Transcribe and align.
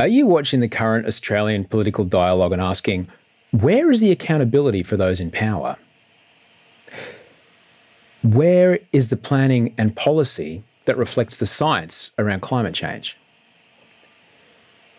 Are 0.00 0.06
you 0.06 0.26
watching 0.26 0.60
the 0.60 0.68
current 0.68 1.06
Australian 1.06 1.64
political 1.64 2.04
dialogue 2.04 2.52
and 2.52 2.62
asking, 2.62 3.08
where 3.50 3.90
is 3.90 4.00
the 4.00 4.12
accountability 4.12 4.84
for 4.84 4.96
those 4.96 5.18
in 5.18 5.32
power? 5.32 5.76
Where 8.22 8.78
is 8.92 9.08
the 9.08 9.16
planning 9.16 9.74
and 9.76 9.96
policy 9.96 10.62
that 10.84 10.96
reflects 10.96 11.38
the 11.38 11.46
science 11.46 12.12
around 12.16 12.42
climate 12.42 12.74
change? 12.74 13.16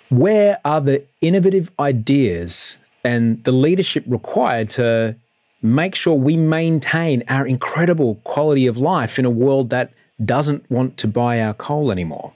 Where 0.10 0.60
are 0.66 0.82
the 0.82 1.06
innovative 1.22 1.72
ideas 1.80 2.78
and 3.02 3.42
the 3.46 3.54
leadership 3.54 4.04
required 4.06 4.70
to 4.72 5.16
make 5.62 5.96
sure 5.96 6.16
we 6.16 6.36
maintain 6.36 7.24
our 7.30 7.48
incredible 7.48 8.16
quality 8.26 8.68
of 8.68 8.76
life 8.76 9.18
in 9.18 9.24
a 9.24 9.30
world 9.30 9.70
that 9.70 9.94
doesn't 10.26 10.70
want 10.70 10.98
to 10.98 11.08
buy 11.08 11.42
our 11.42 11.54
coal 11.54 11.90
anymore? 11.90 12.34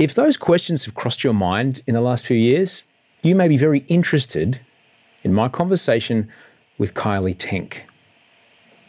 If 0.00 0.14
those 0.14 0.38
questions 0.38 0.86
have 0.86 0.94
crossed 0.94 1.22
your 1.22 1.34
mind 1.34 1.82
in 1.86 1.92
the 1.92 2.00
last 2.00 2.24
few 2.24 2.36
years, 2.38 2.84
you 3.22 3.34
may 3.34 3.48
be 3.48 3.58
very 3.58 3.80
interested 3.80 4.58
in 5.22 5.34
my 5.34 5.50
conversation 5.50 6.30
with 6.78 6.94
Kylea 6.94 7.36
Tink. 7.36 7.82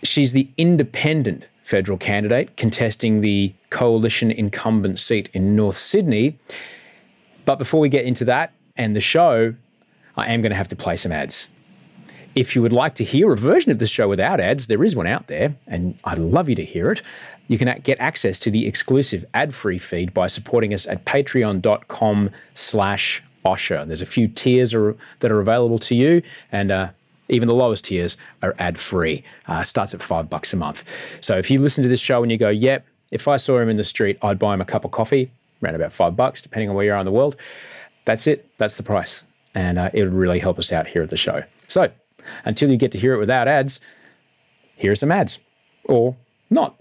She's 0.03 0.31
the 0.31 0.49
independent 0.55 1.49
federal 1.63 1.97
candidate 1.97 2.55
contesting 2.55 3.19
the 3.19 3.53
coalition 3.71 4.31
incumbent 4.31 4.99
seat 4.99 5.29
in 5.33 5.53
North 5.53 5.75
Sydney. 5.75 6.39
But 7.43 7.57
before 7.57 7.81
we 7.81 7.89
get 7.89 8.05
into 8.05 8.23
that 8.23 8.53
and 8.77 8.95
the 8.95 9.01
show, 9.01 9.53
I 10.15 10.27
am 10.27 10.39
going 10.39 10.51
to 10.51 10.55
have 10.55 10.69
to 10.69 10.77
play 10.77 10.95
some 10.95 11.11
ads. 11.11 11.49
If 12.35 12.55
you 12.55 12.61
would 12.61 12.71
like 12.71 12.95
to 12.95 13.03
hear 13.03 13.33
a 13.33 13.35
version 13.35 13.73
of 13.73 13.79
the 13.79 13.85
show 13.85 14.07
without 14.07 14.39
ads, 14.39 14.67
there 14.67 14.81
is 14.81 14.95
one 14.95 15.07
out 15.07 15.27
there, 15.27 15.57
and 15.67 15.99
I'd 16.05 16.19
love 16.19 16.47
you 16.47 16.55
to 16.55 16.63
hear 16.63 16.89
it. 16.89 17.01
You 17.51 17.57
can 17.57 17.81
get 17.81 17.99
access 17.99 18.39
to 18.39 18.49
the 18.49 18.65
exclusive 18.65 19.25
ad-free 19.33 19.79
feed 19.79 20.13
by 20.13 20.27
supporting 20.27 20.73
us 20.73 20.87
at 20.87 21.03
patreon.com 21.03 22.29
slash 22.53 23.21
Osher. 23.45 23.85
There's 23.85 24.01
a 24.01 24.05
few 24.05 24.29
tiers 24.29 24.73
are, 24.73 24.95
that 25.19 25.33
are 25.33 25.41
available 25.41 25.77
to 25.79 25.93
you, 25.93 26.21
and 26.53 26.71
uh, 26.71 26.91
even 27.27 27.49
the 27.49 27.53
lowest 27.53 27.83
tiers 27.83 28.15
are 28.41 28.55
ad-free. 28.57 29.25
Uh, 29.49 29.63
starts 29.63 29.93
at 29.93 30.01
five 30.01 30.29
bucks 30.29 30.53
a 30.53 30.55
month. 30.55 30.85
So 31.19 31.37
if 31.37 31.51
you 31.51 31.59
listen 31.59 31.83
to 31.83 31.89
this 31.89 31.99
show 31.99 32.23
and 32.23 32.31
you 32.31 32.37
go, 32.37 32.47
yep, 32.47 32.87
if 33.11 33.27
I 33.27 33.35
saw 33.35 33.59
him 33.59 33.67
in 33.67 33.75
the 33.75 33.83
street, 33.83 34.17
I'd 34.21 34.39
buy 34.39 34.53
him 34.53 34.61
a 34.61 34.65
cup 34.65 34.85
of 34.85 34.91
coffee, 34.91 35.29
around 35.61 35.75
about 35.75 35.91
five 35.91 36.15
bucks, 36.15 36.41
depending 36.41 36.69
on 36.69 36.75
where 36.77 36.85
you 36.85 36.93
are 36.93 36.99
in 36.99 37.05
the 37.05 37.11
world. 37.11 37.35
That's 38.05 38.27
it. 38.27 38.49
That's 38.59 38.77
the 38.77 38.83
price. 38.83 39.25
And 39.53 39.77
uh, 39.77 39.89
it 39.93 40.05
would 40.05 40.13
really 40.13 40.39
help 40.39 40.57
us 40.57 40.71
out 40.71 40.87
here 40.87 41.03
at 41.03 41.09
the 41.09 41.17
show. 41.17 41.43
So 41.67 41.91
until 42.45 42.69
you 42.69 42.77
get 42.77 42.93
to 42.93 42.97
hear 42.97 43.13
it 43.13 43.19
without 43.19 43.49
ads, 43.49 43.81
here 44.77 44.93
are 44.93 44.95
some 44.95 45.11
ads. 45.11 45.39
Or 45.83 46.15
not 46.49 46.80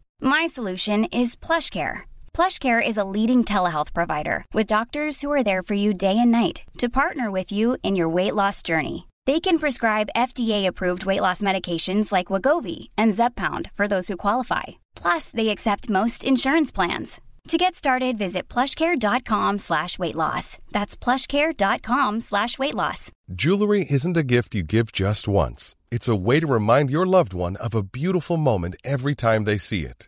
My 0.23 0.45
solution 0.45 1.05
is 1.05 1.35
PlushCare. 1.35 2.01
PlushCare 2.33 2.81
is 2.85 2.97
a 2.97 3.03
leading 3.03 3.43
telehealth 3.43 3.91
provider 3.91 4.45
with 4.53 4.67
doctors 4.67 5.21
who 5.21 5.31
are 5.31 5.43
there 5.43 5.61
for 5.63 5.73
you 5.73 5.93
day 5.93 6.17
and 6.17 6.31
night 6.31 6.63
to 6.77 6.89
partner 6.89 7.29
with 7.29 7.51
you 7.51 7.77
in 7.81 7.95
your 7.95 8.07
weight 8.07 8.35
loss 8.35 8.61
journey. 8.61 9.07
They 9.25 9.39
can 9.39 9.57
prescribe 9.59 10.15
FDA-approved 10.15 11.05
weight 11.05 11.21
loss 11.21 11.41
medications 11.41 12.11
like 12.11 12.27
Wegovy 12.27 12.89
and 12.95 13.13
Zepbound 13.13 13.71
for 13.73 13.87
those 13.87 14.07
who 14.07 14.17
qualify. 14.17 14.77
Plus, 14.95 15.31
they 15.31 15.49
accept 15.49 15.89
most 15.89 16.23
insurance 16.23 16.71
plans. 16.71 17.19
To 17.47 17.57
get 17.57 17.73
started, 17.73 18.19
visit 18.19 18.47
plushcare.com 18.47 19.57
slash 19.57 19.97
weight 19.97 20.15
loss. 20.15 20.59
That's 20.71 20.95
plushcare.com 20.95 22.21
slash 22.21 22.59
weight 22.59 22.75
loss. 22.75 23.11
Jewelry 23.33 23.87
isn't 23.89 24.17
a 24.17 24.23
gift 24.23 24.53
you 24.53 24.61
give 24.61 24.91
just 24.91 25.27
once. 25.27 25.75
It's 25.89 26.07
a 26.07 26.15
way 26.15 26.39
to 26.39 26.47
remind 26.47 26.91
your 26.91 27.07
loved 27.07 27.33
one 27.33 27.55
of 27.55 27.73
a 27.73 27.81
beautiful 27.81 28.37
moment 28.37 28.75
every 28.83 29.15
time 29.15 29.45
they 29.45 29.57
see 29.57 29.85
it. 29.85 30.07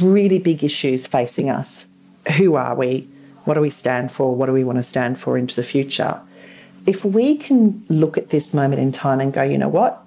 really 0.00 0.38
big 0.38 0.64
issues 0.64 1.06
facing 1.06 1.50
us. 1.50 1.86
Who 2.36 2.54
are 2.54 2.74
we? 2.74 3.08
What 3.44 3.54
do 3.54 3.60
we 3.60 3.70
stand 3.70 4.10
for? 4.10 4.34
What 4.34 4.46
do 4.46 4.52
we 4.52 4.64
want 4.64 4.76
to 4.78 4.82
stand 4.82 5.18
for 5.18 5.36
into 5.36 5.54
the 5.54 5.62
future? 5.62 6.20
If 6.86 7.04
we 7.04 7.36
can 7.36 7.84
look 7.88 8.18
at 8.18 8.30
this 8.30 8.52
moment 8.52 8.80
in 8.80 8.92
time 8.92 9.20
and 9.20 9.32
go, 9.32 9.42
you 9.42 9.58
know 9.58 9.68
what? 9.68 10.02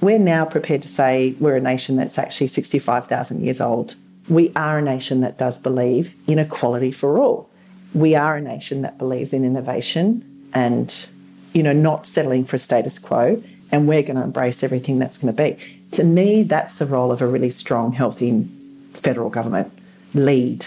We're 0.00 0.18
now 0.18 0.44
prepared 0.44 0.82
to 0.82 0.88
say 0.88 1.34
we're 1.38 1.56
a 1.56 1.60
nation 1.60 1.96
that's 1.96 2.18
actually 2.18 2.46
65,000 2.46 3.42
years 3.42 3.60
old. 3.60 3.96
We 4.28 4.52
are 4.56 4.78
a 4.78 4.82
nation 4.82 5.20
that 5.20 5.38
does 5.38 5.58
believe 5.58 6.14
in 6.26 6.38
equality 6.38 6.90
for 6.90 7.18
all. 7.18 7.50
We 7.94 8.14
are 8.14 8.36
a 8.36 8.40
nation 8.40 8.82
that 8.82 8.98
believes 8.98 9.32
in 9.32 9.44
innovation 9.44 10.24
and, 10.54 11.06
you 11.52 11.62
know, 11.62 11.72
not 11.72 12.06
settling 12.06 12.44
for 12.44 12.56
a 12.56 12.58
status 12.58 12.98
quo. 12.98 13.42
And 13.72 13.86
we're 13.86 14.02
going 14.02 14.16
to 14.16 14.22
embrace 14.22 14.64
everything 14.64 14.98
that's 14.98 15.18
going 15.18 15.34
to 15.34 15.42
be. 15.42 15.56
To 15.92 16.04
me, 16.04 16.42
that's 16.42 16.76
the 16.76 16.86
role 16.86 17.12
of 17.12 17.22
a 17.22 17.26
really 17.26 17.50
strong, 17.50 17.92
healthy 17.92 18.48
federal 18.92 19.30
government. 19.30 19.72
Lead. 20.14 20.66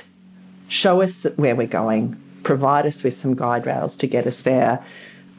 Show 0.68 1.02
us 1.02 1.24
where 1.36 1.56
we're 1.56 1.68
going. 1.68 2.20
Provide 2.44 2.86
us 2.86 3.04
with 3.04 3.14
some 3.14 3.36
guide 3.36 3.66
rails 3.66 3.96
to 3.98 4.08
get 4.08 4.26
us 4.26 4.44
there. 4.44 4.84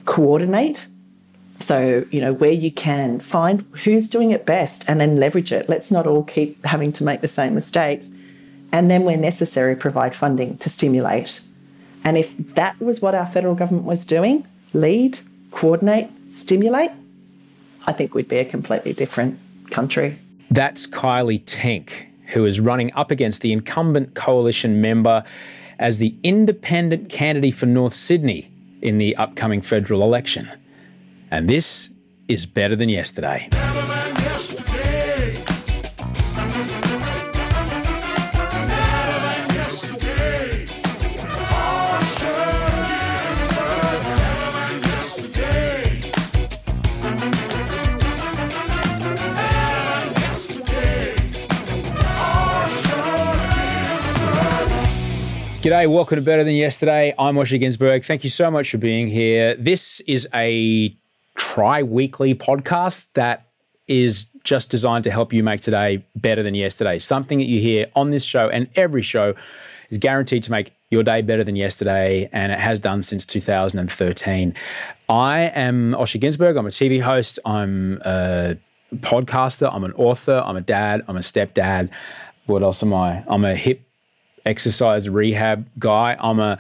Coordinate. 0.04 0.86
So, 1.60 2.04
you 2.10 2.20
know, 2.20 2.32
where 2.32 2.52
you 2.52 2.70
can, 2.70 3.20
find 3.20 3.64
who's 3.84 4.08
doing 4.08 4.32
it 4.32 4.44
best 4.44 4.84
and 4.88 5.00
then 5.00 5.16
leverage 5.16 5.52
it. 5.52 5.68
Let's 5.68 5.90
not 5.90 6.06
all 6.06 6.24
keep 6.24 6.64
having 6.64 6.92
to 6.94 7.04
make 7.04 7.20
the 7.20 7.28
same 7.28 7.54
mistakes. 7.54 8.10
And 8.72 8.90
then, 8.90 9.04
where 9.04 9.16
necessary, 9.16 9.76
provide 9.76 10.14
funding 10.14 10.58
to 10.58 10.68
stimulate. 10.68 11.40
And 12.02 12.18
if 12.18 12.36
that 12.54 12.78
was 12.80 13.00
what 13.00 13.14
our 13.14 13.26
federal 13.26 13.54
government 13.54 13.86
was 13.86 14.04
doing 14.04 14.46
lead, 14.72 15.20
coordinate, 15.52 16.10
stimulate 16.30 16.90
I 17.86 17.92
think 17.92 18.14
we'd 18.14 18.28
be 18.28 18.38
a 18.38 18.44
completely 18.44 18.92
different 18.92 19.38
country. 19.70 20.18
That's 20.50 20.86
Kylea 20.86 21.44
Tink, 21.44 22.06
who 22.34 22.44
is 22.44 22.60
running 22.60 22.92
up 22.94 23.10
against 23.10 23.40
the 23.42 23.52
incumbent 23.52 24.14
coalition 24.14 24.80
member 24.80 25.24
as 25.78 25.98
the 25.98 26.14
independent 26.22 27.08
candidate 27.08 27.54
for 27.54 27.66
North 27.66 27.94
Sydney 27.94 28.50
in 28.82 28.98
the 28.98 29.16
upcoming 29.16 29.62
federal 29.62 30.02
election. 30.02 30.50
And 31.30 31.48
this 31.48 31.90
is 32.28 32.44
better 32.44 32.76
than 32.76 32.88
yesterday. 32.88 33.48
G'day, 55.64 55.90
welcome 55.90 56.16
to 56.16 56.22
Better 56.22 56.44
Than 56.44 56.56
Yesterday. 56.56 57.14
I'm 57.18 57.36
Osher 57.36 57.58
Günsberg. 57.58 58.04
Thank 58.04 58.22
you 58.22 58.28
so 58.28 58.50
much 58.50 58.70
for 58.70 58.76
being 58.76 59.08
here. 59.08 59.54
This 59.54 60.00
is 60.00 60.28
a 60.34 60.94
tri 61.36 61.82
weekly 61.82 62.34
podcast 62.34 63.06
that 63.14 63.48
is 63.86 64.26
just 64.42 64.68
designed 64.68 65.04
to 65.04 65.10
help 65.10 65.32
you 65.32 65.42
make 65.42 65.62
today 65.62 66.04
better 66.16 66.42
than 66.42 66.54
yesterday. 66.54 66.98
Something 66.98 67.38
that 67.38 67.46
you 67.46 67.60
hear 67.60 67.86
on 67.96 68.10
this 68.10 68.26
show 68.26 68.50
and 68.50 68.68
every 68.74 69.00
show 69.00 69.34
is 69.88 69.96
guaranteed 69.96 70.42
to 70.42 70.50
make 70.50 70.74
your 70.90 71.02
day 71.02 71.22
better 71.22 71.42
than 71.42 71.56
yesterday, 71.56 72.28
and 72.30 72.52
it 72.52 72.60
has 72.60 72.78
done 72.78 73.02
since 73.02 73.24
2013. 73.24 74.54
I 75.08 75.38
am 75.38 75.92
Osher 75.92 76.20
Günsberg. 76.20 76.58
I'm 76.58 76.66
a 76.66 76.68
TV 76.68 77.00
host. 77.00 77.38
I'm 77.46 78.02
a 78.04 78.58
podcaster. 78.96 79.74
I'm 79.74 79.84
an 79.84 79.92
author. 79.92 80.42
I'm 80.44 80.58
a 80.58 80.60
dad. 80.60 81.00
I'm 81.08 81.16
a 81.16 81.20
stepdad. 81.20 81.88
What 82.44 82.62
else 82.62 82.82
am 82.82 82.92
I? 82.92 83.24
I'm 83.26 83.46
a 83.46 83.54
hip 83.54 83.80
exercise 84.44 85.08
rehab 85.08 85.68
guy. 85.78 86.16
I'm 86.18 86.40
a 86.40 86.58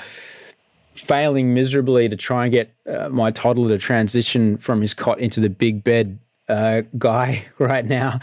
failing 0.94 1.54
miserably 1.54 2.08
to 2.08 2.16
try 2.16 2.44
and 2.44 2.52
get 2.52 2.72
uh, 2.88 3.08
my 3.08 3.30
toddler 3.30 3.68
to 3.70 3.78
transition 3.78 4.56
from 4.58 4.80
his 4.80 4.94
cot 4.94 5.18
into 5.18 5.40
the 5.40 5.50
big 5.50 5.82
bed 5.82 6.18
uh, 6.48 6.82
guy 6.98 7.44
right 7.58 7.84
now. 7.84 8.20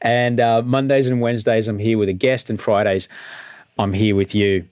And 0.00 0.40
uh, 0.40 0.62
Mondays 0.62 1.08
and 1.08 1.20
Wednesdays, 1.20 1.68
I'm 1.68 1.78
here 1.78 1.98
with 1.98 2.08
a 2.08 2.14
guest, 2.14 2.50
and 2.50 2.60
Fridays, 2.60 3.08
I'm 3.78 3.92
here 3.92 4.14
with 4.14 4.34
you. 4.34 4.66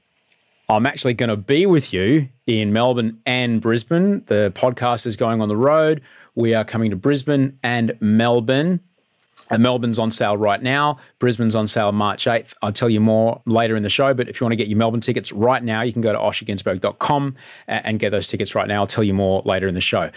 I'm 0.68 0.84
actually 0.84 1.14
going 1.14 1.30
to 1.30 1.36
be 1.36 1.64
with 1.64 1.94
you 1.94 2.28
in 2.46 2.74
Melbourne 2.74 3.20
and 3.24 3.60
Brisbane. 3.60 4.22
The 4.26 4.52
podcast 4.54 5.06
is 5.06 5.16
going 5.16 5.40
on 5.40 5.48
the 5.48 5.56
road. 5.56 6.02
We 6.34 6.54
are 6.54 6.64
coming 6.64 6.90
to 6.90 6.96
Brisbane 6.96 7.58
and 7.62 7.96
Melbourne. 8.00 8.80
And 9.50 9.62
Melbourne's 9.62 9.98
on 9.98 10.10
sale 10.10 10.36
right 10.36 10.62
now. 10.62 10.98
Brisbane's 11.18 11.54
on 11.54 11.68
sale 11.68 11.92
March 11.92 12.24
8th. 12.24 12.54
I'll 12.62 12.72
tell 12.72 12.90
you 12.90 13.00
more 13.00 13.40
later 13.46 13.76
in 13.76 13.82
the 13.82 13.90
show. 13.90 14.14
But 14.14 14.28
if 14.28 14.40
you 14.40 14.44
want 14.44 14.52
to 14.52 14.56
get 14.56 14.68
your 14.68 14.78
Melbourne 14.78 15.00
tickets 15.00 15.32
right 15.32 15.62
now, 15.62 15.82
you 15.82 15.92
can 15.92 16.02
go 16.02 16.12
to 16.12 16.18
oshergunsberg.com 16.18 17.34
uh, 17.68 17.70
and 17.70 17.98
get 17.98 18.10
those 18.10 18.28
tickets 18.28 18.54
right 18.54 18.68
now. 18.68 18.80
I'll 18.80 18.86
tell 18.86 19.04
you 19.04 19.14
more 19.14 19.42
later 19.44 19.68
in 19.68 19.74
the 19.74 19.80
show. 19.80 20.10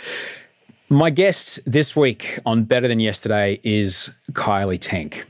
My 0.89 1.09
guest 1.09 1.59
this 1.65 1.95
week 1.95 2.37
on 2.45 2.65
Better 2.65 2.87
Than 2.87 2.99
Yesterday 2.99 3.61
is 3.63 4.11
Kylea 4.33 4.77
Tink. 4.77 5.23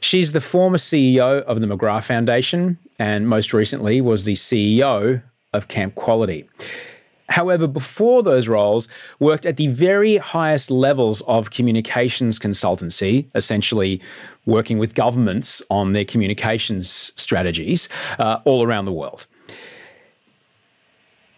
She's 0.00 0.32
the 0.32 0.40
former 0.40 0.78
CEO 0.78 1.42
of 1.42 1.60
the 1.60 1.66
McGrath 1.66 2.04
Foundation 2.04 2.78
and 2.98 3.28
most 3.28 3.52
recently 3.52 4.00
was 4.00 4.24
the 4.24 4.34
CEO 4.34 5.22
of 5.52 5.68
Camp 5.68 5.94
Quality. 5.94 6.48
However, 7.28 7.66
before 7.66 8.22
those 8.22 8.48
roles, 8.48 8.88
worked 9.18 9.46
at 9.46 9.56
the 9.56 9.68
very 9.68 10.16
highest 10.16 10.70
levels 10.70 11.22
of 11.22 11.50
communications 11.50 12.38
consultancy, 12.38 13.26
essentially 13.34 14.00
working 14.44 14.78
with 14.78 14.94
governments 14.94 15.62
on 15.70 15.92
their 15.92 16.04
communications 16.04 17.12
strategies 17.16 17.88
uh, 18.18 18.40
all 18.44 18.64
around 18.64 18.84
the 18.84 18.92
world. 18.92 19.26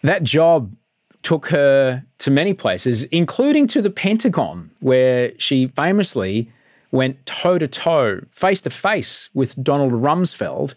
That 0.01 0.23
job 0.23 0.75
took 1.21 1.47
her 1.47 2.05
to 2.19 2.31
many 2.31 2.53
places, 2.53 3.03
including 3.05 3.65
to 3.67 3.81
the 3.81 3.89
Pentagon, 3.89 4.69
where 4.79 5.31
she 5.39 5.67
famously 5.69 6.51
went 6.91 7.25
toe 7.25 7.57
to 7.57 7.67
toe, 7.67 8.21
face 8.29 8.61
to 8.61 8.69
face 8.69 9.29
with 9.33 9.61
Donald 9.63 9.91
Rumsfeld 9.91 10.73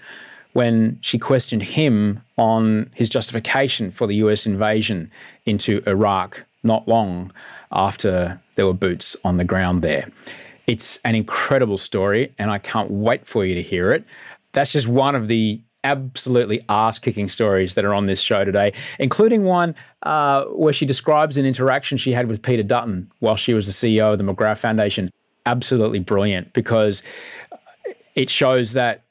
when 0.59 0.99
she 1.01 1.21
questioned 1.21 1.63
him 1.63 2.21
on 2.37 2.91
his 2.93 3.09
justification 3.09 3.93
for 3.93 4.09
the 4.09 4.17
US 4.17 4.45
invasion 4.45 5.09
into 5.47 5.81
Iraq 5.87 6.45
not 6.65 6.89
long 6.89 7.31
after 7.71 8.41
there 8.57 8.67
were 8.67 8.73
boots 8.73 9.15
on 9.23 9.37
the 9.37 9.45
ground 9.45 9.83
there. 9.83 10.11
It's 10.67 10.99
an 11.05 11.15
incredible 11.15 11.79
story, 11.79 12.35
and 12.41 12.51
I 12.51 12.59
can't 12.59 12.91
wait 12.91 13.25
for 13.25 13.45
you 13.45 13.55
to 13.55 13.63
hear 13.63 13.93
it. 13.93 14.03
That's 14.51 14.73
just 14.73 14.89
one 14.89 15.15
of 15.15 15.29
the 15.29 15.61
absolutely 15.85 16.65
ass 16.69 16.99
kicking 16.99 17.29
stories 17.29 17.77
that 17.77 17.85
are 17.85 17.95
on 17.95 18.07
this 18.07 18.21
show 18.21 18.43
today, 18.45 18.73
including 18.99 19.45
one 19.45 19.77
uh, 20.03 20.43
where 20.47 20.73
she 20.73 20.87
describes 20.87 21.39
an 21.39 21.47
interaction 21.47 21.97
she 21.97 22.11
had 22.11 22.27
with 22.27 22.43
Peter 22.43 22.65
Dutton 22.65 23.09
while 23.21 23.37
she 23.37 23.55
was 23.55 23.67
the 23.67 23.73
CEO 23.73 24.13
of 24.13 24.19
the 24.19 24.25
McGrath 24.25 24.59
Foundation. 24.59 25.09
Absolutely 25.47 26.01
brilliant 26.01 26.53
because 26.53 27.05
it 28.17 28.29
shows 28.29 28.73
that 28.73 29.05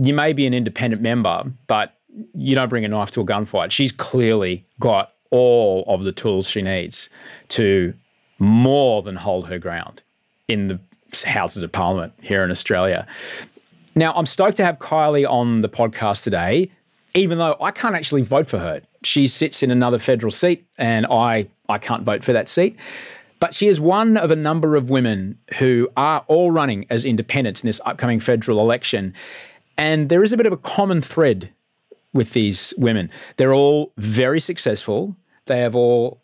you 0.00 0.14
may 0.14 0.32
be 0.32 0.46
an 0.46 0.54
independent 0.54 1.02
member, 1.02 1.44
but 1.66 1.94
you 2.34 2.54
don't 2.54 2.68
bring 2.68 2.84
a 2.84 2.88
knife 2.88 3.10
to 3.12 3.20
a 3.20 3.24
gunfight. 3.24 3.70
She's 3.70 3.92
clearly 3.92 4.64
got 4.80 5.12
all 5.30 5.84
of 5.86 6.04
the 6.04 6.12
tools 6.12 6.48
she 6.48 6.62
needs 6.62 7.10
to 7.48 7.92
more 8.38 9.02
than 9.02 9.16
hold 9.16 9.48
her 9.48 9.58
ground 9.58 10.02
in 10.46 10.68
the 10.68 10.80
Houses 11.26 11.62
of 11.62 11.72
Parliament 11.72 12.12
here 12.20 12.44
in 12.44 12.50
Australia. 12.50 13.06
Now, 13.94 14.12
I'm 14.14 14.26
stoked 14.26 14.56
to 14.58 14.64
have 14.64 14.78
Kylea 14.78 15.28
on 15.28 15.60
the 15.60 15.68
podcast 15.68 16.22
today, 16.22 16.70
even 17.14 17.38
though 17.38 17.56
I 17.60 17.70
can't 17.70 17.94
actually 17.94 18.22
vote 18.22 18.48
for 18.48 18.58
her. 18.58 18.82
She 19.02 19.26
sits 19.26 19.62
in 19.62 19.70
another 19.70 19.98
federal 19.98 20.30
seat, 20.30 20.66
and 20.76 21.06
I, 21.06 21.48
I 21.68 21.78
can't 21.78 22.04
vote 22.04 22.22
for 22.22 22.32
that 22.32 22.48
seat. 22.48 22.76
But 23.40 23.54
she 23.54 23.68
is 23.68 23.80
one 23.80 24.16
of 24.16 24.30
a 24.30 24.36
number 24.36 24.76
of 24.76 24.90
women 24.90 25.38
who 25.58 25.88
are 25.96 26.24
all 26.26 26.50
running 26.50 26.86
as 26.90 27.04
independents 27.04 27.62
in 27.62 27.68
this 27.68 27.80
upcoming 27.84 28.20
federal 28.20 28.60
election. 28.60 29.14
And 29.78 30.08
there 30.08 30.22
is 30.22 30.32
a 30.32 30.36
bit 30.36 30.46
of 30.46 30.52
a 30.52 30.58
common 30.58 31.00
thread 31.00 31.50
with 32.12 32.32
these 32.32 32.74
women. 32.76 33.10
They're 33.36 33.54
all 33.54 33.92
very 33.96 34.40
successful. 34.40 35.16
They 35.46 35.60
have 35.60 35.76
all 35.76 36.20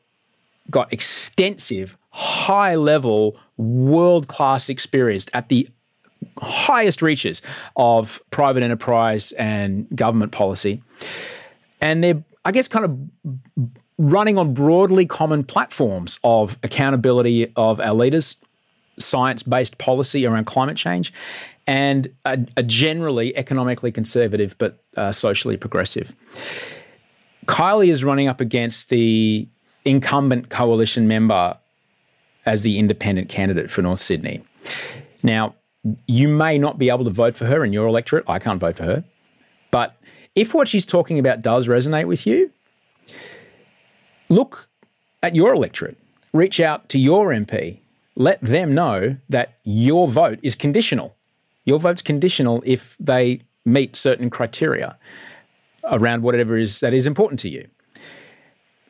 got 0.71 0.93
extensive, 0.93 1.97
high 2.11 2.75
level, 2.75 3.39
world 3.57 4.29
class 4.29 4.69
experience 4.69 5.27
at 5.33 5.49
the 5.49 5.69
highest 6.39 7.01
reaches 7.01 7.43
of 7.77 8.21
private 8.31 8.63
enterprise 8.63 9.33
and 9.33 9.87
government 9.95 10.33
policy. 10.33 10.83
And 11.81 12.03
they're, 12.03 12.25
I 12.45 12.51
guess, 12.51 12.67
kind 12.67 12.85
of 12.85 13.71
running 13.99 14.39
on 14.39 14.55
broadly 14.55 15.07
common 15.07 15.45
platforms 15.45 16.19
of 16.25 16.59
accountability 16.63 17.53
of 17.57 17.79
our 17.79 17.95
leaders, 17.95 18.37
science 18.99 19.43
based 19.43 19.79
policy 19.79 20.27
around 20.27 20.47
climate 20.47 20.77
change, 20.77 21.13
and 21.67 22.09
a, 22.25 22.39
a 22.57 22.63
generally 22.63 23.37
economically 23.37 23.93
conservative 23.93 24.57
but 24.59 24.83
uh, 24.97 25.13
socially 25.13 25.57
progressive. 25.57 26.15
Kylea 27.47 27.89
is 27.89 28.05
running 28.05 28.29
up 28.29 28.41
against 28.41 28.89
the 28.89 29.49
incumbent 29.85 30.49
coalition 30.49 31.07
member 31.07 31.57
as 32.47 32.63
the 32.63 32.79
independent 32.79 33.29
candidate 33.29 33.71
for 33.71 33.83
North 33.83 33.99
Sydney. 33.99 34.43
Now, 35.23 35.55
you 36.07 36.29
may 36.29 36.59
not 36.59 36.79
be 36.79 36.89
able 36.89 37.05
to 37.05 37.11
vote 37.11 37.35
for 37.35 37.45
her 37.47 37.65
in 37.65 37.73
your 37.73 37.87
electorate. 37.87 38.25
I 38.29 38.39
can't 38.39 38.61
vote 38.61 38.77
for 38.77 38.85
her. 38.85 39.05
But 39.71 39.97
if 40.35 40.55
what 40.55 40.69
she's 40.69 40.87
talking 40.87 41.19
about 41.19 41.43
does 41.43 41.69
resonate 41.69 42.07
with 42.07 42.27
you, 42.27 42.51
look 44.29 44.69
at 45.23 45.35
your 45.35 45.55
electorate. 45.55 45.99
Reach 46.33 46.61
out 46.61 46.89
to 46.91 46.99
your 46.99 47.29
MP. 47.29 47.81
Let 48.17 48.41
them 48.41 48.75
know 48.75 49.17
that 49.29 49.59
your 49.65 50.09
vote 50.09 50.39
is 50.43 50.55
conditional. 50.55 51.17
Your 51.65 51.79
vote's 51.79 52.03
conditional 52.03 52.63
if 52.65 52.97
they 53.01 53.43
meet 53.65 53.97
certain 53.97 54.31
criteria 54.31 54.99
around 55.85 56.23
whatever 56.23 56.57
is 56.57 56.81
that 56.81 56.93
is 56.93 57.07
important 57.07 57.41
to 57.41 57.49
you. 57.49 57.69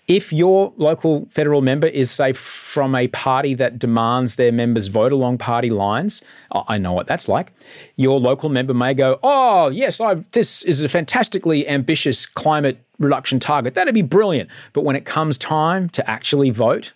If 0.06 0.34
your 0.34 0.74
local 0.76 1.26
federal 1.30 1.62
member 1.62 1.86
is, 1.86 2.10
say, 2.10 2.34
from 2.34 2.94
a 2.94 3.08
party 3.08 3.54
that 3.54 3.78
demands 3.78 4.36
their 4.36 4.52
members 4.52 4.88
vote 4.88 5.12
along 5.12 5.38
party 5.38 5.70
lines, 5.70 6.22
I 6.52 6.76
know 6.76 6.92
what 6.92 7.06
that's 7.06 7.26
like. 7.26 7.54
Your 7.96 8.20
local 8.20 8.50
member 8.50 8.74
may 8.74 8.92
go, 8.92 9.18
"Oh, 9.22 9.70
yes, 9.70 10.02
I've, 10.02 10.30
this 10.32 10.62
is 10.64 10.82
a 10.82 10.90
fantastically 10.90 11.66
ambitious 11.66 12.26
climate 12.26 12.84
reduction 12.98 13.40
target. 13.40 13.74
That'd 13.74 13.94
be 13.94 14.02
brilliant." 14.02 14.50
But 14.74 14.84
when 14.84 14.94
it 14.94 15.06
comes 15.06 15.38
time 15.38 15.88
to 15.90 16.10
actually 16.10 16.50
vote, 16.50 16.92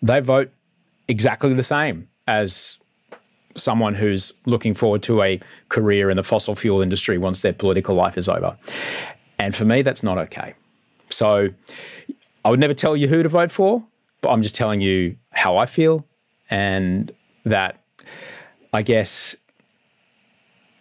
they 0.00 0.20
vote 0.20 0.52
exactly 1.08 1.54
the 1.54 1.62
same 1.62 2.08
as 2.26 2.78
someone 3.56 3.94
who's 3.94 4.32
looking 4.46 4.74
forward 4.74 5.02
to 5.02 5.22
a 5.22 5.40
career 5.68 6.10
in 6.10 6.16
the 6.16 6.22
fossil 6.22 6.54
fuel 6.54 6.80
industry 6.80 7.18
once 7.18 7.42
their 7.42 7.52
political 7.52 7.94
life 7.94 8.16
is 8.16 8.28
over. 8.28 8.56
And 9.38 9.54
for 9.54 9.64
me, 9.64 9.82
that's 9.82 10.02
not 10.02 10.18
okay. 10.18 10.54
So 11.10 11.48
I 12.44 12.50
would 12.50 12.60
never 12.60 12.74
tell 12.74 12.96
you 12.96 13.08
who 13.08 13.22
to 13.22 13.28
vote 13.28 13.50
for, 13.50 13.84
but 14.20 14.30
I'm 14.30 14.42
just 14.42 14.54
telling 14.54 14.80
you 14.80 15.16
how 15.30 15.56
I 15.56 15.66
feel 15.66 16.06
and 16.50 17.12
that 17.44 17.78
I 18.72 18.82
guess 18.82 19.36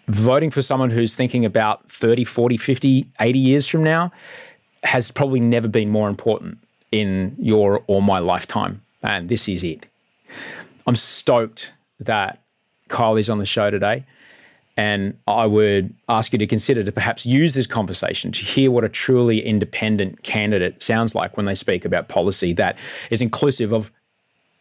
voting 0.07 0.49
for 0.49 0.61
someone 0.61 0.89
who's 0.89 1.15
thinking 1.15 1.45
about 1.45 1.89
30, 1.91 2.23
40, 2.23 2.57
50, 2.57 3.11
80 3.19 3.39
years 3.39 3.67
from 3.67 3.83
now 3.83 4.11
has 4.83 5.11
probably 5.11 5.39
never 5.39 5.67
been 5.67 5.89
more 5.89 6.09
important 6.09 6.57
in 6.91 7.35
your 7.39 7.83
or 7.87 8.01
my 8.01 8.19
lifetime. 8.19 8.81
And 9.03 9.29
this 9.29 9.47
is 9.47 9.63
it. 9.63 9.87
I'm 10.87 10.95
stoked 10.95 11.73
that 11.99 12.41
Kylea's 12.89 13.29
on 13.29 13.39
the 13.39 13.45
show 13.45 13.69
today. 13.69 14.05
And 14.77 15.17
I 15.27 15.45
would 15.45 15.93
ask 16.07 16.31
you 16.33 16.39
to 16.39 16.47
consider 16.47 16.83
to 16.83 16.91
perhaps 16.91 17.25
use 17.25 17.53
this 17.53 17.67
conversation 17.67 18.31
to 18.31 18.39
hear 18.39 18.71
what 18.71 18.83
a 18.83 18.89
truly 18.89 19.45
independent 19.45 20.23
candidate 20.23 20.81
sounds 20.81 21.13
like 21.13 21.35
when 21.35 21.45
they 21.45 21.55
speak 21.55 21.85
about 21.85 22.07
policy 22.07 22.53
that 22.53 22.79
is 23.09 23.21
inclusive 23.21 23.73
of 23.73 23.91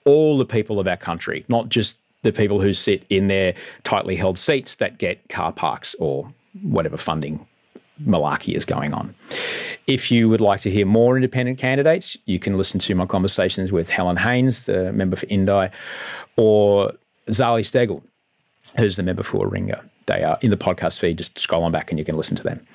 all 0.04 0.36
the 0.36 0.44
people 0.44 0.80
of 0.80 0.88
our 0.88 0.96
country, 0.96 1.44
not 1.48 1.68
just 1.68 1.98
the 2.22 2.32
people 2.32 2.60
who 2.60 2.72
sit 2.72 3.04
in 3.08 3.28
their 3.28 3.54
tightly 3.84 4.16
held 4.16 4.36
seats 4.36 4.76
that 4.76 4.98
get 4.98 5.28
car 5.28 5.52
parks 5.52 5.94
or 6.00 6.32
whatever 6.62 6.96
funding 6.96 7.46
malarkey 8.04 8.54
is 8.54 8.64
going 8.64 8.92
on. 8.92 9.14
If 9.86 10.10
you 10.10 10.28
would 10.28 10.40
like 10.40 10.60
to 10.60 10.70
hear 10.70 10.86
more 10.86 11.16
independent 11.16 11.58
candidates, 11.58 12.16
you 12.26 12.38
can 12.38 12.56
listen 12.56 12.80
to 12.80 12.94
my 12.94 13.06
conversations 13.06 13.72
with 13.72 13.90
Helen 13.90 14.16
Haines, 14.16 14.66
the 14.66 14.92
member 14.92 15.16
for 15.16 15.26
Indi, 15.26 15.68
or 16.36 16.92
Zali 17.28 17.62
Steggall, 17.62 18.02
who's 18.76 18.96
the 18.96 19.02
member 19.02 19.22
for 19.22 19.46
Warringah. 19.46 19.82
They 20.06 20.22
are 20.22 20.38
in 20.42 20.50
the 20.50 20.56
podcast 20.56 20.98
feed. 20.98 21.18
Just 21.18 21.38
scroll 21.38 21.62
on 21.64 21.72
back 21.72 21.90
and 21.90 21.98
you 21.98 22.04
can 22.04 22.16
listen 22.16 22.36
to 22.36 22.42
them. 22.42 22.66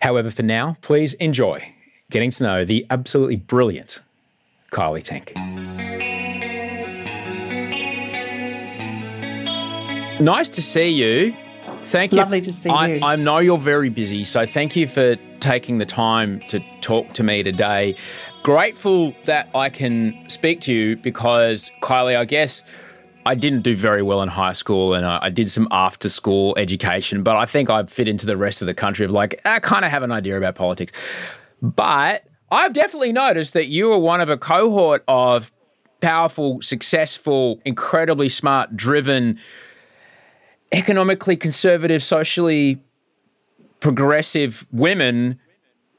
However, 0.00 0.30
for 0.30 0.42
now, 0.42 0.76
please 0.80 1.14
enjoy 1.14 1.74
getting 2.10 2.30
to 2.30 2.44
know 2.44 2.64
the 2.64 2.86
absolutely 2.90 3.36
brilliant 3.36 4.00
Kylea 4.70 5.02
Tink. 5.02 5.34
Nice 10.20 10.48
to 10.50 10.62
see 10.62 10.88
you. 10.88 11.34
Thank 11.84 12.12
you. 12.12 12.18
Lovely 12.18 12.40
to 12.40 12.52
see 12.52 12.70
I, 12.70 12.86
you. 12.86 13.00
I 13.02 13.16
know 13.16 13.38
you're 13.38 13.58
very 13.58 13.88
busy, 13.88 14.24
so 14.24 14.46
thank 14.46 14.76
you 14.76 14.88
for 14.88 15.16
taking 15.40 15.78
the 15.78 15.86
time 15.86 16.40
to 16.48 16.60
talk 16.80 17.12
to 17.14 17.22
me 17.22 17.42
today. 17.42 17.94
Grateful 18.42 19.14
that 19.24 19.48
I 19.54 19.70
can 19.70 20.28
speak 20.28 20.60
to 20.62 20.72
you 20.72 20.96
because, 20.96 21.70
Kylea, 21.82 22.18
I 22.18 22.24
guess 22.24 22.64
I 23.26 23.34
didn't 23.34 23.62
do 23.62 23.76
very 23.76 24.02
well 24.02 24.22
in 24.22 24.28
high 24.28 24.52
school 24.52 24.94
and 24.94 25.04
I, 25.04 25.18
I 25.22 25.30
did 25.30 25.50
some 25.50 25.68
after 25.70 26.08
school 26.08 26.54
education, 26.56 27.22
but 27.22 27.36
I 27.36 27.44
think 27.44 27.68
I 27.68 27.84
fit 27.84 28.08
into 28.08 28.26
the 28.26 28.36
rest 28.36 28.62
of 28.62 28.66
the 28.66 28.74
country 28.74 29.04
of 29.04 29.10
like, 29.10 29.40
I 29.44 29.58
kind 29.60 29.84
of 29.84 29.90
have 29.90 30.02
an 30.02 30.12
idea 30.12 30.36
about 30.36 30.54
politics. 30.54 30.92
But 31.60 32.24
I've 32.50 32.72
definitely 32.72 33.12
noticed 33.12 33.52
that 33.52 33.66
you 33.66 33.92
are 33.92 33.98
one 33.98 34.20
of 34.20 34.30
a 34.30 34.36
cohort 34.36 35.04
of 35.08 35.52
powerful, 36.00 36.62
successful, 36.62 37.60
incredibly 37.64 38.28
smart, 38.28 38.76
driven, 38.76 39.38
economically 40.72 41.36
conservative, 41.36 42.02
socially 42.02 42.80
progressive 43.80 44.66
women 44.72 45.38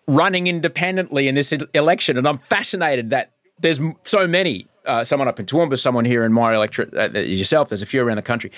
running 0.08 0.48
independently 0.48 1.28
in 1.28 1.36
this 1.36 1.54
election. 1.74 2.18
And 2.18 2.28
I'm 2.28 2.38
fascinated 2.38 3.12
that 3.12 3.32
there's 3.60 3.80
so 4.04 4.28
many. 4.28 4.68
Uh, 4.86 5.04
someone 5.04 5.28
up 5.28 5.40
in 5.40 5.46
Toowoomba, 5.46 5.78
someone 5.78 6.06
here 6.06 6.24
in 6.24 6.34
my 6.34 6.56
electorate, 6.56 6.96
uh, 6.98 7.20
yourself. 7.20 7.70
There's 7.70 7.84
a 7.84 7.86
few 7.86 8.02
around 8.02 8.16
the 8.16 8.24
country, 8.24 8.52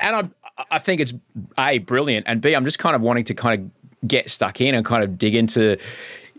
and 0.00 0.16
I, 0.16 0.64
I 0.70 0.78
think 0.78 1.00
it's 1.00 1.14
a 1.56 1.78
brilliant, 1.78 2.26
and 2.28 2.42
b, 2.42 2.54
I'm 2.54 2.64
just 2.64 2.78
kind 2.78 2.94
of 2.94 3.00
wanting 3.00 3.24
to 3.24 3.34
kind 3.34 3.62
of 3.62 4.08
get 4.08 4.28
stuck 4.28 4.60
in 4.60 4.74
and 4.74 4.84
kind 4.84 5.02
of 5.02 5.16
dig 5.16 5.34
into 5.34 5.78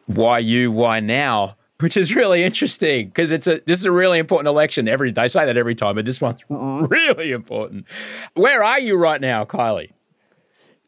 why 0.06 0.40
you, 0.40 0.72
why 0.72 1.00
now, 1.00 1.56
which 1.80 1.96
is 1.96 2.14
really 2.14 2.44
interesting 2.44 3.08
because 3.08 3.32
it's 3.32 3.48
a 3.48 3.62
this 3.66 3.80
is 3.80 3.86
a 3.86 3.92
really 3.92 4.20
important 4.20 4.48
election. 4.48 4.88
Every 4.88 5.12
they 5.12 5.28
say 5.28 5.46
that 5.46 5.58
every 5.58 5.76
time, 5.76 5.96
but 5.96 6.06
this 6.06 6.22
one's 6.22 6.44
really 6.50 7.32
important. 7.32 7.86
Where 8.34 8.64
are 8.64 8.80
you 8.80 8.98
right 8.98 9.22
now, 9.22 9.46
Kylea? 9.46 9.92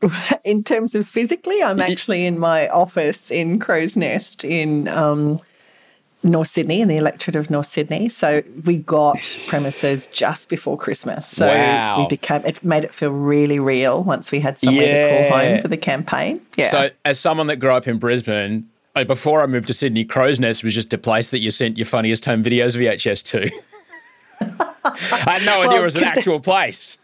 in 0.44 0.64
terms 0.64 0.96
of 0.96 1.08
physically, 1.08 1.62
I'm 1.62 1.80
actually 1.80 2.26
in 2.26 2.40
my 2.40 2.68
office 2.70 3.30
in 3.32 3.60
Crow's 3.60 3.96
Nest 3.96 4.44
in 4.44 4.88
um, 4.88 5.38
North 6.24 6.48
Sydney, 6.48 6.82
in 6.82 6.88
the 6.88 6.98
electorate 6.98 7.36
of 7.36 7.50
North 7.50 7.68
Sydney. 7.68 8.10
So 8.10 8.42
we 8.66 8.78
got 8.78 9.20
premises 9.48 10.08
just 10.08 10.50
before 10.50 10.78
Christmas. 10.78 11.28
So 11.28 11.48
Wow. 11.48 12.00
we 12.02 12.08
became 12.08 12.42
it 12.46 12.64
made 12.64 12.84
it 12.84 12.94
feel 12.94 13.12
really 13.12 13.60
real 13.60 14.04
once 14.04 14.32
we 14.32 14.40
had 14.40 14.58
somewhere 14.60 14.86
to 14.88 15.30
call 15.30 15.40
home 15.40 15.62
for 15.62 15.68
the 15.68 15.78
campaign. 15.78 16.42
Yeah. 16.58 16.66
So, 16.66 16.90
as 17.06 17.20
someone 17.20 17.48
that 17.48 17.58
grew 17.58 17.72
up 17.72 17.88
in 17.88 17.98
Brisbane, 17.98 18.70
uh, 18.96 19.04
before 19.04 19.42
I 19.42 19.46
moved 19.48 19.68
to 19.68 19.74
Sydney, 19.74 20.04
Crow's 20.06 20.40
Nest 20.40 20.64
was 20.64 20.74
just 20.76 20.94
a 20.94 20.98
place 20.98 21.30
that 21.30 21.40
you 21.40 21.52
sent 21.52 21.78
your 21.78 21.86
funniest 21.86 22.26
home 22.26 22.44
videos 22.44 22.76
VHS 22.78 23.24
to. 23.32 23.52
I 24.84 25.34
had 25.40 25.46
no 25.46 25.62
idea 25.62 25.82
it 25.82 25.84
was 25.84 25.96
an 25.96 26.04
actual 26.04 26.40
place. 26.40 26.98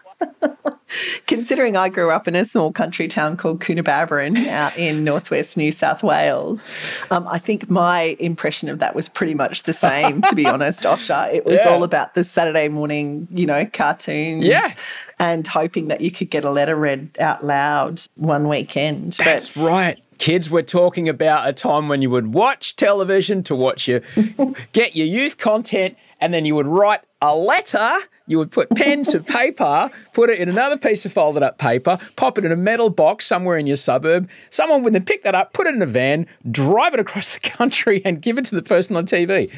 Considering 1.27 1.75
I 1.75 1.89
grew 1.89 2.09
up 2.11 2.27
in 2.27 2.35
a 2.35 2.45
small 2.45 2.71
country 2.71 3.07
town 3.07 3.35
called 3.37 3.59
Coonabarabran 3.59 4.47
out 4.47 4.75
in 4.77 5.03
northwest 5.03 5.57
New 5.57 5.71
South 5.71 6.01
Wales, 6.01 6.69
um, 7.11 7.27
I 7.27 7.37
think 7.39 7.69
my 7.69 8.15
impression 8.19 8.69
of 8.69 8.79
that 8.79 8.95
was 8.95 9.09
pretty 9.09 9.33
much 9.33 9.63
the 9.63 9.73
same, 9.73 10.21
to 10.23 10.33
be 10.35 10.45
honest, 10.47 10.85
Osher. 10.85 11.31
It 11.33 11.45
was 11.45 11.59
Yeah. 11.59 11.69
all 11.69 11.83
about 11.83 12.15
the 12.15 12.23
Saturday 12.23 12.69
morning, 12.69 13.27
you 13.31 13.45
know, 13.45 13.65
cartoons 13.71 14.45
Yeah. 14.45 14.67
and 15.19 15.45
hoping 15.45 15.89
that 15.89 15.99
you 16.01 16.09
could 16.09 16.29
get 16.29 16.45
a 16.45 16.49
letter 16.51 16.75
read 16.75 17.09
out 17.19 17.45
loud 17.45 18.01
one 18.15 18.47
weekend. 18.47 19.13
That's 19.23 19.49
but 19.49 19.61
right. 19.69 19.99
Kids, 20.17 20.49
we're 20.49 20.61
talking 20.61 21.07
about 21.07 21.47
a 21.47 21.53
time 21.53 21.87
when 21.87 22.01
you 22.01 22.09
would 22.09 22.33
watch 22.33 22.75
television 22.75 23.43
to 23.43 23.55
watch 23.55 23.87
your 23.87 24.01
get 24.71 24.95
your 24.95 25.07
youth 25.07 25.37
content, 25.37 25.97
and 26.19 26.33
then 26.33 26.45
you 26.45 26.55
would 26.55 26.67
write 26.67 27.01
a 27.21 27.35
letter. 27.35 27.97
You 28.25 28.37
would 28.39 28.51
put 28.51 28.69
pen 28.71 29.03
to 29.05 29.19
paper, 29.23 29.89
put 30.13 30.29
it 30.29 30.39
in 30.39 30.49
another 30.49 30.77
piece 30.77 31.05
of 31.05 31.13
folded 31.13 31.43
up 31.43 31.57
paper, 31.57 31.97
pop 32.15 32.37
it 32.37 32.45
in 32.45 32.51
a 32.51 32.57
metal 32.57 32.89
box 32.89 33.25
somewhere 33.25 33.57
in 33.57 33.67
your 33.67 33.77
suburb. 33.77 34.29
Someone 34.49 34.83
would 34.83 34.93
then 34.93 35.05
pick 35.05 35.23
that 35.23 35.35
up, 35.35 35.53
put 35.53 35.67
it 35.67 35.75
in 35.75 35.81
a 35.81 35.87
van, 35.87 36.27
drive 36.49 36.93
it 36.93 36.99
across 36.99 37.33
the 37.33 37.49
country, 37.49 38.01
and 38.03 38.21
give 38.21 38.37
it 38.37 38.45
to 38.45 38.55
the 38.55 38.63
person 38.63 38.95
on 38.95 39.05
TV. 39.05 39.51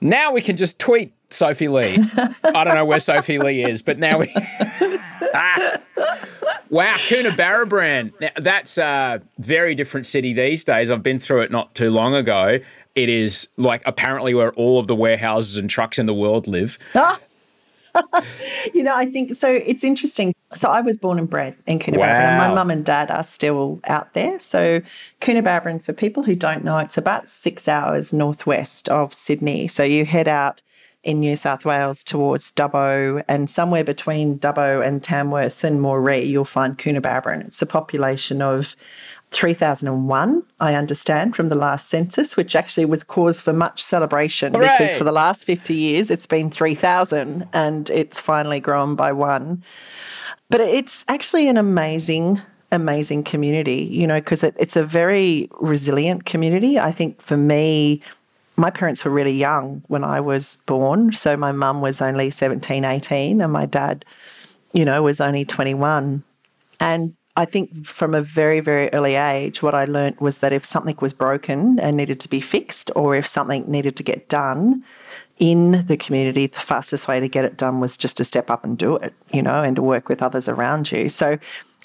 Now 0.00 0.32
we 0.32 0.42
can 0.42 0.56
just 0.56 0.78
tweet 0.78 1.12
Sophie 1.30 1.68
Lee. 1.68 1.98
I 2.44 2.64
don't 2.64 2.74
know 2.74 2.84
where 2.84 3.00
Sophie 3.00 3.38
Lee 3.38 3.64
is, 3.64 3.82
but 3.82 3.98
now 3.98 4.18
we. 4.18 4.34
Wow, 6.70 6.96
Coonabarabran. 7.08 8.12
Now, 8.20 8.28
that's 8.36 8.76
a 8.76 9.22
very 9.38 9.74
different 9.74 10.04
city 10.06 10.34
these 10.34 10.64
days. 10.64 10.90
I've 10.90 11.02
been 11.02 11.18
through 11.18 11.40
it 11.40 11.50
not 11.50 11.74
too 11.74 11.90
long 11.90 12.14
ago. 12.14 12.58
It 12.94 13.08
is 13.08 13.48
like 13.56 13.80
apparently 13.86 14.34
where 14.34 14.52
all 14.52 14.78
of 14.78 14.86
the 14.86 14.94
warehouses 14.94 15.56
and 15.56 15.70
trucks 15.70 15.98
in 15.98 16.04
the 16.04 16.12
world 16.14 16.46
live. 16.46 16.78
You 18.74 18.84
know, 18.84 18.94
I 18.94 19.06
think 19.06 19.34
so. 19.34 19.50
It's 19.50 19.82
interesting. 19.82 20.32
So 20.54 20.68
I 20.68 20.82
was 20.82 20.96
born 20.96 21.18
and 21.18 21.28
bred 21.28 21.56
in 21.66 21.80
Coonabarabran, 21.80 22.38
Wow. 22.38 22.48
my 22.48 22.54
mum 22.54 22.70
and 22.70 22.84
dad 22.84 23.10
are 23.10 23.24
still 23.24 23.80
out 23.88 24.12
there. 24.14 24.38
So 24.38 24.82
Coonabarabran, 25.20 25.82
for 25.82 25.92
people 25.92 26.22
who 26.22 26.36
don't 26.36 26.62
know, 26.62 26.78
it's 26.78 26.96
about 26.96 27.28
six 27.28 27.66
hours 27.66 28.12
northwest 28.12 28.88
of 28.88 29.12
Sydney. 29.12 29.66
So 29.66 29.82
you 29.82 30.04
head 30.04 30.28
out 30.28 30.62
in 31.08 31.20
New 31.20 31.36
South 31.36 31.64
Wales 31.64 32.04
towards 32.04 32.52
Dubbo, 32.52 33.24
and 33.28 33.48
somewhere 33.48 33.82
between 33.82 34.38
Dubbo 34.38 34.86
and 34.86 35.02
Tamworth 35.02 35.64
and 35.64 35.80
Moree, 35.80 36.28
you'll 36.28 36.44
find 36.44 36.76
Coonabarabran. 36.76 37.46
It's 37.46 37.62
a 37.62 37.66
population 37.66 38.42
of 38.42 38.76
3001, 39.30 40.42
I 40.60 40.74
understand, 40.74 41.34
from 41.34 41.48
the 41.48 41.54
last 41.54 41.88
census, 41.88 42.36
which 42.36 42.54
actually 42.54 42.84
was 42.84 43.04
cause 43.04 43.40
for 43.40 43.54
much 43.54 43.82
celebration 43.82 44.52
because 44.52 44.94
for 44.98 45.04
the 45.04 45.12
last 45.12 45.46
50 45.46 45.72
years 45.72 46.10
it's 46.10 46.26
been 46.26 46.50
3,000 46.50 47.48
and 47.54 47.88
it's 47.88 48.20
finally 48.20 48.60
grown 48.60 48.94
by 48.94 49.10
one. 49.10 49.62
But 50.50 50.60
it's 50.60 51.06
actually 51.08 51.48
an 51.48 51.56
amazing, 51.56 52.38
amazing 52.70 53.24
community, 53.24 53.88
you 53.90 54.06
know, 54.06 54.20
because 54.20 54.44
it, 54.44 54.54
it's 54.58 54.76
a 54.76 54.84
very 54.84 55.48
resilient 55.58 56.26
community. 56.26 56.78
I 56.78 56.92
think 56.92 57.22
for 57.22 57.38
me, 57.38 58.02
my 58.58 58.70
parents 58.70 59.04
were 59.04 59.10
really 59.10 59.32
young 59.32 59.82
when 59.86 60.04
I 60.04 60.20
was 60.20 60.58
born. 60.66 61.12
So 61.12 61.36
my 61.36 61.52
mum 61.52 61.80
was 61.80 62.02
only 62.02 62.30
17, 62.30 62.84
18, 62.84 63.40
and 63.40 63.52
my 63.52 63.66
dad, 63.66 64.04
you 64.72 64.84
know, 64.84 65.02
was 65.02 65.20
only 65.20 65.44
21. 65.44 66.24
And 66.80 67.14
I 67.36 67.44
think 67.44 67.86
from 67.86 68.14
a 68.14 68.20
very, 68.20 68.58
very 68.58 68.92
early 68.92 69.14
age, 69.14 69.62
what 69.62 69.74
I 69.74 69.84
learnt 69.84 70.20
was 70.20 70.38
that 70.38 70.52
if 70.52 70.64
something 70.64 70.96
was 71.00 71.12
broken 71.12 71.78
and 71.78 71.96
needed 71.96 72.18
to 72.20 72.28
be 72.28 72.40
fixed, 72.40 72.90
or 72.96 73.14
if 73.14 73.28
something 73.28 73.64
needed 73.70 73.96
to 73.96 74.02
get 74.02 74.28
done 74.28 74.82
in 75.38 75.86
the 75.86 75.96
community, 75.96 76.48
the 76.48 76.58
fastest 76.58 77.06
way 77.06 77.20
to 77.20 77.28
get 77.28 77.44
it 77.44 77.56
done 77.56 77.78
was 77.78 77.96
just 77.96 78.16
to 78.16 78.24
step 78.24 78.50
up 78.50 78.64
and 78.64 78.76
do 78.76 78.96
it, 78.96 79.14
you 79.32 79.40
know, 79.40 79.62
and 79.62 79.76
to 79.76 79.82
work 79.82 80.08
with 80.08 80.20
others 80.20 80.48
around 80.48 80.90
you. 80.90 81.08
So 81.08 81.38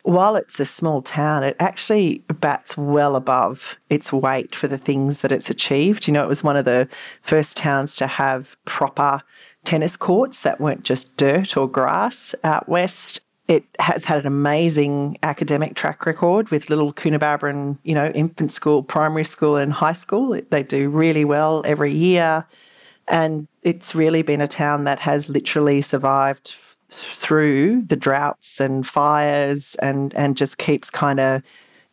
while 0.04 0.36
it's 0.36 0.60
a 0.60 0.66
small 0.66 1.02
town, 1.02 1.44
it 1.44 1.56
actually 1.60 2.20
bats 2.40 2.78
well 2.78 3.16
above 3.16 3.78
its 3.90 4.12
weight 4.12 4.54
for 4.54 4.68
the 4.68 4.78
things 4.78 5.22
that 5.22 5.32
it's 5.32 5.50
achieved. 5.50 6.08
You 6.08 6.14
know, 6.14 6.24
it 6.24 6.28
was 6.28 6.44
one 6.44 6.58
of 6.58 6.66
the 6.66 6.88
first 7.22 7.58
towns 7.58 7.96
to 7.98 8.08
have 8.08 8.58
proper 8.66 9.22
tennis 9.64 9.96
courts 9.96 10.42
that 10.42 10.60
weren't 10.60 10.84
just 10.84 11.16
dirt 11.16 11.56
or 11.56 11.70
grass 11.70 12.36
out 12.44 12.68
west. 12.68 13.22
It 13.48 13.64
has 13.80 14.06
had 14.06 14.22
an 14.22 14.28
amazing 14.28 15.18
academic 15.24 15.76
track 15.76 16.06
record 16.06 16.50
with 16.50 16.70
little 16.70 16.94
Coonabarabran, 16.94 17.78
you 17.84 17.96
know, 17.96 18.10
infant 18.10 18.52
school, 18.52 18.84
primary 18.84 19.26
school, 19.26 19.56
and 19.56 19.72
high 19.72 19.94
school. 19.94 20.40
They 20.50 20.64
do 20.64 20.90
really 20.90 21.26
well 21.26 21.62
every 21.66 21.94
year. 21.94 22.46
And 23.08 23.48
it's 23.62 23.96
really 23.96 24.22
been 24.22 24.42
a 24.42 24.48
town 24.48 24.86
that 24.86 25.00
has 25.00 25.30
literally 25.30 25.82
survived 25.82 26.56
through 26.94 27.82
the 27.84 27.96
droughts 27.96 28.60
and 28.60 28.86
fires 28.86 29.76
and, 29.76 30.14
and 30.16 30.38
just 30.38 30.58
keeps 30.58 30.90
kind 30.90 31.20
of 31.20 31.42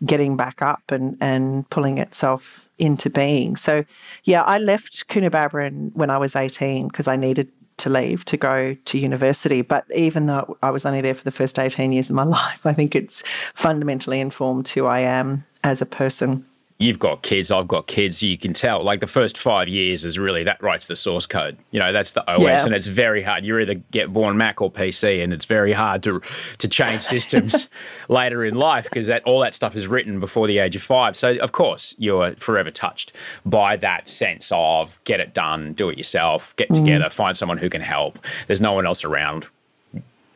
getting 0.05 0.37
back 0.37 0.63
up 0.63 0.91
and, 0.91 1.17
and 1.21 1.69
pulling 1.71 1.99
itself 1.99 2.67
into 2.79 3.11
being. 3.11 3.57
So, 3.57 3.85
yeah, 4.25 4.43
I 4.43 4.59
left 4.59 5.09
Coonabarabran 5.09 5.95
when 5.95 6.11
I 6.11 6.19
was 6.19 6.35
18 6.35 6.89
because 6.89 7.07
I 7.07 7.17
needed 7.17 7.51
to 7.79 7.91
leave 7.91 8.25
to 8.27 8.37
go 8.37 8.75
to 8.75 8.99
university. 8.99 9.63
But 9.63 9.85
even 9.95 10.27
though 10.27 10.57
I 10.63 10.71
was 10.71 10.87
only 10.87 11.01
there 11.01 11.15
for 11.15 11.25
the 11.25 11.31
first 11.31 11.59
18 11.59 11.93
years 11.93 12.11
of 12.11 12.17
my 12.17 12.23
life, 12.41 12.65
I 12.65 12.73
think 12.73 12.95
it's 12.95 13.23
fundamentally 13.55 14.21
informed 14.21 14.69
who 14.69 14.87
I 14.87 15.01
am 15.01 15.45
as 15.63 15.83
a 15.83 15.87
person. 15.87 16.47
You've 16.81 16.99
got 16.99 17.21
kids, 17.21 17.51
I've 17.51 17.69
got 17.69 17.87
kids. 17.87 18.23
You 18.23 18.39
can 18.39 18.55
tell, 18.55 18.83
like 18.83 19.01
the 19.01 19.07
first 19.07 19.37
five 19.37 19.69
years 19.69 20.07
is 20.07 20.19
really 20.19 20.45
that 20.45 20.63
writes 20.63 20.89
the 20.89 20.97
source 20.97 21.27
code. 21.27 21.59
You 21.71 21.79
know, 21.79 21.93
that's 21.93 22.15
the 22.15 22.27
OS, 22.27 22.41
Yeah. 22.41 22.65
and 22.65 22.75
it's 22.75 22.87
very 22.87 23.23
hard. 23.23 23.45
You 23.45 23.59
either 23.59 23.75
get 23.75 24.11
born 24.13 24.39
Mac 24.39 24.63
or 24.63 24.73
PC, 24.73 25.23
and 25.23 25.31
it's 25.31 25.45
very 25.45 25.73
hard 25.73 26.03
to 26.05 26.21
to 26.57 26.69
change 26.69 27.03
systems 27.03 27.69
later 28.09 28.45
in 28.47 28.55
life 28.55 28.85
because 28.85 29.09
that 29.09 29.23
all 29.25 29.41
that 29.41 29.55
stuff 29.55 29.77
is 29.77 29.87
written 29.87 30.21
before 30.21 30.47
the 30.47 30.59
age 30.59 30.75
of 30.75 30.83
five. 30.83 31.19
So 31.19 31.37
of 31.37 31.53
course 31.53 31.95
you're 31.99 32.33
forever 32.37 32.71
touched 32.71 33.13
by 33.45 33.77
that 33.77 34.09
sense 34.09 34.51
of 34.55 34.99
get 35.05 35.21
it 35.21 35.35
done, 35.35 35.75
do 35.75 35.91
it 35.91 35.99
yourself, 35.99 36.57
get 36.57 36.71
mm. 36.71 36.77
together, 36.77 37.11
find 37.11 37.37
someone 37.37 37.59
who 37.59 37.69
can 37.69 37.83
help. 37.83 38.19
There's 38.47 38.63
no 38.63 38.73
one 38.73 38.87
else 38.87 39.05
around 39.05 39.47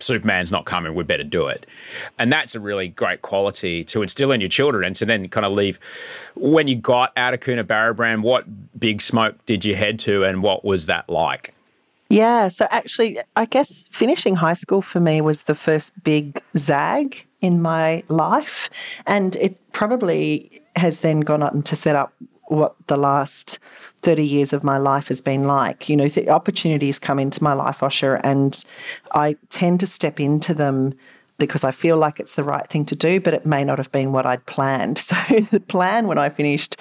Superman's 0.04 0.50
not 0.50 0.64
coming, 0.64 0.94
we 0.94 1.04
better 1.04 1.24
do 1.24 1.48
it. 1.48 1.66
And 2.18 2.32
that's 2.32 2.54
a 2.54 2.60
really 2.60 2.88
great 2.88 3.22
quality 3.22 3.84
to 3.84 4.02
instill 4.02 4.32
in 4.32 4.40
your 4.40 4.50
children 4.50 4.84
and 4.84 4.96
to 4.96 5.04
then 5.04 5.28
kind 5.28 5.46
of 5.46 5.52
leave. 5.52 5.80
When 6.34 6.68
you 6.68 6.76
got 6.76 7.12
out 7.16 7.34
of 7.34 7.40
Coonabarabran, 7.40 8.22
what 8.22 8.44
big 8.78 9.02
smoke 9.02 9.44
did 9.46 9.64
you 9.64 9.74
head 9.74 9.98
to 10.00 10.24
and 10.24 10.42
what 10.42 10.64
was 10.64 10.86
that 10.86 11.08
like? 11.08 11.54
Yeah, 12.10 12.48
so 12.48 12.66
actually, 12.70 13.18
I 13.34 13.46
guess 13.46 13.88
finishing 13.90 14.36
high 14.36 14.54
school 14.54 14.82
for 14.82 15.00
me 15.00 15.20
was 15.20 15.44
the 15.44 15.54
first 15.54 15.92
big 16.04 16.40
zag 16.56 17.26
in 17.40 17.62
my 17.62 18.04
life. 18.08 18.70
And 19.06 19.36
it 19.36 19.58
probably 19.72 20.62
has 20.76 21.00
then 21.00 21.20
gone 21.20 21.42
on 21.42 21.62
to 21.62 21.76
set 21.76 21.96
up 21.96 22.12
what 22.48 22.74
the 22.86 22.96
last 22.96 23.58
30 24.04 24.24
years 24.24 24.52
of 24.52 24.62
my 24.62 24.76
life 24.76 25.08
has 25.08 25.20
been 25.20 25.44
like. 25.44 25.88
You 25.88 25.96
know, 25.96 26.08
the 26.08 26.28
opportunities 26.28 26.98
come 26.98 27.18
into 27.18 27.42
my 27.42 27.54
life, 27.54 27.80
Osher, 27.80 28.20
and 28.22 28.62
I 29.12 29.36
tend 29.48 29.80
to 29.80 29.86
step 29.86 30.20
into 30.20 30.54
them 30.54 30.94
because 31.38 31.64
I 31.64 31.70
feel 31.70 31.96
like 31.96 32.20
it's 32.20 32.36
the 32.36 32.44
right 32.44 32.66
thing 32.68 32.84
to 32.86 32.94
do, 32.94 33.18
but 33.18 33.34
it 33.34 33.44
may 33.46 33.64
not 33.64 33.78
have 33.78 33.90
been 33.90 34.12
what 34.12 34.26
I'd 34.26 34.46
planned. 34.46 34.98
So 35.04 35.16
the 35.50 35.60
plan 35.60 36.06
when 36.06 36.18
I 36.18 36.28
finished 36.28 36.76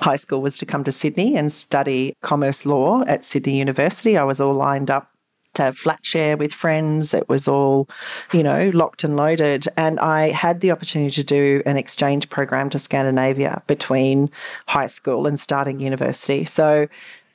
high 0.00 0.16
school 0.16 0.40
was 0.40 0.58
to 0.58 0.66
come 0.66 0.82
to 0.84 0.92
Sydney 0.92 1.36
and 1.36 1.52
study 1.52 2.16
commerce 2.22 2.64
law 2.64 3.04
at 3.06 3.22
Sydney 3.22 3.58
University. 3.58 4.16
I 4.16 4.24
was 4.24 4.40
all 4.40 4.54
lined 4.54 4.90
up 4.90 5.11
to 5.54 5.72
flat 5.72 6.04
share 6.04 6.36
with 6.36 6.52
friends. 6.52 7.14
It 7.14 7.28
was 7.28 7.48
all, 7.48 7.88
you 8.32 8.42
know, 8.42 8.70
locked 8.74 9.04
and 9.04 9.16
loaded. 9.16 9.66
And 9.76 9.98
I 10.00 10.30
had 10.30 10.60
the 10.60 10.70
opportunity 10.70 11.12
to 11.12 11.24
do 11.24 11.62
an 11.66 11.76
exchange 11.76 12.28
program 12.28 12.70
to 12.70 12.78
Scandinavia 12.78 13.62
between 13.66 14.30
high 14.68 14.86
school 14.86 15.26
and 15.26 15.38
starting 15.38 15.80
university. 15.80 16.44
So, 16.44 16.88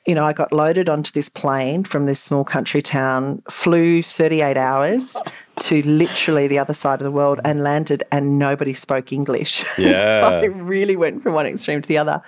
you 0.06 0.14
know, 0.14 0.24
I 0.24 0.32
got 0.32 0.52
loaded 0.52 0.88
onto 0.88 1.12
this 1.12 1.28
plane 1.28 1.84
from 1.84 2.06
this 2.06 2.18
small 2.18 2.42
country 2.42 2.80
town, 2.80 3.42
flew 3.50 4.02
38 4.02 4.56
hours 4.56 5.16
to 5.60 5.82
literally 5.82 6.48
the 6.48 6.58
other 6.58 6.72
side 6.74 7.00
of 7.00 7.04
the 7.04 7.10
world 7.10 7.40
and 7.44 7.62
landed, 7.62 8.02
and 8.10 8.38
nobody 8.38 8.72
spoke 8.72 9.12
English. 9.12 9.64
Yeah. 9.78 10.22
so 10.22 10.40
I 10.40 10.44
really 10.46 10.96
went 10.96 11.22
from 11.22 11.34
one 11.34 11.46
extreme 11.46 11.82
to 11.82 11.88
the 11.88 11.98
other. 11.98 12.22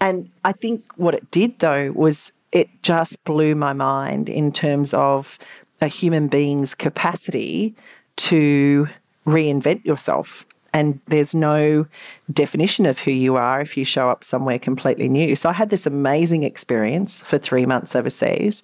And 0.00 0.30
I 0.44 0.52
think 0.52 0.82
what 0.96 1.14
it 1.14 1.30
did, 1.30 1.58
though, 1.58 1.92
was 1.92 2.32
it 2.52 2.68
just 2.82 3.22
blew 3.24 3.54
my 3.54 3.72
mind 3.72 4.28
in 4.28 4.52
terms 4.52 4.92
of 4.94 5.38
a 5.80 5.88
human 5.88 6.28
being's 6.28 6.74
capacity 6.74 7.74
to 8.16 8.88
reinvent 9.26 9.84
yourself. 9.84 10.44
And 10.72 11.00
there's 11.06 11.34
no 11.34 11.86
definition 12.32 12.86
of 12.86 12.98
who 12.98 13.10
you 13.10 13.36
are 13.36 13.60
if 13.60 13.76
you 13.76 13.84
show 13.84 14.08
up 14.08 14.22
somewhere 14.22 14.58
completely 14.58 15.08
new. 15.08 15.34
So 15.34 15.48
I 15.48 15.52
had 15.52 15.70
this 15.70 15.86
amazing 15.86 16.44
experience 16.44 17.22
for 17.22 17.38
three 17.38 17.66
months 17.66 17.96
overseas. 17.96 18.62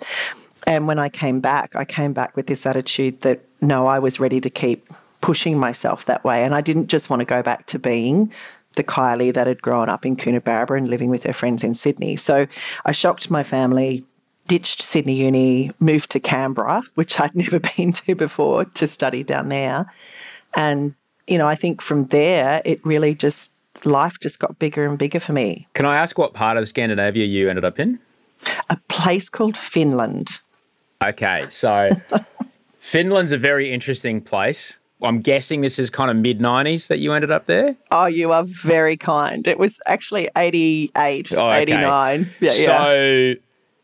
And 0.66 0.86
when 0.86 0.98
I 0.98 1.08
came 1.08 1.40
back, 1.40 1.74
I 1.74 1.84
came 1.84 2.12
back 2.12 2.36
with 2.36 2.46
this 2.46 2.66
attitude 2.66 3.22
that 3.22 3.40
no, 3.60 3.86
I 3.86 3.98
was 3.98 4.20
ready 4.20 4.40
to 4.40 4.50
keep 4.50 4.88
pushing 5.20 5.58
myself 5.58 6.04
that 6.04 6.22
way. 6.24 6.44
And 6.44 6.54
I 6.54 6.60
didn't 6.60 6.88
just 6.88 7.10
want 7.10 7.20
to 7.20 7.24
go 7.24 7.42
back 7.42 7.66
to 7.66 7.78
being 7.78 8.32
the 8.76 8.84
Kylea 8.84 9.34
that 9.34 9.46
had 9.46 9.60
grown 9.60 9.88
up 9.88 10.06
in 10.06 10.16
Coonabarabran 10.16 10.78
and 10.78 10.88
living 10.88 11.10
with 11.10 11.24
her 11.24 11.32
friends 11.32 11.64
in 11.64 11.74
Sydney. 11.74 12.16
So 12.16 12.46
I 12.84 12.92
shocked 12.92 13.30
my 13.30 13.42
family, 13.42 14.04
ditched 14.46 14.80
Sydney 14.80 15.16
Uni, 15.16 15.72
moved 15.80 16.10
to 16.10 16.20
Canberra, 16.20 16.82
which 16.94 17.18
I'd 17.18 17.34
never 17.34 17.58
been 17.58 17.92
to 17.92 18.14
before, 18.14 18.64
to 18.64 18.86
study 18.86 19.24
down 19.24 19.48
there. 19.48 19.92
And, 20.54 20.94
you 21.26 21.38
know, 21.38 21.48
I 21.48 21.54
think 21.54 21.82
from 21.82 22.06
there, 22.06 22.62
it 22.64 22.84
really 22.86 23.14
just, 23.14 23.50
life 23.84 24.18
just 24.20 24.38
got 24.38 24.58
bigger 24.58 24.86
and 24.86 24.96
bigger 24.96 25.20
for 25.20 25.32
me. 25.32 25.66
Can 25.74 25.86
I 25.86 25.96
ask 25.96 26.16
what 26.16 26.32
part 26.32 26.56
of 26.56 26.68
Scandinavia 26.68 27.24
you 27.24 27.48
ended 27.48 27.64
up 27.64 27.78
in? 27.78 27.98
A 28.70 28.76
place 28.88 29.28
called 29.28 29.56
Finland. 29.56 30.40
Okay, 31.02 31.46
so 31.50 31.90
Finland's 32.78 33.32
a 33.32 33.38
very 33.38 33.70
interesting 33.72 34.20
place. 34.20 34.78
I'm 35.02 35.20
guessing 35.20 35.60
this 35.60 35.78
is 35.78 35.90
kind 35.90 36.10
of 36.10 36.16
mid 36.16 36.38
90s 36.40 36.88
that 36.88 36.98
you 36.98 37.12
ended 37.12 37.30
up 37.30 37.46
there. 37.46 37.76
Oh, 37.90 38.06
you 38.06 38.32
are 38.32 38.44
very 38.44 38.96
kind. 38.96 39.46
It 39.46 39.58
was 39.58 39.78
actually 39.86 40.28
88, 40.36 41.32
Oh, 41.36 41.48
okay. 41.48 41.62
89. 41.62 42.30
Yeah, 42.40 42.52
yeah. 42.52 42.66
So, 42.66 43.34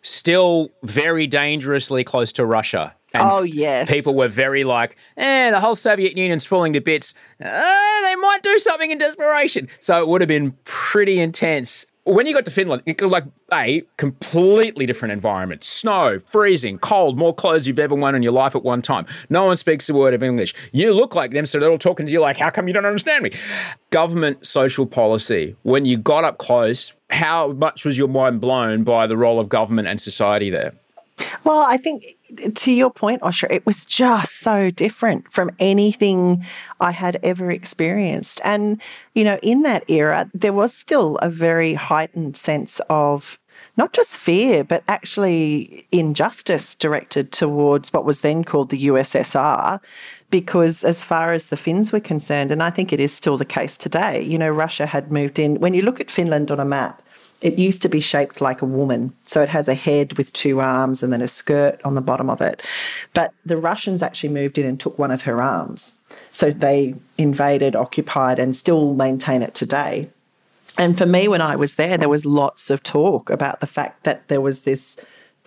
still 0.01 0.71
very 0.83 1.27
dangerously 1.27 2.03
close 2.05 2.33
to 2.33 2.47
Russia. 2.47 2.95
And 3.15 3.23
oh, 3.31 3.43
yes. 3.43 3.91
People 3.91 4.15
were 4.15 4.29
very 4.29 4.65
like, 4.65 4.97
eh, 5.19 5.51
the 5.51 5.61
whole 5.61 5.75
Soviet 5.75 6.17
Union's 6.17 6.47
falling 6.47 6.73
to 6.73 6.81
bits. 6.81 7.13
Uh, 7.39 7.45
they 7.45 8.17
might 8.17 8.39
do 8.43 8.59
something 8.59 8.91
in 8.91 8.97
desperation. 8.99 9.69
So 9.81 10.01
it 10.01 10.09
would 10.09 10.23
have 10.23 10.29
been 10.29 10.53
pretty 10.65 11.21
intense. 11.21 11.85
When 12.05 12.27
you 12.27 12.35
got 12.35 12.45
to 12.47 12.51
Finland, 12.51 12.83
it 12.85 13.01
like 13.01 13.25
a 13.53 13.83
completely 13.97 14.87
different 14.87 15.13
environment. 15.13 15.63
Snow, 15.63 16.19
freezing, 16.19 16.79
cold, 16.79 17.17
more 17.17 17.33
clothes 17.33 17.69
you've 17.69 17.79
ever 17.79 17.95
worn 17.95 18.17
in 18.17 18.25
your 18.25 18.33
life 18.33 18.57
at 18.57 18.65
one 18.65 18.83
time. 18.83 19.07
No 19.31 19.45
one 19.45 19.57
speaks 19.57 19.89
a 19.89 19.95
word 19.95 20.13
of 20.13 20.21
English. 20.21 20.53
You 20.73 20.95
look 20.95 21.15
like 21.15 21.31
them, 21.31 21.47
so 21.47 21.61
they're 21.61 21.71
all 21.71 21.79
talking 21.79 22.05
to 22.07 22.11
you 22.11 22.21
like, 22.21 22.37
how 22.37 22.51
come 22.51 22.67
you 22.67 22.75
don't 22.75 22.87
understand 22.87 23.23
me? 23.23 23.31
Government 23.91 24.45
social 24.45 24.85
policy. 24.85 25.55
When 25.63 25.85
you 25.85 25.97
got 25.97 26.25
up 26.25 26.39
close, 26.39 26.93
how 27.11 27.53
much 27.53 27.85
was 27.85 27.97
your 27.97 28.09
mind 28.09 28.41
blown 28.41 28.83
by 28.83 29.07
the 29.07 29.17
role 29.17 29.39
of 29.39 29.49
government 29.49 29.87
and 29.87 30.01
society 30.01 30.51
there? 30.51 30.73
Well, 31.45 31.63
I 31.63 31.77
think 31.77 32.05
to 32.55 32.73
your 32.73 32.91
point, 32.91 33.23
Osher, 33.23 33.51
it 33.51 33.67
was 33.67 33.85
just 33.85 34.39
so 34.39 34.71
different 34.71 35.33
from 35.33 35.51
anything 35.59 36.45
I 36.81 36.93
had 36.93 37.19
ever 37.23 37.51
experienced. 37.51 38.41
And, 38.45 38.81
you 39.15 39.25
know, 39.25 39.39
in 39.43 39.63
that 39.63 39.89
era, 39.91 40.31
there 40.33 40.53
was 40.53 40.73
still 40.73 41.17
a 41.17 41.29
very 41.29 41.75
heightened 41.75 42.37
sense 42.37 42.81
of 42.89 43.41
not 43.77 43.93
just 43.93 44.17
fear, 44.17 44.63
but 44.63 44.85
actually 44.87 45.87
injustice 45.91 46.75
directed 46.75 47.33
towards 47.33 47.93
what 47.93 48.05
was 48.05 48.21
then 48.21 48.45
called 48.45 48.71
the 48.71 48.87
USSR. 48.87 49.81
Because 50.31 50.85
as 50.85 51.05
far 51.05 51.33
as 51.33 51.47
the 51.47 51.57
Finns 51.57 51.93
were 51.93 52.01
concerned, 52.01 52.53
and 52.53 52.63
I 52.63 52.71
think 52.71 52.93
it 52.93 53.01
is 53.01 53.13
still 53.13 53.37
the 53.37 53.45
case 53.45 53.77
today, 53.77 54.23
you 54.23 54.39
know, 54.39 54.49
Russia 54.49 54.87
had 54.87 55.11
moved 55.11 55.39
in. 55.39 55.57
When 55.57 55.75
you 55.75 55.83
look 55.83 56.01
at 56.01 56.11
Finland 56.11 56.51
on 56.51 56.61
a 56.61 56.65
map, 56.65 57.03
it 57.43 57.59
used 57.59 57.83
to 57.83 57.89
be 57.89 58.01
shaped 58.01 58.41
like 58.41 58.63
a 58.63 58.67
woman. 58.67 59.13
So 59.27 59.43
it 59.43 59.49
has 59.49 59.69
a 59.69 59.75
head 59.75 60.17
with 60.17 60.33
two 60.33 60.61
arms 60.61 61.03
and 61.03 61.13
then 61.13 61.21
a 61.21 61.29
skirt 61.29 61.81
on 61.85 61.95
the 61.95 62.01
bottom 62.01 62.31
of 62.31 62.41
it. 62.41 62.63
But 63.13 63.35
the 63.45 63.57
Russians 63.57 64.03
actually 64.03 64.31
moved 64.31 64.59
in 64.59 64.67
and 64.67 64.79
took 64.79 64.99
one 64.99 65.11
of 65.11 65.23
her 65.23 65.43
arms. 65.43 65.95
So 66.31 66.51
they 66.51 66.95
invaded, 67.19 67.75
occupied, 67.75 68.39
and 68.39 68.55
still 68.55 68.95
maintain 68.95 69.43
it 69.43 69.55
today. 69.55 70.09
And 70.79 70.97
for 70.97 71.05
me, 71.05 71.29
when 71.29 71.43
I 71.43 71.57
was 71.57 71.75
there, 71.75 71.99
there 71.99 72.09
was 72.09 72.25
lots 72.25 72.71
of 72.71 72.83
talk 72.83 73.29
about 73.29 73.61
the 73.61 73.67
fact 73.67 74.05
that 74.05 74.29
there 74.29 74.41
was 74.41 74.61
this 74.61 74.97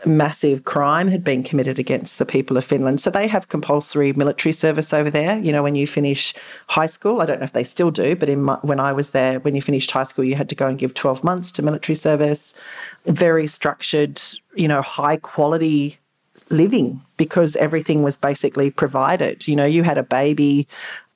massive 0.06 0.66
crime 0.66 1.08
had 1.08 1.24
been 1.24 1.44
committed 1.44 1.80
against 1.80 2.18
the 2.18 2.26
people 2.26 2.58
of 2.58 2.66
Finland. 2.66 3.02
So 3.02 3.10
they 3.10 3.28
have 3.28 3.48
compulsory 3.48 4.14
military 4.14 4.54
service 4.54 4.94
over 4.94 5.10
there. 5.10 5.38
You 5.40 5.52
know, 5.52 5.64
when 5.64 5.76
you 5.76 5.88
finish 5.88 6.34
high 6.68 6.86
school, 6.86 7.22
I 7.22 7.26
don't 7.26 7.40
know 7.40 7.46
if 7.46 7.54
they 7.54 7.64
still 7.64 7.92
do, 7.92 8.16
but 8.16 8.30
in 8.30 8.44
my, 8.44 8.58
when 8.62 8.80
I 8.80 8.94
was 8.94 9.12
there, 9.12 9.40
when 9.40 9.56
you 9.56 9.62
finished 9.62 9.92
high 9.92 10.04
school, 10.04 10.26
you 10.26 10.36
had 10.36 10.50
to 10.50 10.56
go 10.56 10.68
and 10.68 10.78
give 10.78 10.94
12 10.94 11.24
months 11.24 11.52
to 11.54 11.62
military 11.62 11.96
service. 11.96 12.54
Very 13.06 13.48
structured, 13.48 14.22
you 14.56 14.68
know, 14.68 14.82
high 14.82 15.18
quality 15.18 16.00
living 16.50 17.02
because 17.18 17.56
everything 17.56 18.04
was 18.04 18.18
basically 18.18 18.70
provided. 18.70 19.48
You 19.48 19.56
know, 19.56 19.66
you 19.66 19.84
had 19.84 19.98
a 19.98 20.04
baby 20.04 20.68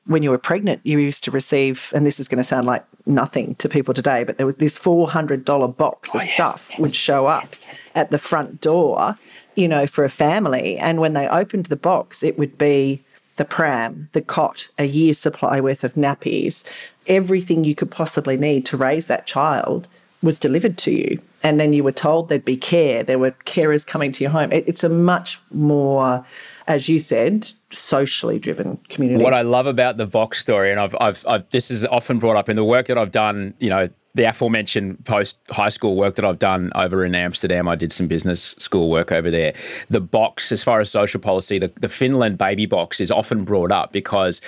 when 0.10 0.24
you 0.24 0.32
were 0.32 0.39
pregnant, 0.39 0.82
you 0.84 0.98
used 0.98 1.24
to 1.24 1.30
receive, 1.30 1.93
and 1.93 2.04
this 2.04 2.19
is 2.19 2.28
going 2.28 2.39
to 2.39 2.43
sound 2.43 2.65
like 2.65 2.84
nothing 3.06 3.54
to 3.56 3.69
people 3.69 3.93
today, 3.93 4.24
but 4.24 4.38
there 4.38 4.48
was 4.48 4.56
this 4.56 4.80
$400 4.80 5.78
box 5.78 6.15
of 6.15 6.22
oh, 6.22 6.26
stuff 6.26 6.72
would 6.80 6.95
show 6.95 7.28
up 7.28 7.48
at 7.93 8.10
the 8.10 8.17
front 8.17 8.60
door, 8.60 9.15
you 9.54 9.67
know, 9.67 9.86
for 9.86 10.04
a 10.04 10.10
family. 10.10 10.80
And 10.80 11.00
when 11.00 11.13
they 11.13 11.28
opened 11.28 11.67
the 11.67 11.76
box, 11.76 12.24
it 12.24 12.39
would 12.39 12.58
be 12.58 13.04
the 13.36 13.45
pram, 13.45 14.10
the 14.13 14.22
cot, 14.24 14.67
a 14.80 14.86
year's 14.86 15.19
supply 15.19 15.62
worth 15.62 15.84
of 15.84 15.93
nappies, 15.93 16.63
everything 17.06 17.63
you 17.63 17.76
could 17.76 17.91
possibly 17.91 18.36
need 18.36 18.65
to 18.65 18.78
raise 18.78 19.06
that 19.06 19.28
child 19.28 19.88
was 20.24 20.39
delivered 20.39 20.80
to 20.80 20.91
you. 20.91 21.22
And 21.43 21.60
then 21.60 21.72
you 21.72 21.84
were 21.84 21.91
told 21.91 22.30
there'd 22.30 22.43
be 22.43 22.58
care, 22.58 23.04
there 23.04 23.19
were 23.19 23.32
carers 23.45 23.86
coming 23.86 24.12
to 24.13 24.24
your 24.24 24.32
home. 24.32 24.52
It, 24.52 24.63
it's 24.67 24.84
a 24.84 24.89
much 24.89 25.39
more, 25.52 26.26
as 26.65 26.89
you 26.89 26.98
said, 26.98 27.52
socially 27.71 28.39
driven 28.39 28.77
community. 28.89 29.23
What 29.23 29.34
I 29.34 29.41
love 29.41 29.67
about 29.67 29.97
the 29.97 30.05
Vox 30.05 30.39
story, 30.39 30.71
and 30.71 30.79
I've, 30.79 30.95
I've, 30.99 31.25
I've, 31.27 31.49
this 31.49 31.69
is 31.69 31.86
often 31.86 32.19
brought 32.19 32.36
up 32.36 32.49
in 32.49 32.55
the 32.55 32.63
work 32.63 32.88
that 32.88 32.97
I've 32.97 33.12
done, 33.12 33.53
you 33.60 33.69
know, 33.69 33.89
the 34.15 34.23
aforementioned 34.23 35.05
post 35.05 35.38
high 35.51 35.69
school 35.69 35.95
work 35.95 36.15
that 36.15 36.25
I've 36.25 36.39
done 36.39 36.71
over 36.73 37.05
in 37.05 37.13
Amsterdam. 37.13 37.67
I 37.67 37.75
did 37.75 37.91
some 37.91 38.08
business 38.08 38.55
school 38.58 38.89
work 38.89 39.12
over 39.12 39.29
there. 39.29 39.53
The 39.89 40.01
box, 40.01 40.51
as 40.51 40.63
far 40.63 40.79
as 40.79 40.89
social 40.89 41.21
policy, 41.21 41.60
the, 41.60 41.71
the 41.79 41.89
Finland 41.89 42.39
baby 42.39 42.65
box 42.65 42.99
is 42.99 43.12
often 43.12 43.43
brought 43.43 43.71
up 43.71 43.91
because, 43.91 44.41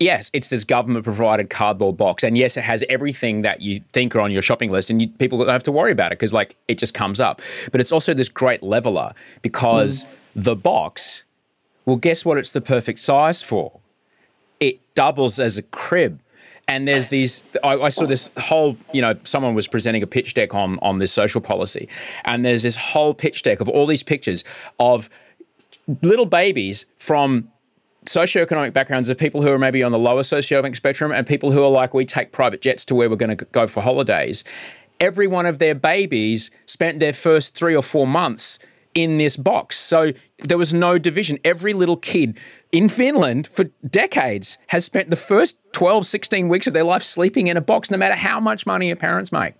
yes, 0.00 0.32
it's 0.32 0.48
this 0.48 0.64
government 0.64 1.04
provided 1.04 1.48
cardboard 1.48 1.96
box. 1.96 2.24
And 2.24 2.36
yes, 2.36 2.56
it 2.56 2.64
has 2.64 2.84
everything 2.88 3.42
that 3.42 3.60
you 3.60 3.82
think 3.92 4.16
are 4.16 4.20
on 4.20 4.32
your 4.32 4.42
shopping 4.42 4.72
list, 4.72 4.90
and 4.90 5.00
you, 5.00 5.08
people 5.08 5.38
don't 5.38 5.48
have 5.48 5.62
to 5.62 5.72
worry 5.72 5.92
about 5.92 6.10
it 6.10 6.18
because, 6.18 6.32
like, 6.32 6.56
it 6.66 6.78
just 6.78 6.92
comes 6.92 7.20
up. 7.20 7.40
But 7.70 7.80
it's 7.80 7.92
also 7.92 8.14
this 8.14 8.28
great 8.28 8.64
leveler 8.64 9.14
because 9.42 10.04
mm. 10.04 10.08
the 10.34 10.56
box, 10.56 11.24
well, 11.86 11.96
guess 11.96 12.24
what 12.24 12.38
it's 12.38 12.52
the 12.52 12.60
perfect 12.60 12.98
size 12.98 13.42
for? 13.42 13.80
It 14.60 14.80
doubles 14.94 15.38
as 15.38 15.58
a 15.58 15.62
crib 15.62 16.20
and 16.66 16.88
there's 16.88 17.08
these 17.08 17.44
I, 17.62 17.74
I, 17.74 17.88
saw 17.90 18.06
this 18.06 18.30
whole 18.38 18.78
you 18.92 19.02
know 19.02 19.14
someone 19.24 19.54
was 19.54 19.68
presenting 19.68 20.02
a 20.02 20.06
pitch 20.06 20.32
deck 20.32 20.54
on 20.54 20.78
on 20.80 20.98
this 20.98 21.12
social 21.12 21.42
policy 21.42 21.90
and 22.24 22.42
there's 22.42 22.62
this 22.62 22.76
whole 22.76 23.12
pitch 23.12 23.42
deck 23.42 23.60
of 23.60 23.68
all 23.68 23.86
these 23.86 24.02
pictures 24.02 24.44
of 24.78 25.10
little 26.02 26.24
babies 26.24 26.86
from 26.96 27.50
socioeconomic 28.06 28.72
backgrounds 28.72 29.08
of 29.08 29.18
people 29.18 29.42
who 29.42 29.50
are 29.50 29.58
maybe 29.58 29.82
on 29.82 29.92
the 29.92 29.98
lower 29.98 30.22
socioeconomic 30.22 30.76
spectrum 30.76 31.12
and 31.12 31.26
people 31.26 31.52
who 31.52 31.62
are 31.62 31.70
like, 31.70 31.94
we 31.94 32.04
take 32.04 32.32
private 32.32 32.60
jets 32.60 32.84
to 32.86 32.94
where 32.94 33.08
we're 33.08 33.16
going 33.16 33.36
to 33.36 33.44
go 33.46 33.66
for 33.66 33.80
holidays. 33.80 34.44
Every 35.00 35.26
one 35.26 35.46
of 35.46 35.58
their 35.58 35.74
babies 35.74 36.50
spent 36.66 37.00
their 37.00 37.12
first 37.12 37.54
three 37.56 37.74
or 37.74 37.82
four 37.82 38.06
months 38.06 38.58
in 38.94 39.18
this 39.18 39.36
box. 39.36 39.76
So 39.76 40.12
there 40.38 40.58
was 40.58 40.72
no 40.72 40.98
division. 40.98 41.38
Every 41.44 41.72
little 41.72 41.96
kid 41.96 42.38
in 42.72 42.88
Finland 42.88 43.48
for 43.48 43.64
decades 43.88 44.58
has 44.68 44.84
spent 44.84 45.10
the 45.10 45.16
first 45.16 45.58
12, 45.72 46.06
16 46.06 46.48
weeks 46.48 46.66
of 46.66 46.74
their 46.74 46.84
life 46.84 47.02
sleeping 47.02 47.48
in 47.48 47.56
a 47.56 47.60
box, 47.60 47.90
no 47.90 47.98
matter 47.98 48.14
how 48.14 48.40
much 48.40 48.66
money 48.66 48.88
your 48.88 48.96
parents 48.96 49.32
make. 49.32 49.54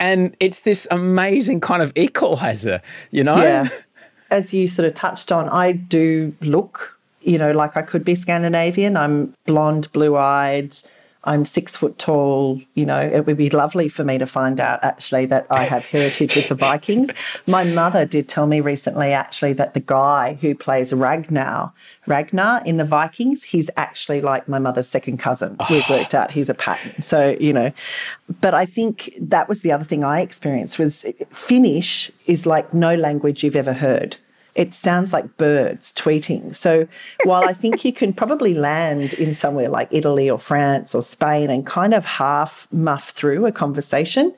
And 0.00 0.36
it's 0.40 0.60
this 0.60 0.88
amazing 0.90 1.60
kind 1.60 1.82
of 1.82 1.92
equalizer, 1.96 2.82
you 3.10 3.24
know? 3.24 3.36
Yeah. 3.36 3.68
As 4.30 4.52
you 4.52 4.66
sort 4.66 4.88
of 4.88 4.94
touched 4.94 5.30
on, 5.30 5.48
I 5.48 5.72
do 5.72 6.34
look, 6.40 6.98
you 7.22 7.38
know, 7.38 7.52
like 7.52 7.76
I 7.76 7.82
could 7.82 8.04
be 8.04 8.14
Scandinavian. 8.14 8.96
I'm 8.96 9.34
blonde, 9.44 9.92
blue 9.92 10.16
eyed, 10.16 10.74
I'm 11.24 11.44
six 11.44 11.76
foot 11.76 11.98
tall. 11.98 12.60
You 12.74 12.86
know, 12.86 13.00
it 13.00 13.26
would 13.26 13.36
be 13.36 13.50
lovely 13.50 13.88
for 13.88 14.04
me 14.04 14.18
to 14.18 14.26
find 14.26 14.60
out 14.60 14.82
actually 14.82 15.26
that 15.26 15.46
I 15.50 15.64
have 15.64 15.86
heritage 15.86 16.36
with 16.36 16.48
the 16.48 16.54
Vikings. 16.54 17.10
My 17.46 17.64
mother 17.64 18.04
did 18.06 18.28
tell 18.28 18.46
me 18.46 18.60
recently 18.60 19.12
actually 19.12 19.54
that 19.54 19.74
the 19.74 19.80
guy 19.80 20.34
who 20.40 20.54
plays 20.54 20.92
Ragnar, 20.92 21.72
Ragnar 22.06 22.62
in 22.64 22.76
the 22.76 22.84
Vikings, 22.84 23.44
he's 23.44 23.70
actually 23.76 24.20
like 24.20 24.48
my 24.48 24.58
mother's 24.58 24.88
second 24.88 25.18
cousin. 25.18 25.56
Oh. 25.60 25.66
We've 25.70 25.88
worked 25.88 26.14
out 26.14 26.30
he's 26.30 26.48
a 26.48 26.54
pattern. 26.54 27.02
So, 27.02 27.36
you 27.40 27.52
know, 27.52 27.72
but 28.40 28.54
I 28.54 28.66
think 28.66 29.14
that 29.20 29.48
was 29.48 29.60
the 29.60 29.72
other 29.72 29.84
thing 29.84 30.04
I 30.04 30.20
experienced 30.20 30.78
was 30.78 31.06
Finnish 31.30 32.10
is 32.26 32.46
like 32.46 32.72
no 32.72 32.94
language 32.94 33.42
you've 33.42 33.56
ever 33.56 33.72
heard 33.72 34.18
it 34.54 34.74
sounds 34.74 35.12
like 35.12 35.36
birds 35.36 35.92
tweeting. 35.92 36.54
So 36.54 36.86
while 37.24 37.44
I 37.44 37.52
think 37.52 37.84
you 37.84 37.92
can 37.92 38.12
probably 38.12 38.54
land 38.54 39.14
in 39.14 39.34
somewhere 39.34 39.68
like 39.68 39.88
Italy 39.90 40.30
or 40.30 40.38
France 40.38 40.94
or 40.94 41.02
Spain 41.02 41.50
and 41.50 41.66
kind 41.66 41.92
of 41.92 42.04
half 42.04 42.68
muff 42.72 43.10
through 43.10 43.46
a 43.46 43.52
conversation, 43.52 44.32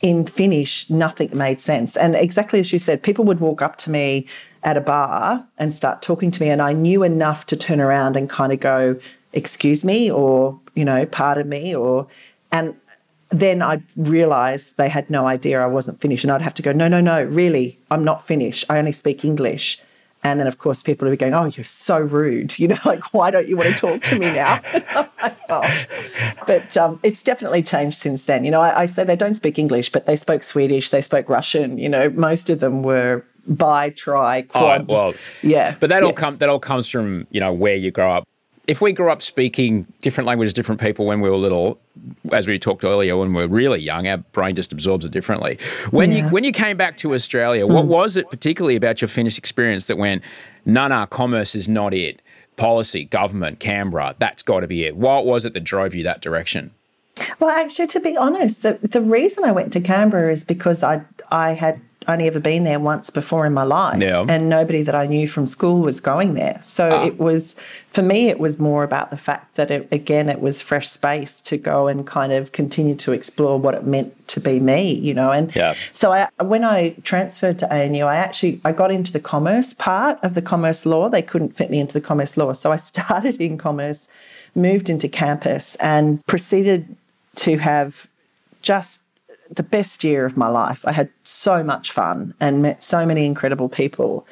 in 0.00 0.24
Finnish, 0.26 0.88
nothing 0.88 1.36
made 1.36 1.60
sense. 1.60 1.96
And 1.96 2.14
exactly 2.14 2.60
as 2.60 2.72
you 2.72 2.78
said, 2.78 3.02
people 3.02 3.24
would 3.24 3.40
walk 3.40 3.62
up 3.62 3.76
to 3.78 3.90
me 3.90 4.26
at 4.62 4.76
a 4.76 4.80
bar 4.80 5.44
and 5.58 5.74
start 5.74 6.02
talking 6.02 6.30
to 6.30 6.40
me, 6.40 6.48
and 6.48 6.62
I 6.62 6.72
knew 6.72 7.02
enough 7.02 7.46
to 7.46 7.56
turn 7.56 7.80
around 7.80 8.16
and 8.16 8.28
kind 8.28 8.52
of 8.52 8.60
go, 8.60 8.96
excuse 9.32 9.84
me, 9.84 10.10
or, 10.10 10.58
you 10.74 10.84
know, 10.84 11.04
pardon 11.06 11.48
me, 11.48 11.74
or, 11.74 12.06
and 12.52 12.74
then 13.30 13.60
I'd 13.62 13.82
realize 13.96 14.70
they 14.72 14.88
had 14.88 15.10
no 15.10 15.26
idea 15.26 15.62
I 15.62 15.66
wasn't 15.66 16.00
Finnish. 16.00 16.24
And 16.24 16.30
I'd 16.32 16.42
have 16.42 16.54
to 16.54 16.62
go, 16.62 16.72
no, 16.72 16.88
no, 16.88 17.00
no, 17.00 17.22
really, 17.22 17.78
I'm 17.90 18.04
not 18.04 18.26
Finnish. 18.26 18.64
I 18.70 18.78
only 18.78 18.92
speak 18.92 19.24
English. 19.24 19.80
And 20.24 20.40
then, 20.40 20.48
of 20.48 20.58
course, 20.58 20.82
people 20.82 21.06
would 21.06 21.12
be 21.12 21.16
going, 21.16 21.34
oh, 21.34 21.44
you're 21.44 21.64
so 21.64 21.98
rude. 21.98 22.58
You 22.58 22.68
know, 22.68 22.78
like, 22.84 23.14
why 23.14 23.30
don't 23.30 23.46
you 23.46 23.56
want 23.56 23.70
to 23.70 23.76
talk 23.76 24.02
to 24.04 24.18
me 24.18 24.26
now? 24.26 24.60
oh. 25.48 25.84
But 26.46 26.76
um, 26.76 26.98
it's 27.02 27.22
definitely 27.22 27.62
changed 27.62 27.98
since 27.98 28.24
then. 28.24 28.44
You 28.44 28.50
know, 28.50 28.60
I, 28.60 28.80
I 28.80 28.86
say 28.86 29.04
they 29.04 29.16
don't 29.16 29.34
speak 29.34 29.58
English, 29.58 29.92
but 29.92 30.06
they 30.06 30.16
spoke 30.16 30.42
Swedish, 30.42 30.90
they 30.90 31.02
spoke 31.02 31.28
Russian. 31.28 31.78
You 31.78 31.88
know, 31.88 32.10
most 32.10 32.50
of 32.50 32.60
them 32.60 32.82
were 32.82 33.24
bi, 33.46 33.90
tri, 33.90 34.42
quad. 34.42 34.86
Oh, 34.88 34.92
well, 34.92 35.14
yeah. 35.42 35.76
But 35.78 35.90
that 35.90 36.02
yeah. 36.02 36.06
all 36.06 36.12
come 36.12 36.38
that 36.38 36.48
all 36.48 36.60
comes 36.60 36.88
from 36.88 37.26
you 37.30 37.40
know 37.40 37.52
where 37.52 37.76
you 37.76 37.90
grow 37.90 38.12
up 38.12 38.24
if 38.68 38.82
we 38.82 38.92
grew 38.92 39.10
up 39.10 39.22
speaking 39.22 39.86
different 40.02 40.28
languages, 40.28 40.52
different 40.52 40.78
people 40.78 41.06
when 41.06 41.22
we 41.22 41.30
were 41.30 41.36
little, 41.36 41.80
as 42.30 42.46
we 42.46 42.58
talked 42.58 42.84
earlier, 42.84 43.16
when 43.16 43.32
we 43.32 43.42
are 43.42 43.48
really 43.48 43.80
young, 43.80 44.06
our 44.06 44.18
brain 44.18 44.54
just 44.54 44.72
absorbs 44.72 45.06
it 45.06 45.10
differently. 45.10 45.58
When 45.90 46.12
yeah. 46.12 46.26
you 46.26 46.28
when 46.28 46.44
you 46.44 46.52
came 46.52 46.76
back 46.76 46.98
to 46.98 47.14
Australia, 47.14 47.64
mm. 47.64 47.72
what 47.72 47.86
was 47.86 48.18
it 48.18 48.28
particularly 48.28 48.76
about 48.76 49.00
your 49.00 49.08
Finnish 49.08 49.38
experience 49.38 49.86
that 49.86 49.96
went, 49.96 50.22
no, 50.66 50.86
no, 50.86 51.06
commerce 51.06 51.54
is 51.54 51.66
not 51.66 51.94
it. 51.94 52.20
Policy, 52.56 53.04
government, 53.04 53.58
Canberra, 53.58 54.14
that's 54.18 54.42
got 54.42 54.60
to 54.60 54.66
be 54.66 54.84
it. 54.84 54.96
What 54.96 55.24
was 55.24 55.46
it 55.46 55.54
that 55.54 55.64
drove 55.64 55.94
you 55.94 56.02
that 56.02 56.20
direction? 56.20 56.72
Well, 57.40 57.50
actually, 57.50 57.86
to 57.88 58.00
be 58.00 58.16
honest, 58.16 58.62
the, 58.62 58.78
the 58.82 59.00
reason 59.00 59.44
I 59.44 59.52
went 59.52 59.72
to 59.72 59.80
Canberra 59.80 60.30
is 60.30 60.44
because 60.44 60.82
I 60.82 61.02
I 61.30 61.54
had 61.54 61.80
only 62.08 62.26
ever 62.26 62.40
been 62.40 62.64
there 62.64 62.80
once 62.80 63.10
before 63.10 63.44
in 63.44 63.52
my 63.52 63.64
life. 63.64 64.00
Yeah. 64.00 64.24
And 64.28 64.48
nobody 64.48 64.82
that 64.82 64.94
I 64.94 65.06
knew 65.06 65.28
from 65.28 65.46
school 65.46 65.80
was 65.80 66.00
going 66.00 66.34
there. 66.34 66.58
So 66.62 66.88
ah. 66.90 67.04
it 67.04 67.18
was, 67.18 67.54
for 67.90 68.02
me, 68.02 68.28
it 68.28 68.40
was 68.40 68.58
more 68.58 68.82
about 68.82 69.10
the 69.10 69.16
fact 69.16 69.56
that, 69.56 69.70
it, 69.70 69.88
again, 69.92 70.28
it 70.28 70.40
was 70.40 70.62
fresh 70.62 70.88
space 70.88 71.40
to 71.42 71.58
go 71.58 71.86
and 71.86 72.06
kind 72.06 72.32
of 72.32 72.52
continue 72.52 72.94
to 72.96 73.12
explore 73.12 73.58
what 73.58 73.74
it 73.74 73.84
meant 73.84 74.14
to 74.28 74.40
be 74.40 74.58
me, 74.58 74.94
you 74.94 75.12
know. 75.12 75.30
And 75.30 75.54
yeah. 75.54 75.74
so 75.92 76.12
I, 76.12 76.28
when 76.42 76.64
I 76.64 76.90
transferred 77.04 77.58
to 77.60 77.72
ANU, 77.72 78.04
I 78.04 78.16
actually, 78.16 78.60
I 78.64 78.72
got 78.72 78.90
into 78.90 79.12
the 79.12 79.20
commerce 79.20 79.74
part 79.74 80.18
of 80.22 80.34
the 80.34 80.42
commerce 80.42 80.86
law. 80.86 81.08
They 81.10 81.22
couldn't 81.22 81.56
fit 81.56 81.70
me 81.70 81.78
into 81.78 81.92
the 81.92 82.00
commerce 82.00 82.36
law. 82.36 82.52
So 82.54 82.72
I 82.72 82.76
started 82.92 83.36
in 83.36 83.58
commerce, 83.58 84.08
moved 84.54 84.88
into 84.88 85.08
campus 85.08 85.76
and 85.76 86.24
proceeded 86.26 86.96
to 87.36 87.58
have 87.58 88.08
just 88.62 89.00
the 89.50 89.62
best 89.62 90.04
year 90.04 90.24
of 90.24 90.36
my 90.36 90.48
life. 90.48 90.84
I 90.86 90.92
had 90.92 91.10
so 91.24 91.62
much 91.62 91.92
fun 91.92 92.34
and 92.40 92.62
met 92.62 92.82
so 92.82 93.06
many 93.06 93.26
incredible 93.26 93.68
people, 93.68 94.26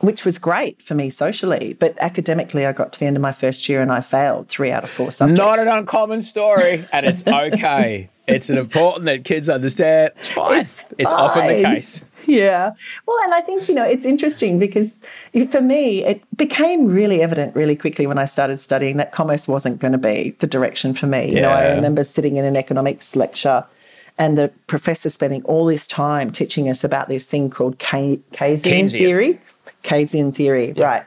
which 0.00 0.24
was 0.24 0.38
great 0.38 0.82
for 0.82 0.94
me 0.94 1.10
socially. 1.10 1.76
But 1.78 1.96
academically, 2.00 2.66
I 2.66 2.72
got 2.72 2.92
to 2.94 3.00
the 3.00 3.06
end 3.06 3.16
of 3.16 3.22
my 3.22 3.32
first 3.32 3.68
year 3.68 3.80
and 3.82 3.92
I 3.92 4.00
failed 4.00 4.48
three 4.48 4.70
out 4.70 4.84
of 4.84 4.90
four 4.90 5.10
subjects. 5.10 5.38
Not 5.38 5.58
an 5.58 5.68
uncommon 5.68 6.20
story, 6.20 6.84
and 6.92 7.06
it's 7.06 7.26
okay. 7.26 8.08
it's 8.26 8.50
important 8.50 9.06
that 9.06 9.24
kids 9.24 9.48
understand. 9.48 10.12
It's 10.16 10.26
fine. 10.26 10.60
It's, 10.60 10.84
it's 10.98 11.12
often 11.12 11.46
the 11.46 11.62
case. 11.62 12.02
Yeah. 12.26 12.72
Well, 13.06 13.18
and 13.24 13.34
I 13.34 13.40
think, 13.40 13.68
you 13.68 13.74
know, 13.74 13.84
it's 13.84 14.04
interesting 14.04 14.58
because 14.58 15.02
for 15.50 15.60
me, 15.60 16.04
it 16.04 16.22
became 16.36 16.86
really 16.86 17.22
evident 17.22 17.54
really 17.56 17.76
quickly 17.76 18.06
when 18.06 18.18
I 18.18 18.26
started 18.26 18.60
studying 18.60 18.96
that 18.98 19.12
commerce 19.12 19.48
wasn't 19.48 19.80
going 19.80 19.92
to 19.92 19.98
be 19.98 20.36
the 20.38 20.46
direction 20.46 20.94
for 20.94 21.06
me. 21.06 21.28
You 21.28 21.34
yeah. 21.36 21.40
know, 21.42 21.50
I 21.50 21.72
remember 21.72 22.02
sitting 22.04 22.36
in 22.36 22.44
an 22.44 22.56
economics 22.56 23.16
lecture 23.16 23.64
and 24.22 24.38
the 24.38 24.52
professor 24.68 25.10
spending 25.10 25.42
all 25.46 25.66
this 25.66 25.84
time 25.84 26.30
teaching 26.30 26.68
us 26.68 26.84
about 26.84 27.08
this 27.08 27.26
thing 27.26 27.50
called 27.50 27.80
K- 27.80 28.20
Keynesian, 28.32 28.88
theory. 28.92 29.40
Keynesian 29.82 30.32
theory, 30.32 30.72
yeah. 30.76 30.84
right. 30.84 31.04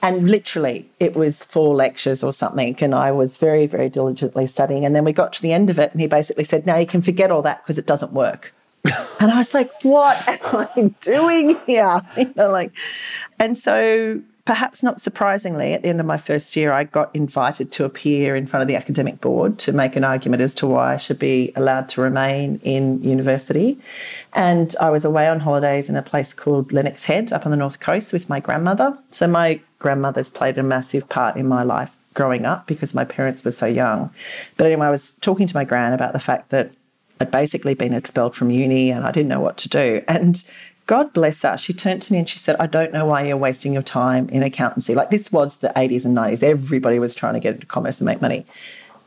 And 0.00 0.30
literally, 0.30 0.88
it 0.98 1.14
was 1.14 1.44
four 1.44 1.74
lectures 1.74 2.24
or 2.24 2.32
something. 2.32 2.74
And 2.80 2.94
I 2.94 3.12
was 3.12 3.36
very, 3.36 3.66
very 3.66 3.90
diligently 3.90 4.46
studying. 4.46 4.86
And 4.86 4.96
then 4.96 5.04
we 5.04 5.12
got 5.12 5.34
to 5.34 5.42
the 5.42 5.52
end 5.52 5.68
of 5.68 5.78
it, 5.78 5.92
and 5.92 6.00
he 6.00 6.06
basically 6.06 6.44
said, 6.44 6.64
Now 6.64 6.76
you 6.78 6.86
can 6.86 7.02
forget 7.02 7.30
all 7.30 7.42
that 7.42 7.62
because 7.62 7.76
it 7.76 7.86
doesn't 7.86 8.12
work. 8.14 8.54
and 9.20 9.30
I 9.30 9.36
was 9.36 9.52
like, 9.52 9.70
What 9.82 10.26
am 10.26 10.38
I 10.74 10.94
doing 11.02 11.58
here? 11.66 12.00
You 12.16 12.32
know, 12.34 12.48
like, 12.48 12.72
and 13.38 13.58
so 13.58 14.22
Perhaps 14.44 14.82
not 14.82 15.00
surprisingly, 15.00 15.72
at 15.72 15.82
the 15.82 15.88
end 15.88 16.00
of 16.00 16.06
my 16.06 16.18
first 16.18 16.54
year, 16.54 16.70
I 16.70 16.84
got 16.84 17.14
invited 17.16 17.72
to 17.72 17.86
appear 17.86 18.36
in 18.36 18.46
front 18.46 18.60
of 18.60 18.68
the 18.68 18.76
academic 18.76 19.18
board 19.22 19.58
to 19.60 19.72
make 19.72 19.96
an 19.96 20.04
argument 20.04 20.42
as 20.42 20.52
to 20.56 20.66
why 20.66 20.92
I 20.92 20.96
should 20.98 21.18
be 21.18 21.50
allowed 21.56 21.88
to 21.90 22.02
remain 22.02 22.60
in 22.62 23.02
university. 23.02 23.78
And 24.34 24.76
I 24.78 24.90
was 24.90 25.02
away 25.02 25.28
on 25.28 25.40
holidays 25.40 25.88
in 25.88 25.96
a 25.96 26.02
place 26.02 26.34
called 26.34 26.72
Lennox 26.72 27.04
Head 27.04 27.32
up 27.32 27.46
on 27.46 27.52
the 27.52 27.56
north 27.56 27.80
coast 27.80 28.12
with 28.12 28.28
my 28.28 28.38
grandmother. 28.38 28.98
So 29.10 29.26
my 29.26 29.60
grandmother's 29.78 30.28
played 30.28 30.58
a 30.58 30.62
massive 30.62 31.08
part 31.08 31.36
in 31.36 31.48
my 31.48 31.62
life 31.62 31.96
growing 32.12 32.44
up 32.44 32.66
because 32.66 32.94
my 32.94 33.04
parents 33.04 33.42
were 33.46 33.50
so 33.50 33.66
young. 33.66 34.10
But 34.58 34.66
anyway, 34.66 34.88
I 34.88 34.90
was 34.90 35.12
talking 35.22 35.46
to 35.46 35.56
my 35.56 35.64
gran 35.64 35.94
about 35.94 36.12
the 36.12 36.20
fact 36.20 36.50
that 36.50 36.70
I'd 37.18 37.30
basically 37.30 37.72
been 37.72 37.94
expelled 37.94 38.36
from 38.36 38.50
uni 38.50 38.90
and 38.90 39.06
I 39.06 39.10
didn't 39.10 39.28
know 39.28 39.40
what 39.40 39.56
to 39.58 39.70
do. 39.70 40.02
And 40.06 40.44
God 40.86 41.12
bless 41.12 41.42
her. 41.42 41.56
She 41.56 41.72
turned 41.72 42.02
to 42.02 42.12
me 42.12 42.18
and 42.18 42.28
she 42.28 42.38
said, 42.38 42.56
I 42.60 42.66
don't 42.66 42.92
know 42.92 43.06
why 43.06 43.24
you're 43.24 43.36
wasting 43.36 43.72
your 43.72 43.82
time 43.82 44.28
in 44.28 44.42
accountancy. 44.42 44.94
Like 44.94 45.10
this 45.10 45.32
was 45.32 45.56
the 45.56 45.68
80s 45.68 46.04
and 46.04 46.16
90s. 46.16 46.42
Everybody 46.42 46.98
was 46.98 47.14
trying 47.14 47.34
to 47.34 47.40
get 47.40 47.54
into 47.54 47.66
commerce 47.66 48.00
and 48.00 48.06
make 48.06 48.20
money. 48.20 48.44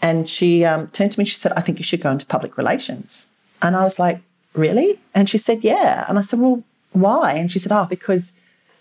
And 0.01 0.27
she 0.27 0.65
um, 0.65 0.87
turned 0.87 1.11
to 1.11 1.19
me 1.19 1.23
and 1.23 1.29
she 1.29 1.35
said, 1.35 1.51
I 1.53 1.61
think 1.61 1.77
you 1.77 1.83
should 1.83 2.01
go 2.01 2.11
into 2.11 2.25
public 2.25 2.57
relations. 2.57 3.27
And 3.61 3.75
I 3.75 3.83
was 3.83 3.99
like, 3.99 4.21
Really? 4.57 4.99
And 5.13 5.29
she 5.29 5.37
said, 5.37 5.63
Yeah. 5.63 6.05
And 6.09 6.17
I 6.17 6.23
said, 6.23 6.39
Well, 6.39 6.63
why? 6.91 7.33
And 7.33 7.51
she 7.51 7.59
said, 7.59 7.71
Oh, 7.71 7.85
because 7.85 8.33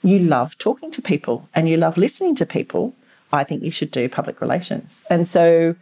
you 0.02 0.18
love 0.18 0.56
talking 0.58 0.90
to 0.92 1.02
people 1.02 1.48
and 1.54 1.68
you 1.68 1.76
love 1.76 1.96
listening 1.98 2.34
to 2.36 2.46
people. 2.46 2.94
I 3.32 3.44
think 3.44 3.62
you 3.62 3.70
should 3.70 3.90
do 3.90 4.08
public 4.08 4.40
relations. 4.40 5.04
And 5.10 5.28
so 5.28 5.74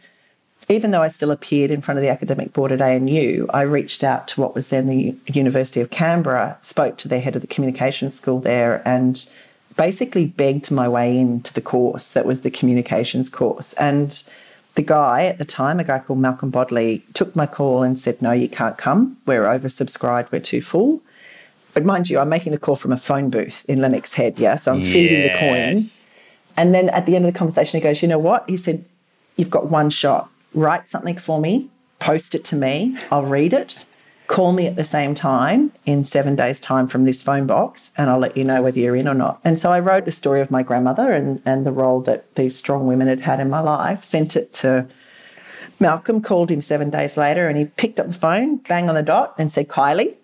even 0.67 0.91
though 0.91 1.03
I 1.03 1.09
still 1.09 1.31
appeared 1.31 1.69
in 1.69 1.81
front 1.81 1.97
of 1.97 2.01
the 2.01 2.09
academic 2.09 2.51
board 2.53 2.71
at 2.71 2.81
ANU, 2.81 3.47
I 3.51 3.61
reached 3.61 4.03
out 4.03 4.27
to 4.29 4.41
what 4.41 4.55
was 4.55 4.69
then 4.69 4.87
the 4.87 5.15
University 5.27 5.79
of 5.79 5.91
Canberra, 5.91 6.57
spoke 6.61 6.97
to 6.97 7.07
their 7.07 7.21
head 7.21 7.35
of 7.35 7.41
the 7.41 7.47
communications 7.47 8.15
school 8.15 8.39
there, 8.39 8.81
and 8.87 9.29
basically 9.77 10.25
begged 10.25 10.71
my 10.71 10.87
way 10.87 11.17
into 11.17 11.53
the 11.53 11.61
course 11.61 12.07
that 12.09 12.25
was 12.25 12.41
the 12.41 12.49
communications 12.49 13.29
course. 13.29 13.73
And 13.73 14.23
the 14.73 14.81
guy 14.81 15.25
at 15.25 15.37
the 15.37 15.45
time, 15.45 15.79
a 15.79 15.83
guy 15.83 15.99
called 15.99 16.19
Malcolm 16.19 16.49
Bodley, 16.49 17.03
took 17.13 17.35
my 17.35 17.45
call 17.45 17.83
and 17.83 17.99
said, 17.99 18.21
No, 18.21 18.31
you 18.31 18.49
can't 18.49 18.77
come. 18.77 19.17
We're 19.25 19.43
oversubscribed, 19.43 20.31
we're 20.31 20.39
too 20.39 20.61
full. 20.61 21.01
But 21.75 21.85
mind 21.85 22.09
you, 22.09 22.19
I'm 22.19 22.29
making 22.29 22.53
the 22.53 22.59
call 22.59 22.77
from 22.77 22.91
a 22.91 22.97
phone 22.97 23.29
booth 23.29 23.65
in 23.69 23.81
Lennox 23.81 24.13
Head, 24.13 24.39
yeah? 24.39 24.55
So 24.55 24.73
I'm 24.73 24.81
yes. 24.81 24.91
feeding 24.91 25.21
the 25.23 25.37
coin. 25.37 25.77
And 26.57 26.73
then 26.73 26.89
at 26.89 27.05
the 27.05 27.17
end 27.17 27.25
of 27.25 27.33
the 27.33 27.37
conversation, 27.37 27.79
he 27.79 27.83
goes, 27.83 28.01
You 28.01 28.07
know 28.07 28.17
what? 28.17 28.49
He 28.49 28.57
said, 28.57 28.83
You've 29.37 29.51
got 29.51 29.67
one 29.67 29.91
shot 29.91 30.29
write 30.55 30.89
something 30.89 31.17
for 31.17 31.39
me, 31.39 31.69
post 31.99 32.33
it 32.33 32.43
to 32.45 32.55
me, 32.55 32.97
I'll 33.11 33.25
read 33.25 33.53
it, 33.53 33.85
call 34.27 34.53
me 34.53 34.65
at 34.65 34.75
the 34.75 34.83
same 34.83 35.13
time 35.13 35.71
in 35.85 36.03
seven 36.03 36.35
days' 36.35 36.59
time 36.59 36.87
from 36.87 37.03
this 37.05 37.21
phone 37.21 37.45
box, 37.45 37.91
and 37.97 38.09
I'll 38.09 38.19
let 38.19 38.35
you 38.35 38.43
know 38.43 38.61
whether 38.61 38.79
you're 38.79 38.95
in 38.95 39.07
or 39.07 39.13
not. 39.13 39.39
And 39.43 39.59
so 39.59 39.71
I 39.71 39.79
wrote 39.79 40.05
the 40.05 40.11
story 40.11 40.41
of 40.41 40.49
my 40.49 40.63
grandmother 40.63 41.11
and, 41.11 41.41
and 41.45 41.65
the 41.65 41.71
role 41.71 42.01
that 42.01 42.33
these 42.35 42.55
strong 42.55 42.87
women 42.87 43.07
had 43.07 43.21
had 43.21 43.39
in 43.39 43.49
my 43.49 43.59
life, 43.59 44.03
sent 44.03 44.35
it 44.35 44.53
to 44.53 44.87
Malcolm, 45.79 46.21
called 46.21 46.49
him 46.49 46.61
seven 46.61 46.89
days 46.89 47.17
later, 47.17 47.47
and 47.47 47.57
he 47.57 47.65
picked 47.65 47.99
up 47.99 48.07
the 48.07 48.13
phone, 48.13 48.57
bang 48.57 48.89
on 48.89 48.95
the 48.95 49.03
dot, 49.03 49.35
and 49.37 49.51
said, 49.51 49.67
Kylea. 49.67 50.15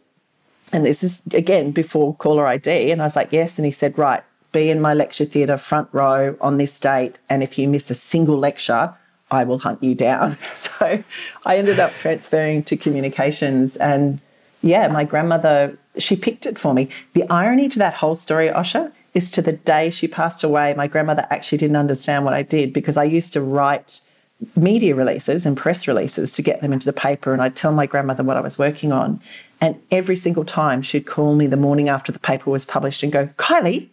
And 0.73 0.85
this 0.85 1.03
is 1.03 1.21
again 1.33 1.71
before 1.71 2.15
caller 2.15 2.47
ID. 2.47 2.91
And 2.91 3.01
I 3.01 3.05
was 3.05 3.17
like, 3.17 3.33
yes. 3.33 3.59
And 3.59 3.65
he 3.65 3.71
said, 3.71 3.97
right, 3.97 4.23
be 4.53 4.69
in 4.69 4.79
my 4.79 4.93
lecture 4.93 5.25
theatre 5.25 5.57
front 5.57 5.89
row 5.91 6.37
on 6.39 6.55
this 6.55 6.79
date. 6.79 7.19
And 7.29 7.43
if 7.43 7.59
you 7.59 7.67
miss 7.67 7.89
a 7.89 7.93
single 7.93 8.37
lecture, 8.37 8.93
I 9.31 9.45
will 9.45 9.59
hunt 9.59 9.81
you 9.81 9.95
down. 9.95 10.37
So 10.81 11.03
I 11.45 11.57
ended 11.57 11.79
up 11.79 11.93
transferring 11.93 12.63
to 12.63 12.75
communications. 12.75 13.77
And 13.77 14.19
yeah, 14.63 14.87
my 14.87 15.03
grandmother, 15.03 15.77
she 15.97 16.15
picked 16.15 16.47
it 16.47 16.57
for 16.57 16.73
me. 16.73 16.89
The 17.13 17.23
irony 17.29 17.69
to 17.69 17.79
that 17.79 17.93
whole 17.93 18.15
story, 18.15 18.49
Osher, 18.49 18.91
is 19.13 19.29
to 19.31 19.43
the 19.43 19.53
day 19.53 19.91
she 19.91 20.07
passed 20.07 20.43
away, 20.43 20.73
my 20.73 20.87
grandmother 20.87 21.27
actually 21.29 21.59
didn't 21.59 21.75
understand 21.75 22.25
what 22.25 22.33
I 22.33 22.41
did 22.41 22.73
because 22.73 22.97
I 22.97 23.03
used 23.03 23.33
to 23.33 23.41
write 23.41 24.01
media 24.55 24.95
releases 24.95 25.45
and 25.45 25.55
press 25.55 25.87
releases 25.87 26.31
to 26.33 26.41
get 26.41 26.61
them 26.61 26.73
into 26.73 26.85
the 26.85 26.93
paper. 26.93 27.31
And 27.31 27.41
I'd 27.41 27.55
tell 27.55 27.71
my 27.71 27.85
grandmother 27.85 28.23
what 28.23 28.37
I 28.37 28.41
was 28.41 28.57
working 28.57 28.91
on. 28.91 29.21
And 29.59 29.79
every 29.91 30.15
single 30.15 30.45
time 30.45 30.81
she'd 30.81 31.05
call 31.05 31.35
me 31.35 31.45
the 31.45 31.57
morning 31.57 31.89
after 31.89 32.11
the 32.11 32.19
paper 32.19 32.49
was 32.49 32.65
published 32.65 33.03
and 33.03 33.11
go, 33.11 33.27
Kylea, 33.37 33.87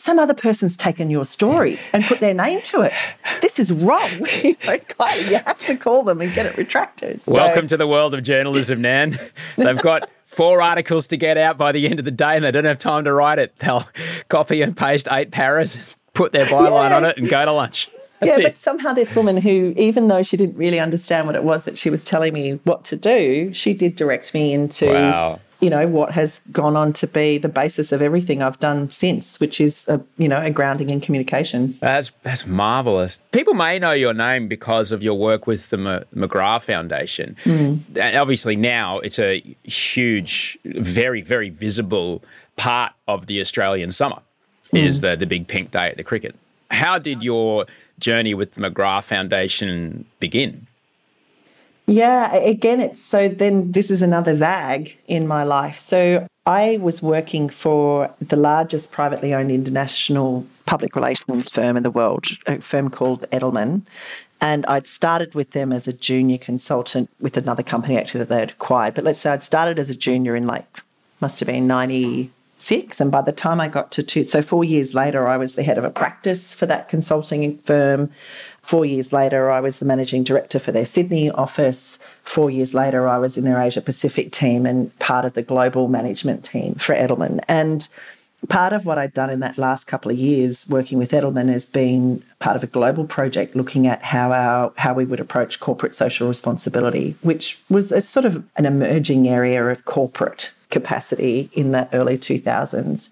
some 0.00 0.18
other 0.18 0.32
person's 0.32 0.78
taken 0.78 1.10
your 1.10 1.26
story 1.26 1.78
and 1.92 2.02
put 2.02 2.20
their 2.20 2.32
name 2.32 2.62
to 2.62 2.80
it. 2.80 2.94
This 3.42 3.58
is 3.58 3.70
wrong. 3.70 4.08
you, 4.42 4.56
know, 4.66 4.78
Kylea, 4.78 5.30
you 5.30 5.38
have 5.44 5.64
to 5.66 5.76
call 5.76 6.04
them 6.04 6.22
and 6.22 6.32
get 6.32 6.46
it 6.46 6.56
retracted. 6.56 7.20
So, 7.20 7.32
Welcome 7.32 7.66
to 7.66 7.76
the 7.76 7.86
world 7.86 8.14
of 8.14 8.22
journalism, 8.22 8.80
Nan. 8.80 9.18
They've 9.56 9.76
got 9.76 10.08
four 10.24 10.62
articles 10.62 11.06
to 11.08 11.18
get 11.18 11.36
out 11.36 11.58
by 11.58 11.72
the 11.72 11.86
end 11.86 11.98
of 11.98 12.06
the 12.06 12.10
day 12.10 12.34
and 12.34 12.42
they 12.42 12.50
don't 12.50 12.64
have 12.64 12.78
time 12.78 13.04
to 13.04 13.12
write 13.12 13.38
it. 13.38 13.54
They'll 13.58 13.86
copy 14.28 14.62
and 14.62 14.74
paste 14.74 15.06
eight 15.10 15.32
paras, 15.32 15.78
put 16.14 16.32
their 16.32 16.46
byline 16.46 16.90
yeah. 16.90 16.96
on 16.96 17.04
it, 17.04 17.18
and 17.18 17.28
go 17.28 17.44
to 17.44 17.52
lunch. 17.52 17.88
That's 18.20 18.38
yeah, 18.38 18.46
it. 18.46 18.50
but 18.52 18.58
somehow 18.58 18.94
this 18.94 19.14
woman 19.14 19.36
who, 19.36 19.74
even 19.76 20.08
though 20.08 20.22
she 20.22 20.38
didn't 20.38 20.56
really 20.56 20.80
understand 20.80 21.26
what 21.26 21.36
it 21.36 21.44
was 21.44 21.64
that 21.64 21.76
she 21.76 21.90
was 21.90 22.04
telling 22.04 22.32
me 22.32 22.52
what 22.64 22.84
to 22.84 22.96
do, 22.96 23.52
she 23.52 23.74
did 23.74 23.96
direct 23.96 24.32
me 24.32 24.54
into, 24.54 24.86
wow. 24.86 25.40
You 25.60 25.70
know, 25.70 25.86
what 25.86 26.12
has 26.12 26.40
gone 26.52 26.76
on 26.76 26.92
to 26.94 27.06
be 27.06 27.38
the 27.38 27.48
basis 27.48 27.92
of 27.92 28.00
everything 28.02 28.42
I've 28.42 28.58
done 28.58 28.90
since, 28.90 29.38
which 29.38 29.60
is, 29.60 29.86
a, 29.88 30.00
you 30.16 30.28
know, 30.28 30.40
a 30.40 30.50
grounding 30.50 30.90
in 30.90 31.00
communications. 31.00 31.80
That's 31.80 32.10
that's 32.22 32.46
marvelous. 32.46 33.22
People 33.32 33.54
may 33.54 33.78
know 33.78 33.92
your 33.92 34.14
name 34.14 34.48
because 34.48 34.92
of 34.92 35.02
your 35.02 35.18
work 35.18 35.46
with 35.46 35.70
the 35.70 35.76
McGrath 35.76 36.64
Foundation. 36.64 37.36
Mm. 37.44 37.80
And 37.98 38.16
obviously, 38.16 38.56
now 38.56 38.98
it's 39.00 39.18
a 39.18 39.40
huge, 39.64 40.58
very, 40.64 41.20
very 41.20 41.50
visible 41.50 42.22
part 42.56 42.92
of 43.06 43.26
the 43.26 43.40
Australian 43.40 43.90
summer. 43.90 44.20
Mm. 44.72 44.86
Is 44.86 45.00
the 45.00 45.16
the 45.16 45.26
big 45.26 45.46
pink 45.48 45.72
day 45.72 45.88
at 45.88 45.96
the 45.96 46.04
cricket? 46.04 46.34
How 46.70 46.98
did 46.98 47.22
your 47.22 47.66
journey 47.98 48.34
with 48.34 48.54
the 48.54 48.60
McGrath 48.62 49.04
Foundation 49.04 50.06
begin? 50.20 50.66
Yeah, 51.90 52.32
again, 52.36 52.80
it's 52.80 53.02
so 53.02 53.28
then 53.28 53.72
this 53.72 53.90
is 53.90 54.00
another 54.00 54.32
zag 54.32 54.96
in 55.08 55.26
my 55.26 55.42
life. 55.42 55.76
So 55.76 56.24
I 56.46 56.78
was 56.80 57.02
working 57.02 57.48
for 57.48 58.14
the 58.20 58.36
largest 58.36 58.92
privately 58.92 59.34
owned 59.34 59.50
international 59.50 60.46
public 60.66 60.94
relations 60.94 61.50
firm 61.50 61.76
in 61.76 61.82
the 61.82 61.90
world, 61.90 62.26
a 62.46 62.60
firm 62.60 62.90
called 62.90 63.28
Edelman. 63.32 63.82
And 64.40 64.64
I'd 64.66 64.86
started 64.86 65.34
with 65.34 65.50
them 65.50 65.72
as 65.72 65.88
a 65.88 65.92
junior 65.92 66.38
consultant 66.38 67.10
with 67.18 67.36
another 67.36 67.64
company 67.64 67.98
actually 67.98 68.20
that 68.20 68.28
they 68.28 68.38
had 68.38 68.50
acquired. 68.50 68.94
But 68.94 69.02
let's 69.02 69.18
say 69.18 69.30
I'd 69.30 69.42
started 69.42 69.80
as 69.80 69.90
a 69.90 69.96
junior 69.96 70.36
in 70.36 70.46
like, 70.46 70.82
must 71.20 71.40
have 71.40 71.48
been 71.48 71.66
90, 71.66 72.30
six. 72.60 73.00
And 73.00 73.10
by 73.10 73.22
the 73.22 73.32
time 73.32 73.60
I 73.60 73.68
got 73.68 73.90
to 73.92 74.02
two, 74.02 74.24
so 74.24 74.42
four 74.42 74.64
years 74.64 74.94
later, 74.94 75.26
I 75.26 75.36
was 75.36 75.54
the 75.54 75.62
head 75.62 75.78
of 75.78 75.84
a 75.84 75.90
practice 75.90 76.54
for 76.54 76.66
that 76.66 76.88
consulting 76.88 77.58
firm. 77.58 78.10
Four 78.62 78.84
years 78.84 79.12
later, 79.12 79.50
I 79.50 79.60
was 79.60 79.78
the 79.78 79.84
managing 79.84 80.24
director 80.24 80.58
for 80.58 80.72
their 80.72 80.84
Sydney 80.84 81.30
office. 81.30 81.98
Four 82.22 82.50
years 82.50 82.74
later, 82.74 83.08
I 83.08 83.18
was 83.18 83.36
in 83.36 83.44
their 83.44 83.60
Asia 83.60 83.80
Pacific 83.80 84.32
team 84.32 84.66
and 84.66 84.96
part 84.98 85.24
of 85.24 85.34
the 85.34 85.42
global 85.42 85.88
management 85.88 86.44
team 86.44 86.74
for 86.74 86.94
Edelman. 86.94 87.40
And 87.48 87.88
part 88.48 88.72
of 88.72 88.86
what 88.86 88.98
I'd 88.98 89.12
done 89.12 89.30
in 89.30 89.40
that 89.40 89.58
last 89.58 89.86
couple 89.86 90.10
of 90.10 90.18
years 90.18 90.66
working 90.68 90.98
with 90.98 91.10
Edelman 91.10 91.48
has 91.48 91.66
been 91.66 92.22
part 92.38 92.56
of 92.56 92.62
a 92.62 92.66
global 92.66 93.04
project 93.04 93.54
looking 93.54 93.86
at 93.86 94.02
how 94.02 94.32
our 94.32 94.72
how 94.76 94.94
we 94.94 95.04
would 95.04 95.20
approach 95.20 95.60
corporate 95.60 95.94
social 95.94 96.28
responsibility, 96.28 97.16
which 97.22 97.60
was 97.68 97.92
a 97.92 98.00
sort 98.00 98.24
of 98.24 98.44
an 98.56 98.66
emerging 98.66 99.28
area 99.28 99.66
of 99.66 99.84
corporate 99.84 100.52
capacity 100.70 101.50
in 101.52 101.72
the 101.72 101.88
early 101.92 102.16
2000s. 102.16 103.10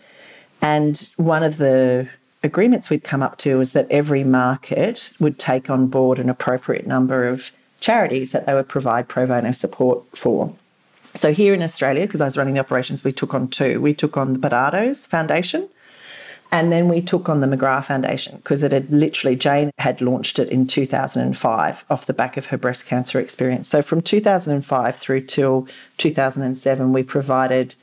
And 0.60 1.10
one 1.16 1.42
of 1.42 1.58
the 1.58 2.08
agreements 2.42 2.90
we'd 2.90 3.04
come 3.04 3.22
up 3.22 3.36
to 3.38 3.58
was 3.58 3.72
that 3.72 3.90
every 3.90 4.24
market 4.24 5.12
would 5.20 5.38
take 5.38 5.68
on 5.68 5.86
board 5.86 6.18
an 6.18 6.30
appropriate 6.30 6.86
number 6.86 7.28
of 7.28 7.52
charities 7.80 8.32
that 8.32 8.46
they 8.46 8.54
would 8.54 8.68
provide 8.68 9.08
pro 9.08 9.26
bono 9.26 9.52
support 9.52 10.04
for. 10.16 10.54
So 11.14 11.32
here 11.32 11.54
in 11.54 11.62
Australia, 11.62 12.06
because 12.06 12.20
I 12.20 12.26
was 12.26 12.36
running 12.36 12.54
the 12.54 12.60
operations, 12.60 13.02
we 13.02 13.12
took 13.12 13.34
on 13.34 13.48
two. 13.48 13.80
We 13.80 13.94
took 13.94 14.16
on 14.16 14.34
the 14.34 14.38
Barbados 14.38 15.06
Foundation, 15.06 15.68
and 16.50 16.72
then 16.72 16.88
we 16.88 17.02
took 17.02 17.28
on 17.28 17.40
the 17.40 17.46
McGrath 17.46 17.86
Foundation 17.86 18.36
because 18.38 18.62
it 18.62 18.72
had 18.72 18.90
literally, 18.90 19.36
Jane 19.36 19.70
had 19.78 20.00
launched 20.00 20.38
it 20.38 20.48
in 20.48 20.66
2005 20.66 21.84
off 21.90 22.06
the 22.06 22.14
back 22.14 22.36
of 22.36 22.46
her 22.46 22.56
breast 22.56 22.86
cancer 22.86 23.20
experience. 23.20 23.68
So 23.68 23.82
from 23.82 24.00
2005 24.00 24.96
through 24.96 25.22
till 25.22 25.68
2007, 25.98 26.92
we 26.92 27.02
provided 27.02 27.74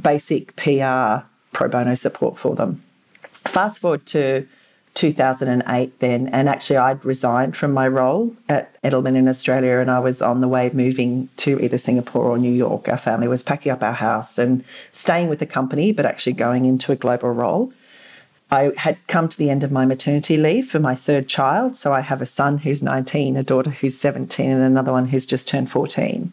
basic 0.00 0.56
PR 0.56 1.26
pro 1.52 1.68
bono 1.68 1.94
support 1.94 2.36
for 2.38 2.56
them. 2.56 2.82
Fast 3.30 3.80
forward 3.80 4.04
to 4.06 4.46
2008 4.94 6.00
then, 6.00 6.26
and 6.28 6.48
actually 6.48 6.76
I'd 6.76 7.04
resigned 7.04 7.56
from 7.56 7.72
my 7.72 7.86
role 7.86 8.34
at 8.48 8.80
Edelman 8.82 9.14
in 9.14 9.28
Australia 9.28 9.78
and 9.78 9.88
I 9.88 10.00
was 10.00 10.20
on 10.20 10.40
the 10.40 10.48
way 10.48 10.70
moving 10.72 11.28
to 11.38 11.60
either 11.60 11.78
Singapore 11.78 12.24
or 12.24 12.36
New 12.36 12.52
York. 12.52 12.88
Our 12.88 12.98
family 12.98 13.28
was 13.28 13.44
packing 13.44 13.70
up 13.70 13.82
our 13.82 13.92
house 13.92 14.38
and 14.38 14.64
staying 14.90 15.28
with 15.28 15.38
the 15.38 15.46
company, 15.46 15.92
but 15.92 16.04
actually 16.04 16.32
going 16.32 16.64
into 16.64 16.90
a 16.90 16.96
global 16.96 17.30
role. 17.30 17.72
I 18.50 18.72
had 18.76 18.98
come 19.08 19.28
to 19.28 19.36
the 19.36 19.50
end 19.50 19.62
of 19.62 19.72
my 19.72 19.84
maternity 19.84 20.36
leave 20.36 20.68
for 20.68 20.78
my 20.78 20.94
third 20.94 21.28
child. 21.28 21.76
So 21.76 21.92
I 21.92 22.00
have 22.00 22.22
a 22.22 22.26
son 22.26 22.58
who's 22.58 22.82
19, 22.82 23.36
a 23.36 23.42
daughter 23.42 23.70
who's 23.70 23.98
17, 23.98 24.50
and 24.50 24.62
another 24.62 24.92
one 24.92 25.08
who's 25.08 25.26
just 25.26 25.48
turned 25.48 25.70
14. 25.70 26.32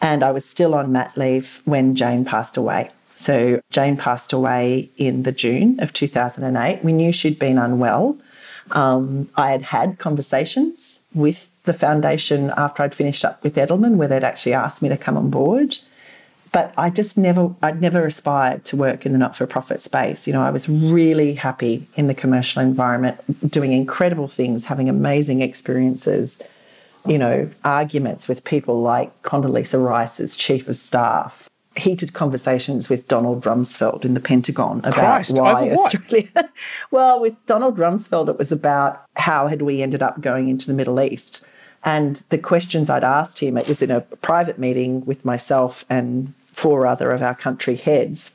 And 0.00 0.24
I 0.24 0.32
was 0.32 0.44
still 0.44 0.74
on 0.74 0.90
mat 0.90 1.12
leave 1.16 1.62
when 1.64 1.94
Jane 1.94 2.24
passed 2.24 2.56
away. 2.56 2.90
So 3.16 3.60
Jane 3.70 3.96
passed 3.96 4.32
away 4.32 4.90
in 4.96 5.22
the 5.22 5.32
June 5.32 5.78
of 5.78 5.92
2008. 5.92 6.82
We 6.82 6.92
knew 6.92 7.12
she'd 7.12 7.38
been 7.38 7.58
unwell. 7.58 8.18
Um, 8.72 9.28
I 9.36 9.50
had 9.50 9.62
had 9.62 9.98
conversations 9.98 11.00
with 11.14 11.50
the 11.62 11.72
foundation 11.72 12.52
after 12.56 12.82
I'd 12.82 12.94
finished 12.94 13.24
up 13.24 13.42
with 13.44 13.54
Edelman, 13.54 13.96
where 13.96 14.08
they'd 14.08 14.24
actually 14.24 14.54
asked 14.54 14.82
me 14.82 14.88
to 14.88 14.96
come 14.96 15.16
on 15.16 15.30
board 15.30 15.78
but 16.54 16.72
I 16.78 16.88
just 16.88 17.18
never, 17.18 17.52
I'd 17.62 17.82
never 17.82 18.06
aspired 18.06 18.64
to 18.66 18.76
work 18.76 19.04
in 19.04 19.10
the 19.10 19.18
not 19.18 19.34
for 19.34 19.44
profit 19.44 19.80
space. 19.80 20.28
You 20.28 20.32
know, 20.32 20.40
I 20.40 20.50
was 20.50 20.68
really 20.68 21.34
happy 21.34 21.88
in 21.96 22.06
the 22.06 22.14
commercial 22.14 22.62
environment, 22.62 23.50
doing 23.50 23.72
incredible 23.72 24.28
things, 24.28 24.66
having 24.66 24.88
amazing 24.88 25.42
experiences, 25.42 26.40
you 27.06 27.18
know, 27.18 27.50
arguments 27.64 28.28
with 28.28 28.44
people 28.44 28.80
like 28.80 29.22
Condoleezza 29.22 29.84
Rice 29.84 30.20
as 30.20 30.36
chief 30.36 30.68
of 30.68 30.76
staff, 30.76 31.50
heated 31.76 32.12
conversations 32.12 32.88
with 32.88 33.08
Donald 33.08 33.42
Rumsfeld 33.42 34.04
in 34.04 34.14
the 34.14 34.20
Pentagon 34.20 34.78
about 34.78 34.94
Christ, 34.94 35.36
why 35.36 35.70
Australia. 35.70 36.52
well, 36.92 37.18
with 37.18 37.34
Donald 37.46 37.78
Rumsfeld, 37.78 38.28
it 38.28 38.38
was 38.38 38.52
about 38.52 39.02
how 39.16 39.48
had 39.48 39.62
we 39.62 39.82
ended 39.82 40.04
up 40.04 40.20
going 40.20 40.48
into 40.48 40.68
the 40.68 40.74
Middle 40.74 41.00
East. 41.00 41.44
And 41.82 42.22
the 42.28 42.38
questions 42.38 42.88
I'd 42.88 43.02
asked 43.02 43.40
him, 43.40 43.58
it 43.58 43.66
was 43.66 43.82
in 43.82 43.90
a 43.90 44.02
private 44.02 44.58
meeting 44.58 45.04
with 45.04 45.24
myself 45.24 45.84
and 45.90 46.32
four 46.54 46.86
other 46.86 47.10
of 47.10 47.20
our 47.22 47.34
country 47.34 47.76
heads. 47.76 48.30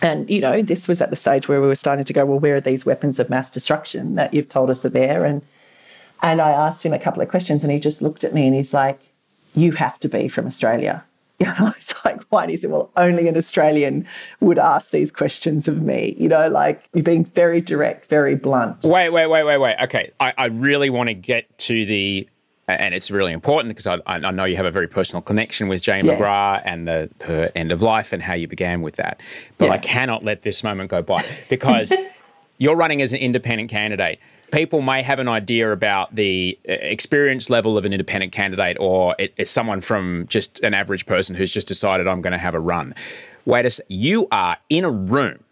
And, 0.00 0.28
you 0.28 0.40
know, 0.40 0.62
this 0.62 0.88
was 0.88 1.00
at 1.00 1.10
the 1.10 1.16
stage 1.16 1.48
where 1.48 1.60
we 1.60 1.66
were 1.66 1.74
starting 1.74 2.04
to 2.04 2.12
go, 2.12 2.24
well, 2.24 2.38
where 2.38 2.56
are 2.56 2.60
these 2.60 2.86
weapons 2.86 3.18
of 3.18 3.30
mass 3.30 3.50
destruction 3.50 4.14
that 4.14 4.32
you've 4.32 4.48
told 4.48 4.70
us 4.70 4.84
are 4.84 4.90
there? 4.90 5.24
And 5.24 5.42
and 6.22 6.40
I 6.40 6.50
asked 6.50 6.84
him 6.84 6.92
a 6.92 6.98
couple 6.98 7.22
of 7.22 7.28
questions 7.28 7.62
and 7.62 7.72
he 7.72 7.78
just 7.78 8.00
looked 8.00 8.24
at 8.24 8.32
me 8.32 8.46
and 8.46 8.54
he's 8.54 8.72
like, 8.72 8.98
You 9.54 9.72
have 9.72 9.98
to 10.00 10.08
be 10.08 10.28
from 10.28 10.46
Australia. 10.46 11.04
Know, 11.38 11.52
I 11.58 11.64
was 11.64 11.94
like, 12.02 12.22
why? 12.30 12.44
And 12.44 12.50
he 12.50 12.56
said, 12.56 12.70
Well, 12.70 12.90
only 12.96 13.28
an 13.28 13.36
Australian 13.36 14.06
would 14.40 14.58
ask 14.58 14.90
these 14.90 15.12
questions 15.12 15.68
of 15.68 15.82
me. 15.82 16.16
You 16.18 16.28
know, 16.28 16.48
like 16.48 16.82
you're 16.94 17.04
being 17.04 17.26
very 17.26 17.60
direct, 17.60 18.06
very 18.06 18.34
blunt. 18.34 18.84
Wait, 18.84 19.10
wait, 19.10 19.26
wait, 19.26 19.44
wait, 19.44 19.58
wait. 19.58 19.76
Okay. 19.82 20.12
I, 20.18 20.32
I 20.38 20.46
really 20.46 20.88
want 20.88 21.08
to 21.08 21.14
get 21.14 21.58
to 21.58 21.84
the 21.84 22.26
and 22.68 22.94
it's 22.94 23.10
really 23.10 23.32
important 23.32 23.68
because 23.68 23.86
I, 23.86 23.98
I, 24.06 24.30
know 24.30 24.44
you 24.44 24.56
have 24.56 24.66
a 24.66 24.70
very 24.70 24.88
personal 24.88 25.22
connection 25.22 25.68
with 25.68 25.82
Jane 25.82 26.04
yes. 26.04 26.20
McGrath 26.20 26.62
and 26.64 26.88
the 26.88 27.10
her 27.24 27.50
end 27.54 27.70
of 27.70 27.80
life 27.80 28.12
and 28.12 28.22
how 28.22 28.34
you 28.34 28.48
began 28.48 28.82
with 28.82 28.96
that. 28.96 29.20
But 29.56 29.66
yeah. 29.66 29.72
I 29.72 29.78
cannot 29.78 30.24
let 30.24 30.42
this 30.42 30.64
moment 30.64 30.90
go 30.90 31.02
by 31.02 31.24
because 31.48 31.92
you're 32.58 32.76
running 32.76 33.02
as 33.02 33.12
an 33.12 33.18
independent 33.20 33.70
candidate. 33.70 34.18
people 34.50 34.80
may 34.80 35.02
have 35.02 35.18
an 35.20 35.28
idea 35.28 35.70
about 35.70 36.14
the 36.14 36.58
uh, 36.68 36.72
experience 36.72 37.50
level 37.50 37.78
of 37.78 37.84
an 37.84 37.92
independent 37.92 38.32
candidate 38.32 38.76
or 38.80 39.14
it, 39.18 39.32
it's 39.36 39.50
someone 39.50 39.80
from 39.80 40.26
just 40.28 40.58
an 40.60 40.74
average 40.74 41.06
person 41.06 41.36
who's 41.36 41.52
just 41.52 41.68
decided 41.68 42.08
I'm 42.08 42.20
going 42.20 42.32
to 42.32 42.38
have 42.38 42.54
a 42.54 42.60
run. 42.60 42.94
Wait 43.44 43.64
a 43.64 43.70
sec. 43.70 43.86
You 43.88 44.26
are 44.32 44.56
in 44.68 44.84
a 44.84 44.90
room 44.90 45.44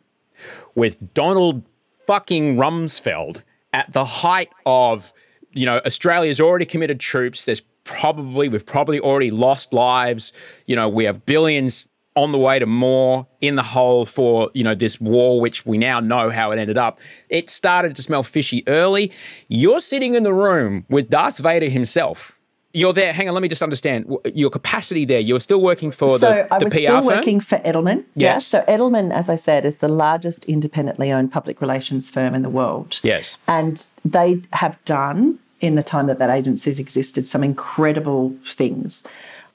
with 0.74 1.14
Donald 1.14 1.62
fucking 2.06 2.56
Rumsfeld 2.56 3.42
at 3.72 3.92
the 3.92 4.04
height 4.04 4.50
of, 4.66 5.12
you 5.54 5.66
know, 5.66 5.80
Australia's 5.86 6.40
already 6.40 6.66
committed 6.66 7.00
troops. 7.00 7.44
There's 7.44 7.62
probably, 7.84 8.48
we've 8.48 8.66
probably 8.66 9.00
already 9.00 9.30
lost 9.30 9.72
lives. 9.72 10.32
You 10.66 10.76
know, 10.76 10.88
we 10.88 11.04
have 11.04 11.24
billions 11.26 11.86
on 12.16 12.32
the 12.32 12.38
way 12.38 12.58
to 12.58 12.66
more 12.66 13.26
in 13.40 13.56
the 13.56 13.62
hole 13.62 14.06
for 14.06 14.50
you 14.54 14.62
know 14.62 14.74
this 14.74 15.00
war 15.00 15.40
which 15.40 15.66
we 15.66 15.76
now 15.76 15.98
know 15.98 16.30
how 16.30 16.52
it 16.52 16.60
ended 16.60 16.78
up 16.78 17.00
it 17.28 17.50
started 17.50 17.96
to 17.96 18.02
smell 18.02 18.22
fishy 18.22 18.62
early 18.68 19.10
you're 19.48 19.80
sitting 19.80 20.14
in 20.14 20.22
the 20.22 20.32
room 20.32 20.86
with 20.88 21.10
darth 21.10 21.38
vader 21.38 21.68
himself 21.68 22.38
you're 22.74 22.92
there 22.92 23.12
hang 23.12 23.28
on 23.28 23.34
let 23.34 23.42
me 23.42 23.48
just 23.48 23.62
understand 23.62 24.12
your 24.34 24.50
capacity 24.50 25.04
there 25.04 25.20
you're 25.20 25.40
still 25.40 25.60
working 25.60 25.90
for 25.90 26.18
so 26.18 26.28
the, 26.28 26.54
I 26.54 26.58
was 26.58 26.72
PR 26.72 26.78
still 26.78 27.02
firm? 27.02 27.06
working 27.06 27.40
for 27.40 27.58
Edelman. 27.58 28.04
Yeah. 28.14 28.38
So 28.38 28.62
Edelman, 28.62 29.12
as 29.12 29.28
I 29.28 29.36
said, 29.36 29.64
is 29.64 29.76
the 29.76 29.88
largest 29.88 30.44
independently 30.46 31.12
owned 31.12 31.30
public 31.30 31.60
relations 31.60 32.10
firm 32.10 32.34
in 32.34 32.42
the 32.42 32.48
world. 32.48 33.00
Yes. 33.04 33.38
And 33.46 33.86
they 34.04 34.42
have 34.52 34.84
done, 34.84 35.38
in 35.64 35.74
the 35.74 35.82
time 35.82 36.06
that 36.06 36.18
that 36.18 36.30
agency's 36.30 36.78
existed, 36.78 37.26
some 37.26 37.42
incredible 37.42 38.34
things. 38.46 39.02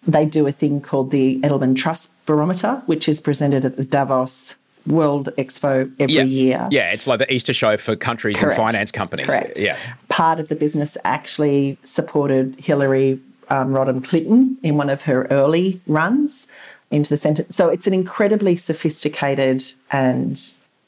They 0.08 0.26
do 0.26 0.48
a 0.48 0.52
thing 0.52 0.82
called 0.82 1.12
the 1.12 1.40
Edelman 1.42 1.76
Trust 1.76 2.12
Barometer, 2.26 2.82
which 2.86 3.08
is 3.08 3.22
presented 3.22 3.66
at 3.66 3.76
the 3.76 3.84
Davos 3.84 4.56
World 4.88 5.30
Expo 5.38 5.92
every 6.00 6.16
yeah. 6.16 6.24
year. 6.24 6.68
Yeah, 6.72 6.92
it's 6.92 7.06
like 7.06 7.20
the 7.20 7.32
Easter 7.32 7.54
show 7.54 7.78
for 7.78 7.96
countries 7.96 8.38
Correct. 8.38 8.58
and 8.58 8.68
finance 8.68 8.92
companies. 8.92 9.28
Correct. 9.28 9.60
Yeah. 9.60 9.78
Part 10.08 10.40
of 10.40 10.48
the 10.48 10.56
business 10.56 10.98
actually 11.04 11.78
supported 11.84 12.56
Hillary 12.58 13.20
um, 13.50 13.72
Rodham 13.72 14.04
Clinton 14.04 14.58
in 14.64 14.78
one 14.78 14.90
of 14.90 15.04
her 15.04 15.28
early 15.30 15.82
runs 15.86 16.48
into 16.92 17.10
the 17.10 17.18
Senate. 17.18 17.54
So 17.54 17.70
it's 17.70 17.88
an 17.88 17.94
incredibly 17.94 18.56
sophisticated 18.56 19.64
and 19.92 20.42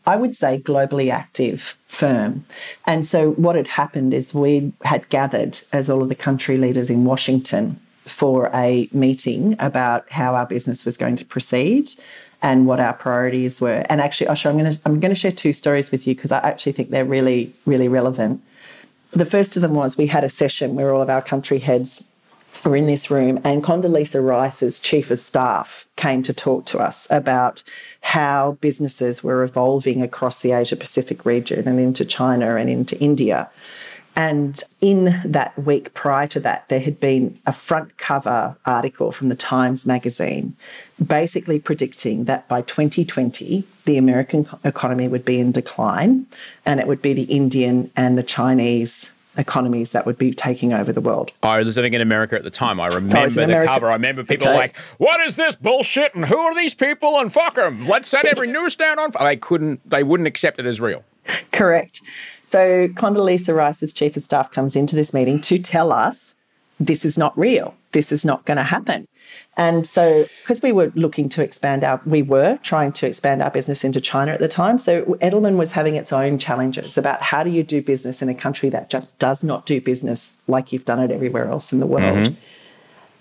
I 0.05 0.15
would 0.15 0.35
say 0.35 0.59
globally 0.59 1.11
active 1.11 1.77
firm. 1.87 2.45
And 2.85 3.05
so 3.05 3.31
what 3.31 3.55
had 3.55 3.67
happened 3.67 4.13
is 4.13 4.33
we 4.33 4.73
had 4.83 5.07
gathered 5.09 5.59
as 5.71 5.89
all 5.89 6.01
of 6.01 6.09
the 6.09 6.15
country 6.15 6.57
leaders 6.57 6.89
in 6.89 7.05
Washington 7.05 7.79
for 8.05 8.49
a 8.53 8.89
meeting 8.91 9.55
about 9.59 10.09
how 10.11 10.35
our 10.35 10.45
business 10.47 10.85
was 10.85 10.97
going 10.97 11.15
to 11.17 11.25
proceed 11.25 11.89
and 12.41 12.65
what 12.65 12.79
our 12.79 12.93
priorities 12.93 13.61
were. 13.61 13.85
And 13.89 14.01
actually, 14.01 14.27
Osher, 14.27 14.49
I'm 14.49 14.57
going 14.57 14.71
to 14.71 14.79
I'm 14.85 14.99
going 14.99 15.13
to 15.13 15.19
share 15.19 15.31
two 15.31 15.53
stories 15.53 15.91
with 15.91 16.07
you 16.07 16.15
because 16.15 16.31
I 16.31 16.39
actually 16.39 16.71
think 16.71 16.89
they're 16.89 17.05
really 17.05 17.53
really 17.65 17.87
relevant. 17.87 18.41
The 19.11 19.25
first 19.25 19.55
of 19.55 19.61
them 19.61 19.75
was 19.75 19.97
we 19.97 20.07
had 20.07 20.23
a 20.23 20.29
session 20.29 20.75
where 20.75 20.93
all 20.93 21.01
of 21.01 21.09
our 21.09 21.21
country 21.21 21.59
heads 21.59 22.03
were 22.63 22.75
in 22.75 22.87
this 22.87 23.09
room, 23.09 23.39
and 23.43 23.63
Condoleezza 23.63 24.25
Rice's 24.25 24.79
chief 24.79 25.11
of 25.11 25.19
staff 25.19 25.87
came 25.95 26.23
to 26.23 26.33
talk 26.33 26.65
to 26.65 26.79
us 26.79 27.07
about 27.09 27.63
how 28.01 28.57
businesses 28.61 29.23
were 29.23 29.43
evolving 29.43 30.01
across 30.01 30.39
the 30.39 30.51
Asia 30.51 30.75
Pacific 30.75 31.25
region 31.25 31.67
and 31.67 31.79
into 31.79 32.05
China 32.05 32.55
and 32.55 32.69
into 32.69 32.99
India. 32.99 33.49
And 34.15 34.61
in 34.81 35.19
that 35.23 35.57
week 35.57 35.93
prior 35.93 36.27
to 36.27 36.39
that, 36.41 36.67
there 36.67 36.81
had 36.81 36.99
been 36.99 37.39
a 37.45 37.53
front 37.53 37.97
cover 37.97 38.57
article 38.65 39.11
from 39.11 39.29
the 39.29 39.35
Times 39.35 39.85
Magazine 39.85 40.55
basically 41.05 41.59
predicting 41.59 42.25
that 42.25 42.47
by 42.47 42.61
2020, 42.61 43.63
the 43.85 43.97
American 43.97 44.47
economy 44.63 45.07
would 45.07 45.23
be 45.23 45.39
in 45.39 45.51
decline 45.51 46.27
and 46.65 46.79
it 46.79 46.87
would 46.87 47.01
be 47.01 47.13
the 47.13 47.23
Indian 47.23 47.89
and 47.95 48.17
the 48.17 48.23
Chinese 48.23 49.11
economies 49.37 49.91
that 49.91 50.05
would 50.05 50.17
be 50.17 50.33
taking 50.33 50.73
over 50.73 50.91
the 50.91 51.01
world. 51.01 51.31
I 51.41 51.57
was 51.63 51.75
living 51.77 51.93
in 51.93 52.01
America 52.01 52.35
at 52.35 52.43
the 52.43 52.49
time. 52.49 52.79
I 52.79 52.87
remember 52.87 53.41
in 53.41 53.49
the 53.49 53.65
cover. 53.65 53.89
I 53.89 53.93
remember 53.93 54.23
people 54.23 54.47
Okay. 54.49 54.57
like, 54.57 54.77
"What 54.97 55.19
is 55.21 55.35
this 55.37 55.55
bullshit?" 55.55 56.13
and 56.15 56.25
"Who 56.25 56.37
are 56.37 56.53
these 56.55 56.73
people?" 56.75 57.19
and 57.19 57.31
"Fuck 57.31 57.55
them." 57.55 57.87
Let's 57.87 58.09
set 58.09 58.25
every 58.25 58.47
newsstand 58.51 58.99
on. 58.99 59.11
They 59.19 59.37
couldn't. 59.37 59.89
They 59.89 60.03
wouldn't 60.03 60.27
accept 60.27 60.59
it 60.59 60.65
as 60.65 60.81
real. 60.81 61.03
Correct. 61.51 62.01
So 62.43 62.87
Condoleezza 62.89 63.55
Rice's 63.55 63.93
chief 63.93 64.17
of 64.17 64.23
staff 64.23 64.51
comes 64.51 64.75
into 64.75 64.95
this 64.95 65.13
meeting 65.13 65.39
to 65.41 65.57
tell 65.59 65.93
us 65.93 66.35
this 66.79 67.05
is 67.05 67.17
not 67.17 67.37
real. 67.37 67.75
This 67.91 68.11
is 68.11 68.25
not 68.25 68.43
going 68.45 68.57
to 68.57 68.63
happen. 68.63 69.07
And 69.57 69.85
so, 69.85 70.25
because 70.41 70.61
we 70.61 70.71
were 70.71 70.93
looking 70.95 71.27
to 71.29 71.43
expand 71.43 71.83
our, 71.83 72.01
we 72.05 72.21
were 72.21 72.57
trying 72.63 72.93
to 72.93 73.07
expand 73.07 73.41
our 73.41 73.51
business 73.51 73.83
into 73.83 73.99
China 73.99 74.31
at 74.31 74.39
the 74.39 74.47
time. 74.47 74.77
So 74.77 75.03
Edelman 75.21 75.57
was 75.57 75.73
having 75.73 75.97
its 75.97 76.13
own 76.13 76.37
challenges 76.39 76.97
about 76.97 77.21
how 77.21 77.43
do 77.43 77.49
you 77.49 77.61
do 77.61 77.81
business 77.81 78.21
in 78.21 78.29
a 78.29 78.33
country 78.33 78.69
that 78.69 78.89
just 78.89 79.17
does 79.19 79.43
not 79.43 79.65
do 79.65 79.81
business 79.81 80.37
like 80.47 80.71
you've 80.71 80.85
done 80.85 80.99
it 80.99 81.11
everywhere 81.11 81.49
else 81.49 81.73
in 81.73 81.81
the 81.81 81.85
world. 81.85 82.27
Mm-hmm. 82.27 82.33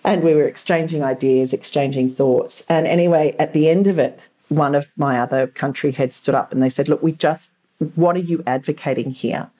And 0.04 0.22
we 0.22 0.34
were 0.34 0.44
exchanging 0.44 1.02
ideas, 1.02 1.52
exchanging 1.52 2.10
thoughts. 2.10 2.62
And 2.68 2.86
anyway, 2.86 3.34
at 3.38 3.52
the 3.52 3.68
end 3.68 3.88
of 3.88 3.98
it, 3.98 4.18
one 4.48 4.74
of 4.74 4.88
my 4.96 5.18
other 5.18 5.48
country 5.48 5.92
heads 5.92 6.16
stood 6.16 6.34
up 6.34 6.52
and 6.52 6.62
they 6.62 6.70
said, 6.70 6.88
Look, 6.88 7.02
we 7.02 7.12
just, 7.12 7.52
what 7.96 8.16
are 8.16 8.20
you 8.20 8.42
advocating 8.46 9.10
here? 9.10 9.50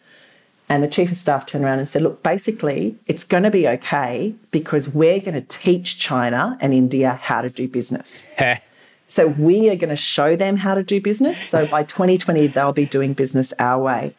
And 0.71 0.85
the 0.85 0.89
chief 0.89 1.11
of 1.11 1.17
staff 1.17 1.47
turned 1.47 1.65
around 1.65 1.81
and 1.81 1.89
said, 1.89 2.01
Look, 2.01 2.23
basically, 2.23 2.97
it's 3.09 3.25
going 3.25 3.43
to 3.43 3.51
be 3.51 3.67
okay 3.67 4.35
because 4.53 4.89
we're 4.89 5.19
going 5.19 5.35
to 5.35 5.41
teach 5.41 5.99
China 5.99 6.57
and 6.61 6.73
India 6.73 7.19
how 7.21 7.43
to 7.43 7.51
do 7.51 7.69
business. 7.69 8.25
So 9.09 9.27
we 9.27 9.69
are 9.69 9.75
going 9.75 9.91
to 9.91 9.97
show 9.97 10.37
them 10.37 10.59
how 10.59 10.77
to 10.77 10.85
do 10.85 11.01
business. 11.01 11.43
So 11.43 11.67
by 11.67 11.83
2020, 11.83 12.47
they'll 12.47 12.73
be 12.73 12.87
doing 12.87 13.13
business 13.13 13.53
our 13.59 13.83
way. 13.83 14.15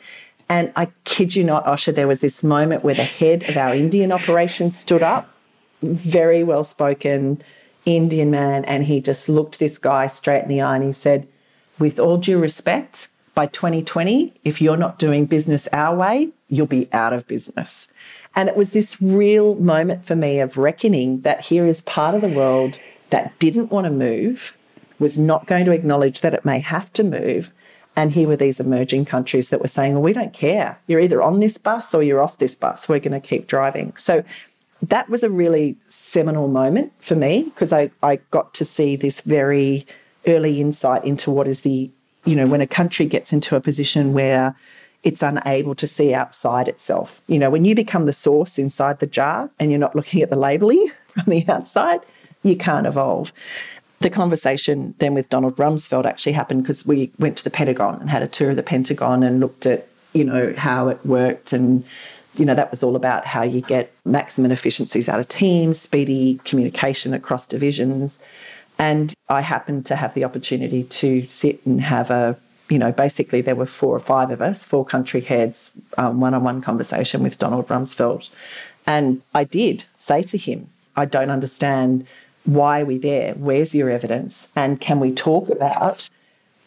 And 0.49 0.73
I 0.75 0.89
kid 1.05 1.33
you 1.33 1.45
not, 1.45 1.65
Osher, 1.65 1.95
there 1.95 2.09
was 2.09 2.19
this 2.19 2.43
moment 2.43 2.83
where 2.83 2.93
the 2.93 3.05
head 3.05 3.47
of 3.47 3.55
our 3.55 3.73
Indian 3.73 4.11
operations 4.11 4.77
stood 4.77 5.01
up, 5.01 5.33
very 5.81 6.43
well 6.43 6.65
spoken 6.65 7.41
Indian 7.85 8.29
man, 8.29 8.65
and 8.65 8.83
he 8.83 8.99
just 8.99 9.29
looked 9.29 9.59
this 9.59 9.77
guy 9.77 10.07
straight 10.07 10.43
in 10.43 10.49
the 10.49 10.59
eye 10.59 10.75
and 10.75 10.83
he 10.83 10.91
said, 10.91 11.25
With 11.79 11.97
all 11.97 12.17
due 12.17 12.37
respect, 12.37 13.07
by 13.33 13.47
2020, 13.47 14.33
if 14.43 14.61
you're 14.61 14.77
not 14.77 14.99
doing 14.99 15.25
business 15.25 15.67
our 15.71 15.95
way, 15.95 16.29
you'll 16.49 16.67
be 16.67 16.89
out 16.91 17.13
of 17.13 17.27
business. 17.27 17.87
And 18.35 18.49
it 18.49 18.55
was 18.55 18.71
this 18.71 19.01
real 19.01 19.55
moment 19.55 20.05
for 20.05 20.15
me 20.15 20.39
of 20.39 20.57
reckoning 20.57 21.21
that 21.21 21.45
here 21.45 21.65
is 21.65 21.81
part 21.81 22.15
of 22.15 22.21
the 22.21 22.29
world 22.29 22.79
that 23.09 23.37
didn't 23.39 23.71
want 23.71 23.85
to 23.85 23.91
move, 23.91 24.57
was 24.99 25.17
not 25.17 25.47
going 25.47 25.65
to 25.65 25.71
acknowledge 25.71 26.21
that 26.21 26.33
it 26.33 26.45
may 26.45 26.59
have 26.59 26.91
to 26.93 27.03
move. 27.03 27.53
And 27.95 28.13
here 28.13 28.27
were 28.27 28.37
these 28.37 28.59
emerging 28.59 29.05
countries 29.05 29.49
that 29.49 29.59
were 29.59 29.67
saying, 29.67 29.93
well, 29.93 30.01
we 30.01 30.13
don't 30.13 30.33
care. 30.33 30.79
You're 30.87 31.01
either 31.01 31.21
on 31.21 31.39
this 31.39 31.57
bus 31.57 31.93
or 31.93 32.01
you're 32.01 32.21
off 32.21 32.37
this 32.37 32.55
bus. 32.55 32.87
We're 32.87 32.99
going 32.99 33.19
to 33.19 33.27
keep 33.27 33.47
driving. 33.47 33.95
So 33.97 34.23
that 34.81 35.09
was 35.09 35.23
a 35.23 35.29
really 35.29 35.77
seminal 35.87 36.47
moment 36.47 36.93
for 36.99 37.15
me 37.15 37.43
because 37.43 37.73
I, 37.73 37.91
I 38.01 38.17
got 38.31 38.53
to 38.55 38.65
see 38.65 38.95
this 38.95 39.21
very 39.21 39.85
early 40.25 40.61
insight 40.61 41.03
into 41.03 41.31
what 41.31 41.47
is 41.47 41.61
the, 41.61 41.91
you 42.25 42.35
know, 42.35 42.45
when 42.45 42.61
a 42.61 42.67
country 42.67 43.05
gets 43.05 43.33
into 43.33 43.55
a 43.55 43.61
position 43.61 44.13
where 44.13 44.55
it's 45.03 45.23
unable 45.23 45.73
to 45.75 45.87
see 45.87 46.13
outside 46.13 46.67
itself. 46.67 47.21
You 47.27 47.39
know, 47.39 47.49
when 47.49 47.65
you 47.65 47.73
become 47.73 48.05
the 48.05 48.13
source 48.13 48.59
inside 48.59 48.99
the 48.99 49.07
jar 49.07 49.49
and 49.59 49.71
you're 49.71 49.79
not 49.79 49.95
looking 49.95 50.21
at 50.21 50.29
the 50.29 50.35
labeling 50.35 50.91
from 51.07 51.23
the 51.25 51.45
outside, 51.47 52.01
you 52.43 52.55
can't 52.55 52.85
evolve. 52.85 53.31
The 53.99 54.09
conversation 54.09 54.95
then 54.99 55.13
with 55.13 55.29
Donald 55.29 55.57
Rumsfeld 55.57 56.05
actually 56.05 56.31
happened 56.33 56.63
because 56.63 56.85
we 56.85 57.11
went 57.19 57.37
to 57.37 57.43
the 57.43 57.49
Pentagon 57.49 57.99
and 57.99 58.09
had 58.09 58.23
a 58.23 58.27
tour 58.27 58.51
of 58.51 58.55
the 58.55 58.63
Pentagon 58.63 59.23
and 59.23 59.39
looked 59.39 59.65
at, 59.65 59.87
you 60.13 60.23
know, 60.23 60.53
how 60.57 60.87
it 60.87 61.03
worked 61.05 61.53
and 61.53 61.83
you 62.35 62.45
know, 62.45 62.55
that 62.55 62.71
was 62.71 62.81
all 62.81 62.95
about 62.95 63.25
how 63.25 63.43
you 63.43 63.59
get 63.59 63.91
maximum 64.05 64.51
efficiencies 64.51 65.09
out 65.09 65.19
of 65.19 65.27
teams, 65.27 65.79
speedy 65.79 66.39
communication 66.45 67.13
across 67.13 67.45
divisions. 67.45 68.19
And 68.81 69.13
I 69.29 69.41
happened 69.41 69.85
to 69.85 69.95
have 69.95 70.15
the 70.15 70.23
opportunity 70.23 70.85
to 70.85 71.27
sit 71.27 71.63
and 71.67 71.79
have 71.81 72.09
a, 72.09 72.35
you 72.67 72.79
know, 72.79 72.91
basically 72.91 73.39
there 73.39 73.55
were 73.55 73.67
four 73.67 73.95
or 73.95 73.99
five 73.99 74.31
of 74.31 74.41
us, 74.41 74.65
four 74.65 74.83
country 74.83 75.21
heads, 75.21 75.69
one 75.95 76.33
on 76.33 76.43
one 76.43 76.61
conversation 76.61 77.21
with 77.21 77.37
Donald 77.37 77.67
Rumsfeld. 77.67 78.31
And 78.87 79.21
I 79.35 79.43
did 79.43 79.85
say 79.97 80.23
to 80.23 80.35
him, 80.35 80.67
I 80.95 81.05
don't 81.05 81.29
understand 81.29 82.07
why 82.43 82.81
are 82.81 82.85
we 82.85 82.97
there? 82.97 83.35
Where's 83.35 83.75
your 83.75 83.91
evidence? 83.91 84.47
And 84.55 84.81
can 84.81 84.99
we 84.99 85.13
talk 85.13 85.47
about 85.47 86.09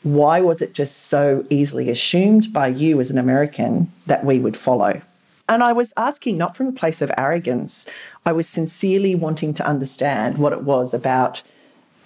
why 0.04 0.40
was 0.40 0.62
it 0.62 0.72
just 0.72 1.06
so 1.06 1.44
easily 1.50 1.90
assumed 1.90 2.52
by 2.52 2.68
you 2.68 3.00
as 3.00 3.10
an 3.10 3.18
American 3.18 3.90
that 4.06 4.24
we 4.24 4.38
would 4.38 4.56
follow? 4.56 5.02
And 5.48 5.64
I 5.64 5.72
was 5.72 5.92
asking 5.96 6.38
not 6.38 6.56
from 6.56 6.68
a 6.68 6.72
place 6.72 7.02
of 7.02 7.10
arrogance, 7.18 7.88
I 8.24 8.30
was 8.30 8.48
sincerely 8.48 9.16
wanting 9.16 9.52
to 9.54 9.66
understand 9.66 10.38
what 10.38 10.52
it 10.52 10.62
was 10.62 10.94
about 10.94 11.42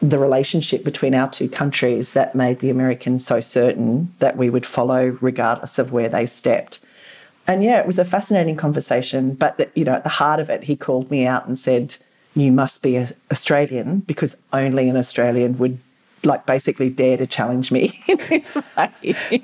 the 0.01 0.19
relationship 0.19 0.85
between 0.85 1.15
our 1.15 1.29
two 1.29 1.49
countries 1.49 2.13
that 2.13 2.35
made 2.35 2.61
the 2.61 2.71
Americans 2.71 3.27
so 3.27 3.41
certain 3.41 4.15
that 4.21 4.37
we 4.37 4.49
would 4.49 4.65
follow 4.65 5.17
regardless 5.21 5.79
of 5.79 5.93
where 5.93 6.09
they 6.09 6.25
stepped. 6.25 6.81
And 7.47 7.65
yeah, 7.65 7.81
it 7.81 7.87
was 7.87 7.99
a 7.99 8.05
fascinating 8.05 8.57
conversation. 8.57 9.35
But 9.35 9.71
you 9.75 9.85
know, 9.85 9.95
at 9.95 10.05
the 10.05 10.11
heart 10.11 10.39
of 10.39 10.51
it, 10.51 10.65
he 10.65 10.77
called 10.77 11.11
me 11.11 11.27
out 11.27 11.49
and 11.49 11.59
said, 11.59 11.97
"You 12.37 12.53
must 12.53 12.83
be 12.83 13.05
Australian 13.31 14.01
because 14.01 14.37
only 14.53 14.89
an 14.89 14.97
Australian 14.97 15.59
would 15.59 15.79
like 16.23 16.47
basically 16.47 16.91
dare 16.91 17.17
to 17.17 17.27
challenge 17.27 17.73
me 17.73 17.99
in 18.07 18.19
this 18.29 18.57
way." 18.77 19.43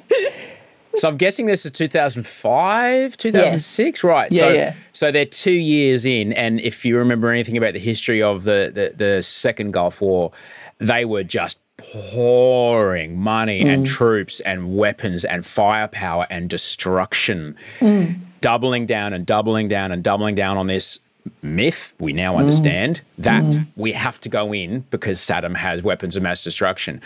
So 0.97 1.09
I'm 1.09 1.17
guessing 1.17 1.47
this 1.47 1.65
is 1.65 1.71
2005, 1.73 3.17
2006, 3.17 4.05
right? 4.05 4.33
Yeah, 4.33 4.39
so, 4.39 4.49
yeah. 4.51 4.75
so 4.93 5.11
they're 5.11 5.25
two 5.25 5.53
years 5.53 6.05
in, 6.05 6.33
and 6.33 6.61
if 6.61 6.85
you 6.85 6.97
remember 6.97 7.29
anything 7.29 7.57
about 7.57 7.73
the 7.73 7.81
history 7.81 8.23
of 8.23 8.45
the 8.45 8.71
the, 8.75 8.93
the 8.97 9.23
Second 9.23 9.73
Gulf 9.73 10.01
War, 10.01 10.33
they 10.79 11.05
were 11.05 11.25
just 11.25 11.59
pouring 11.77 13.19
money 13.19 13.61
and 13.61 13.85
mm. 13.85 13.89
troops 13.89 14.41
and 14.41 14.77
weapons 14.77 15.25
and 15.25 15.45
firepower 15.45 16.27
and 16.31 16.49
destruction, 16.49 17.57
mm. 17.81 18.17
doubling 18.41 18.87
down 18.87 19.13
and 19.13 19.27
doubling 19.27 19.69
down 19.69 19.93
and 19.93 20.03
doubling 20.03 20.35
down 20.35 20.57
on 20.57 20.67
this 20.67 21.01
myth 21.43 21.95
we 21.99 22.13
now 22.13 22.35
mm. 22.35 22.39
understand 22.39 23.01
that 23.19 23.43
we 23.77 23.93
have 23.93 24.21
to 24.21 24.29
go 24.29 24.53
in 24.53 24.81
because 24.91 25.19
Saddam 25.19 25.57
has 25.57 25.83
weapons 25.83 26.17
of 26.17 26.23
mass 26.23 26.43
destruction. 26.43 27.01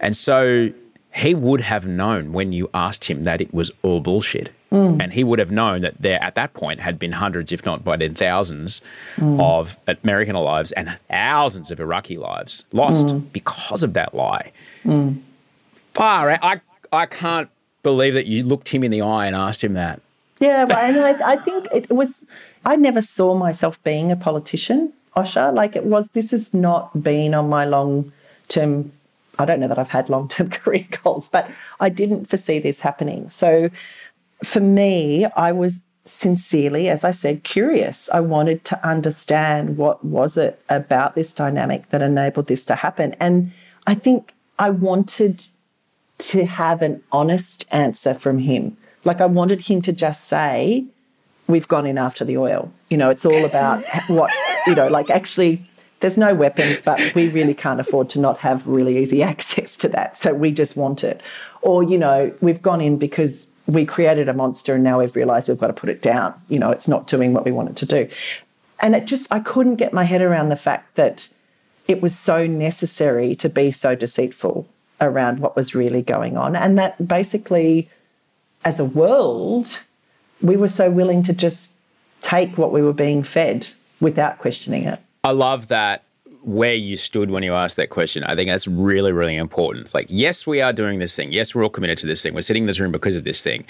And 0.00 0.16
so 0.16 0.72
he 1.14 1.34
would 1.34 1.60
have 1.60 1.86
known 1.86 2.32
when 2.32 2.52
you 2.52 2.68
asked 2.74 3.04
him 3.04 3.24
that 3.24 3.40
it 3.40 3.54
was 3.54 3.70
all 3.82 4.00
bullshit. 4.00 4.50
Mm. 4.72 5.00
And 5.00 5.12
he 5.12 5.22
would 5.22 5.38
have 5.38 5.52
known 5.52 5.82
that 5.82 5.94
there 6.00 6.22
at 6.22 6.34
that 6.34 6.52
point 6.54 6.80
had 6.80 6.98
been 6.98 7.12
hundreds, 7.12 7.52
if 7.52 7.64
not 7.64 7.84
by 7.84 7.96
then 7.96 8.14
thousands, 8.14 8.82
mm. 9.16 9.40
of 9.40 9.78
American 10.02 10.34
lives 10.34 10.72
and 10.72 10.98
thousands 11.08 11.70
of 11.70 11.78
Iraqi 11.78 12.18
lives 12.18 12.64
lost 12.72 13.08
mm. 13.08 13.32
because 13.32 13.84
of 13.84 13.92
that 13.92 14.14
lie. 14.14 14.50
Far 15.94 16.30
out. 16.30 16.40
I, 16.42 16.60
I 16.92 17.06
can't 17.06 17.48
believe 17.84 18.14
that 18.14 18.26
you 18.26 18.42
looked 18.42 18.70
him 18.70 18.82
in 18.82 18.90
the 18.90 19.02
eye 19.02 19.26
and 19.26 19.36
asked 19.36 19.62
him 19.62 19.74
that. 19.74 20.00
Yeah, 20.40 20.64
well, 20.64 20.78
and 20.78 20.98
I, 20.98 21.34
I 21.34 21.36
think 21.44 21.68
it 21.72 21.92
was, 21.92 22.24
I 22.64 22.74
never 22.74 23.00
saw 23.00 23.34
myself 23.34 23.80
being 23.84 24.10
a 24.10 24.16
politician, 24.16 24.92
Osher. 25.16 25.54
Like 25.54 25.76
it 25.76 25.84
was, 25.84 26.08
this 26.08 26.32
has 26.32 26.52
not 26.52 27.00
been 27.00 27.34
on 27.34 27.48
my 27.48 27.64
long 27.64 28.12
term, 28.48 28.90
I 29.38 29.44
don't 29.44 29.60
know 29.60 29.68
that 29.68 29.78
I've 29.78 29.90
had 29.90 30.08
long 30.08 30.28
term 30.28 30.50
career 30.50 30.86
goals, 31.02 31.28
but 31.28 31.50
I 31.80 31.88
didn't 31.88 32.26
foresee 32.26 32.58
this 32.58 32.80
happening. 32.80 33.28
So 33.28 33.70
for 34.42 34.60
me, 34.60 35.26
I 35.36 35.52
was 35.52 35.80
sincerely, 36.04 36.88
as 36.88 37.02
I 37.02 37.10
said, 37.10 37.44
curious. 37.44 38.10
I 38.12 38.20
wanted 38.20 38.64
to 38.66 38.86
understand 38.86 39.76
what 39.78 40.04
was 40.04 40.36
it 40.36 40.60
about 40.68 41.14
this 41.14 41.32
dynamic 41.32 41.88
that 41.90 42.02
enabled 42.02 42.46
this 42.46 42.66
to 42.66 42.74
happen. 42.74 43.14
And 43.20 43.52
I 43.86 43.94
think 43.94 44.34
I 44.58 44.70
wanted 44.70 45.42
to 46.18 46.44
have 46.44 46.82
an 46.82 47.02
honest 47.10 47.66
answer 47.70 48.14
from 48.14 48.38
him. 48.38 48.76
Like 49.04 49.20
I 49.20 49.26
wanted 49.26 49.62
him 49.62 49.82
to 49.82 49.92
just 49.92 50.24
say, 50.24 50.84
we've 51.46 51.68
gone 51.68 51.86
in 51.86 51.98
after 51.98 52.24
the 52.24 52.36
oil. 52.36 52.72
You 52.90 52.96
know, 52.96 53.10
it's 53.10 53.26
all 53.26 53.44
about 53.44 53.82
what, 54.08 54.30
you 54.66 54.74
know, 54.74 54.88
like 54.88 55.10
actually 55.10 55.66
there's 56.04 56.18
no 56.18 56.34
weapons, 56.34 56.82
but 56.82 57.00
we 57.14 57.30
really 57.30 57.54
can't 57.54 57.80
afford 57.80 58.10
to 58.10 58.20
not 58.20 58.36
have 58.40 58.66
really 58.66 58.98
easy 58.98 59.22
access 59.32 59.74
to 59.74 59.88
that. 59.88 60.18
So 60.18 60.34
we 60.34 60.52
just 60.52 60.76
want 60.76 61.02
it. 61.02 61.22
Or, 61.62 61.82
you 61.82 61.96
know, 61.96 62.30
we've 62.42 62.60
gone 62.60 62.82
in 62.82 62.98
because 62.98 63.46
we 63.64 63.86
created 63.86 64.28
a 64.28 64.34
monster 64.34 64.74
and 64.74 64.84
now 64.84 64.98
we've 64.98 65.16
realized 65.16 65.48
we've 65.48 65.56
got 65.56 65.68
to 65.68 65.72
put 65.72 65.88
it 65.88 66.02
down. 66.02 66.34
You 66.50 66.58
know, 66.58 66.70
it's 66.70 66.88
not 66.88 67.06
doing 67.06 67.32
what 67.32 67.46
we 67.46 67.52
want 67.52 67.70
it 67.70 67.76
to 67.76 67.86
do. 67.86 68.06
And 68.80 68.94
it 68.94 69.06
just, 69.06 69.32
I 69.32 69.40
couldn't 69.40 69.76
get 69.76 69.94
my 69.94 70.04
head 70.04 70.20
around 70.20 70.50
the 70.50 70.56
fact 70.56 70.94
that 70.96 71.30
it 71.88 72.02
was 72.02 72.14
so 72.14 72.46
necessary 72.46 73.34
to 73.36 73.48
be 73.48 73.72
so 73.72 73.94
deceitful 73.94 74.68
around 75.00 75.38
what 75.38 75.56
was 75.56 75.74
really 75.74 76.02
going 76.02 76.36
on. 76.36 76.54
And 76.54 76.76
that 76.76 77.08
basically, 77.08 77.88
as 78.62 78.78
a 78.78 78.84
world, 78.84 79.80
we 80.42 80.56
were 80.56 80.68
so 80.68 80.90
willing 80.90 81.22
to 81.22 81.32
just 81.32 81.70
take 82.20 82.58
what 82.58 82.72
we 82.72 82.82
were 82.82 82.92
being 82.92 83.22
fed 83.22 83.70
without 84.00 84.38
questioning 84.38 84.84
it. 84.84 85.00
I 85.24 85.30
love 85.30 85.68
that 85.68 86.04
where 86.42 86.74
you 86.74 86.98
stood 86.98 87.30
when 87.30 87.42
you 87.42 87.54
asked 87.54 87.76
that 87.76 87.88
question. 87.88 88.22
I 88.24 88.36
think 88.36 88.50
that's 88.50 88.68
really, 88.68 89.12
really 89.12 89.36
important. 89.36 89.86
It's 89.86 89.94
like, 89.94 90.06
yes, 90.10 90.46
we 90.46 90.60
are 90.60 90.74
doing 90.74 90.98
this 90.98 91.16
thing. 91.16 91.32
Yes, 91.32 91.54
we're 91.54 91.62
all 91.62 91.70
committed 91.70 91.96
to 91.98 92.06
this 92.06 92.22
thing. 92.22 92.34
We're 92.34 92.42
sitting 92.42 92.64
in 92.64 92.66
this 92.66 92.78
room 92.78 92.92
because 92.92 93.16
of 93.16 93.24
this 93.24 93.42
thing. 93.42 93.64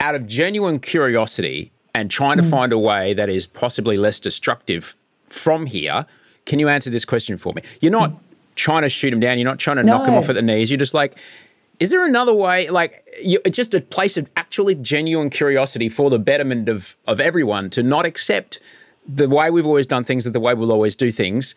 Out 0.00 0.14
of 0.14 0.26
genuine 0.26 0.80
curiosity 0.80 1.70
and 1.94 2.10
trying 2.10 2.38
to 2.38 2.42
mm. 2.42 2.50
find 2.50 2.72
a 2.72 2.78
way 2.78 3.12
that 3.12 3.28
is 3.28 3.46
possibly 3.46 3.98
less 3.98 4.18
destructive 4.18 4.94
from 5.26 5.66
here, 5.66 6.06
can 6.46 6.58
you 6.58 6.68
answer 6.68 6.88
this 6.88 7.04
question 7.04 7.36
for 7.36 7.52
me? 7.52 7.60
You're 7.82 7.92
not 7.92 8.10
mm. 8.10 8.18
trying 8.54 8.82
to 8.82 8.88
shoot 8.88 9.12
him 9.12 9.20
down. 9.20 9.38
You're 9.38 9.44
not 9.44 9.58
trying 9.58 9.76
to 9.76 9.84
knock 9.84 10.08
him 10.08 10.14
off 10.14 10.30
at 10.30 10.34
the 10.34 10.42
knees. 10.42 10.70
You're 10.70 10.78
just 10.78 10.94
like, 10.94 11.18
is 11.78 11.90
there 11.90 12.06
another 12.06 12.32
way? 12.32 12.70
Like, 12.70 13.06
you, 13.22 13.40
just 13.50 13.74
a 13.74 13.80
place 13.82 14.16
of 14.16 14.28
actually 14.36 14.76
genuine 14.76 15.28
curiosity 15.28 15.90
for 15.90 16.08
the 16.08 16.18
betterment 16.18 16.68
of 16.68 16.96
of 17.06 17.20
everyone 17.20 17.68
to 17.70 17.82
not 17.82 18.06
accept 18.06 18.60
the 19.06 19.28
way 19.28 19.50
we've 19.50 19.66
always 19.66 19.86
done 19.86 20.04
things, 20.04 20.24
the 20.24 20.40
way 20.40 20.54
we'll 20.54 20.72
always 20.72 20.96
do 20.96 21.10
things. 21.10 21.54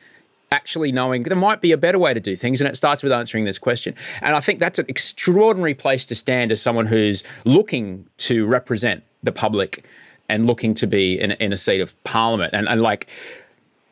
Actually, 0.49 0.93
knowing 0.93 1.23
there 1.23 1.35
might 1.35 1.59
be 1.59 1.73
a 1.73 1.77
better 1.77 1.99
way 1.99 2.13
to 2.13 2.21
do 2.21 2.35
things, 2.35 2.61
and 2.61 2.69
it 2.69 2.75
starts 2.77 3.03
with 3.03 3.11
answering 3.11 3.43
this 3.43 3.57
question. 3.57 3.93
And 4.21 4.35
I 4.35 4.39
think 4.39 4.59
that's 4.59 4.79
an 4.79 4.85
extraordinary 4.87 5.73
place 5.73 6.05
to 6.05 6.15
stand 6.15 6.53
as 6.53 6.61
someone 6.61 6.85
who's 6.85 7.23
looking 7.43 8.07
to 8.17 8.45
represent 8.45 9.03
the 9.23 9.33
public 9.33 9.83
and 10.29 10.47
looking 10.47 10.73
to 10.75 10.87
be 10.87 11.19
in, 11.19 11.31
in 11.31 11.51
a 11.51 11.57
seat 11.57 11.81
of 11.81 12.01
parliament. 12.05 12.53
And, 12.53 12.67
and 12.69 12.81
like, 12.81 13.07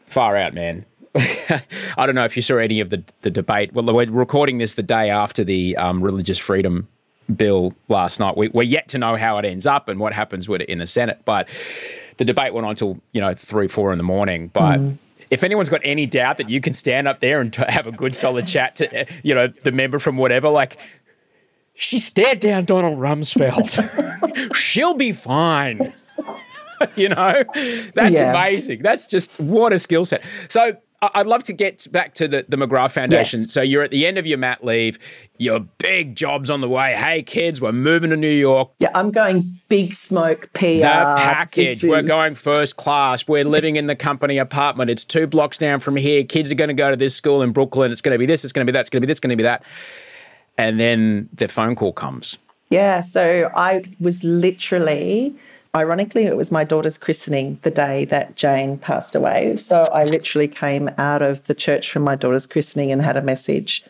far 0.05 0.37
out, 0.37 0.53
man. 0.53 0.85
I 1.97 2.05
don't 2.05 2.15
know 2.15 2.25
if 2.25 2.35
you 2.35 2.41
saw 2.41 2.57
any 2.57 2.79
of 2.79 2.89
the, 2.89 3.03
the 3.21 3.29
debate. 3.29 3.73
Well, 3.73 3.85
we're 3.93 4.09
recording 4.09 4.57
this 4.57 4.75
the 4.75 4.83
day 4.83 5.09
after 5.09 5.43
the 5.43 5.75
um, 5.77 6.01
religious 6.01 6.37
freedom 6.37 6.87
bill 7.33 7.73
last 7.87 8.19
night. 8.19 8.37
We, 8.37 8.49
we're 8.49 8.63
yet 8.63 8.87
to 8.89 8.97
know 8.97 9.15
how 9.15 9.37
it 9.37 9.45
ends 9.45 9.65
up 9.65 9.87
and 9.87 9.99
what 9.99 10.13
happens 10.13 10.47
with 10.47 10.61
it 10.61 10.69
in 10.69 10.79
the 10.79 10.87
Senate. 10.87 11.21
But 11.25 11.49
the 12.17 12.25
debate 12.25 12.53
went 12.53 12.65
on 12.65 12.75
till 12.75 12.99
you 13.11 13.21
know 13.21 13.33
three, 13.33 13.67
four 13.67 13.91
in 13.91 13.97
the 13.97 14.03
morning. 14.03 14.49
But 14.53 14.79
mm. 14.79 14.97
if 15.29 15.43
anyone's 15.43 15.69
got 15.69 15.81
any 15.83 16.05
doubt 16.05 16.37
that 16.37 16.49
you 16.49 16.61
can 16.61 16.73
stand 16.73 17.07
up 17.07 17.19
there 17.19 17.41
and 17.41 17.51
t- 17.51 17.63
have 17.67 17.87
a 17.87 17.91
good, 17.91 18.15
solid 18.15 18.47
chat 18.47 18.75
to 18.77 19.05
you 19.23 19.35
know 19.35 19.47
the 19.47 19.71
member 19.71 19.99
from 19.99 20.17
whatever, 20.17 20.49
like 20.49 20.77
she 21.73 21.99
stared 21.99 22.39
down 22.39 22.65
Donald 22.65 22.97
Rumsfeld. 22.97 24.55
She'll 24.55 24.93
be 24.93 25.11
fine. 25.11 25.93
you 26.95 27.09
know, 27.09 27.43
that's 27.93 28.15
Yeah. 28.15 28.31
amazing. 28.31 28.81
That's 28.81 29.05
just 29.05 29.39
what 29.39 29.73
a 29.73 29.79
skill 29.79 30.05
set. 30.05 30.23
So 30.47 30.77
I'd 31.01 31.27
love 31.27 31.43
to 31.45 31.53
get 31.53 31.87
back 31.91 32.13
to 32.15 32.27
the, 32.27 32.45
the 32.47 32.57
McGrath 32.57 32.93
Foundation. 32.93 33.41
Yes. 33.41 33.53
So 33.53 33.61
you're 33.61 33.83
at 33.83 33.91
the 33.91 34.07
end 34.07 34.17
of 34.17 34.25
your 34.25 34.37
mat 34.37 34.63
leave, 34.63 34.97
your 35.37 35.59
big 35.59 36.15
job's 36.15 36.49
on 36.49 36.61
the 36.61 36.69
way. 36.69 36.93
Hey, 36.95 37.21
kids, 37.21 37.61
we're 37.61 37.71
moving 37.71 38.09
to 38.09 38.17
New 38.17 38.27
York. 38.27 38.71
Yeah, 38.79 38.89
I'm 38.95 39.11
going 39.11 39.59
big 39.67 39.93
smoke 39.93 40.49
PR. 40.53 40.61
The 40.61 41.15
package. 41.17 41.81
This 41.81 41.89
We're 41.89 42.01
going 42.01 42.35
first 42.35 42.77
class. 42.77 43.27
We're 43.27 43.43
living 43.43 43.75
in 43.75 43.87
the 43.87 43.95
company 43.95 44.37
apartment. 44.37 44.89
It's 44.89 45.03
two 45.03 45.27
blocks 45.27 45.57
down 45.57 45.79
from 45.79 45.95
here. 45.95 46.23
Kids 46.23 46.51
are 46.51 46.55
going 46.55 46.69
to 46.69 46.73
go 46.73 46.89
to 46.89 46.97
this 46.97 47.15
school 47.15 47.41
in 47.41 47.51
Brooklyn. 47.51 47.91
It's 47.91 48.01
going 48.01 48.15
to 48.15 48.19
be 48.19 48.25
this. 48.25 48.43
It's 48.43 48.53
going 48.53 48.65
to 48.65 48.71
be 48.71 48.75
that. 48.75 48.81
It's 48.81 48.89
going 48.89 49.01
to 49.01 49.05
be 49.05 49.07
this. 49.07 49.15
It's 49.15 49.21
going 49.21 49.29
to 49.31 49.35
be 49.35 49.43
that. 49.43 49.63
And 50.57 50.79
then 50.79 51.29
the 51.33 51.47
phone 51.47 51.75
call 51.75 51.91
comes. 51.91 52.37
Yeah, 52.69 53.01
so 53.01 53.51
I 53.55 53.83
was 53.99 54.23
literally, 54.23 55.35
ironically, 55.75 56.23
it 56.23 56.37
was 56.37 56.51
my 56.51 56.63
daughter's 56.63 56.97
christening 56.97 57.59
the 57.63 57.71
day 57.71 58.05
that 58.05 58.35
Jane 58.35 58.77
passed 58.77 59.15
away. 59.15 59.55
So 59.57 59.83
I 59.83 60.05
literally 60.05 60.47
came 60.47 60.89
out 60.97 61.21
of 61.21 61.45
the 61.45 61.53
church 61.53 61.91
from 61.91 62.03
my 62.03 62.15
daughter's 62.15 62.47
christening 62.47 62.91
and 62.91 63.01
had 63.01 63.17
a 63.17 63.21
message 63.21 63.83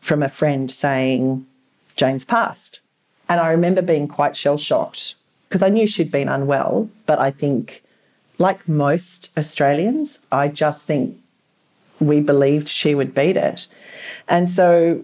from 0.00 0.22
a 0.22 0.28
friend 0.28 0.70
saying, 0.70 1.46
Jane's 1.96 2.24
passed. 2.24 2.80
And 3.28 3.40
I 3.40 3.50
remember 3.50 3.82
being 3.82 4.06
quite 4.06 4.36
shell 4.36 4.58
shocked 4.58 5.16
because 5.48 5.62
I 5.62 5.68
knew 5.68 5.86
she'd 5.86 6.12
been 6.12 6.28
unwell, 6.28 6.88
but 7.06 7.18
I 7.18 7.30
think, 7.30 7.82
like 8.38 8.68
most 8.68 9.30
Australians, 9.36 10.20
I 10.30 10.48
just 10.48 10.84
think 10.84 11.18
we 11.98 12.20
believed 12.20 12.68
she 12.68 12.94
would 12.94 13.14
beat 13.14 13.36
it. 13.36 13.66
And 14.28 14.48
so 14.48 15.02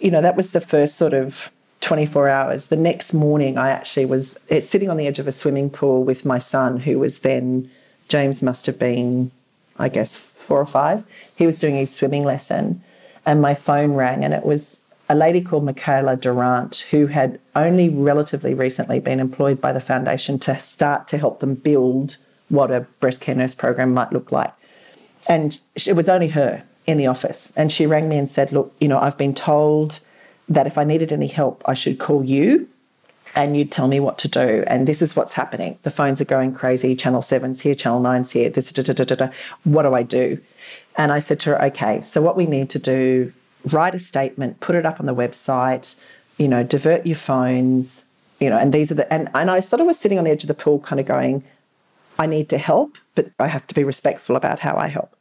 you 0.00 0.10
know, 0.10 0.20
that 0.20 0.36
was 0.36 0.50
the 0.50 0.60
first 0.60 0.96
sort 0.96 1.14
of 1.14 1.50
24 1.84 2.28
hours. 2.28 2.66
The 2.66 2.76
next 2.76 3.12
morning, 3.12 3.58
I 3.58 3.68
actually 3.68 4.06
was 4.06 4.40
sitting 4.60 4.88
on 4.88 4.96
the 4.96 5.06
edge 5.06 5.18
of 5.18 5.28
a 5.28 5.32
swimming 5.32 5.68
pool 5.68 6.02
with 6.02 6.24
my 6.24 6.38
son, 6.38 6.78
who 6.80 6.98
was 6.98 7.18
then, 7.18 7.70
James 8.08 8.42
must 8.42 8.64
have 8.64 8.78
been, 8.78 9.30
I 9.78 9.90
guess, 9.90 10.16
four 10.16 10.58
or 10.58 10.66
five. 10.66 11.04
He 11.36 11.46
was 11.46 11.58
doing 11.58 11.76
his 11.76 11.94
swimming 11.94 12.24
lesson, 12.24 12.82
and 13.26 13.42
my 13.42 13.54
phone 13.54 13.92
rang, 13.92 14.24
and 14.24 14.32
it 14.32 14.46
was 14.46 14.78
a 15.10 15.14
lady 15.14 15.42
called 15.42 15.64
Michaela 15.64 16.16
Durant, 16.16 16.86
who 16.90 17.06
had 17.06 17.38
only 17.54 17.90
relatively 17.90 18.54
recently 18.54 18.98
been 18.98 19.20
employed 19.20 19.60
by 19.60 19.72
the 19.72 19.80
foundation 19.80 20.38
to 20.40 20.56
start 20.56 21.06
to 21.08 21.18
help 21.18 21.40
them 21.40 21.54
build 21.54 22.16
what 22.48 22.70
a 22.70 22.80
breast 23.00 23.20
care 23.20 23.34
nurse 23.34 23.54
program 23.54 23.92
might 23.92 24.10
look 24.10 24.32
like. 24.32 24.54
And 25.28 25.60
it 25.86 25.94
was 25.94 26.08
only 26.08 26.28
her 26.28 26.62
in 26.86 26.96
the 26.96 27.06
office. 27.06 27.52
And 27.56 27.70
she 27.70 27.84
rang 27.84 28.08
me 28.08 28.16
and 28.16 28.28
said, 28.28 28.52
Look, 28.52 28.74
you 28.80 28.88
know, 28.88 28.98
I've 28.98 29.18
been 29.18 29.34
told 29.34 30.00
that 30.48 30.66
if 30.66 30.76
I 30.78 30.84
needed 30.84 31.12
any 31.12 31.26
help, 31.26 31.62
I 31.64 31.74
should 31.74 31.98
call 31.98 32.24
you 32.24 32.68
and 33.34 33.56
you'd 33.56 33.72
tell 33.72 33.88
me 33.88 33.98
what 33.98 34.18
to 34.18 34.28
do. 34.28 34.64
And 34.66 34.86
this 34.86 35.02
is 35.02 35.16
what's 35.16 35.32
happening. 35.32 35.78
The 35.82 35.90
phones 35.90 36.20
are 36.20 36.26
going 36.26 36.54
crazy. 36.54 36.94
Channel 36.94 37.20
7's 37.20 37.62
here, 37.62 37.74
Channel 37.74 38.00
9's 38.00 38.30
here. 38.30 38.48
This, 38.48 38.70
da, 38.72 38.82
da, 38.82 39.04
da. 39.04 39.28
What 39.64 39.82
do 39.82 39.94
I 39.94 40.02
do? 40.02 40.38
And 40.96 41.10
I 41.10 41.18
said 41.18 41.40
to 41.40 41.50
her, 41.50 41.64
Okay, 41.64 42.00
so 42.00 42.22
what 42.22 42.36
we 42.36 42.46
need 42.46 42.70
to 42.70 42.78
do, 42.78 43.32
write 43.64 43.94
a 43.94 43.98
statement, 43.98 44.60
put 44.60 44.76
it 44.76 44.86
up 44.86 45.00
on 45.00 45.06
the 45.06 45.14
website, 45.14 45.98
you 46.38 46.46
know, 46.46 46.62
divert 46.62 47.06
your 47.06 47.16
phones, 47.16 48.04
you 48.38 48.50
know, 48.50 48.58
and 48.58 48.72
these 48.72 48.92
are 48.92 48.94
the, 48.94 49.12
and, 49.12 49.30
and 49.34 49.50
I 49.50 49.60
sort 49.60 49.80
of 49.80 49.86
was 49.86 49.98
sitting 49.98 50.18
on 50.18 50.24
the 50.24 50.30
edge 50.30 50.44
of 50.44 50.48
the 50.48 50.54
pool 50.54 50.78
kind 50.80 51.00
of 51.00 51.06
going, 51.06 51.42
I 52.18 52.26
need 52.26 52.48
to 52.50 52.58
help, 52.58 52.98
but 53.14 53.30
I 53.40 53.48
have 53.48 53.66
to 53.66 53.74
be 53.74 53.82
respectful 53.82 54.36
about 54.36 54.60
how 54.60 54.76
I 54.76 54.88
help. 54.88 55.16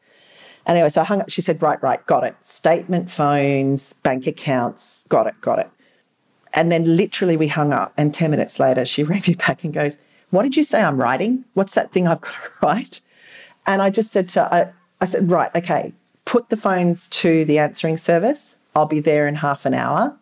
Anyway, 0.66 0.90
so 0.90 1.02
I 1.02 1.04
hung 1.04 1.22
up. 1.22 1.30
She 1.30 1.42
said, 1.42 1.62
Right, 1.62 1.82
right, 1.82 2.06
got 2.06 2.24
it. 2.24 2.36
Statement 2.42 3.12
phones, 3.12 3.94
bank 3.94 4.28
accounts, 4.28 5.00
got 5.10 5.28
it, 5.28 5.40
got 5.42 5.60
it. 5.60 5.70
And 6.54 6.72
then 6.72 6.96
literally 6.96 7.36
we 7.36 7.48
hung 7.48 7.74
up. 7.74 7.94
And 7.98 8.14
10 8.14 8.32
minutes 8.32 8.60
later, 8.60 8.86
she 8.86 9.04
rang 9.04 9.24
me 9.28 9.36
back 9.36 9.64
and 9.64 9.74
goes, 9.74 9.98
What 10.30 10.44
did 10.44 10.56
you 10.56 10.64
say 10.64 10.82
I'm 10.82 10.98
writing? 10.98 11.46
What's 11.54 11.74
that 11.74 11.92
thing 11.92 12.08
I've 12.08 12.22
got 12.22 12.34
to 12.34 12.50
write? 12.66 13.02
And 13.66 13.82
I 13.82 13.90
just 13.90 14.12
said 14.12 14.30
to 14.30 14.44
her, 14.44 14.74
I, 15.00 15.04
I 15.04 15.06
said, 15.06 15.30
Right, 15.30 15.54
okay, 15.56 15.94
put 16.26 16.50
the 16.50 16.58
phones 16.58 17.08
to 17.10 17.46
the 17.46 17.60
answering 17.60 17.98
service. 17.98 18.56
I'll 18.76 18.86
be 18.88 19.00
there 19.00 19.28
in 19.28 19.36
half 19.36 19.66
an 19.66 19.74
hour 19.74 20.18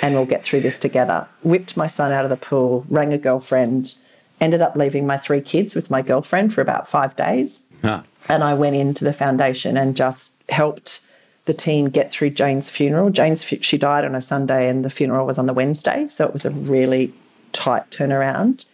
and 0.00 0.14
we'll 0.14 0.26
get 0.26 0.44
through 0.44 0.60
this 0.60 0.78
together. 0.78 1.26
Whipped 1.42 1.76
my 1.76 1.88
son 1.88 2.12
out 2.12 2.24
of 2.24 2.30
the 2.30 2.36
pool, 2.36 2.86
rang 2.88 3.12
a 3.12 3.18
girlfriend, 3.18 3.96
ended 4.40 4.62
up 4.62 4.76
leaving 4.76 5.06
my 5.06 5.16
three 5.16 5.40
kids 5.40 5.74
with 5.74 5.90
my 5.90 6.02
girlfriend 6.02 6.54
for 6.54 6.60
about 6.60 6.88
five 6.88 7.16
days. 7.16 7.62
Ah. 7.84 8.04
And 8.28 8.42
I 8.42 8.54
went 8.54 8.76
into 8.76 9.04
the 9.04 9.12
foundation 9.12 9.76
and 9.76 9.96
just 9.96 10.32
helped 10.48 11.00
the 11.44 11.54
team 11.54 11.88
get 11.90 12.10
through 12.10 12.30
Jane's 12.30 12.70
funeral. 12.70 13.10
Jane's 13.10 13.44
she 13.44 13.78
died 13.78 14.04
on 14.04 14.14
a 14.14 14.20
Sunday 14.20 14.68
and 14.68 14.84
the 14.84 14.90
funeral 14.90 15.26
was 15.26 15.38
on 15.38 15.46
the 15.46 15.52
Wednesday, 15.52 16.08
so 16.08 16.26
it 16.26 16.32
was 16.32 16.44
a 16.44 16.50
really 16.50 17.12
tight 17.52 17.90
turnaround. 17.90 18.66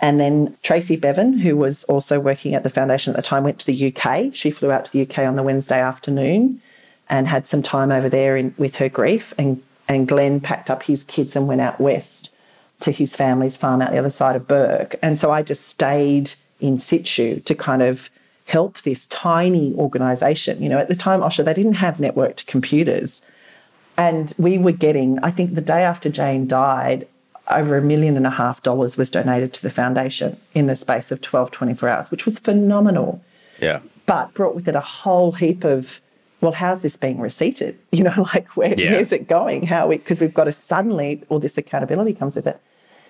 And 0.00 0.20
then 0.20 0.56
Tracy 0.62 0.96
Bevan, 0.96 1.38
who 1.38 1.56
was 1.56 1.84
also 1.84 2.20
working 2.20 2.54
at 2.54 2.62
the 2.62 2.70
foundation 2.70 3.12
at 3.12 3.16
the 3.16 3.22
time, 3.22 3.44
went 3.44 3.58
to 3.60 3.66
the 3.66 3.92
UK. 3.92 4.32
She 4.32 4.50
flew 4.50 4.70
out 4.70 4.84
to 4.84 4.92
the 4.92 5.02
UK 5.02 5.18
on 5.18 5.36
the 5.36 5.42
Wednesday 5.42 5.80
afternoon 5.80 6.60
and 7.08 7.26
had 7.26 7.48
some 7.48 7.62
time 7.62 7.90
over 7.90 8.08
there 8.08 8.36
in, 8.36 8.54
with 8.58 8.76
her 8.76 8.88
grief. 8.88 9.34
And, 9.38 9.62
and 9.88 10.06
Glenn 10.06 10.40
packed 10.40 10.70
up 10.70 10.84
his 10.84 11.02
kids 11.02 11.34
and 11.34 11.48
went 11.48 11.60
out 11.60 11.80
west 11.80 12.30
to 12.80 12.92
his 12.92 13.16
family's 13.16 13.56
farm 13.56 13.82
out 13.82 13.90
the 13.90 13.98
other 13.98 14.10
side 14.10 14.36
of 14.36 14.46
Bourke. 14.46 14.94
And 15.02 15.18
so 15.18 15.32
I 15.32 15.42
just 15.42 15.66
stayed 15.66 16.32
in 16.60 16.78
situ 16.78 17.40
to 17.40 17.54
kind 17.54 17.82
of 17.82 18.08
help 18.48 18.80
this 18.80 19.04
tiny 19.06 19.74
organisation. 19.74 20.62
You 20.62 20.70
know, 20.70 20.78
at 20.78 20.88
the 20.88 20.96
time, 20.96 21.20
Osher, 21.20 21.44
they 21.44 21.52
didn't 21.54 21.74
have 21.74 21.98
networked 21.98 22.46
computers. 22.46 23.20
And 23.98 24.32
we 24.38 24.56
were 24.58 24.72
getting, 24.72 25.18
I 25.22 25.30
think 25.30 25.54
the 25.54 25.60
day 25.60 25.82
after 25.82 26.08
Jane 26.08 26.46
died, 26.48 27.06
over 27.50 27.76
a 27.76 27.82
million 27.82 28.16
and 28.16 28.26
a 28.26 28.30
half 28.30 28.62
dollars 28.62 28.96
was 28.96 29.10
donated 29.10 29.52
to 29.54 29.62
the 29.62 29.70
foundation 29.70 30.38
in 30.54 30.66
the 30.66 30.76
space 30.76 31.10
of 31.10 31.20
12, 31.20 31.50
24 31.50 31.88
hours, 31.88 32.10
which 32.10 32.24
was 32.24 32.38
phenomenal, 32.38 33.22
Yeah. 33.60 33.80
but 34.06 34.32
brought 34.34 34.54
with 34.54 34.68
it 34.68 34.74
a 34.76 34.80
whole 34.80 35.32
heap 35.32 35.64
of, 35.64 36.00
well, 36.40 36.52
how's 36.52 36.82
this 36.82 36.96
being 36.96 37.20
receipted? 37.20 37.78
You 37.92 38.04
know, 38.04 38.28
like 38.34 38.48
where, 38.56 38.74
Yeah. 38.78 38.92
where's 38.92 39.12
it 39.12 39.28
going? 39.28 39.66
How 39.66 39.88
we, 39.88 39.96
because 39.98 40.20
we've 40.20 40.32
got 40.34 40.44
to 40.44 40.52
suddenly, 40.52 41.22
all 41.28 41.38
this 41.38 41.58
accountability 41.58 42.14
comes 42.14 42.36
with 42.36 42.46
it. 42.46 42.60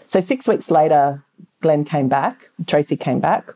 So 0.06 0.20
six 0.20 0.48
weeks 0.48 0.70
later, 0.70 1.22
Glenn 1.60 1.84
came 1.84 2.08
back, 2.08 2.48
Tracy 2.66 2.96
came 2.96 3.20
back. 3.20 3.52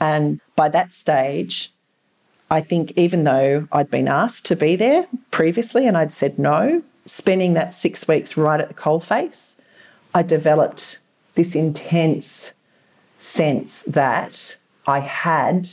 And 0.00 0.40
by 0.56 0.68
that 0.70 0.92
stage, 0.92 1.72
I 2.50 2.60
think 2.60 2.92
even 2.96 3.24
though 3.24 3.68
I'd 3.70 3.90
been 3.90 4.08
asked 4.08 4.46
to 4.46 4.56
be 4.56 4.74
there 4.74 5.06
previously 5.30 5.86
and 5.86 5.96
I'd 5.96 6.12
said 6.12 6.38
no, 6.38 6.82
spending 7.04 7.54
that 7.54 7.74
six 7.74 8.08
weeks 8.08 8.36
right 8.36 8.60
at 8.60 8.68
the 8.68 8.74
coalface, 8.74 9.56
I 10.14 10.22
developed 10.22 10.98
this 11.34 11.54
intense 11.54 12.50
sense 13.18 13.82
that 13.82 14.56
I 14.86 15.00
had 15.00 15.68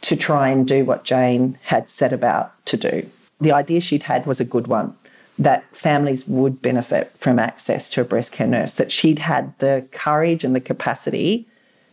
to 0.00 0.16
try 0.16 0.48
and 0.48 0.66
do 0.66 0.84
what 0.84 1.04
Jane 1.04 1.58
had 1.62 1.90
set 1.90 2.12
about 2.12 2.64
to 2.66 2.76
do. 2.76 3.08
The 3.40 3.52
idea 3.52 3.80
she'd 3.80 4.04
had 4.04 4.26
was 4.26 4.40
a 4.40 4.44
good 4.44 4.66
one 4.66 4.96
that 5.38 5.64
families 5.74 6.26
would 6.26 6.60
benefit 6.62 7.12
from 7.16 7.38
access 7.38 7.88
to 7.90 8.00
a 8.00 8.04
breast 8.04 8.32
care 8.32 8.46
nurse, 8.46 8.72
that 8.72 8.90
she'd 8.90 9.20
had 9.20 9.56
the 9.58 9.86
courage 9.92 10.42
and 10.42 10.54
the 10.54 10.60
capacity 10.60 11.46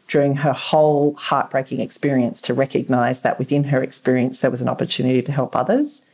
during 0.07 0.37
her 0.37 0.53
whole 0.53 1.15
heartbreaking 1.15 1.79
experience 1.79 2.39
to 2.41 2.53
recognize 2.53 3.21
that 3.21 3.39
within 3.39 3.65
her 3.65 3.81
experience 3.81 4.39
there 4.39 4.51
was 4.51 4.61
an 4.61 4.69
opportunity 4.69 5.21
to 5.21 5.31
help 5.31 5.55
others. 5.55 6.05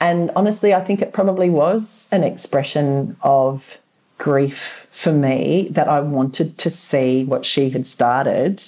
And 0.00 0.30
honestly, 0.36 0.74
I 0.74 0.84
think 0.84 1.00
it 1.00 1.12
probably 1.12 1.48
was 1.48 2.08
an 2.12 2.22
expression 2.22 3.16
of 3.22 3.78
grief 4.18 4.86
for 4.90 5.12
me 5.12 5.68
that 5.70 5.88
I 5.88 6.00
wanted 6.00 6.58
to 6.58 6.70
see 6.70 7.24
what 7.24 7.44
she 7.44 7.70
had 7.70 7.86
started 7.86 8.62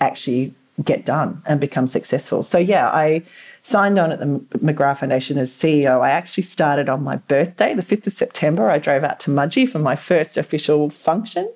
actually 0.00 0.54
get 0.84 1.06
done 1.06 1.42
and 1.46 1.58
become 1.58 1.86
successful. 1.86 2.42
So, 2.42 2.58
yeah, 2.58 2.88
I 2.88 3.22
signed 3.62 3.98
on 3.98 4.12
at 4.12 4.18
the 4.18 4.26
McGrath 4.58 4.98
Foundation 4.98 5.38
as 5.38 5.50
CEO. 5.50 6.00
I 6.00 6.10
actually 6.10 6.42
started 6.44 6.88
on 6.88 7.02
my 7.02 7.16
birthday, 7.16 7.74
the 7.74 7.82
5th 7.82 8.06
of 8.06 8.12
September. 8.12 8.70
I 8.70 8.78
drove 8.78 9.02
out 9.02 9.18
to 9.20 9.30
Mudgee 9.30 9.68
for 9.68 9.78
my 9.78 9.96
first 9.96 10.36
official 10.36 10.90
function 10.90 11.50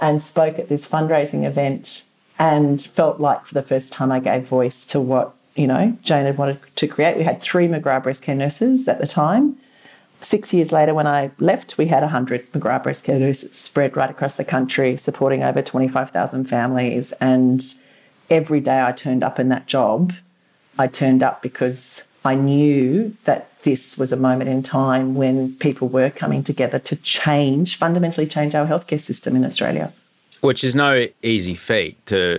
and 0.00 0.20
spoke 0.20 0.58
at 0.58 0.68
this 0.68 0.86
fundraising 0.86 1.44
event 1.44 2.04
and 2.38 2.82
felt 2.82 3.20
like 3.20 3.46
for 3.46 3.54
the 3.54 3.62
first 3.62 3.92
time 3.92 4.10
I 4.10 4.20
gave 4.20 4.46
voice 4.46 4.84
to 4.86 5.00
what, 5.00 5.34
you 5.54 5.66
know, 5.66 5.96
Jane 6.02 6.26
had 6.26 6.38
wanted 6.38 6.58
to 6.76 6.88
create. 6.88 7.16
We 7.16 7.24
had 7.24 7.40
three 7.40 7.68
McGrath 7.68 8.02
breast 8.02 8.22
care 8.22 8.34
nurses 8.34 8.88
at 8.88 9.00
the 9.00 9.06
time. 9.06 9.56
Six 10.20 10.54
years 10.54 10.72
later, 10.72 10.94
when 10.94 11.06
I 11.06 11.30
left, 11.38 11.76
we 11.76 11.86
had 11.86 12.02
100 12.02 12.50
McGrath 12.52 12.82
breast 12.82 13.04
care 13.04 13.18
nurses 13.18 13.56
spread 13.56 13.96
right 13.96 14.10
across 14.10 14.34
the 14.34 14.44
country, 14.44 14.96
supporting 14.96 15.42
over 15.42 15.62
25,000 15.62 16.46
families. 16.46 17.12
And 17.20 17.62
every 18.30 18.60
day 18.60 18.82
I 18.82 18.92
turned 18.92 19.22
up 19.22 19.38
in 19.38 19.48
that 19.50 19.66
job, 19.66 20.14
I 20.78 20.86
turned 20.86 21.22
up 21.22 21.42
because 21.42 22.02
I 22.24 22.34
knew 22.34 23.14
that 23.24 23.50
this 23.62 23.98
was 23.98 24.12
a 24.12 24.16
moment 24.16 24.48
in 24.50 24.62
time 24.62 25.14
when 25.14 25.54
people 25.56 25.88
were 25.88 26.10
coming 26.10 26.42
together 26.42 26.78
to 26.80 26.96
change, 26.96 27.76
fundamentally 27.76 28.26
change 28.26 28.54
our 28.54 28.66
healthcare 28.66 29.00
system 29.00 29.36
in 29.36 29.44
Australia. 29.44 29.92
which 30.40 30.62
is 30.62 30.74
no 30.74 31.06
easy 31.22 31.54
feat 31.54 31.94
to 32.06 32.38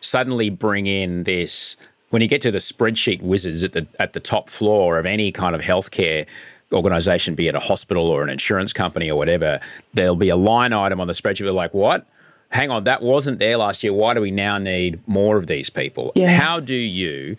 suddenly 0.00 0.48
bring 0.50 0.86
in 0.86 1.24
this 1.24 1.76
when 2.10 2.22
you 2.22 2.28
get 2.28 2.40
to 2.42 2.50
the 2.50 2.58
spreadsheet 2.58 3.20
wizards 3.22 3.62
at 3.64 3.72
the 3.72 3.86
at 3.98 4.12
the 4.14 4.20
top 4.20 4.48
floor 4.48 4.98
of 4.98 5.04
any 5.06 5.30
kind 5.32 5.54
of 5.54 5.60
healthcare 5.60 6.26
organization 6.72 7.34
be 7.34 7.48
it 7.48 7.54
a 7.54 7.60
hospital 7.60 8.06
or 8.08 8.22
an 8.22 8.30
insurance 8.30 8.72
company 8.72 9.10
or 9.10 9.16
whatever 9.16 9.60
there'll 9.92 10.16
be 10.16 10.30
a 10.30 10.36
line 10.36 10.72
item 10.72 10.98
on 11.00 11.06
the 11.06 11.12
spreadsheet 11.12 11.42
where 11.44 11.52
like 11.52 11.74
what 11.74 12.06
hang 12.48 12.70
on 12.70 12.84
that 12.84 13.02
wasn't 13.02 13.38
there 13.38 13.56
last 13.58 13.82
year 13.84 13.92
why 13.92 14.14
do 14.14 14.20
we 14.22 14.30
now 14.30 14.56
need 14.56 14.98
more 15.06 15.36
of 15.36 15.46
these 15.46 15.68
people 15.68 16.12
Yeah. 16.14 16.34
how 16.38 16.58
do 16.60 16.74
you 16.74 17.36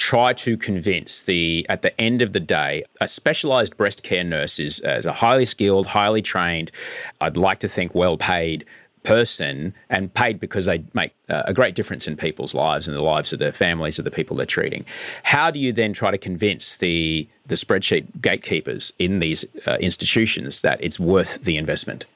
try 0.00 0.32
to 0.32 0.56
convince 0.56 1.22
the 1.22 1.66
at 1.68 1.82
the 1.82 2.00
end 2.00 2.22
of 2.22 2.32
the 2.32 2.40
day 2.40 2.82
a 3.02 3.06
specialized 3.06 3.76
breast 3.76 4.02
care 4.02 4.24
nurse 4.24 4.58
is 4.58 4.80
as 4.80 5.04
a 5.04 5.12
highly 5.12 5.44
skilled 5.44 5.86
highly 5.86 6.22
trained 6.22 6.72
i'd 7.20 7.36
like 7.36 7.60
to 7.60 7.68
think 7.68 7.94
well 7.94 8.16
paid 8.16 8.64
person 9.02 9.74
and 9.90 10.12
paid 10.14 10.40
because 10.40 10.64
they 10.64 10.82
make 10.94 11.12
uh, 11.28 11.42
a 11.44 11.52
great 11.52 11.74
difference 11.74 12.08
in 12.08 12.16
people's 12.16 12.54
lives 12.54 12.88
and 12.88 12.96
the 12.96 13.02
lives 13.02 13.30
of 13.34 13.38
their 13.38 13.52
families 13.52 13.98
of 13.98 14.06
the 14.06 14.10
people 14.10 14.34
they're 14.34 14.46
treating 14.46 14.86
how 15.22 15.50
do 15.50 15.58
you 15.58 15.70
then 15.70 15.92
try 15.92 16.10
to 16.10 16.18
convince 16.18 16.78
the 16.78 17.28
the 17.44 17.54
spreadsheet 17.54 18.06
gatekeepers 18.22 18.94
in 18.98 19.18
these 19.18 19.44
uh, 19.66 19.76
institutions 19.80 20.62
that 20.62 20.82
it's 20.82 20.98
worth 20.98 21.42
the 21.42 21.58
investment 21.58 22.06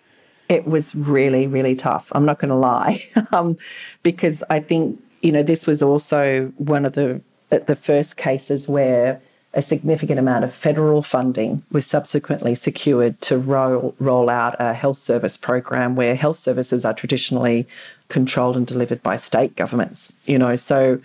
it 0.46 0.66
was 0.66 0.94
really, 0.94 1.46
really 1.46 1.74
tough. 1.74 2.12
I'm 2.14 2.26
not 2.26 2.38
going 2.38 2.50
to 2.50 2.54
lie, 2.54 3.02
um, 3.32 3.56
because 4.02 4.44
I 4.50 4.60
think 4.60 5.02
you 5.22 5.32
know 5.32 5.42
this 5.42 5.66
was 5.66 5.82
also 5.82 6.52
one 6.58 6.84
of 6.84 6.92
the 6.92 7.22
the 7.50 7.76
first 7.76 8.16
cases 8.16 8.68
where 8.68 9.20
a 9.54 9.62
significant 9.62 10.18
amount 10.18 10.44
of 10.44 10.52
federal 10.52 11.00
funding 11.00 11.62
was 11.70 11.86
subsequently 11.86 12.54
secured 12.54 13.20
to 13.20 13.38
roll 13.38 13.94
roll 13.98 14.28
out 14.28 14.56
a 14.58 14.74
health 14.74 14.98
service 14.98 15.36
program 15.36 15.94
where 15.94 16.16
health 16.16 16.38
services 16.38 16.84
are 16.84 16.92
traditionally 16.92 17.66
controlled 18.08 18.56
and 18.56 18.66
delivered 18.66 19.02
by 19.02 19.16
state 19.16 19.56
governments. 19.56 20.12
You 20.26 20.38
know, 20.38 20.56
so 20.56 21.00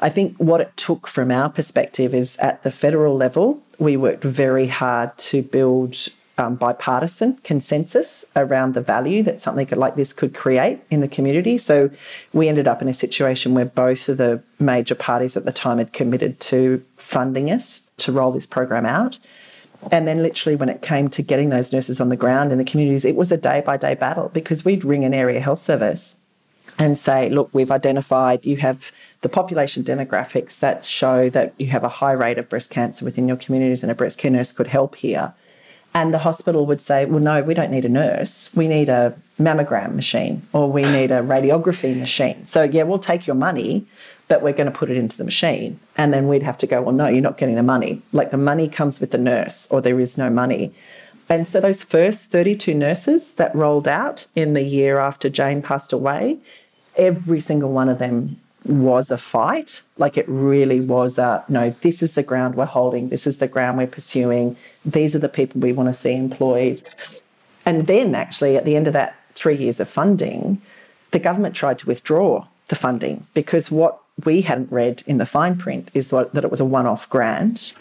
I 0.00 0.08
think 0.10 0.36
what 0.36 0.60
it 0.60 0.76
took 0.76 1.08
from 1.08 1.30
our 1.30 1.50
perspective 1.50 2.14
is 2.14 2.36
at 2.38 2.62
the 2.62 2.70
federal 2.70 3.16
level, 3.16 3.60
we 3.78 3.96
worked 3.96 4.24
very 4.24 4.68
hard 4.68 5.16
to 5.18 5.42
build 5.42 5.96
um, 6.38 6.54
bipartisan 6.54 7.36
consensus 7.42 8.24
around 8.36 8.74
the 8.74 8.80
value 8.80 9.22
that 9.24 9.40
something 9.40 9.68
like 9.76 9.96
this 9.96 10.12
could 10.12 10.34
create 10.34 10.80
in 10.88 11.00
the 11.00 11.08
community. 11.08 11.58
So 11.58 11.90
we 12.32 12.48
ended 12.48 12.68
up 12.68 12.80
in 12.80 12.88
a 12.88 12.92
situation 12.92 13.54
where 13.54 13.64
both 13.64 14.08
of 14.08 14.16
the 14.16 14.42
major 14.60 14.94
parties 14.94 15.36
at 15.36 15.44
the 15.44 15.52
time 15.52 15.78
had 15.78 15.92
committed 15.92 16.38
to 16.40 16.84
funding 16.96 17.50
us 17.50 17.82
to 17.98 18.12
roll 18.12 18.30
this 18.30 18.46
program 18.46 18.86
out. 18.86 19.18
And 19.92 20.08
then, 20.08 20.22
literally, 20.22 20.56
when 20.56 20.68
it 20.68 20.82
came 20.82 21.08
to 21.10 21.22
getting 21.22 21.50
those 21.50 21.72
nurses 21.72 22.00
on 22.00 22.08
the 22.08 22.16
ground 22.16 22.50
in 22.50 22.58
the 22.58 22.64
communities, 22.64 23.04
it 23.04 23.14
was 23.14 23.30
a 23.30 23.36
day 23.36 23.62
by 23.64 23.76
day 23.76 23.94
battle 23.94 24.28
because 24.32 24.64
we'd 24.64 24.84
ring 24.84 25.04
an 25.04 25.14
area 25.14 25.40
health 25.40 25.60
service 25.60 26.16
and 26.78 26.98
say, 26.98 27.28
look, 27.28 27.48
we've 27.52 27.70
identified 27.70 28.44
you 28.44 28.56
have 28.56 28.90
the 29.20 29.28
population 29.28 29.82
demographics 29.82 30.58
that 30.58 30.84
show 30.84 31.30
that 31.30 31.54
you 31.58 31.68
have 31.68 31.84
a 31.84 31.88
high 31.88 32.12
rate 32.12 32.38
of 32.38 32.48
breast 32.48 32.70
cancer 32.70 33.04
within 33.04 33.28
your 33.28 33.36
communities 33.36 33.82
and 33.82 33.90
a 33.90 33.94
breast 33.94 34.18
care 34.18 34.30
nurse 34.30 34.52
could 34.52 34.68
help 34.68 34.96
here. 34.96 35.32
And 35.98 36.14
the 36.14 36.18
hospital 36.18 36.64
would 36.66 36.80
say, 36.80 37.06
well, 37.06 37.18
no, 37.18 37.42
we 37.42 37.54
don't 37.54 37.72
need 37.72 37.84
a 37.84 37.88
nurse. 37.88 38.50
We 38.54 38.68
need 38.68 38.88
a 38.88 39.18
mammogram 39.40 39.96
machine 39.96 40.42
or 40.52 40.70
we 40.70 40.82
need 40.82 41.10
a 41.10 41.22
radiography 41.22 41.98
machine. 41.98 42.46
So, 42.46 42.62
yeah, 42.62 42.84
we'll 42.84 43.00
take 43.00 43.26
your 43.26 43.34
money, 43.34 43.84
but 44.28 44.40
we're 44.40 44.52
going 44.52 44.70
to 44.70 44.78
put 44.78 44.90
it 44.92 44.96
into 44.96 45.16
the 45.18 45.24
machine. 45.24 45.80
And 45.96 46.14
then 46.14 46.28
we'd 46.28 46.44
have 46.44 46.56
to 46.58 46.68
go, 46.68 46.82
well, 46.82 46.94
no, 46.94 47.08
you're 47.08 47.20
not 47.20 47.36
getting 47.36 47.56
the 47.56 47.64
money. 47.64 48.00
Like 48.12 48.30
the 48.30 48.36
money 48.36 48.68
comes 48.68 49.00
with 49.00 49.10
the 49.10 49.18
nurse 49.18 49.66
or 49.72 49.82
there 49.82 49.98
is 49.98 50.16
no 50.16 50.30
money. 50.30 50.72
And 51.28 51.48
so 51.48 51.60
those 51.60 51.82
first 51.82 52.30
32 52.30 52.74
nurses 52.74 53.32
that 53.32 53.52
rolled 53.52 53.88
out 53.88 54.28
in 54.36 54.52
the 54.52 54.62
year 54.62 55.00
after 55.00 55.28
Jane 55.28 55.62
passed 55.62 55.92
away, 55.92 56.38
every 56.96 57.40
single 57.40 57.72
one 57.72 57.88
of 57.88 57.98
them 57.98 58.38
was 58.64 59.10
a 59.10 59.18
fight. 59.18 59.82
Like 59.96 60.16
it 60.16 60.28
really 60.28 60.80
was 60.80 61.18
a 61.18 61.44
no, 61.48 61.70
this 61.70 62.02
is 62.02 62.14
the 62.14 62.22
ground 62.22 62.54
we're 62.54 62.66
holding, 62.66 63.08
this 63.08 63.26
is 63.26 63.38
the 63.38 63.48
ground 63.48 63.78
we're 63.78 63.86
pursuing, 63.86 64.56
these 64.92 65.14
are 65.14 65.18
the 65.18 65.28
people 65.28 65.60
we 65.60 65.72
want 65.72 65.88
to 65.88 65.92
see 65.92 66.12
employed. 66.14 66.82
And 67.66 67.86
then, 67.86 68.14
actually, 68.14 68.56
at 68.56 68.64
the 68.64 68.76
end 68.76 68.86
of 68.86 68.92
that 68.94 69.14
three 69.32 69.56
years 69.56 69.78
of 69.80 69.88
funding, 69.88 70.60
the 71.10 71.18
government 71.18 71.54
tried 71.54 71.78
to 71.80 71.86
withdraw 71.86 72.46
the 72.68 72.76
funding 72.76 73.26
because 73.34 73.70
what 73.70 73.98
we 74.24 74.42
hadn't 74.42 74.70
read 74.72 75.02
in 75.06 75.18
the 75.18 75.26
fine 75.26 75.56
print 75.56 75.90
is 75.94 76.10
that 76.10 76.30
it 76.34 76.50
was 76.50 76.60
a 76.60 76.64
one 76.64 76.86
off 76.86 77.08
grant. 77.08 77.72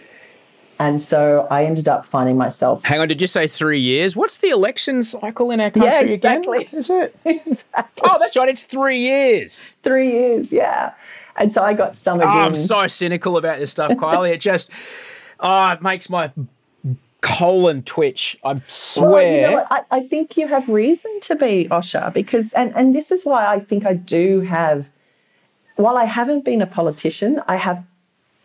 And 0.80 1.02
so 1.02 1.48
I 1.50 1.66
ended 1.66 1.88
up 1.88 2.06
finding 2.06 2.38
myself. 2.38 2.84
Hang 2.84 3.00
on, 3.00 3.08
did 3.08 3.20
you 3.20 3.26
say 3.26 3.48
three 3.48 3.80
years? 3.80 4.16
What's 4.16 4.38
the 4.40 4.50
election 4.50 5.02
cycle 5.02 5.50
in 5.50 5.60
our 5.60 5.72
country 5.72 5.90
Yeah, 5.90 6.00
again? 6.02 6.14
exactly. 6.14 6.70
Is 6.72 6.90
it? 6.92 7.16
exactly. 7.26 8.04
Oh, 8.10 8.18
that's 8.20 8.36
right. 8.36 8.48
It's 8.48 8.66
three 8.66 9.00
years. 9.00 9.74
Three 9.82 10.12
years, 10.12 10.52
yeah. 10.52 10.94
And 11.36 11.52
so 11.52 11.64
I 11.64 11.74
got 11.74 11.98
some 11.98 12.20
Oh, 12.20 12.24
again. 12.24 12.38
I'm 12.38 12.56
so 12.56 12.86
cynical 12.88 13.38
about 13.38 13.58
this 13.60 13.72
stuff, 13.72 13.92
Kylea. 13.94 14.34
It 14.34 14.40
just, 14.42 14.70
oh, 15.40 15.72
it 15.72 15.82
makes 15.82 16.10
my 16.12 16.32
colon 17.22 17.84
twitch. 17.84 18.38
I 18.44 18.62
swear. 18.68 19.10
Well, 19.10 19.36
you 19.36 19.42
know 19.42 19.54
what? 19.54 19.68
I, 19.70 19.98
I 19.98 20.08
think 20.08 20.38
you 20.38 20.48
have 20.48 20.68
reason 20.70 21.20
to 21.22 21.36
be, 21.36 21.68
Osher, 21.70 22.14
because, 22.14 22.54
and, 22.54 22.76
and 22.76 22.96
this 22.96 23.12
is 23.12 23.26
why 23.26 23.46
I 23.48 23.60
think 23.60 23.86
I 23.86 23.94
do 23.94 24.42
have, 24.42 24.90
while 25.76 25.98
I 25.98 26.06
haven't 26.06 26.46
been 26.46 26.62
a 26.62 26.68
politician, 26.68 27.42
I 27.48 27.58
have 27.58 27.84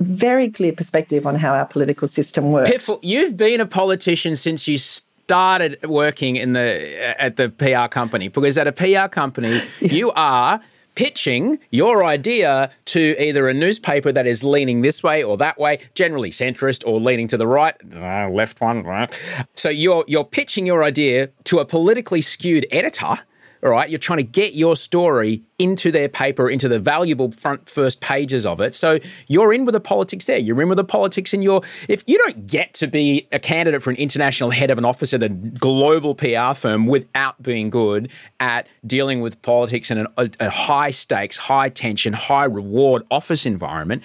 very 0.01 0.51
clear 0.51 0.73
perspective 0.73 1.27
on 1.27 1.37
how 1.37 1.55
our 1.55 1.67
political 1.67 2.09
system 2.09 2.51
works. 2.51 2.71
Piffle, 2.71 2.99
you've 3.03 3.37
been 3.37 3.61
a 3.61 3.67
politician 3.67 4.37
since 4.37 4.67
you 4.67 4.79
started 4.79 5.79
working 5.85 6.37
in 6.37 6.53
the 6.53 7.21
at 7.21 7.37
the 7.37 7.49
PR 7.49 7.89
company 7.89 8.29
because 8.29 8.59
at 8.59 8.67
a 8.67 8.73
PR 8.73 9.09
company 9.09 9.63
you 9.81 10.11
are 10.13 10.61
pitching 10.95 11.59
your 11.71 12.05
idea 12.05 12.71
to 12.87 13.15
either 13.23 13.49
a 13.49 13.55
newspaper 13.55 14.13
that 14.13 14.27
is 14.27 14.45
leaning 14.45 14.83
this 14.83 15.03
way 15.03 15.23
or 15.23 15.37
that 15.39 15.59
way, 15.59 15.81
generally 15.95 16.31
centrist 16.31 16.87
or 16.87 17.01
leaning 17.01 17.29
to 17.29 17.37
the 17.37 17.47
right, 17.47 17.75
uh, 17.95 18.29
left 18.29 18.61
one. 18.61 18.83
right. 18.83 19.13
So 19.55 19.69
you're 19.69 20.05
you're 20.07 20.25
pitching 20.25 20.67
your 20.67 20.83
idea 20.85 21.29
to 21.45 21.59
a 21.59 21.65
politically 21.65 22.23
skewed 22.23 22.67
editor. 22.71 23.19
All 23.65 23.71
right, 23.71 23.89
you're 23.89 24.01
trying 24.01 24.17
to 24.17 24.25
get 24.25 24.55
your 24.55 24.75
story 24.75 25.45
into 25.57 25.93
their 25.93 26.09
paper, 26.09 26.51
into 26.51 26.69
the 26.69 26.81
valuable 26.81 27.31
front 27.31 27.69
first 27.69 28.01
pages 28.01 28.45
of 28.45 28.61
it. 28.61 28.75
So 28.75 28.99
you're 29.29 29.53
in 29.53 29.65
with 29.65 29.75
the 29.75 29.81
politics 29.81 30.25
there. 30.25 30.39
You're 30.39 30.61
in 30.61 30.69
with 30.69 30.79
the 30.79 30.85
politics 30.85 31.33
and 31.33 31.45
you're 31.45 31.63
If 31.89 32.03
you 32.09 32.19
don't 32.19 32.49
get 32.49 32.75
to 32.75 32.89
be 32.89 33.29
a 33.31 33.39
candidate 33.39 33.81
for 33.81 33.91
an 33.91 33.97
international 33.97 34.51
head 34.51 34.73
of 34.73 34.79
an 34.79 34.85
office 34.85 35.15
at 35.15 35.23
a 35.23 35.29
global 35.29 36.17
PR 36.17 36.55
firm 36.55 36.89
without 36.89 37.41
being 37.41 37.71
good 37.71 38.11
at 38.41 38.67
dealing 38.85 39.21
with 39.21 39.41
politics 39.43 39.93
in 39.93 40.09
a, 40.17 40.31
a 40.41 40.51
high 40.51 40.91
stakes, 40.91 41.37
high 41.37 41.69
tension, 41.69 42.15
high 42.15 42.47
reward 42.47 43.05
office 43.13 43.47
environment, 43.47 44.03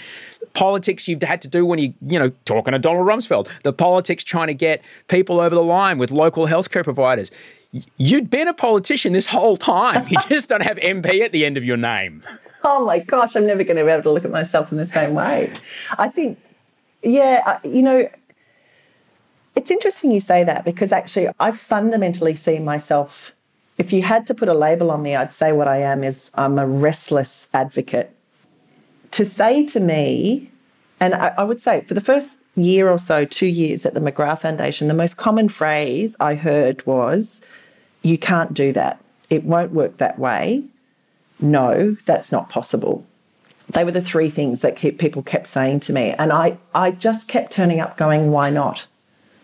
politics 0.54 1.08
you've 1.08 1.24
had 1.24 1.42
to 1.42 1.48
do 1.48 1.66
when 1.66 1.80
you, 1.80 1.96
you 2.06 2.20
know, 2.20 2.30
talking 2.46 2.74
to 2.74 2.80
Donald 2.80 3.08
Rumsfeld, 3.08 3.50
the 3.64 3.74
politics 3.74 4.24
trying 4.24 4.48
to 4.48 4.54
get 4.54 4.84
people 5.08 5.40
over 5.40 5.56
the 5.56 5.64
line 5.64 5.98
with 5.98 6.12
local 6.12 6.46
healthcare 6.46 6.84
providers. 6.84 7.32
You'd 7.98 8.30
been 8.30 8.48
a 8.48 8.54
politician 8.54 9.14
this 9.14 9.28
whole 9.28 9.58
time. 9.58 10.08
You 10.10 10.18
just 10.30 10.50
don't 10.50 10.64
have 10.64 10.78
MP 10.78 11.22
at 11.22 11.32
the 11.32 11.46
end 11.46 11.58
of 11.58 11.64
your 11.64 11.78
name. 11.78 12.24
oh 12.64 12.86
my 12.86 13.00
gosh, 13.00 13.36
I'm 13.36 13.46
never 13.46 13.64
going 13.64 13.78
to 13.78 13.84
be 13.84 13.90
able 13.90 14.04
to 14.04 14.12
look 14.12 14.26
at 14.26 14.32
myself 14.32 14.72
in 14.72 14.78
the 14.78 14.86
same 14.86 15.14
way. 15.14 15.54
I 15.98 16.10
think, 16.10 16.40
yeah, 17.04 17.60
you 17.64 17.82
know, 17.82 18.10
it's 19.56 19.72
interesting 19.72 20.12
you 20.12 20.20
say 20.20 20.44
that 20.44 20.64
because 20.64 20.92
actually 20.92 21.30
I 21.40 21.52
fundamentally 21.52 22.36
see 22.36 22.60
myself. 22.60 23.34
If 23.78 23.92
you 23.92 24.02
had 24.04 24.26
to 24.28 24.34
put 24.34 24.48
a 24.48 24.54
label 24.54 24.92
on 24.92 25.02
me, 25.02 25.16
I'd 25.16 25.34
say 25.34 25.52
what 25.52 25.68
I 25.68 25.78
am 25.78 26.04
is 26.04 26.32
I'm 26.36 26.58
a 26.58 26.68
restless 26.68 27.48
advocate. 27.54 28.12
To 29.12 29.26
say 29.26 29.66
to 29.68 29.80
me, 29.80 30.52
and 31.00 31.14
I, 31.14 31.34
I 31.38 31.44
would 31.44 31.62
say 31.62 31.82
for 31.82 31.94
the 31.94 32.02
first 32.02 32.40
year 32.58 32.90
or 32.90 32.98
so, 32.98 33.24
two 33.24 33.48
years 33.48 33.86
at 33.86 33.94
the 33.94 34.02
McGrath 34.02 34.42
Foundation, 34.42 34.90
the 34.90 34.94
most 34.94 35.16
common 35.16 35.48
phrase 35.48 36.16
I 36.20 36.36
heard 36.36 36.86
was, 36.86 37.42
You 38.04 38.18
can't 38.18 38.54
do 38.54 38.74
that. 38.74 39.02
It 39.30 39.44
won't 39.44 39.72
work 39.72 39.98
that 39.98 40.20
way 40.20 40.64
no, 41.40 41.98
that's 42.06 42.32
not 42.32 42.50
possible. 42.50 43.06
They 43.70 43.84
were 43.84 43.92
the 43.92 44.02
three 44.02 44.30
things 44.30 44.62
that 44.62 44.76
keep, 44.76 44.98
people 44.98 45.22
kept 45.22 45.48
saying 45.48 45.82
to 45.82 45.94
me. 45.94 46.12
And 46.18 46.32
I, 46.32 46.58
I 46.74 46.92
just 46.92 47.28
kept 47.28 47.52
turning 47.52 47.80
up 47.80 47.98
going, 47.98 48.32
why 48.32 48.50
not? 48.50 48.88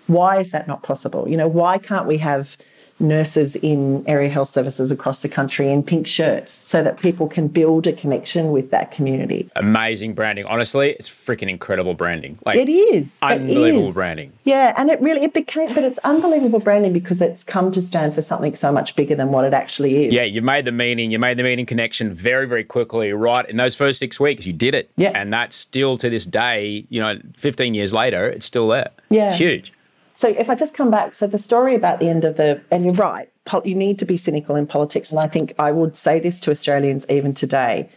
Why 0.08 0.40
is 0.40 0.52
that 0.52 0.68
not 0.68 0.84
possible? 0.84 1.28
You 1.28 1.38
know, 1.38 1.48
why 1.48 1.78
can't 1.78 2.08
we 2.08 2.18
have 2.18 2.58
nurses 3.00 3.56
in 3.58 4.04
area 4.08 4.30
health 4.30 4.50
services 4.50 4.92
across 4.92 5.22
the 5.22 5.30
country 5.30 5.72
in 5.72 5.84
pink 5.84 6.08
shirts 6.08 6.52
so 6.52 6.84
that 6.84 7.00
people 7.00 7.28
can 7.28 7.48
build 7.48 7.88
a 7.88 7.94
connection 7.94 8.52
with 8.52 8.72
that 8.72 8.92
community? 8.92 9.50
Amazing 9.56 10.14
branding. 10.14 10.46
Honestly, 10.46 10.92
it's 10.92 11.10
freaking 11.10 11.50
incredible 11.50 11.94
branding. 11.94 12.38
Like 12.46 12.58
It 12.58 12.70
is. 12.70 13.18
It 13.22 13.26
unbelievable 13.26 13.90
is. 13.90 13.94
branding. 13.96 14.34
Yeah, 14.44 14.74
and 14.78 14.90
it 14.90 15.02
really 15.02 15.24
it 15.24 15.34
became 15.34 15.74
but 15.74 15.84
it's 15.84 16.00
unbelievable 16.00 16.60
branding 16.60 16.94
because 16.94 17.22
it's 17.22 17.44
come 17.44 17.72
to 17.72 17.82
stand 17.82 18.14
for 18.14 18.22
something 18.22 18.56
so 18.56 18.72
much 18.72 18.96
bigger 18.96 19.16
than 19.16 19.32
what 19.32 19.46
it 19.46 19.54
actually 19.54 20.06
is. 20.06 20.14
Yeah, 20.14 20.24
you 20.24 20.42
made 20.42 20.66
the 20.66 20.72
meaning, 20.72 21.12
you 21.12 21.20
made 21.20 21.38
the 21.38 21.44
meaning 21.44 21.66
connection 21.66 22.14
very, 22.14 22.48
very 22.48 22.64
quickly, 22.64 23.14
right? 23.14 23.48
In 23.50 23.58
those 23.58 23.76
first 23.76 24.00
six 24.00 24.20
weeks, 24.20 24.46
you 24.46 24.54
did 24.54 24.76
it. 24.76 24.92
Yeah. 24.98 25.12
And 25.16 25.34
that's 25.34 25.56
still 25.56 25.98
to 25.98 26.10
this 26.10 26.26
day, 26.26 26.86
you 26.90 27.02
know, 27.02 27.20
15 27.38 27.74
years 27.74 27.94
later, 27.94 28.30
it's 28.30 28.46
still 28.46 28.68
there. 28.68 28.92
Yeah. 29.10 29.30
It's 29.30 29.38
huge. 29.38 29.74
So 30.14 30.28
if 30.28 30.50
I 30.50 30.56
just 30.56 30.74
come 30.74 30.92
back, 30.92 31.14
so 31.16 31.26
the 31.28 31.40
story 31.40 31.76
about 31.76 32.00
the 32.00 32.08
end 32.08 32.24
of 32.24 32.38
the, 32.38 32.62
and 32.70 32.86
you're 32.86 32.94
right, 32.94 33.30
you 33.64 33.76
need 33.76 34.00
to 34.00 34.06
be 34.06 34.16
cynical 34.16 34.56
in 34.56 34.68
politics. 34.68 35.12
And 35.12 35.20
I 35.20 35.28
think 35.28 35.54
I 35.58 35.72
would 35.72 35.98
say 35.98 36.20
this 36.20 36.40
to 36.42 36.52
Australians 36.52 37.06
even 37.10 37.34
today 37.34 37.90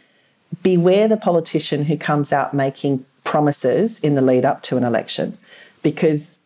beware 0.63 1.09
the 1.09 1.17
politician 1.17 1.85
who 1.85 1.97
comes 1.97 2.33
out 2.33 2.55
making 2.55 3.05
promises 3.25 3.99
in 4.01 4.15
the 4.15 4.23
lead 4.23 4.45
up 4.45 4.63
to 4.63 4.77
an 4.77 4.85
election, 4.85 5.37
because 5.83 6.39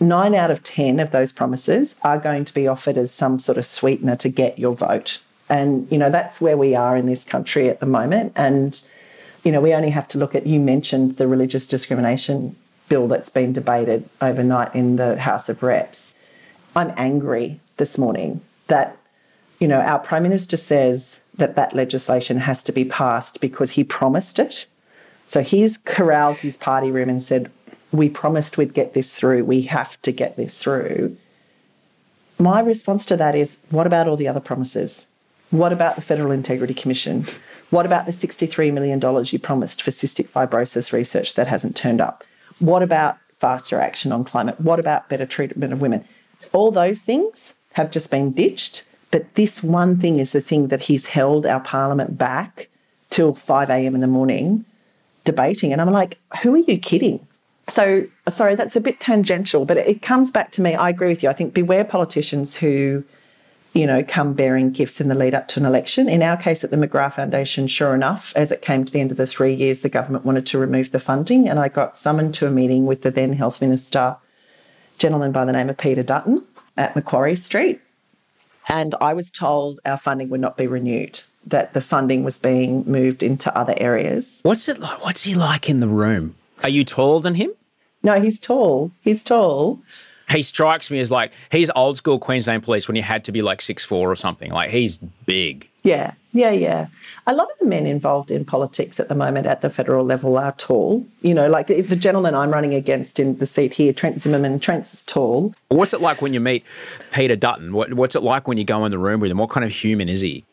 nine 0.00 0.34
out 0.34 0.50
of 0.50 0.62
10 0.62 1.00
of 1.00 1.12
those 1.12 1.32
promises 1.32 1.94
are 2.02 2.18
going 2.18 2.44
to 2.44 2.52
be 2.52 2.66
offered 2.66 2.98
as 2.98 3.12
some 3.12 3.38
sort 3.38 3.56
of 3.56 3.64
sweetener 3.64 4.16
to 4.16 4.28
get 4.28 4.58
your 4.58 4.74
vote. 4.74 5.20
And, 5.48 5.90
you 5.90 5.98
know, 5.98 6.10
that's 6.10 6.40
where 6.40 6.56
we 6.56 6.74
are 6.74 6.96
in 6.96 7.06
this 7.06 7.24
country 7.24 7.68
at 7.68 7.80
the 7.80 7.86
moment. 7.86 8.32
And, 8.34 8.80
you 9.44 9.52
know, 9.52 9.60
we 9.60 9.72
only 9.72 9.90
have 9.90 10.08
to 10.08 10.18
look 10.18 10.34
at, 10.34 10.46
you 10.46 10.58
mentioned 10.58 11.16
the 11.16 11.28
religious 11.28 11.66
discrimination 11.66 12.56
bill 12.88 13.08
that's 13.08 13.28
been 13.28 13.52
debated 13.52 14.08
overnight 14.20 14.74
in 14.74 14.96
the 14.96 15.18
House 15.18 15.48
of 15.48 15.62
Reps. 15.62 16.14
I'm 16.76 16.92
angry 16.96 17.60
this 17.76 17.98
morning 17.98 18.40
that, 18.66 18.96
you 19.58 19.68
know, 19.68 19.80
our 19.80 19.98
Prime 19.98 20.22
Minister 20.22 20.56
says 20.56 21.20
that 21.36 21.56
that 21.56 21.74
legislation 21.74 22.38
has 22.38 22.62
to 22.64 22.72
be 22.72 22.84
passed 22.84 23.40
because 23.40 23.72
he 23.72 23.84
promised 23.84 24.38
it. 24.38 24.66
So 25.26 25.40
he's 25.42 25.78
corralled 25.78 26.38
his 26.38 26.56
party 26.56 26.90
room 26.90 27.08
and 27.08 27.22
said, 27.22 27.50
We 27.92 28.08
promised 28.08 28.58
we'd 28.58 28.74
get 28.74 28.94
this 28.94 29.18
through. 29.18 29.44
We 29.44 29.62
have 29.62 30.00
to 30.02 30.12
get 30.12 30.36
this 30.36 30.58
through. 30.58 31.16
My 32.38 32.60
response 32.60 33.04
to 33.06 33.16
that 33.16 33.34
is, 33.34 33.58
What 33.70 33.86
about 33.86 34.08
all 34.08 34.16
the 34.16 34.28
other 34.28 34.40
promises? 34.40 35.06
What 35.50 35.72
about 35.72 35.94
the 35.94 36.02
Federal 36.02 36.32
Integrity 36.32 36.74
Commission? 36.74 37.24
What 37.70 37.86
about 37.86 38.06
the 38.06 38.12
$63 38.12 38.72
million 38.72 39.00
you 39.26 39.38
promised 39.38 39.82
for 39.82 39.90
cystic 39.90 40.28
fibrosis 40.28 40.92
research 40.92 41.34
that 41.34 41.46
hasn't 41.46 41.76
turned 41.76 42.00
up? 42.00 42.24
What 42.60 42.82
about 42.82 43.18
faster 43.38 43.80
action 43.80 44.12
on 44.12 44.24
climate? 44.24 44.60
What 44.60 44.80
about 44.80 45.08
better 45.08 45.26
treatment 45.26 45.72
of 45.72 45.80
women? 45.80 46.04
All 46.52 46.70
those 46.70 47.00
things 47.00 47.54
have 47.74 47.90
just 47.90 48.10
been 48.10 48.32
ditched. 48.32 48.84
But 49.10 49.34
this 49.34 49.62
one 49.62 49.98
thing 50.00 50.18
is 50.18 50.32
the 50.32 50.40
thing 50.40 50.68
that 50.68 50.84
he's 50.84 51.06
held 51.06 51.46
our 51.46 51.60
parliament 51.60 52.18
back 52.18 52.68
till 53.10 53.32
5 53.32 53.70
a.m. 53.70 53.94
in 53.94 54.00
the 54.00 54.08
morning 54.08 54.64
debating. 55.24 55.72
And 55.72 55.80
I'm 55.80 55.92
like, 55.92 56.18
who 56.42 56.54
are 56.54 56.58
you 56.58 56.78
kidding? 56.78 57.24
So, 57.68 58.06
sorry, 58.28 58.56
that's 58.56 58.76
a 58.76 58.80
bit 58.80 59.00
tangential, 59.00 59.64
but 59.64 59.76
it 59.76 60.02
comes 60.02 60.30
back 60.30 60.50
to 60.52 60.62
me. 60.62 60.74
I 60.74 60.90
agree 60.90 61.08
with 61.08 61.22
you. 61.22 61.28
I 61.28 61.32
think 61.32 61.54
beware 61.54 61.84
politicians 61.84 62.56
who, 62.56 63.04
you 63.74 63.86
know, 63.86 64.04
come 64.04 64.32
bearing 64.34 64.70
gifts 64.70 65.00
in 65.00 65.08
the 65.08 65.14
lead 65.16 65.34
up 65.34 65.48
to 65.48 65.60
an 65.60 65.66
election. 65.66 66.08
In 66.08 66.22
our 66.22 66.36
case 66.36 66.62
at 66.62 66.70
the 66.70 66.76
McGrath 66.76 67.14
Foundation, 67.14 67.66
sure 67.66 67.94
enough, 67.94 68.32
as 68.36 68.52
it 68.52 68.62
came 68.62 68.84
to 68.84 68.92
the 68.92 69.00
end 69.00 69.10
of 69.10 69.16
the 69.16 69.26
three 69.26 69.52
years, 69.52 69.80
the 69.80 69.88
government 69.88 70.24
wanted 70.24 70.46
to 70.46 70.58
remove 70.58 70.92
the 70.92 71.00
funding. 71.00 71.48
And 71.48 71.58
I 71.58 71.68
got 71.68 71.98
summoned 71.98 72.34
to 72.34 72.46
a 72.46 72.50
meeting 72.50 72.86
with 72.86 73.02
the 73.02 73.10
then 73.10 73.32
Health 73.32 73.60
Minister, 73.60 74.16
gentleman 74.96 75.32
by 75.32 75.44
the 75.44 75.52
name 75.52 75.68
of 75.68 75.76
Peter 75.76 76.04
Dutton 76.04 76.46
at 76.76 76.94
Macquarie 76.94 77.36
Street. 77.36 77.80
And 78.68 78.94
I 79.00 79.12
was 79.12 79.28
told 79.30 79.80
our 79.84 79.98
funding 79.98 80.30
would 80.30 80.40
not 80.40 80.56
be 80.56 80.68
renewed, 80.68 81.22
that 81.44 81.74
the 81.74 81.80
funding 81.80 82.22
was 82.22 82.38
being 82.38 82.84
moved 82.86 83.22
into 83.22 83.54
other 83.58 83.74
areas. 83.76 84.38
What's 84.42 84.68
it 84.68 84.78
like? 84.78 85.04
What's 85.04 85.24
he 85.24 85.34
like 85.34 85.68
in 85.68 85.80
the 85.80 85.88
room? 85.88 86.36
Are 86.62 86.68
you 86.68 86.84
taller 86.84 87.20
than 87.20 87.34
him? 87.34 87.50
No, 88.04 88.20
he's 88.20 88.38
tall. 88.38 88.92
He's 89.00 89.22
tall. 89.22 89.80
He 90.30 90.42
strikes 90.42 90.90
me 90.90 91.00
as 91.00 91.10
like 91.10 91.32
he's 91.50 91.70
old 91.76 91.96
school 91.96 92.18
Queensland 92.18 92.62
police 92.62 92.88
when 92.88 92.96
you 92.96 93.02
had 93.02 93.24
to 93.24 93.32
be 93.32 93.42
like 93.42 93.60
six 93.60 93.84
four 93.84 94.10
or 94.10 94.16
something. 94.16 94.50
Like 94.50 94.70
he's 94.70 94.98
big. 95.26 95.68
Yeah, 95.82 96.14
yeah, 96.32 96.50
yeah. 96.50 96.86
A 97.26 97.34
lot 97.34 97.50
of 97.50 97.58
the 97.58 97.66
men 97.66 97.86
involved 97.86 98.30
in 98.30 98.44
politics 98.46 98.98
at 98.98 99.08
the 99.10 99.14
moment 99.14 99.46
at 99.46 99.60
the 99.60 99.68
federal 99.68 100.04
level 100.04 100.38
are 100.38 100.52
tall. 100.52 101.06
You 101.20 101.34
know, 101.34 101.48
like 101.48 101.66
the, 101.66 101.80
the 101.82 101.94
gentleman 101.94 102.34
I'm 102.34 102.50
running 102.50 102.72
against 102.72 103.20
in 103.20 103.36
the 103.36 103.44
seat 103.44 103.74
here, 103.74 103.92
Trent 103.92 104.20
Zimmerman, 104.20 104.60
Trent's 104.60 105.02
tall. 105.02 105.54
What's 105.68 105.92
it 105.92 106.00
like 106.00 106.22
when 106.22 106.32
you 106.32 106.40
meet 106.40 106.64
Peter 107.12 107.36
Dutton? 107.36 107.74
What, 107.74 107.92
what's 107.92 108.16
it 108.16 108.22
like 108.22 108.48
when 108.48 108.56
you 108.56 108.64
go 108.64 108.86
in 108.86 108.92
the 108.92 108.98
room 108.98 109.20
with 109.20 109.30
him? 109.30 109.36
What 109.36 109.50
kind 109.50 109.64
of 109.64 109.72
human 109.72 110.08
is 110.08 110.22
he? 110.22 110.44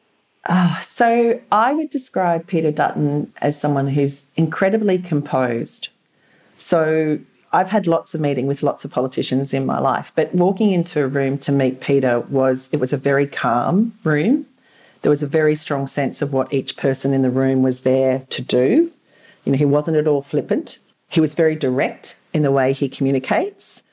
Ah, 0.49 0.79
so 0.81 1.39
I 1.51 1.71
would 1.71 1.89
describe 1.89 2.47
Peter 2.47 2.71
Dutton 2.71 3.31
as 3.37 3.59
someone 3.59 3.87
who's 3.87 4.25
incredibly 4.35 4.97
composed. 4.97 5.87
So 6.57 7.19
I've 7.53 7.69
had 7.69 7.85
lots 7.85 8.13
of 8.13 8.21
meeting 8.21 8.47
with 8.47 8.63
lots 8.63 8.85
of 8.85 8.91
politicians 8.91 9.53
in 9.53 9.65
my 9.65 9.79
life, 9.79 10.11
but 10.15 10.33
walking 10.33 10.71
into 10.71 11.03
a 11.03 11.07
room 11.07 11.37
to 11.39 11.51
meet 11.51 11.81
Peter 11.81 12.21
was 12.21 12.69
it 12.71 12.79
was 12.79 12.93
a 12.93 12.97
very 12.97 13.27
calm 13.27 13.93
room. 14.03 14.45
There 15.01 15.09
was 15.09 15.23
a 15.23 15.27
very 15.27 15.55
strong 15.55 15.87
sense 15.87 16.21
of 16.21 16.31
what 16.31 16.53
each 16.53 16.77
person 16.77 17.13
in 17.13 17.23
the 17.23 17.29
room 17.29 17.61
was 17.61 17.81
there 17.81 18.25
to 18.29 18.41
do. 18.41 18.91
You 19.43 19.51
know, 19.51 19.57
he 19.57 19.65
wasn't 19.65 19.97
at 19.97 20.07
all 20.07 20.21
flippant. 20.21 20.79
He 21.09 21.19
was 21.19 21.33
very 21.33 21.55
direct 21.55 22.15
in 22.33 22.43
the 22.43 22.51
way 22.51 22.71
he 22.71 22.87
communicates 22.87 23.83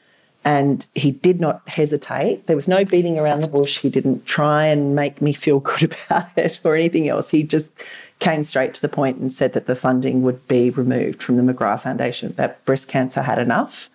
and 0.44 0.86
he 0.94 1.10
did 1.10 1.40
not 1.40 1.60
hesitate. 1.68 2.46
There 2.46 2.56
was 2.56 2.68
no 2.68 2.84
beating 2.84 3.18
around 3.18 3.40
the 3.40 3.48
bush. 3.48 3.80
He 3.80 3.90
didn't 3.90 4.24
try 4.24 4.66
and 4.66 4.94
make 4.94 5.20
me 5.20 5.32
feel 5.32 5.60
good 5.60 5.82
about 6.06 6.36
it 6.36 6.60
or 6.64 6.74
anything 6.76 7.08
else. 7.08 7.30
He 7.30 7.42
just 7.42 7.72
came 8.18 8.42
straight 8.42 8.74
to 8.74 8.80
the 8.80 8.88
point 8.88 9.18
and 9.18 9.32
said 9.32 9.52
that 9.52 9.66
the 9.66 9.76
funding 9.76 10.22
would 10.22 10.46
be 10.48 10.70
removed 10.70 11.22
from 11.22 11.36
the 11.36 11.52
McGrath 11.52 11.82
Foundation, 11.82 12.32
that 12.36 12.64
breast 12.64 12.88
cancer 12.88 13.22
had 13.22 13.38
enough 13.38 13.90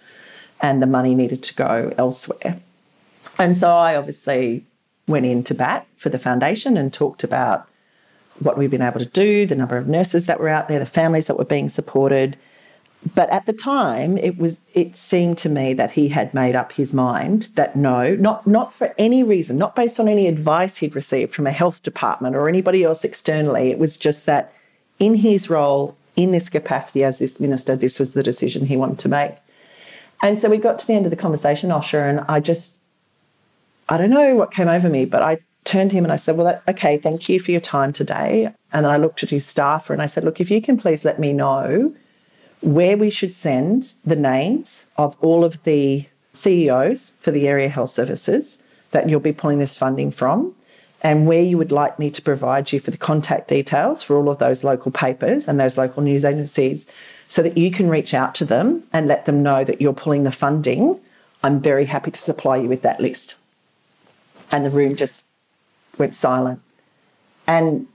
and 0.61 0.82
the 0.82 0.88
money 0.88 1.13
needed 1.13 1.43
to 1.43 1.55
go 1.55 1.93
elsewhere. 1.97 2.57
And 3.38 3.57
so 3.57 3.76
I 3.76 3.95
obviously 3.95 4.65
went 5.07 5.26
into 5.26 5.53
bat 5.53 5.86
for 5.97 6.09
the 6.09 6.19
foundation 6.19 6.78
and 6.78 6.93
talked 6.93 7.24
about 7.24 7.67
what 8.39 8.57
we've 8.57 8.71
been 8.71 8.82
able 8.82 8.99
to 8.99 9.05
do, 9.05 9.45
the 9.45 9.55
number 9.55 9.78
of 9.78 9.88
nurses 9.88 10.26
that 10.26 10.39
were 10.39 10.49
out 10.49 10.67
there, 10.67 10.80
the 10.80 10.86
families 10.86 11.26
that 11.26 11.38
were 11.38 11.45
being 11.45 11.69
supported. 11.69 12.38
But 13.15 13.29
at 13.29 13.45
the 13.45 13.53
time, 13.53 14.17
it 14.17 14.37
was 14.37 14.61
it 14.73 14.95
seemed 14.95 15.37
to 15.39 15.49
me 15.49 15.73
that 15.73 15.91
he 15.91 16.09
had 16.09 16.33
made 16.33 16.55
up 16.55 16.71
his 16.71 16.93
mind 16.93 17.49
that 17.55 17.75
no, 17.75 18.15
not 18.15 18.47
not 18.47 18.73
for 18.73 18.93
any 18.97 19.23
reason, 19.23 19.57
not 19.57 19.75
based 19.75 19.99
on 19.99 20.07
any 20.07 20.27
advice 20.27 20.77
he'd 20.77 20.95
received 20.95 21.33
from 21.33 21.45
a 21.45 21.51
health 21.51 21.83
department 21.83 22.35
or 22.35 22.47
anybody 22.47 22.83
else 22.83 23.03
externally. 23.03 23.71
It 23.71 23.79
was 23.79 23.97
just 23.97 24.25
that 24.25 24.53
in 24.99 25.15
his 25.15 25.49
role, 25.49 25.97
in 26.15 26.31
this 26.31 26.47
capacity 26.49 27.03
as 27.03 27.17
this 27.17 27.39
minister, 27.39 27.75
this 27.75 27.99
was 27.99 28.13
the 28.13 28.23
decision 28.23 28.67
he 28.67 28.77
wanted 28.77 28.99
to 28.99 29.09
make. 29.09 29.35
And 30.21 30.39
so 30.39 30.49
we 30.49 30.57
got 30.57 30.79
to 30.79 30.87
the 30.87 30.93
end 30.93 31.05
of 31.05 31.09
the 31.09 31.17
conversation, 31.17 31.71
Osher, 31.71 32.09
and 32.09 32.21
I 32.29 32.39
just 32.39 32.77
I 33.89 33.97
don't 33.97 34.09
know 34.09 34.35
what 34.35 34.51
came 34.51 34.69
over 34.69 34.87
me, 34.87 35.03
but 35.03 35.21
I 35.21 35.39
turned 35.65 35.91
to 35.91 35.97
him 35.97 36.05
and 36.05 36.13
I 36.13 36.17
said, 36.17 36.37
Well, 36.37 36.45
that, 36.45 36.63
okay, 36.69 36.97
thank 36.97 37.27
you 37.27 37.39
for 37.39 37.51
your 37.51 37.61
time 37.61 37.91
today. 37.91 38.53
And 38.71 38.87
I 38.87 38.97
looked 38.97 39.23
at 39.23 39.29
his 39.29 39.45
staffer 39.45 39.91
and 39.91 40.01
I 40.01 40.05
said, 40.05 40.23
Look, 40.23 40.39
if 40.39 40.49
you 40.49 40.61
can 40.61 40.77
please 40.77 41.03
let 41.03 41.19
me 41.19 41.33
know 41.33 41.93
where 42.64 42.97
we 42.97 43.09
should 43.09 43.36
send 43.36 43.93
the 44.05 44.16
names 44.16 44.86
of 44.97 45.18
all 45.22 45.43
of 45.43 45.61
the 45.64 46.05
CEOs 46.32 47.11
for 47.20 47.32
the 47.32 47.47
area 47.47 47.70
health 47.70 47.89
services 47.89 48.59
that 48.91 49.09
you'll 49.09 49.20
be 49.20 49.34
pulling 49.34 49.59
this 49.59 49.78
funding 49.78 50.11
from, 50.11 50.55
and 51.01 51.28
where 51.28 51.41
you 51.41 51.57
would 51.57 51.72
like 51.72 51.99
me 51.99 52.09
to 52.09 52.22
provide 52.22 52.72
you 52.72 52.80
for 52.80 52.91
the 52.91 52.97
contact 52.97 53.49
details 53.49 54.01
for 54.01 54.16
all 54.16 54.30
of 54.30 54.38
those 54.38 54.64
local 54.64 54.91
papers 54.91 55.47
and 55.47 55.59
those 55.59 55.78
local 55.78 56.01
news 56.01 56.24
agencies 56.24 56.88
so 57.28 57.43
that 57.43 57.57
you 57.57 57.70
can 57.70 57.89
reach 57.89 58.14
out 58.14 58.34
to 58.36 58.45
them 58.45 58.84
and 58.93 59.07
let 59.07 59.26
them 59.26 59.43
know 59.43 59.64
that 59.64 59.82
you're 59.82 59.93
pulling 59.93 60.24
the 60.24 60.32
funding. 60.32 60.97
I'm 61.43 61.59
very 61.59 61.86
happy 61.86 62.11
to 62.11 62.20
supply 62.20 62.57
you 62.57 62.70
with 62.70 62.84
that 62.84 63.01
list. 63.01 63.36
And 64.51 64.66
the 64.66 64.70
room 64.70 64.95
just 64.95 65.26
went 65.97 66.16
silent. 66.16 66.61
And 67.47 67.88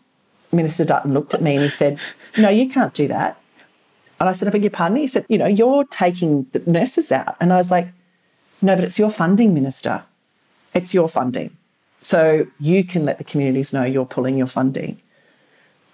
Minister 0.52 0.84
Dutton 0.84 1.14
looked 1.14 1.32
at 1.32 1.40
me 1.40 1.54
and 1.54 1.62
he 1.62 1.70
said, 1.70 1.98
No, 2.36 2.50
you 2.50 2.68
can't 2.68 2.92
do 2.92 3.08
that. 3.08 3.40
And 4.20 4.28
I 4.28 4.32
said, 4.32 4.48
I 4.48 4.50
beg 4.50 4.62
your 4.62 4.70
pardon? 4.70 4.98
He 4.98 5.06
said, 5.06 5.24
You 5.28 5.38
know, 5.38 5.46
you're 5.46 5.84
taking 5.84 6.44
the 6.52 6.62
nurses 6.66 7.12
out. 7.12 7.36
And 7.40 7.52
I 7.52 7.56
was 7.56 7.70
like, 7.70 7.88
No, 8.60 8.74
but 8.74 8.84
it's 8.84 8.98
your 8.98 9.10
funding, 9.10 9.54
Minister. 9.54 10.04
It's 10.74 10.92
your 10.92 11.08
funding. 11.08 11.56
So 12.00 12.46
you 12.60 12.84
can 12.84 13.04
let 13.04 13.18
the 13.18 13.24
communities 13.24 13.72
know 13.72 13.84
you're 13.84 14.06
pulling 14.06 14.36
your 14.36 14.46
funding. 14.46 15.00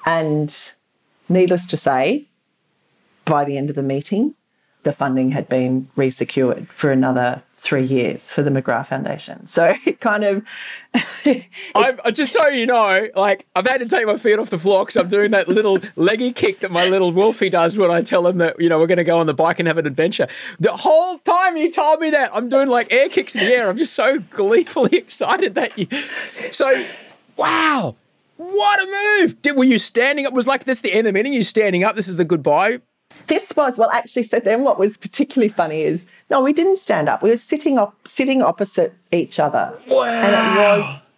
And 0.04 0.72
needless 1.28 1.66
to 1.66 1.76
say, 1.76 2.26
by 3.24 3.44
the 3.44 3.56
end 3.56 3.70
of 3.70 3.76
the 3.76 3.82
meeting, 3.82 4.34
the 4.82 4.92
funding 4.92 5.32
had 5.32 5.48
been 5.48 5.88
resecured 5.96 6.68
for 6.68 6.92
another 6.92 7.42
three 7.64 7.84
years 7.84 8.30
for 8.30 8.42
the 8.42 8.50
McGrath 8.50 8.88
Foundation. 8.88 9.46
So 9.46 9.74
it 9.84 10.00
kind 10.00 10.22
of. 10.22 10.44
I'm 11.74 11.98
uh, 12.04 12.10
just 12.12 12.32
so 12.32 12.46
you 12.46 12.66
know, 12.66 13.08
like 13.16 13.46
I've 13.56 13.66
had 13.66 13.78
to 13.78 13.86
take 13.86 14.06
my 14.06 14.16
feet 14.16 14.38
off 14.38 14.50
the 14.50 14.58
floor 14.58 14.84
because 14.84 14.96
I'm 14.96 15.08
doing 15.08 15.32
that 15.32 15.48
little 15.48 15.78
leggy 15.96 16.30
kick 16.30 16.60
that 16.60 16.70
my 16.70 16.86
little 16.86 17.10
Wolfie 17.10 17.50
does 17.50 17.76
when 17.76 17.90
I 17.90 18.02
tell 18.02 18.26
him 18.26 18.38
that 18.38 18.60
you 18.60 18.68
know 18.68 18.78
we're 18.78 18.86
going 18.86 18.98
to 18.98 19.04
go 19.04 19.18
on 19.18 19.26
the 19.26 19.34
bike 19.34 19.58
and 19.58 19.66
have 19.66 19.78
an 19.78 19.86
adventure. 19.86 20.28
The 20.60 20.76
whole 20.76 21.18
time 21.18 21.56
you 21.56 21.72
told 21.72 22.00
me 22.00 22.10
that, 22.10 22.30
I'm 22.32 22.48
doing 22.48 22.68
like 22.68 22.92
air 22.92 23.08
kicks 23.08 23.34
in 23.34 23.40
the 23.40 23.52
air. 23.52 23.68
I'm 23.68 23.76
just 23.76 23.94
so 23.94 24.20
gleefully 24.20 24.98
excited 24.98 25.54
that 25.56 25.76
you. 25.76 25.88
So, 26.52 26.86
wow. 27.36 27.96
What 28.36 28.82
a 28.82 29.22
move! 29.22 29.40
Did, 29.42 29.56
were 29.56 29.64
you 29.64 29.78
standing 29.78 30.26
up? 30.26 30.32
Was 30.32 30.48
like 30.48 30.64
this 30.64 30.80
the 30.80 30.90
end 30.90 31.06
of 31.06 31.12
the 31.12 31.12
meeting? 31.12 31.32
You 31.32 31.44
standing 31.44 31.84
up? 31.84 31.94
This 31.94 32.08
is 32.08 32.16
the 32.16 32.24
goodbye 32.24 32.80
this 33.26 33.54
was 33.56 33.78
well 33.78 33.90
actually 33.90 34.22
so 34.22 34.38
then 34.38 34.62
what 34.62 34.78
was 34.78 34.96
particularly 34.96 35.48
funny 35.48 35.82
is 35.82 36.06
no 36.30 36.40
we 36.40 36.52
didn't 36.52 36.76
stand 36.76 37.08
up 37.08 37.22
we 37.22 37.30
were 37.30 37.36
sitting 37.36 37.78
op- 37.78 37.96
sitting 38.06 38.42
opposite 38.42 38.94
each 39.12 39.40
other 39.40 39.78
wow. 39.88 40.04
and 40.04 40.34
it 40.34 40.60
was 40.60 41.10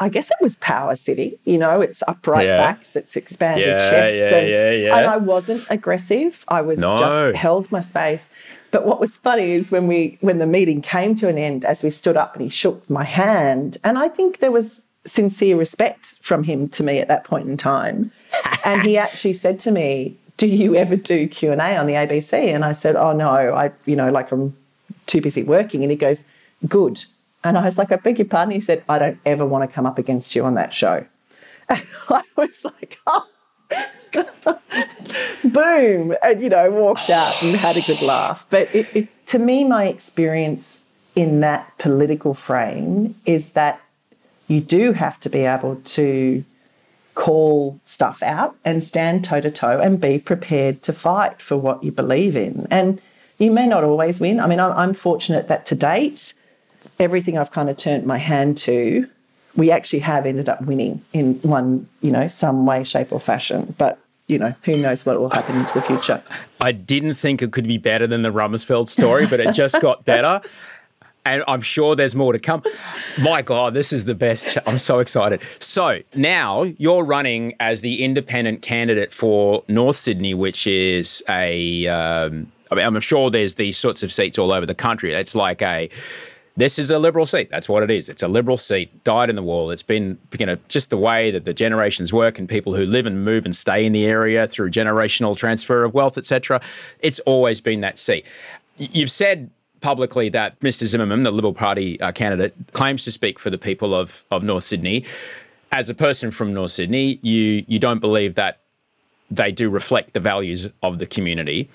I 0.00 0.08
guess 0.08 0.30
it 0.30 0.36
was 0.40 0.56
power 0.56 0.94
sitting, 0.94 1.32
you 1.44 1.58
know, 1.58 1.80
it's 1.80 2.02
upright 2.06 2.46
yeah. 2.46 2.56
backs, 2.56 2.94
it's 2.94 3.16
expanded 3.16 3.66
yeah, 3.66 3.90
chests. 3.90 4.16
Yeah, 4.16 4.36
and, 4.36 4.48
yeah, 4.48 4.70
yeah. 4.70 4.96
and 4.96 5.06
I 5.06 5.16
wasn't 5.16 5.66
aggressive. 5.70 6.44
I 6.46 6.60
was 6.60 6.78
no. 6.78 6.98
just 6.98 7.36
held 7.36 7.72
my 7.72 7.80
space. 7.80 8.28
But 8.70 8.86
what 8.86 9.00
was 9.00 9.16
funny 9.16 9.52
is 9.52 9.70
when 9.70 9.86
we 9.86 10.18
when 10.20 10.38
the 10.38 10.46
meeting 10.46 10.82
came 10.82 11.14
to 11.16 11.28
an 11.28 11.38
end, 11.38 11.64
as 11.64 11.82
we 11.82 11.90
stood 11.90 12.16
up 12.16 12.34
and 12.34 12.42
he 12.42 12.48
shook 12.48 12.88
my 12.88 13.04
hand, 13.04 13.78
and 13.82 13.98
I 13.98 14.08
think 14.08 14.38
there 14.38 14.52
was 14.52 14.82
sincere 15.04 15.56
respect 15.56 16.18
from 16.20 16.44
him 16.44 16.68
to 16.68 16.82
me 16.82 16.98
at 16.98 17.08
that 17.08 17.24
point 17.24 17.48
in 17.48 17.56
time. 17.56 18.12
and 18.64 18.82
he 18.82 18.98
actually 19.06 19.32
said 19.32 19.58
to 19.60 19.70
me, 19.70 20.16
do 20.38 20.46
you 20.46 20.74
ever 20.74 20.96
do 20.96 21.28
Q&A 21.28 21.76
on 21.76 21.86
the 21.86 21.94
ABC? 21.94 22.32
And 22.32 22.64
I 22.64 22.72
said, 22.72 22.96
oh, 22.96 23.12
no, 23.12 23.28
I, 23.28 23.72
you 23.84 23.96
know, 23.96 24.10
like 24.10 24.32
I'm 24.32 24.56
too 25.06 25.20
busy 25.20 25.42
working. 25.42 25.82
And 25.82 25.90
he 25.90 25.96
goes, 25.96 26.24
good. 26.66 27.04
And 27.44 27.58
I 27.58 27.64
was 27.64 27.76
like, 27.76 27.92
I 27.92 27.96
beg 27.96 28.18
your 28.18 28.26
pardon. 28.26 28.52
He 28.52 28.60
said, 28.60 28.82
I 28.88 28.98
don't 28.98 29.18
ever 29.26 29.44
want 29.44 29.68
to 29.68 29.74
come 29.74 29.84
up 29.84 29.98
against 29.98 30.34
you 30.34 30.44
on 30.44 30.54
that 30.54 30.72
show. 30.72 31.04
And 31.70 31.86
I 32.08 32.22
was 32.34 32.64
like, 32.64 32.98
oh. 33.06 33.26
Boom. 35.44 36.16
And, 36.22 36.40
you 36.40 36.48
know, 36.48 36.70
walked 36.70 37.10
out 37.10 37.42
and 37.42 37.54
had 37.54 37.76
a 37.76 37.82
good 37.82 38.00
laugh. 38.00 38.46
But 38.48 38.74
it, 38.74 38.96
it, 38.96 39.26
to 39.26 39.38
me, 39.38 39.64
my 39.64 39.86
experience 39.86 40.84
in 41.14 41.40
that 41.40 41.70
political 41.76 42.32
frame 42.32 43.16
is 43.26 43.50
that 43.50 43.82
you 44.46 44.62
do 44.62 44.92
have 44.92 45.20
to 45.20 45.28
be 45.28 45.40
able 45.40 45.76
to 45.76 46.42
call 47.18 47.80
stuff 47.82 48.22
out 48.22 48.54
and 48.64 48.82
stand 48.82 49.24
toe 49.24 49.40
to 49.40 49.50
toe 49.50 49.80
and 49.80 50.00
be 50.00 50.20
prepared 50.20 50.80
to 50.84 50.92
fight 50.92 51.42
for 51.42 51.56
what 51.56 51.82
you 51.82 51.90
believe 51.90 52.36
in. 52.36 52.68
And 52.70 53.00
you 53.38 53.50
may 53.50 53.66
not 53.66 53.82
always 53.82 54.20
win. 54.20 54.38
I 54.38 54.46
mean, 54.46 54.60
I'm 54.60 54.94
fortunate 54.94 55.48
that 55.48 55.66
to 55.66 55.74
date, 55.74 56.32
everything 57.00 57.36
I've 57.36 57.50
kind 57.50 57.68
of 57.68 57.76
turned 57.76 58.06
my 58.06 58.18
hand 58.18 58.56
to, 58.58 59.08
we 59.56 59.72
actually 59.72 59.98
have 59.98 60.26
ended 60.26 60.48
up 60.48 60.62
winning 60.62 61.02
in 61.12 61.34
one, 61.40 61.88
you 62.02 62.12
know, 62.12 62.28
some 62.28 62.64
way, 62.66 62.84
shape, 62.84 63.10
or 63.10 63.18
fashion. 63.18 63.74
But 63.76 63.98
you 64.28 64.38
know, 64.38 64.52
who 64.62 64.76
knows 64.76 65.04
what 65.04 65.18
will 65.18 65.30
happen 65.30 65.56
into 65.56 65.74
the 65.74 65.82
future. 65.82 66.22
I 66.60 66.70
didn't 66.70 67.14
think 67.14 67.42
it 67.42 67.50
could 67.50 67.66
be 67.66 67.78
better 67.78 68.06
than 68.06 68.22
the 68.22 68.32
Rumsfeld 68.32 68.88
story, 68.88 69.26
but 69.26 69.40
it 69.40 69.54
just 69.54 69.80
got 69.80 70.04
better 70.04 70.40
and 71.24 71.44
I'm 71.46 71.60
sure 71.60 71.94
there's 71.94 72.14
more 72.14 72.32
to 72.32 72.38
come. 72.38 72.62
My 73.18 73.42
God, 73.42 73.74
this 73.74 73.92
is 73.92 74.04
the 74.04 74.14
best. 74.14 74.56
I'm 74.66 74.78
so 74.78 74.98
excited. 74.98 75.42
So 75.60 76.00
now 76.14 76.62
you're 76.62 77.04
running 77.04 77.54
as 77.60 77.80
the 77.80 78.02
independent 78.02 78.62
candidate 78.62 79.12
for 79.12 79.62
North 79.68 79.96
Sydney, 79.96 80.34
which 80.34 80.66
is 80.66 81.22
a. 81.28 81.86
Um, 81.86 82.50
I 82.70 82.74
mean, 82.74 82.84
I'm 82.84 83.00
sure 83.00 83.30
there's 83.30 83.54
these 83.54 83.78
sorts 83.78 84.02
of 84.02 84.12
seats 84.12 84.38
all 84.38 84.52
over 84.52 84.66
the 84.66 84.74
country. 84.74 85.12
It's 85.12 85.34
like 85.34 85.62
a. 85.62 85.90
This 86.56 86.76
is 86.76 86.90
a 86.90 86.98
liberal 86.98 87.24
seat. 87.24 87.50
That's 87.50 87.68
what 87.68 87.84
it 87.84 87.90
is. 87.90 88.08
It's 88.08 88.22
a 88.22 88.26
liberal 88.26 88.56
seat, 88.56 89.04
died 89.04 89.30
in 89.30 89.36
the 89.36 89.44
wall. 89.44 89.70
It's 89.70 89.84
been, 89.84 90.18
you 90.40 90.44
know, 90.44 90.56
just 90.66 90.90
the 90.90 90.96
way 90.96 91.30
that 91.30 91.44
the 91.44 91.54
generations 91.54 92.12
work 92.12 92.36
and 92.36 92.48
people 92.48 92.74
who 92.74 92.84
live 92.84 93.06
and 93.06 93.24
move 93.24 93.44
and 93.44 93.54
stay 93.54 93.86
in 93.86 93.92
the 93.92 94.04
area 94.04 94.44
through 94.48 94.72
generational 94.72 95.36
transfer 95.36 95.84
of 95.84 95.94
wealth, 95.94 96.18
etc. 96.18 96.60
It's 96.98 97.20
always 97.20 97.60
been 97.60 97.80
that 97.82 97.96
seat. 97.96 98.26
You've 98.76 99.10
said 99.10 99.50
publicly 99.80 100.28
that 100.30 100.58
Mr. 100.60 100.84
Zimmerman, 100.84 101.22
the 101.22 101.30
Liberal 101.30 101.54
Party 101.54 102.00
uh, 102.00 102.12
candidate, 102.12 102.54
claims 102.72 103.04
to 103.04 103.12
speak 103.12 103.38
for 103.38 103.50
the 103.50 103.58
people 103.58 103.94
of, 103.94 104.24
of 104.30 104.42
North 104.42 104.64
Sydney. 104.64 105.04
As 105.72 105.90
a 105.90 105.94
person 105.94 106.30
from 106.30 106.54
North 106.54 106.70
Sydney, 106.70 107.18
you 107.22 107.64
you 107.68 107.78
don't 107.78 108.00
believe 108.00 108.36
that 108.36 108.60
they 109.30 109.52
do 109.52 109.68
reflect 109.68 110.14
the 110.14 110.20
values 110.20 110.68
of 110.82 110.98
the 110.98 111.06
community. 111.06 111.68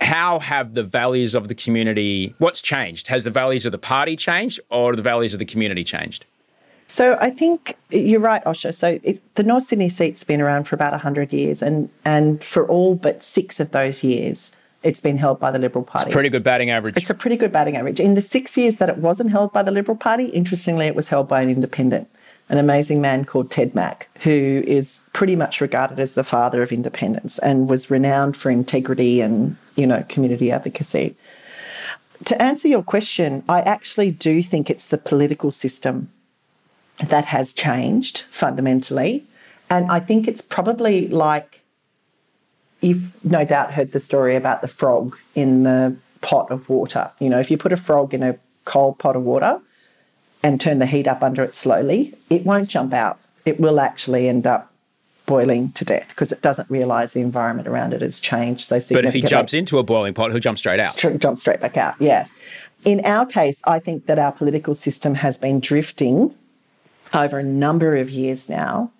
How 0.00 0.38
have 0.38 0.74
the 0.74 0.82
values 0.82 1.34
of 1.34 1.48
the 1.48 1.54
community? 1.54 2.34
What's 2.38 2.60
changed? 2.60 3.06
Has 3.08 3.24
the 3.24 3.30
values 3.30 3.66
of 3.66 3.72
the 3.72 3.78
party 3.78 4.16
changed, 4.16 4.60
or 4.70 4.96
the 4.96 5.02
values 5.02 5.34
of 5.34 5.38
the 5.38 5.44
community 5.44 5.84
changed? 5.84 6.24
So 6.86 7.16
I 7.20 7.30
think 7.30 7.76
you're 7.90 8.20
right, 8.20 8.44
Osher. 8.44 8.72
So 8.72 8.98
it, 9.02 9.34
the 9.34 9.42
North 9.42 9.64
Sydney 9.64 9.88
seat's 9.88 10.24
been 10.24 10.40
around 10.40 10.64
for 10.64 10.74
about 10.74 10.98
hundred 11.00 11.32
years, 11.32 11.62
and 11.62 11.90
and 12.04 12.42
for 12.42 12.66
all 12.66 12.94
but 12.94 13.22
six 13.22 13.60
of 13.60 13.70
those 13.70 14.02
years, 14.02 14.52
it's 14.84 15.00
been 15.00 15.18
held 15.18 15.40
by 15.40 15.50
the 15.50 15.58
Liberal 15.58 15.84
Party. 15.84 16.06
It's 16.06 16.12
a 16.12 16.16
pretty 16.16 16.28
good 16.28 16.42
batting 16.42 16.70
average. 16.70 16.96
It's 16.96 17.10
a 17.10 17.14
pretty 17.14 17.36
good 17.36 17.50
batting 17.50 17.76
average. 17.76 17.98
In 17.98 18.14
the 18.14 18.22
six 18.22 18.56
years 18.56 18.76
that 18.76 18.88
it 18.88 18.98
wasn't 18.98 19.30
held 19.30 19.52
by 19.52 19.62
the 19.62 19.70
Liberal 19.70 19.96
Party, 19.96 20.26
interestingly, 20.26 20.86
it 20.86 20.94
was 20.94 21.08
held 21.08 21.28
by 21.28 21.42
an 21.42 21.48
independent, 21.48 22.08
an 22.48 22.58
amazing 22.58 23.00
man 23.00 23.24
called 23.24 23.50
Ted 23.50 23.74
Mack, 23.74 24.08
who 24.20 24.62
is 24.66 25.00
pretty 25.12 25.34
much 25.34 25.60
regarded 25.60 25.98
as 25.98 26.14
the 26.14 26.22
father 26.22 26.62
of 26.62 26.70
independence 26.70 27.38
and 27.38 27.68
was 27.68 27.90
renowned 27.90 28.36
for 28.36 28.50
integrity 28.50 29.20
and, 29.20 29.56
you 29.74 29.86
know, 29.86 30.04
community 30.08 30.52
advocacy. 30.52 31.16
To 32.26 32.40
answer 32.40 32.68
your 32.68 32.82
question, 32.82 33.42
I 33.48 33.62
actually 33.62 34.10
do 34.10 34.42
think 34.42 34.70
it's 34.70 34.86
the 34.86 34.98
political 34.98 35.50
system 35.50 36.10
that 37.02 37.24
has 37.26 37.52
changed 37.52 38.20
fundamentally. 38.30 39.24
And 39.68 39.90
I 39.90 39.98
think 39.98 40.28
it's 40.28 40.42
probably 40.42 41.08
like 41.08 41.63
you've 42.84 43.24
no 43.24 43.44
doubt 43.44 43.72
heard 43.72 43.92
the 43.92 44.00
story 44.00 44.36
about 44.36 44.60
the 44.60 44.68
frog 44.68 45.16
in 45.34 45.62
the 45.62 45.96
pot 46.20 46.50
of 46.50 46.68
water. 46.68 47.10
You 47.18 47.28
know, 47.28 47.40
if 47.40 47.50
you 47.50 47.56
put 47.56 47.72
a 47.72 47.76
frog 47.76 48.14
in 48.14 48.22
a 48.22 48.38
cold 48.64 48.98
pot 48.98 49.16
of 49.16 49.22
water 49.22 49.60
and 50.42 50.60
turn 50.60 50.78
the 50.78 50.86
heat 50.86 51.06
up 51.06 51.22
under 51.22 51.42
it 51.42 51.54
slowly, 51.54 52.14
it 52.30 52.44
won't 52.44 52.68
jump 52.68 52.92
out. 52.92 53.18
It 53.44 53.58
will 53.58 53.80
actually 53.80 54.28
end 54.28 54.46
up 54.46 54.70
boiling 55.26 55.72
to 55.72 55.84
death 55.84 56.08
because 56.10 56.32
it 56.32 56.42
doesn't 56.42 56.68
realise 56.70 57.12
the 57.12 57.20
environment 57.20 57.66
around 57.66 57.94
it 57.94 58.02
has 58.02 58.20
changed 58.20 58.68
so 58.68 58.78
But 58.90 59.06
if 59.06 59.14
he 59.14 59.22
jumps 59.22 59.54
into 59.54 59.78
a 59.78 59.82
boiling 59.82 60.12
pot, 60.12 60.30
he'll 60.30 60.40
jump 60.40 60.58
straight 60.58 60.80
out. 60.80 60.96
jump 60.96 61.38
straight 61.38 61.60
back 61.60 61.76
out. 61.76 61.94
Yeah. 61.98 62.26
In 62.84 63.00
our 63.06 63.24
case, 63.24 63.62
I 63.64 63.78
think 63.78 64.04
that 64.06 64.18
our 64.18 64.32
political 64.32 64.74
system 64.74 65.14
has 65.16 65.38
been 65.38 65.60
drifting 65.60 66.34
over 67.14 67.38
a 67.38 67.42
number 67.42 67.96
of 67.96 68.10
years 68.10 68.48
now, 68.48 68.90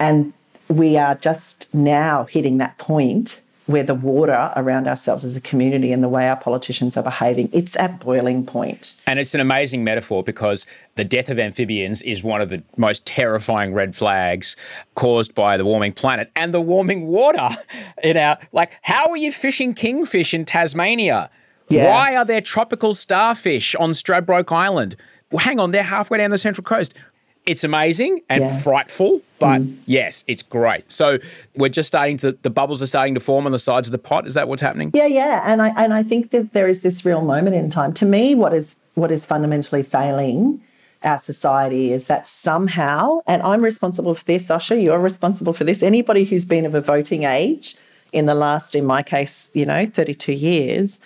and 0.00 0.32
we 0.68 0.96
are 0.96 1.14
just 1.14 1.66
now 1.72 2.24
hitting 2.24 2.58
that 2.58 2.78
point 2.78 3.40
where 3.68 3.82
the 3.82 3.94
water 3.94 4.50
around 4.56 4.88
ourselves 4.88 5.24
as 5.24 5.36
a 5.36 5.40
community 5.42 5.92
and 5.92 6.02
the 6.02 6.08
way 6.08 6.26
our 6.26 6.36
politicians 6.36 6.96
are 6.96 7.02
behaving, 7.02 7.50
it's 7.52 7.76
at 7.76 8.00
boiling 8.00 8.44
point. 8.44 8.94
And 9.06 9.18
it's 9.18 9.34
an 9.34 9.42
amazing 9.42 9.84
metaphor 9.84 10.22
because 10.22 10.64
the 10.94 11.04
death 11.04 11.28
of 11.28 11.38
amphibians 11.38 12.00
is 12.00 12.24
one 12.24 12.40
of 12.40 12.48
the 12.48 12.62
most 12.78 13.04
terrifying 13.04 13.74
red 13.74 13.94
flags 13.94 14.56
caused 14.94 15.34
by 15.34 15.58
the 15.58 15.66
warming 15.66 15.92
planet 15.92 16.30
and 16.34 16.54
the 16.54 16.62
warming 16.62 17.08
water 17.08 17.50
in 18.02 18.16
our 18.16 18.38
like 18.52 18.72
how 18.82 19.10
are 19.10 19.18
you 19.18 19.30
fishing 19.30 19.74
kingfish 19.74 20.32
in 20.32 20.46
Tasmania? 20.46 21.30
Yeah. 21.68 21.90
Why 21.90 22.16
are 22.16 22.24
there 22.24 22.40
tropical 22.40 22.94
starfish 22.94 23.74
on 23.74 23.90
Stradbroke 23.90 24.50
Island? 24.50 24.96
Well, 25.30 25.40
hang 25.40 25.60
on, 25.60 25.72
they're 25.72 25.82
halfway 25.82 26.16
down 26.16 26.30
the 26.30 26.38
Central 26.38 26.64
Coast. 26.64 26.94
It's 27.48 27.64
amazing 27.64 28.20
and 28.28 28.44
Yeah. 28.44 28.58
frightful, 28.58 29.22
but 29.38 29.62
mm. 29.62 29.74
yes, 29.86 30.22
it's 30.28 30.42
great. 30.42 30.92
So 30.92 31.18
we're 31.56 31.70
just 31.70 31.88
starting 31.88 32.18
to 32.18 32.32
the 32.42 32.50
bubbles 32.50 32.82
are 32.82 32.86
starting 32.86 33.14
to 33.14 33.20
form 33.20 33.46
on 33.46 33.52
the 33.52 33.58
sides 33.58 33.88
of 33.88 33.92
the 33.92 33.98
pot. 33.98 34.26
Is 34.26 34.34
that 34.34 34.48
what's 34.48 34.60
happening? 34.60 34.90
Yeah, 34.92 35.06
yeah, 35.06 35.42
and 35.46 35.62
I 35.62 35.68
and 35.82 35.94
I 35.94 36.02
think 36.02 36.30
that 36.32 36.52
there 36.52 36.68
is 36.68 36.82
this 36.82 37.06
real 37.06 37.22
moment 37.22 37.56
in 37.56 37.70
time. 37.70 37.94
To 37.94 38.04
me, 38.06 38.34
what 38.34 38.52
is 38.52 38.76
what 38.94 39.10
is 39.10 39.24
fundamentally 39.24 39.82
failing 39.82 40.60
our 41.02 41.18
society 41.18 41.92
is 41.92 42.06
that 42.08 42.26
somehow, 42.26 43.20
and 43.26 43.40
I'm 43.42 43.62
responsible 43.62 44.14
for 44.14 44.24
this, 44.24 44.48
Osher, 44.48 44.82
you're 44.82 44.98
responsible 44.98 45.52
for 45.54 45.64
this. 45.64 45.82
Anybody 45.82 46.24
who's 46.24 46.44
been 46.44 46.66
of 46.66 46.74
a 46.74 46.80
voting 46.80 47.22
age 47.22 47.76
in 48.12 48.26
the 48.26 48.34
last, 48.34 48.74
in 48.74 48.84
my 48.84 49.02
case, 49.02 49.48
you 49.54 49.64
know, 49.64 49.86
32 49.86 50.32
years, 50.32 50.98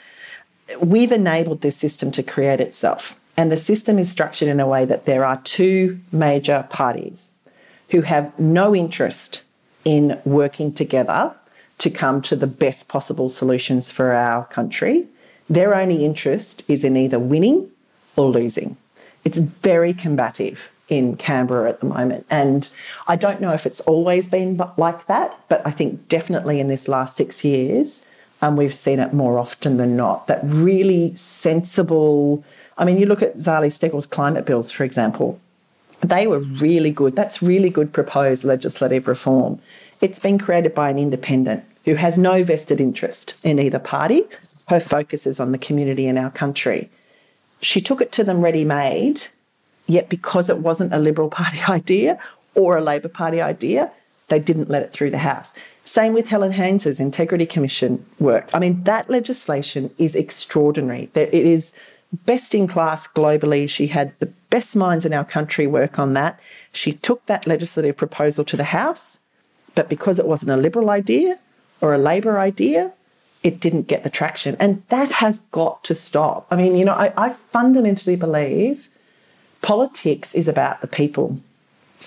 we've 0.81 1.13
enabled 1.13 1.61
this 1.61 1.77
system 1.77 2.11
to 2.13 2.23
create 2.23 2.61
itself. 2.61 3.19
And 3.37 3.51
the 3.51 3.57
system 3.57 3.99
is 3.99 4.11
structured 4.11 4.49
in 4.49 4.61
a 4.61 4.69
way 4.69 4.85
that 4.85 5.05
there 5.05 5.25
are 5.25 5.41
two 5.43 6.01
major 6.13 6.67
parties 6.71 7.31
who 7.91 8.03
have 8.03 8.39
no 8.39 8.75
interest 8.75 9.43
in 9.85 10.21
working 10.25 10.73
together 10.73 11.35
to 11.79 11.91
come 11.91 12.23
to 12.23 12.37
the 12.37 12.47
best 12.47 12.89
possible 12.89 13.29
solutions 13.29 13.91
for 13.91 14.13
our 14.13 14.45
country. 14.45 15.07
Their 15.49 15.75
only 15.75 16.05
interest 16.05 16.65
is 16.69 16.85
in 16.85 16.97
either 16.97 17.19
winning 17.19 17.71
or 18.17 18.27
losing. 18.27 18.77
It's 19.25 19.39
very 19.39 19.93
combative 19.93 20.71
in 20.89 21.17
Canberra 21.17 21.71
at 21.71 21.81
the 21.81 21.87
moment. 21.87 22.27
And 22.31 22.71
I 23.09 23.17
don't 23.17 23.41
know 23.41 23.53
if 23.53 23.67
it's 23.67 23.81
always 23.81 24.27
been 24.27 24.61
like 24.77 25.07
that, 25.07 25.39
but 25.49 25.67
I 25.67 25.71
think 25.71 26.09
definitely 26.09 26.61
in 26.61 26.69
this 26.69 26.87
last 26.87 27.17
six 27.17 27.45
years, 27.45 28.05
um, 28.43 28.57
we've 28.57 28.75
seen 28.75 28.99
it 28.99 29.13
more 29.13 29.39
often 29.39 29.77
than 29.77 29.97
not. 29.97 30.27
That 30.27 30.41
really 30.43 31.15
sensible. 31.15 32.45
I 32.79 32.85
mean, 32.85 32.99
you 32.99 33.07
look 33.07 33.23
at 33.23 33.37
Zali 33.37 33.73
Steggall's 33.73 34.07
climate 34.07 34.45
bills, 34.45 34.71
for 34.71 34.85
example. 34.85 35.41
They 36.01 36.27
were 36.27 36.41
really 36.41 36.91
good. 36.91 37.15
That's 37.15 37.43
really 37.43 37.71
good 37.71 37.93
proposed 37.93 38.45
legislative 38.45 39.07
reform. 39.07 39.61
It's 40.01 40.19
been 40.19 40.39
created 40.39 40.75
by 40.75 40.91
an 40.91 40.99
independent 40.99 41.65
who 41.85 41.95
has 41.95 42.19
no 42.19 42.43
vested 42.43 42.81
interest 42.81 43.35
in 43.45 43.59
either 43.59 43.79
party. 43.79 44.25
Her 44.69 44.81
focus 44.81 45.27
is 45.27 45.39
on 45.39 45.53
the 45.53 45.59
community 45.59 46.07
in 46.07 46.19
our 46.19 46.31
country. 46.31 46.91
She 47.61 47.81
took 47.81 48.01
it 48.01 48.11
to 48.13 48.25
them 48.25 48.41
ready 48.41 48.65
made, 48.65 49.27
yet 49.87 50.09
because 50.09 50.49
it 50.49 50.59
wasn't 50.59 50.93
a 50.93 50.99
Liberal 50.99 51.29
Party 51.29 51.61
idea 51.69 52.19
or 52.55 52.77
a 52.77 52.83
Labor 52.83 53.09
Party 53.09 53.41
idea, 53.41 53.91
they 54.29 54.39
didn't 54.39 54.71
let 54.71 54.83
it 54.83 54.93
through 54.93 55.11
the 55.11 55.19
House. 55.19 55.53
Same 55.85 56.13
with 56.15 56.29
Helen 56.29 56.53
Haines's 56.53 57.01
Integrity 57.01 57.47
Commission 57.47 58.05
work. 58.19 58.49
I 58.55 58.59
mean, 58.59 58.85
that 58.85 59.11
legislation 59.11 59.91
is 59.99 60.15
extraordinary. 60.15 61.11
It 61.15 61.35
is 61.35 61.73
best 62.13 62.55
in 62.55 62.67
class 62.69 63.07
globally. 63.07 63.69
She 63.69 63.89
had 63.89 64.13
the 64.19 64.33
best 64.51 64.77
minds 64.77 65.07
in 65.07 65.13
our 65.13 65.25
country 65.25 65.67
work 65.67 65.99
on 65.99 66.13
that. 66.15 66.39
She 66.73 66.93
took 66.93 67.25
that 67.25 67.47
legislative 67.47 67.97
proposal 67.97 68.45
to 68.45 68.57
the 68.57 68.65
House, 68.65 69.19
but 69.75 69.89
because 69.89 70.19
it 70.19 70.27
wasn't 70.27 70.53
a 70.53 70.57
Liberal 70.57 70.91
idea 70.91 71.39
or 71.81 71.95
a 71.95 71.99
Labor 71.99 72.39
idea, 72.39 72.93
it 73.43 73.61
didn't 73.61 73.89
get 73.89 74.05
the 74.05 74.11
traction. 74.11 74.57
And 74.61 74.83
that 74.89 75.11
has 75.11 75.41
got 75.51 75.83
to 75.85 75.95
stop. 75.95 76.47
I 76.51 76.57
mean, 76.57 76.77
you 76.77 76.85
know, 76.85 76.95
I, 76.95 77.13
I 77.17 77.33
fundamentally 77.33 78.17
believe 78.17 78.89
politics 79.63 80.35
is 80.35 80.49
about 80.49 80.81
the 80.81 80.87
people. 80.87 81.39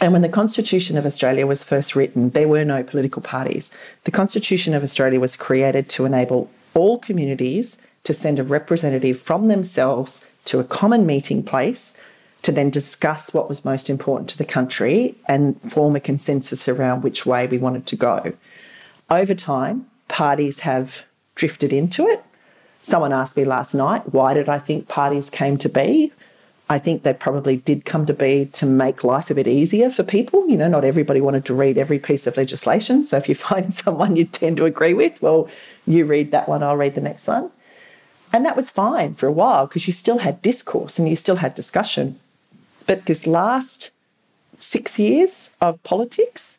And 0.01 0.11
when 0.11 0.21
the 0.21 0.29
Constitution 0.29 0.97
of 0.97 1.05
Australia 1.05 1.47
was 1.47 1.63
first 1.63 1.95
written, 1.95 2.31
there 2.31 2.47
were 2.47 2.65
no 2.65 2.83
political 2.83 3.21
parties. 3.21 3.71
The 4.03 4.11
Constitution 4.11 4.73
of 4.73 4.83
Australia 4.83 5.19
was 5.19 5.35
created 5.35 5.89
to 5.89 6.05
enable 6.05 6.49
all 6.73 6.99
communities 6.99 7.77
to 8.05 8.13
send 8.13 8.39
a 8.39 8.43
representative 8.43 9.19
from 9.19 9.49
themselves 9.49 10.23
to 10.45 10.59
a 10.59 10.63
common 10.63 11.05
meeting 11.05 11.43
place 11.43 11.93
to 12.43 12.51
then 12.51 12.69
discuss 12.69 13.33
what 13.33 13.49
was 13.49 13.65
most 13.65 13.89
important 13.89 14.29
to 14.29 14.37
the 14.37 14.45
country 14.45 15.15
and 15.27 15.59
form 15.61 15.95
a 15.95 15.99
consensus 15.99 16.67
around 16.69 17.01
which 17.01 17.25
way 17.25 17.47
we 17.47 17.57
wanted 17.57 17.87
to 17.87 17.95
go. 17.95 18.33
Over 19.09 19.33
time, 19.33 19.87
parties 20.07 20.59
have 20.59 21.03
drifted 21.33 21.73
into 21.73 22.07
it. 22.07 22.23
Someone 22.81 23.11
asked 23.11 23.35
me 23.35 23.45
last 23.45 23.73
night, 23.73 24.13
why 24.13 24.35
did 24.35 24.47
I 24.47 24.59
think 24.59 24.87
parties 24.87 25.29
came 25.29 25.57
to 25.57 25.67
be? 25.67 26.13
I 26.69 26.77
think 26.77 27.01
they 27.01 27.13
probably 27.13 27.57
did 27.57 27.85
come 27.85 28.05
to 28.05 28.13
be 28.13 28.45
to 28.53 28.67
make 28.67 29.03
life 29.03 29.31
a 29.31 29.35
bit 29.35 29.47
easier 29.47 29.89
for 29.89 30.03
people. 30.03 30.47
You 30.47 30.57
know, 30.57 30.67
not 30.67 30.83
everybody 30.83 31.21
wanted 31.21 31.45
to 31.45 31.53
read 31.55 31.79
every 31.79 31.97
piece 31.97 32.27
of 32.27 32.37
legislation. 32.37 33.03
So 33.03 33.17
if 33.17 33.27
you 33.27 33.35
find 33.49 33.73
someone 33.73 34.15
you 34.15 34.25
tend 34.25 34.57
to 34.57 34.65
agree 34.65 34.93
with, 34.93 35.19
well, 35.21 35.49
you 35.87 36.05
read 36.05 36.31
that 36.31 36.47
one, 36.47 36.61
I'll 36.61 36.77
read 36.77 36.93
the 36.93 37.01
next 37.01 37.27
one. 37.27 37.49
And 38.35 38.45
that 38.45 38.57
was 38.57 38.69
fine 38.69 39.13
for 39.13 39.27
a 39.27 39.31
while 39.31 39.65
because 39.65 39.87
you 39.87 39.93
still 39.93 40.17
had 40.17 40.41
discourse 40.41 40.99
and 40.99 41.07
you 41.07 41.15
still 41.15 41.37
had 41.37 41.55
discussion. 41.55 42.19
But 42.85 43.05
this 43.05 43.25
last 43.25 43.91
six 44.59 44.99
years 44.99 45.51
of 45.61 45.81
politics, 45.83 46.57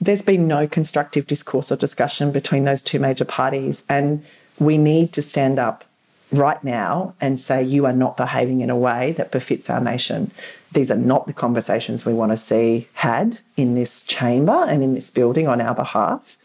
there's 0.00 0.22
been 0.22 0.48
no 0.48 0.66
constructive 0.66 1.26
discourse 1.26 1.70
or 1.70 1.76
discussion 1.76 2.32
between 2.32 2.64
those 2.64 2.80
two 2.80 2.98
major 2.98 3.26
parties. 3.26 3.82
And 3.90 4.24
we 4.58 4.78
need 4.78 5.12
to 5.12 5.20
stand 5.20 5.58
up 5.58 5.84
right 6.32 6.64
now 6.64 7.14
and 7.20 7.38
say, 7.38 7.62
you 7.62 7.84
are 7.84 7.92
not 7.92 8.16
behaving 8.16 8.62
in 8.62 8.70
a 8.70 8.76
way 8.76 9.12
that 9.18 9.30
befits 9.30 9.68
our 9.68 9.82
nation. 9.82 10.30
These 10.72 10.90
are 10.90 10.96
not 10.96 11.26
the 11.26 11.34
conversations 11.34 12.06
we 12.06 12.14
want 12.14 12.32
to 12.32 12.38
see 12.38 12.88
had 12.94 13.40
in 13.54 13.74
this 13.74 14.02
chamber 14.02 14.64
and 14.66 14.82
in 14.82 14.94
this 14.94 15.10
building 15.10 15.46
on 15.46 15.60
our 15.60 15.74
behalf. 15.74 16.37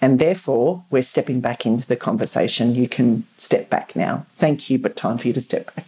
And 0.00 0.18
therefore, 0.18 0.84
we're 0.90 1.02
stepping 1.02 1.40
back 1.40 1.66
into 1.66 1.86
the 1.86 1.96
conversation. 1.96 2.74
You 2.74 2.88
can 2.88 3.24
step 3.36 3.68
back 3.68 3.96
now. 3.96 4.26
Thank 4.36 4.70
you, 4.70 4.78
but 4.78 4.96
time 4.96 5.18
for 5.18 5.26
you 5.26 5.32
to 5.32 5.40
step 5.40 5.74
back. 5.74 5.86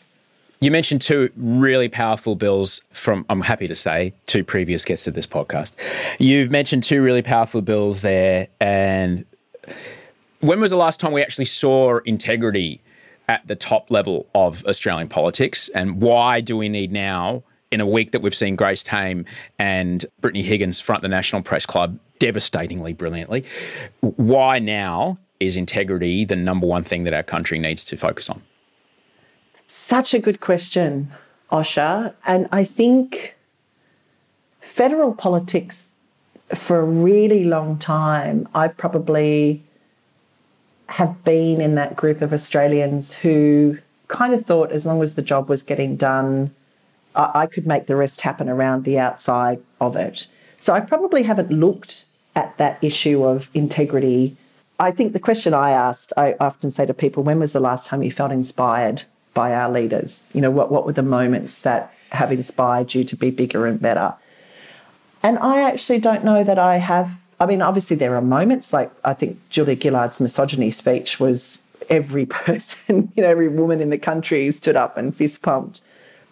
You 0.60 0.70
mentioned 0.70 1.00
two 1.00 1.30
really 1.36 1.88
powerful 1.88 2.34
bills 2.34 2.82
from, 2.90 3.24
I'm 3.30 3.40
happy 3.40 3.66
to 3.66 3.74
say, 3.74 4.12
two 4.26 4.44
previous 4.44 4.84
guests 4.84 5.06
of 5.06 5.14
this 5.14 5.26
podcast. 5.26 5.74
You've 6.18 6.50
mentioned 6.50 6.82
two 6.82 7.00
really 7.00 7.22
powerful 7.22 7.62
bills 7.62 8.02
there. 8.02 8.48
And 8.60 9.24
when 10.40 10.60
was 10.60 10.70
the 10.70 10.76
last 10.76 11.00
time 11.00 11.12
we 11.12 11.22
actually 11.22 11.46
saw 11.46 11.98
integrity 12.04 12.82
at 13.28 13.46
the 13.46 13.56
top 13.56 13.90
level 13.90 14.26
of 14.34 14.64
Australian 14.66 15.08
politics? 15.08 15.70
And 15.70 16.02
why 16.02 16.42
do 16.42 16.56
we 16.56 16.68
need 16.68 16.92
now, 16.92 17.42
in 17.70 17.80
a 17.80 17.86
week 17.86 18.10
that 18.10 18.20
we've 18.20 18.34
seen 18.34 18.56
Grace 18.56 18.82
Tame 18.82 19.24
and 19.58 20.04
Brittany 20.20 20.42
Higgins 20.42 20.80
front 20.80 21.02
the 21.02 21.08
National 21.08 21.40
Press 21.40 21.64
Club 21.64 21.98
devastatingly 22.20 22.92
brilliantly, 22.92 23.44
why 24.00 24.60
now 24.60 25.18
is 25.40 25.56
integrity 25.56 26.24
the 26.24 26.36
number 26.36 26.66
one 26.66 26.84
thing 26.84 27.02
that 27.04 27.14
our 27.14 27.24
country 27.24 27.58
needs 27.58 27.84
to 27.86 27.96
focus 27.96 28.30
on? 28.30 28.42
Such 29.66 30.14
a 30.14 30.20
good 30.20 30.40
question, 30.40 31.10
Osher. 31.50 32.14
And 32.24 32.48
I 32.52 32.62
think 32.62 33.34
federal 34.60 35.12
politics 35.12 35.88
for 36.54 36.80
a 36.80 36.84
really 36.84 37.44
long 37.44 37.78
time, 37.78 38.48
I 38.54 38.68
probably 38.68 39.62
have 40.86 41.22
been 41.24 41.60
in 41.60 41.76
that 41.76 41.96
group 41.96 42.20
of 42.20 42.32
Australians 42.32 43.14
who 43.14 43.78
kind 44.08 44.34
of 44.34 44.44
thought 44.44 44.72
as 44.72 44.84
long 44.84 45.02
as 45.02 45.14
the 45.14 45.22
job 45.22 45.48
was 45.48 45.62
getting 45.62 45.96
done, 45.96 46.52
I, 47.14 47.46
could 47.46 47.66
make 47.66 47.86
the 47.86 47.96
rest 47.96 48.20
happen 48.22 48.48
around 48.48 48.84
the 48.84 48.98
outside 48.98 49.60
of 49.80 49.94
it. 49.94 50.26
So 50.58 50.72
I 50.72 50.80
probably 50.80 51.22
haven't 51.22 51.50
looked 51.50 52.06
at 52.34 52.56
that 52.58 52.78
issue 52.82 53.24
of 53.24 53.48
integrity. 53.54 54.36
I 54.78 54.90
think 54.90 55.12
the 55.12 55.20
question 55.20 55.52
I 55.52 55.70
asked, 55.70 56.12
I 56.16 56.36
often 56.40 56.70
say 56.70 56.86
to 56.86 56.94
people, 56.94 57.22
when 57.22 57.38
was 57.38 57.52
the 57.52 57.60
last 57.60 57.86
time 57.86 58.02
you 58.02 58.10
felt 58.10 58.32
inspired 58.32 59.02
by 59.34 59.52
our 59.54 59.70
leaders? 59.70 60.22
You 60.32 60.40
know, 60.40 60.50
what, 60.50 60.70
what 60.70 60.86
were 60.86 60.92
the 60.92 61.02
moments 61.02 61.60
that 61.62 61.92
have 62.12 62.32
inspired 62.32 62.94
you 62.94 63.04
to 63.04 63.16
be 63.16 63.30
bigger 63.30 63.66
and 63.66 63.80
better? 63.80 64.14
And 65.22 65.38
I 65.38 65.60
actually 65.62 65.98
don't 65.98 66.24
know 66.24 66.42
that 66.44 66.58
I 66.58 66.78
have. 66.78 67.12
I 67.38 67.46
mean, 67.46 67.62
obviously, 67.62 67.96
there 67.96 68.16
are 68.16 68.22
moments 68.22 68.72
like 68.72 68.90
I 69.04 69.14
think 69.14 69.38
Julia 69.50 69.76
Gillard's 69.76 70.20
misogyny 70.20 70.70
speech 70.70 71.20
was 71.20 71.60
every 71.90 72.26
person, 72.46 73.12
you 73.16 73.22
know, 73.22 73.28
every 73.28 73.48
woman 73.48 73.80
in 73.80 73.90
the 73.90 73.98
country 73.98 74.50
stood 74.52 74.76
up 74.76 74.96
and 74.96 75.14
fist 75.14 75.42
pumped 75.42 75.82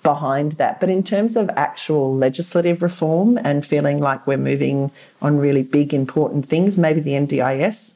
behind 0.02 0.52
that. 0.52 0.80
But 0.80 0.88
in 0.88 1.02
terms 1.02 1.36
of 1.36 1.50
actual 1.50 2.14
legislative 2.14 2.82
reform 2.82 3.38
and 3.38 3.64
feeling 3.64 4.00
like 4.00 4.26
we're 4.26 4.36
moving 4.36 4.90
on 5.20 5.38
really 5.38 5.62
big, 5.62 5.92
important 5.92 6.46
things, 6.46 6.78
maybe 6.78 7.00
the 7.00 7.12
NDIS, 7.12 7.94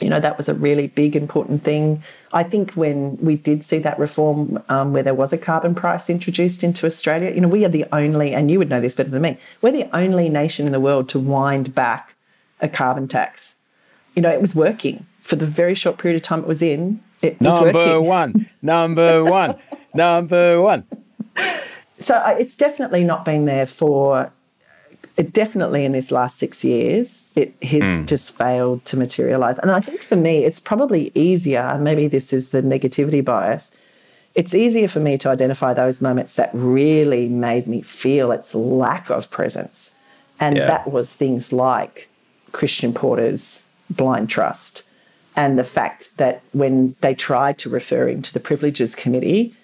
you 0.00 0.08
know, 0.08 0.20
that 0.20 0.36
was 0.36 0.48
a 0.48 0.54
really 0.54 0.88
big, 0.88 1.14
important 1.14 1.62
thing. 1.62 2.02
I 2.32 2.42
think 2.42 2.72
when 2.72 3.16
we 3.18 3.36
did 3.36 3.64
see 3.64 3.78
that 3.78 3.98
reform 3.98 4.62
um, 4.68 4.92
where 4.92 5.02
there 5.02 5.14
was 5.14 5.32
a 5.32 5.38
carbon 5.38 5.74
price 5.74 6.10
introduced 6.10 6.64
into 6.64 6.86
Australia, 6.86 7.30
you 7.30 7.40
know, 7.40 7.48
we 7.48 7.64
are 7.64 7.68
the 7.68 7.86
only, 7.92 8.34
and 8.34 8.50
you 8.50 8.58
would 8.58 8.70
know 8.70 8.80
this 8.80 8.94
better 8.94 9.10
than 9.10 9.22
me, 9.22 9.38
we're 9.62 9.72
the 9.72 9.88
only 9.96 10.28
nation 10.28 10.66
in 10.66 10.72
the 10.72 10.80
world 10.80 11.08
to 11.10 11.18
wind 11.18 11.74
back 11.74 12.14
a 12.60 12.68
carbon 12.68 13.06
tax. 13.06 13.54
You 14.14 14.22
know, 14.22 14.30
it 14.30 14.40
was 14.40 14.54
working 14.54 15.06
for 15.20 15.36
the 15.36 15.46
very 15.46 15.74
short 15.74 15.98
period 15.98 16.16
of 16.16 16.22
time 16.22 16.40
it 16.40 16.46
was 16.46 16.62
in. 16.62 17.00
It 17.22 17.40
was 17.40 17.54
number 17.54 17.72
working. 17.72 18.06
one, 18.06 18.50
number 18.62 19.24
one, 19.24 19.56
number 19.94 20.60
one. 20.60 20.84
So 21.98 22.22
it's 22.38 22.56
definitely 22.56 23.04
not 23.04 23.24
been 23.24 23.44
there 23.44 23.66
for. 23.66 24.32
Definitely 25.30 25.84
in 25.84 25.92
this 25.92 26.10
last 26.10 26.38
six 26.38 26.64
years, 26.64 27.30
it 27.36 27.54
has 27.62 27.98
hmm. 27.98 28.04
just 28.04 28.36
failed 28.36 28.84
to 28.86 28.96
materialize. 28.96 29.58
And 29.60 29.70
I 29.70 29.78
think 29.78 30.00
for 30.00 30.16
me, 30.16 30.44
it's 30.44 30.58
probably 30.58 31.12
easier. 31.14 31.60
and 31.60 31.84
Maybe 31.84 32.08
this 32.08 32.32
is 32.32 32.48
the 32.48 32.62
negativity 32.62 33.24
bias. 33.24 33.70
It's 34.34 34.54
easier 34.54 34.88
for 34.88 34.98
me 34.98 35.16
to 35.18 35.28
identify 35.28 35.72
those 35.72 36.00
moments 36.00 36.34
that 36.34 36.50
really 36.52 37.28
made 37.28 37.68
me 37.68 37.80
feel 37.80 38.32
its 38.32 38.56
lack 38.56 39.08
of 39.08 39.30
presence, 39.30 39.92
and 40.40 40.56
Yeah. 40.56 40.66
that 40.66 40.90
was 40.90 41.12
things 41.12 41.52
like 41.52 42.08
Christian 42.50 42.92
Porter's 42.92 43.62
blind 43.88 44.28
trust, 44.28 44.82
and 45.36 45.56
the 45.56 45.64
fact 45.64 46.16
that 46.16 46.42
when 46.52 46.96
they 47.02 47.14
tried 47.14 47.58
to 47.58 47.70
refer 47.70 48.08
him 48.08 48.22
to 48.22 48.32
the 48.32 48.40
Privileges 48.40 48.96
Committee, 48.96 49.54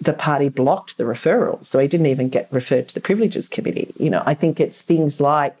the 0.00 0.12
party 0.12 0.48
blocked 0.48 0.96
the 0.96 1.04
referral. 1.04 1.64
So 1.64 1.78
he 1.78 1.86
didn't 1.86 2.06
even 2.06 2.28
get 2.28 2.48
referred 2.50 2.88
to 2.88 2.94
the 2.94 3.00
Privileges 3.00 3.48
Committee. 3.48 3.92
You 3.98 4.10
know, 4.10 4.22
I 4.24 4.34
think 4.34 4.58
it's 4.58 4.82
things 4.82 5.20
like 5.20 5.56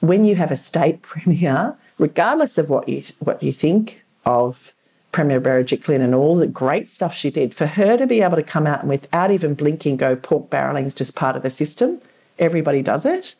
when 0.00 0.24
you 0.24 0.36
have 0.36 0.50
a 0.50 0.56
state 0.56 1.02
premier, 1.02 1.76
regardless 1.98 2.58
of 2.58 2.68
what 2.68 2.88
you 2.88 3.02
what 3.20 3.42
you 3.42 3.52
think 3.52 4.02
of 4.24 4.72
Premier 5.12 5.40
Berejiklian 5.40 6.00
and 6.00 6.14
all 6.14 6.36
the 6.36 6.46
great 6.46 6.88
stuff 6.88 7.14
she 7.14 7.30
did, 7.30 7.54
for 7.54 7.66
her 7.66 7.96
to 7.96 8.06
be 8.06 8.20
able 8.20 8.36
to 8.36 8.42
come 8.42 8.66
out 8.66 8.80
and 8.80 8.88
without 8.88 9.30
even 9.30 9.54
blinking 9.54 9.96
go 9.96 10.16
pork 10.16 10.50
barreling 10.50 10.86
is 10.86 10.94
just 10.94 11.14
part 11.14 11.36
of 11.36 11.42
the 11.42 11.50
system. 11.50 12.00
Everybody 12.38 12.82
does 12.82 13.06
it. 13.06 13.36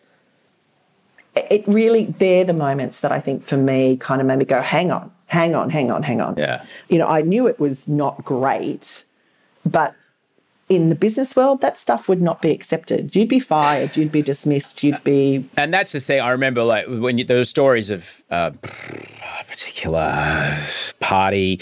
It 1.35 1.67
really, 1.67 2.05
they're 2.05 2.45
the 2.45 2.53
moments 2.53 3.01
that 3.01 3.11
I 3.11 3.19
think 3.19 3.45
for 3.45 3.57
me 3.57 3.97
kind 3.97 4.21
of 4.21 4.27
made 4.29 4.39
me 4.39 4.45
go, 4.45 4.61
hang 4.61 4.93
on, 4.93 5.11
hang 5.27 5.57
on, 5.57 5.69
hang 5.69 5.91
on, 5.91 6.05
hang 6.05 6.21
on. 6.21 6.37
Yeah. 6.37 6.65
You 6.89 6.99
know, 6.99 7.09
I 7.09 7.23
knew 7.23 7.49
it 7.49 7.59
was 7.59 7.89
not 7.89 8.25
great, 8.25 9.05
but 9.67 9.97
in 10.69 10.89
the 10.89 10.95
business 10.95 11.37
world, 11.37 11.61
that 11.61 11.79
stuff 11.79 12.09
would 12.09 12.23
not 12.23 12.41
be 12.41 12.51
accepted. 12.51 13.15
You'd 13.15 13.29
be 13.29 13.39
fired, 13.39 13.97
you'd 13.97 14.13
be 14.13 14.23
dismissed, 14.23 14.83
you'd 14.83 15.03
be 15.05 15.49
And 15.57 15.73
that's 15.73 15.93
the 15.93 16.01
thing. 16.01 16.21
I 16.21 16.31
remember, 16.31 16.63
like 16.63 16.87
when 16.87 17.19
you, 17.19 17.25
there 17.25 17.37
were 17.37 17.45
stories 17.45 17.91
of 17.91 18.25
uh, 18.31 18.51
a 18.63 19.45
particular 19.45 20.57
party 21.01 21.61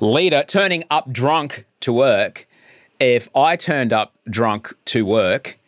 leader 0.00 0.44
turning 0.46 0.84
up 0.90 1.12
drunk 1.12 1.66
to 1.80 1.92
work. 1.92 2.48
If 2.98 3.28
I 3.36 3.56
turned 3.56 3.92
up 3.92 4.14
drunk 4.28 4.74
to 4.86 5.04
work, 5.04 5.58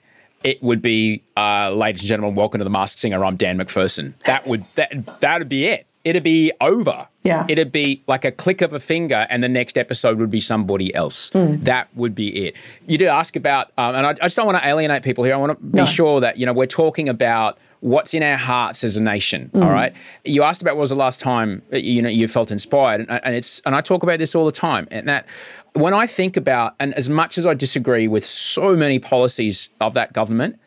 it 0.43 0.63
would 0.63 0.83
be, 0.83 1.23
uh, 1.37 1.71
ladies 1.71 2.03
and 2.03 2.09
gentlemen, 2.09 2.35
welcome 2.35 2.59
to 2.59 2.65
the 2.65 2.71
Masked 2.71 3.01
Singer. 3.01 3.25
I'm 3.25 3.37
Dan 3.37 3.59
McPherson. 3.59 4.15
That 4.25 4.47
would 4.47 4.65
that 4.75 5.21
that'd 5.21 5.49
be 5.49 5.67
it. 5.67 5.87
It'd 6.05 6.23
be 6.23 6.53
over. 6.61 7.09
Yeah. 7.23 7.47
It'd 7.49 7.73
be 7.73 8.03
like 8.07 8.27
a 8.27 8.31
click 8.31 8.61
of 8.61 8.75
a 8.75 8.79
finger, 8.81 9.27
and 9.31 9.43
the 9.43 9.49
next 9.49 9.79
episode 9.79 10.19
would 10.19 10.31
be 10.31 10.41
somebody 10.41 10.95
else. 10.95 11.31
Hmm. 11.31 11.57
That 11.63 11.89
would 11.97 12.15
be 12.15 12.47
it. 12.49 12.57
You 12.87 12.99
did 12.99 13.09
ask 13.09 13.35
about, 13.37 13.73
um, 13.79 13.95
and 13.95 14.07
I, 14.07 14.11
I 14.11 14.15
just 14.25 14.37
don't 14.37 14.45
want 14.45 14.59
to 14.59 14.69
alienate 14.69 15.03
people 15.03 15.25
here. 15.25 15.33
I 15.33 15.39
want 15.39 15.59
to 15.59 15.65
be 15.65 15.79
No. 15.79 15.85
sure 15.87 16.21
that 16.21 16.37
you 16.37 16.45
know 16.45 16.53
we're 16.53 16.67
talking 16.67 17.09
about 17.09 17.57
what's 17.81 18.13
in 18.15 18.23
our 18.23 18.37
hearts 18.37 18.85
as 18.85 18.97
a 18.99 19.03
nation. 19.03 19.49
Hmm. 19.55 19.63
All 19.63 19.71
right. 19.71 19.95
You 20.25 20.43
asked 20.43 20.61
about 20.61 20.77
what 20.77 20.81
was 20.83 20.91
the 20.91 20.97
last 20.97 21.21
time 21.21 21.63
uh, 21.73 21.79
you 21.79 22.03
know 22.03 22.11
you 22.11 22.29
felt 22.29 22.51
inspired, 22.51 23.01
and, 23.01 23.11
and 23.25 23.35
it's 23.35 23.61
and 23.65 23.75
I 23.75 23.81
talk 23.81 24.03
about 24.03 24.19
this 24.19 24.35
all 24.35 24.45
the 24.45 24.53
time, 24.53 24.87
and 24.91 25.09
that 25.09 25.27
when 25.73 25.95
I 25.95 26.07
think 26.07 26.37
about, 26.37 26.75
and 26.79 26.93
as 26.95 27.09
much 27.09 27.39
as 27.39 27.47
I 27.47 27.55
disagree 27.55 28.07
with 28.09 28.25
so 28.27 28.77
many 28.77 28.99
policies 28.99 29.71
of 29.81 29.95
that 29.95 30.13
government, 30.13 30.59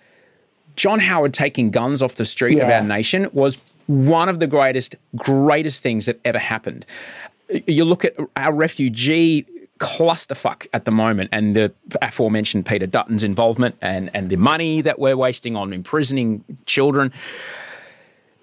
John 0.75 0.99
Howard 0.99 1.33
taking 1.33 1.69
guns 1.71 2.01
off 2.01 2.15
the 2.15 2.25
street 2.25 2.59
of 2.59 2.67
our 2.69 2.81
nation 2.81 3.29
was 3.33 3.73
one 3.87 4.29
of 4.29 4.39
the 4.39 4.47
greatest, 4.47 4.95
greatest 5.15 5.81
things 5.81 6.05
that 6.05 6.19
ever 6.23 6.39
happened. 6.39 6.85
You 7.65 7.85
look 7.85 8.05
at 8.05 8.15
our 8.35 8.53
refugee 8.53 9.45
clusterfuck 9.79 10.67
at 10.73 10.85
the 10.85 10.91
moment 10.91 11.29
and 11.31 11.55
the 11.55 11.73
aforementioned 12.01 12.65
Peter 12.65 12.87
Dutton's 12.87 13.23
involvement 13.23 13.75
and, 13.81 14.09
and 14.13 14.29
the 14.29 14.35
money 14.35 14.81
that 14.81 14.99
we're 14.99 15.17
wasting 15.17 15.55
on 15.55 15.73
imprisoning 15.73 16.43
children. 16.65 17.13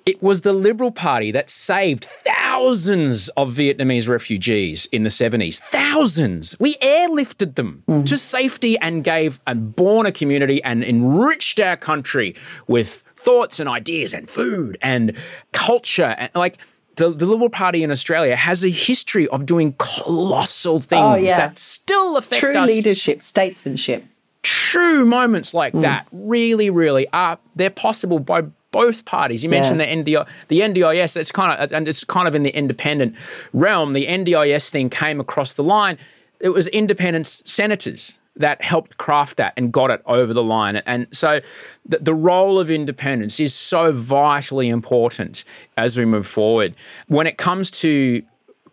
It 0.07 0.23
was 0.23 0.43
the 0.43 0.53
Liberal 0.53 0.91
Party 0.91 1.31
that 1.31 1.49
saved 1.49 2.05
thousands 2.05 3.31
of 3.31 3.53
Vietnamese 3.53 4.07
refugees 4.07 4.87
in 4.93 5.03
the 5.03 5.09
70s. 5.09 5.61
Thousands. 5.61 6.57
We 6.61 6.75
airlifted 6.77 7.55
them 7.55 7.83
mm-hmm. 7.89 8.05
to 8.05 8.17
safety 8.19 8.79
and 8.79 9.03
gave 9.03 9.41
and 9.47 9.75
born 9.75 10.05
a 10.05 10.13
community 10.13 10.63
and 10.63 10.85
enriched 10.85 11.59
our 11.59 11.77
country 11.77 12.37
with 12.67 13.03
thoughts 13.25 13.59
and 13.59 13.69
ideas 13.69 14.13
and 14.15 14.29
food 14.29 14.77
and 14.83 15.17
culture. 15.53 16.15
And 16.19 16.31
like 16.35 16.59
the, 16.97 17.11
the 17.11 17.27
Liberal 17.27 17.51
Party 17.51 17.83
in 17.83 17.91
Australia 17.91 18.37
has 18.37 18.63
a 18.63 18.69
history 18.69 19.27
of 19.29 19.47
doing 19.47 19.75
colossal 19.79 20.77
oh, 20.77 20.81
things 20.81 21.03
Oh, 21.03 21.15
yeah. 21.15 21.37
that 21.37 21.59
still 21.59 22.17
affect 22.17 22.41
true 22.41 22.51
us 22.51 22.69
True 22.69 22.77
leadership, 22.77 23.21
statesmanship. 23.21 24.05
true 24.43 25.05
moments 25.07 25.55
like 25.55 25.73
mm. 25.73 25.81
that 25.81 26.07
really, 26.13 26.71
really 26.71 27.07
are 27.13 27.39
they're 27.57 27.71
possible 27.71 28.19
by 28.19 28.43
both 28.71 29.05
parties. 29.05 29.43
You 29.45 29.49
mentioned 29.49 29.79
the 29.79 29.85
NDI, 29.85 30.27
the 30.49 30.61
NDIS. 30.61 31.17
It's 31.17 31.31
kind 31.31 31.53
of 31.53 31.73
and 31.73 31.89
it's 31.89 32.03
kind 32.05 32.27
of 32.27 32.35
in 32.35 32.43
the 32.43 32.51
independent 32.51 33.15
realm. 33.53 33.93
The 33.93 34.07
NDIS 34.07 34.69
thing 34.69 34.91
came 34.91 35.21
across 35.21 35.55
the 35.55 35.63
line. 35.63 35.97
It 36.41 36.49
was 36.49 36.67
independent 36.69 37.41
senators 37.45 38.19
that 38.37 38.61
helped 38.63 38.97
craft 38.99 39.37
that 39.37 39.53
and 39.57 39.73
got 39.73 39.91
it 39.91 40.03
over 40.07 40.33
the 40.33 40.43
line. 40.43 40.77
And 40.77 41.07
so 41.13 41.41
the, 41.87 41.99
the 41.99 42.15
role 42.15 42.59
of 42.59 42.71
independence 42.71 43.39
is 43.39 43.55
so 43.55 43.93
vitally 43.93 44.69
important 44.69 45.45
as 45.77 45.97
we 45.97 46.05
move 46.05 46.27
forward. 46.27 46.75
When 47.07 47.27
it 47.27 47.39
comes 47.39 47.71
to 47.83 48.23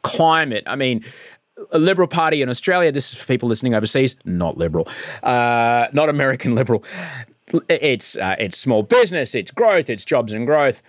climate, 0.02 0.64
I 0.66 0.76
mean, 0.76 1.04
a 1.72 1.80
Liberal 1.80 2.08
Party 2.08 2.42
in 2.42 2.50
Australia, 2.50 2.92
this 2.92 3.14
is 3.14 3.20
for 3.20 3.28
people 3.28 3.48
listening 3.48 3.76
overseas, 3.76 4.16
not 4.26 4.58
liberal, 4.58 4.88
uh, 5.22 5.88
not 5.94 6.10
American 6.10 6.56
liberal. 6.56 6.84
It's 7.70 8.16
uh, 8.16 8.36
it's 8.40 8.58
small 8.58 8.82
business, 8.82 9.36
it's 9.36 9.52
growth, 9.52 9.90
it's 9.90 10.06
jobs 10.06 10.34
and 10.34 10.48
growth. 10.48 10.82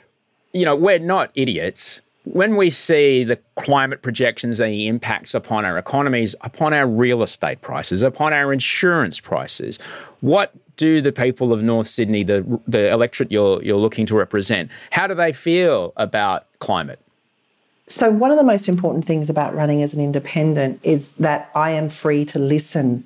You 0.53 0.64
know, 0.64 0.77
we're 0.77 0.99
not 0.99 1.31
idiots. 1.35 2.01
When 2.25 2.57
we 2.57 2.70
see 2.70 3.25
the 3.25 3.37
climate 3.57 4.03
projections 4.03 4.61
and 4.61 4.73
the 4.73 4.87
impacts 4.87 5.35
upon 5.35 5.64
our 5.64 5.77
economies, 5.77 6.37
upon 6.43 6.73
our 6.73 6.87
real 6.87 7.23
estate 7.23 7.62
prices, 7.62 8.03
upon 8.03 8.33
our 8.33 8.53
insurance 8.53 9.18
prices, 9.18 9.79
what 10.20 10.55
do 10.77 11.01
the 11.01 11.12
people 11.12 11.53
of 11.53 11.62
North 11.62 11.87
Sydney, 11.87 12.23
the 12.23 12.61
the 12.66 12.91
electorate 12.91 13.33
you're 13.33 13.62
you're 13.62 13.77
looking 13.77 14.07
to 14.07 14.14
represent, 14.14 14.70
how 14.91 15.07
do 15.07 15.14
they 15.14 15.33
feel 15.33 15.93
about 15.97 16.47
climate? 16.61 17.01
So, 17.89 18.11
one 18.11 18.31
of 18.31 18.37
the 18.37 18.45
most 18.45 18.68
important 18.68 19.05
things 19.05 19.29
about 19.29 19.55
running 19.55 19.83
as 19.83 19.93
an 19.93 20.01
independent 20.01 20.81
is 20.83 21.12
that 21.12 21.51
I 21.55 21.70
am 21.70 21.89
free 21.89 22.25
to 22.27 22.39
listen 22.39 23.05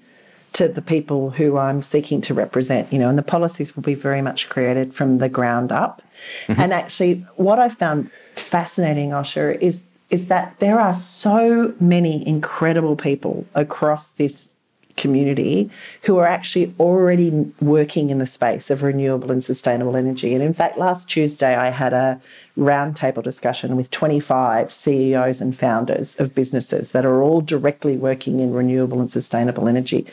to 0.52 0.68
the 0.68 0.80
people 0.80 1.30
who 1.30 1.58
I'm 1.58 1.82
seeking 1.82 2.20
to 2.22 2.34
represent, 2.34 2.92
you 2.92 2.98
know, 2.98 3.08
and 3.08 3.18
the 3.18 3.22
policies 3.22 3.74
will 3.74 3.82
be 3.82 3.94
very 3.94 4.22
much 4.22 4.48
created 4.48 4.94
from 4.94 5.18
the 5.18 5.28
ground 5.28 5.72
up. 5.72 6.02
Mm-hmm. 6.46 6.60
And 6.60 6.72
actually, 6.72 7.26
what 7.36 7.58
I 7.58 7.68
found 7.68 8.10
fascinating, 8.36 9.10
Osher, 9.10 9.60
is 9.60 9.80
is 10.08 10.28
that 10.28 10.54
there 10.60 10.78
are 10.78 10.94
so 10.94 11.74
many 11.80 12.26
incredible 12.26 12.94
people 12.94 13.44
across 13.56 14.10
this 14.10 14.54
community 14.96 15.70
who 16.04 16.16
are 16.18 16.26
actually 16.26 16.72
already 16.78 17.30
working 17.60 18.10
in 18.10 18.18
the 18.18 18.26
space 18.26 18.70
of 18.70 18.82
renewable 18.82 19.30
and 19.30 19.44
sustainable 19.44 19.96
energy. 19.96 20.34
And 20.34 20.42
in 20.42 20.54
fact, 20.54 20.78
last 20.78 21.10
Tuesday, 21.10 21.54
I 21.54 21.70
had 21.70 21.92
a 21.92 22.20
roundtable 22.56 23.22
discussion 23.22 23.76
with 23.76 23.90
25 23.90 24.72
CEOs 24.72 25.40
and 25.40 25.56
founders 25.56 26.18
of 26.18 26.34
businesses 26.34 26.92
that 26.92 27.04
are 27.04 27.22
all 27.22 27.40
directly 27.40 27.96
working 27.96 28.38
in 28.38 28.52
renewable 28.52 29.00
and 29.00 29.10
sustainable 29.10 29.68
energy 29.68 30.06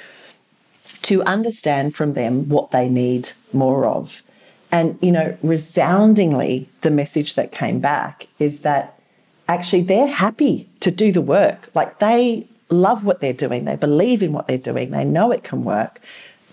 to 1.04 1.24
understand 1.24 1.96
from 1.96 2.14
them 2.14 2.50
what 2.50 2.72
they 2.72 2.90
need 2.90 3.32
more 3.54 3.86
of. 3.86 4.22
And, 4.74 4.98
you 5.04 5.12
know, 5.12 5.38
resoundingly, 5.44 6.68
the 6.82 6.90
message 6.90 7.36
that 7.36 7.52
came 7.52 7.80
back 7.80 8.26
is 8.40 8.62
that 8.62 9.00
actually 9.48 9.84
they're 9.84 10.08
happy 10.08 10.68
to 10.80 10.90
do 10.90 11.12
the 11.12 11.22
work. 11.22 11.70
Like 11.76 12.00
they 12.00 12.48
love 12.70 13.06
what 13.06 13.22
they're 13.22 13.34
doing, 13.34 13.66
they 13.66 13.76
believe 13.76 14.24
in 14.24 14.34
what 14.34 14.48
they're 14.48 14.58
doing, 14.58 14.90
they 14.90 15.06
know 15.06 15.32
it 15.32 15.44
can 15.44 15.64
work, 15.64 16.02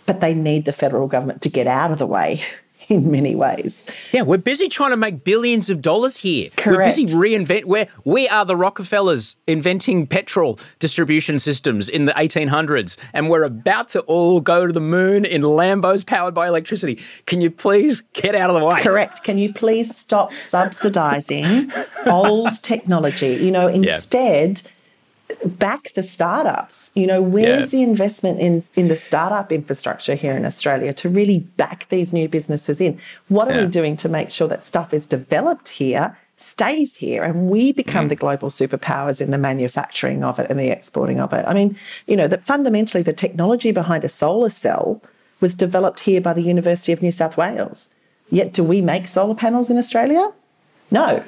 but 0.04 0.20
they 0.20 0.34
need 0.34 0.66
the 0.66 0.72
federal 0.72 1.06
government 1.06 1.40
to 1.40 1.48
get 1.48 1.66
out 1.66 1.92
of 1.92 1.98
the 1.98 2.06
way 2.06 2.42
in 2.88 3.10
many 3.10 3.34
ways. 3.34 3.84
Yeah, 4.12 4.22
we're 4.22 4.38
busy 4.38 4.68
trying 4.68 4.90
to 4.90 4.96
make 4.96 5.24
billions 5.24 5.70
of 5.70 5.80
dollars 5.80 6.18
here. 6.18 6.50
Correct. 6.56 6.78
We're 6.78 6.84
busy 6.84 7.06
reinvent. 7.06 7.64
We're, 7.64 7.86
we 8.04 8.28
are 8.28 8.44
the 8.44 8.56
Rockefellers 8.56 9.36
inventing 9.46 10.06
petrol 10.06 10.58
distribution 10.78 11.38
systems 11.38 11.88
in 11.88 12.04
the 12.04 12.12
1800s, 12.12 12.96
and 13.12 13.30
we're 13.30 13.44
about 13.44 13.88
to 13.90 14.00
all 14.02 14.40
go 14.40 14.66
to 14.66 14.72
the 14.72 14.80
moon 14.80 15.24
in 15.24 15.42
Lambos 15.42 16.04
powered 16.04 16.34
by 16.34 16.48
electricity. 16.48 17.00
Can 17.26 17.40
you 17.40 17.50
please 17.50 18.02
get 18.12 18.34
out 18.34 18.50
of 18.50 18.60
the 18.60 18.66
way? 18.66 18.80
Correct. 18.82 19.22
Can 19.22 19.38
you 19.38 19.52
please 19.52 19.96
stop 19.96 20.32
subsidizing 20.32 21.70
old 22.06 22.62
technology? 22.62 23.34
You 23.34 23.50
know, 23.50 23.68
instead, 23.68 24.62
back 25.44 25.92
the 25.94 26.02
startups. 26.02 26.90
You 26.94 27.06
know, 27.06 27.22
where's 27.22 27.66
Yeah. 27.66 27.78
the 27.78 27.82
investment 27.82 28.40
in 28.40 28.64
in 28.76 28.88
the 28.88 28.96
startup 28.96 29.52
infrastructure 29.52 30.14
here 30.14 30.36
in 30.36 30.44
Australia 30.44 30.92
to 30.94 31.08
really 31.08 31.40
back 31.56 31.86
these 31.88 32.12
new 32.12 32.28
businesses 32.28 32.80
in? 32.80 32.98
What 33.28 33.48
are 33.48 33.54
Yeah. 33.54 33.64
we 33.64 33.68
doing 33.68 33.96
to 33.98 34.08
make 34.08 34.30
sure 34.30 34.48
that 34.48 34.62
stuff 34.62 34.92
is 34.94 35.06
developed 35.06 35.68
here? 35.68 36.16
Stays 36.36 36.96
here 36.96 37.22
and 37.22 37.50
we 37.50 37.70
become 37.70 38.06
mm. 38.06 38.10
the 38.10 38.16
global 38.16 38.48
superpowers 38.48 39.20
in 39.20 39.30
the 39.30 39.36
manufacturing 39.36 40.24
of 40.24 40.38
it 40.38 40.46
and 40.48 40.58
the 40.58 40.70
exporting 40.70 41.20
of 41.20 41.32
it. 41.34 41.44
I 41.46 41.52
mean, 41.52 41.76
you 42.06 42.16
know, 42.16 42.28
that 42.28 42.44
fundamentally 42.44 43.02
the 43.02 43.12
technology 43.12 43.72
behind 43.72 44.04
a 44.04 44.08
solar 44.08 44.48
cell 44.48 45.02
was 45.40 45.54
developed 45.54 46.00
here 46.00 46.20
by 46.20 46.32
the 46.32 46.42
University 46.42 46.92
of 46.92 47.02
New 47.02 47.10
South 47.10 47.36
Wales. 47.36 47.90
Yet, 48.30 48.52
do 48.52 48.62
we 48.64 48.80
make 48.80 49.06
solar 49.08 49.34
panels 49.34 49.68
in 49.70 49.76
Australia? 49.76 50.32
No. 50.90 51.22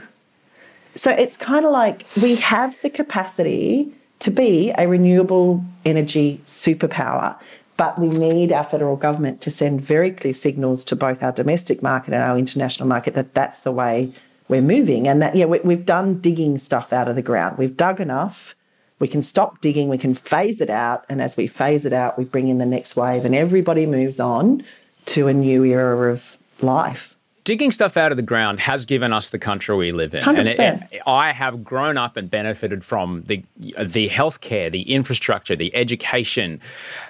So 0.95 1.11
it's 1.11 1.36
kind 1.36 1.64
of 1.64 1.72
like 1.72 2.07
we 2.20 2.36
have 2.36 2.80
the 2.82 2.90
capacity 2.90 3.93
to 4.20 4.30
be 4.30 4.72
a 4.78 4.86
renewable 4.86 5.64
energy 5.84 6.40
superpower, 6.45 7.36
but 7.76 7.99
we 7.99 8.09
need 8.09 8.53
our 8.53 8.64
federal 8.64 8.97
government 8.97 9.40
to 9.40 9.51
send 9.51 9.80
very 9.80 10.11
clear 10.11 10.34
signals 10.34 10.84
to 10.84 10.97
both 10.97 11.22
our 11.22 11.32
domestic 11.32 11.82
market 11.82 12.14
and 12.14 12.22
our 12.22 12.38
international 12.38 12.88
market 12.88 13.14
that 13.14 13.34
that's 13.34 13.61
the 13.61 13.72
way 13.72 14.12
we're 14.49 14.62
moving. 14.62 15.09
And 15.09 15.22
that, 15.22 15.34
yeah, 15.34 15.47
we, 15.47 15.61
we've 15.61 15.86
done 15.86 16.20
digging 16.20 16.59
stuff 16.59 16.93
out 16.93 17.09
of 17.09 17.16
the 17.16 17.22
ground. 17.22 17.59
We've 17.59 17.76
dug 17.76 18.01
enough. 18.01 18.55
We 18.99 19.09
can 19.09 19.22
stop 19.22 19.61
digging, 19.61 19.88
we 19.88 19.99
can 19.99 20.14
phase 20.14 20.61
it 20.61 20.70
out. 20.70 21.05
And 21.09 21.20
as 21.20 21.36
we 21.36 21.49
phase 21.49 21.84
it 21.84 21.93
out, 21.93 22.16
we 22.16 22.24
bring 22.24 22.47
in 22.47 22.59
the 22.59 22.66
next 22.66 22.95
wave, 22.95 23.24
and 23.24 23.34
everybody 23.34 23.84
moves 23.84 24.20
on 24.20 24.62
to 25.07 25.26
a 25.26 25.34
new 25.34 25.64
era 25.64 26.12
of 26.12 26.38
life. 26.61 27.11
Digging 27.45 27.72
stuff 27.72 27.97
out 27.97 28.12
of 28.12 28.16
the 28.16 28.22
ground 28.22 28.61
has 28.61 28.84
given 28.86 29.12
us 29.12 29.30
the 29.30 29.38
country 29.38 29.76
we 29.76 29.90
live 29.93 30.14
in. 30.14 30.22
And 30.40 30.49
it- 30.53 30.57
it- 30.93 31.03
I 31.07 31.32
have 31.32 31.64
grown 31.64 31.99
up 31.99 32.16
and 32.16 32.30
benefited 32.30 32.84
from 32.84 33.24
the 33.26 33.43
the 33.78 34.09
healthcare, 34.09 34.70
the 34.70 34.82
infrastructure, 34.82 35.57
the 35.57 35.74
education, 35.74 36.61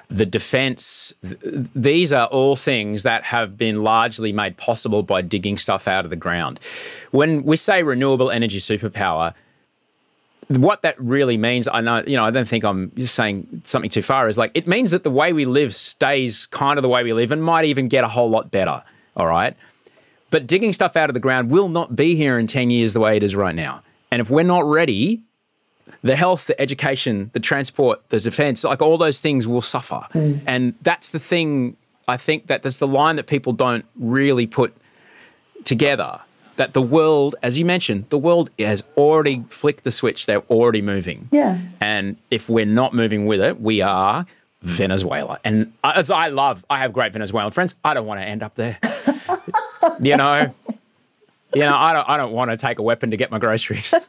the 0.09 0.25
defense. 0.27 1.13
Th- 1.23 1.37
These 1.75 2.13
are 2.13 2.27
all 2.27 2.57
things 2.57 3.03
that 3.03 3.25
have 3.25 3.59
been 3.59 3.83
largely 3.83 4.33
made 4.33 4.57
possible 4.57 5.03
by 5.03 5.21
digging 5.23 5.59
stuff 5.59 5.87
out 5.87 6.05
of 6.05 6.11
the 6.11 6.17
ground. 6.17 6.61
When 7.11 7.43
we 7.45 7.57
say 7.57 7.83
renewable 7.83 8.31
energy 8.31 8.59
superpower, 8.59 9.35
what 10.49 10.83
that 10.83 10.99
really 11.01 11.37
means, 11.37 11.69
I 11.73 11.81
know, 11.81 12.03
you 12.07 12.17
know, 12.17 12.25
I 12.25 12.31
don't 12.31 12.49
think 12.49 12.65
I'm 12.65 12.93
just 12.97 13.15
saying 13.15 13.63
something 13.65 13.91
too 13.91 14.03
far, 14.03 14.29
is 14.29 14.37
like 14.37 14.51
it 14.55 14.67
means 14.67 14.91
that 14.91 15.03
the 15.03 15.11
way 15.11 15.33
we 15.33 15.45
live 15.45 15.75
stays 15.75 16.47
kind 16.47 16.79
of 16.79 16.83
the 16.83 16.89
way 16.89 17.03
we 17.05 17.13
live 17.13 17.31
and 17.33 17.43
might 17.43 17.65
even 17.65 17.89
get 17.89 18.05
a 18.05 18.09
whole 18.09 18.29
lot 18.31 18.51
better. 18.51 18.83
All 19.17 19.27
right. 19.27 19.55
But 20.33 20.47
digging 20.47 20.73
stuff 20.73 20.97
out 20.97 21.11
of 21.11 21.15
the 21.15 21.21
ground 21.21 21.51
will 21.51 21.69
not 21.69 21.95
be 21.95 22.17
here 22.17 22.39
in 22.39 22.47
10 22.47 22.71
years 22.71 22.95
the 22.95 23.01
way 23.01 23.19
it 23.19 23.23
is 23.23 23.37
right 23.37 23.55
now. 23.55 23.83
And 24.11 24.21
if 24.21 24.31
we're 24.31 24.43
not 24.45 24.65
ready, 24.65 25.23
the 26.01 26.17
health, 26.17 26.47
the 26.47 26.59
education, 26.59 27.31
the 27.35 27.39
transport, 27.39 28.01
the 28.09 28.19
defense, 28.19 28.65
like 28.65 28.81
all 28.81 28.97
those 28.97 29.21
things 29.21 29.47
will 29.47 29.61
suffer. 29.61 30.07
Mm. 30.15 30.41
And 30.47 30.75
that's 30.81 31.11
the 31.11 31.19
thing, 31.19 31.77
I 32.09 32.17
think 32.17 32.47
that 32.47 32.63
that's 32.63 32.79
the 32.79 32.87
line 32.87 33.17
that 33.17 33.27
people 33.27 33.53
don't 33.53 33.85
really 33.95 34.47
put 34.47 34.75
together. 35.65 36.19
That 36.57 36.73
the 36.73 36.83
world, 36.83 37.35
as 37.43 37.59
you 37.59 37.67
mentioned, 37.67 38.07
the 38.09 38.19
world 38.19 38.49
has 38.59 38.83
already 38.97 39.45
flicked 39.51 39.85
the 39.85 39.91
switch. 39.91 40.25
They're 40.25 40.47
already 40.51 40.81
moving. 40.81 41.29
Yeah. 41.31 41.61
And 41.79 42.17
if 42.31 42.49
we're 42.49 42.65
not 42.65 42.95
moving 42.95 43.27
with 43.27 43.41
it, 43.43 43.61
we 43.61 43.83
are 43.83 44.25
Venezuela. 44.63 45.39
And 45.45 45.75
as 45.85 46.11
I 46.11 46.29
love, 46.29 46.65
I 46.71 46.79
have 46.79 46.95
great 46.95 47.13
Venezuelan 47.13 47.51
friends. 47.51 47.75
I 47.85 47.93
don't 47.93 48.07
want 48.07 48.21
to 48.21 48.27
end 48.27 48.43
up 48.43 48.55
there. 48.55 48.79
you 50.01 50.17
know, 50.17 50.53
you 51.55 51.61
know, 51.61 51.75
I 51.75 51.93
don't, 51.93 52.09
I 52.09 52.17
don't 52.17 52.33
want 52.33 52.51
to 52.51 52.57
take 52.57 52.79
a 52.79 52.83
weapon 52.83 53.11
to 53.11 53.17
get 53.17 53.31
my 53.31 53.39
groceries. 53.39 53.95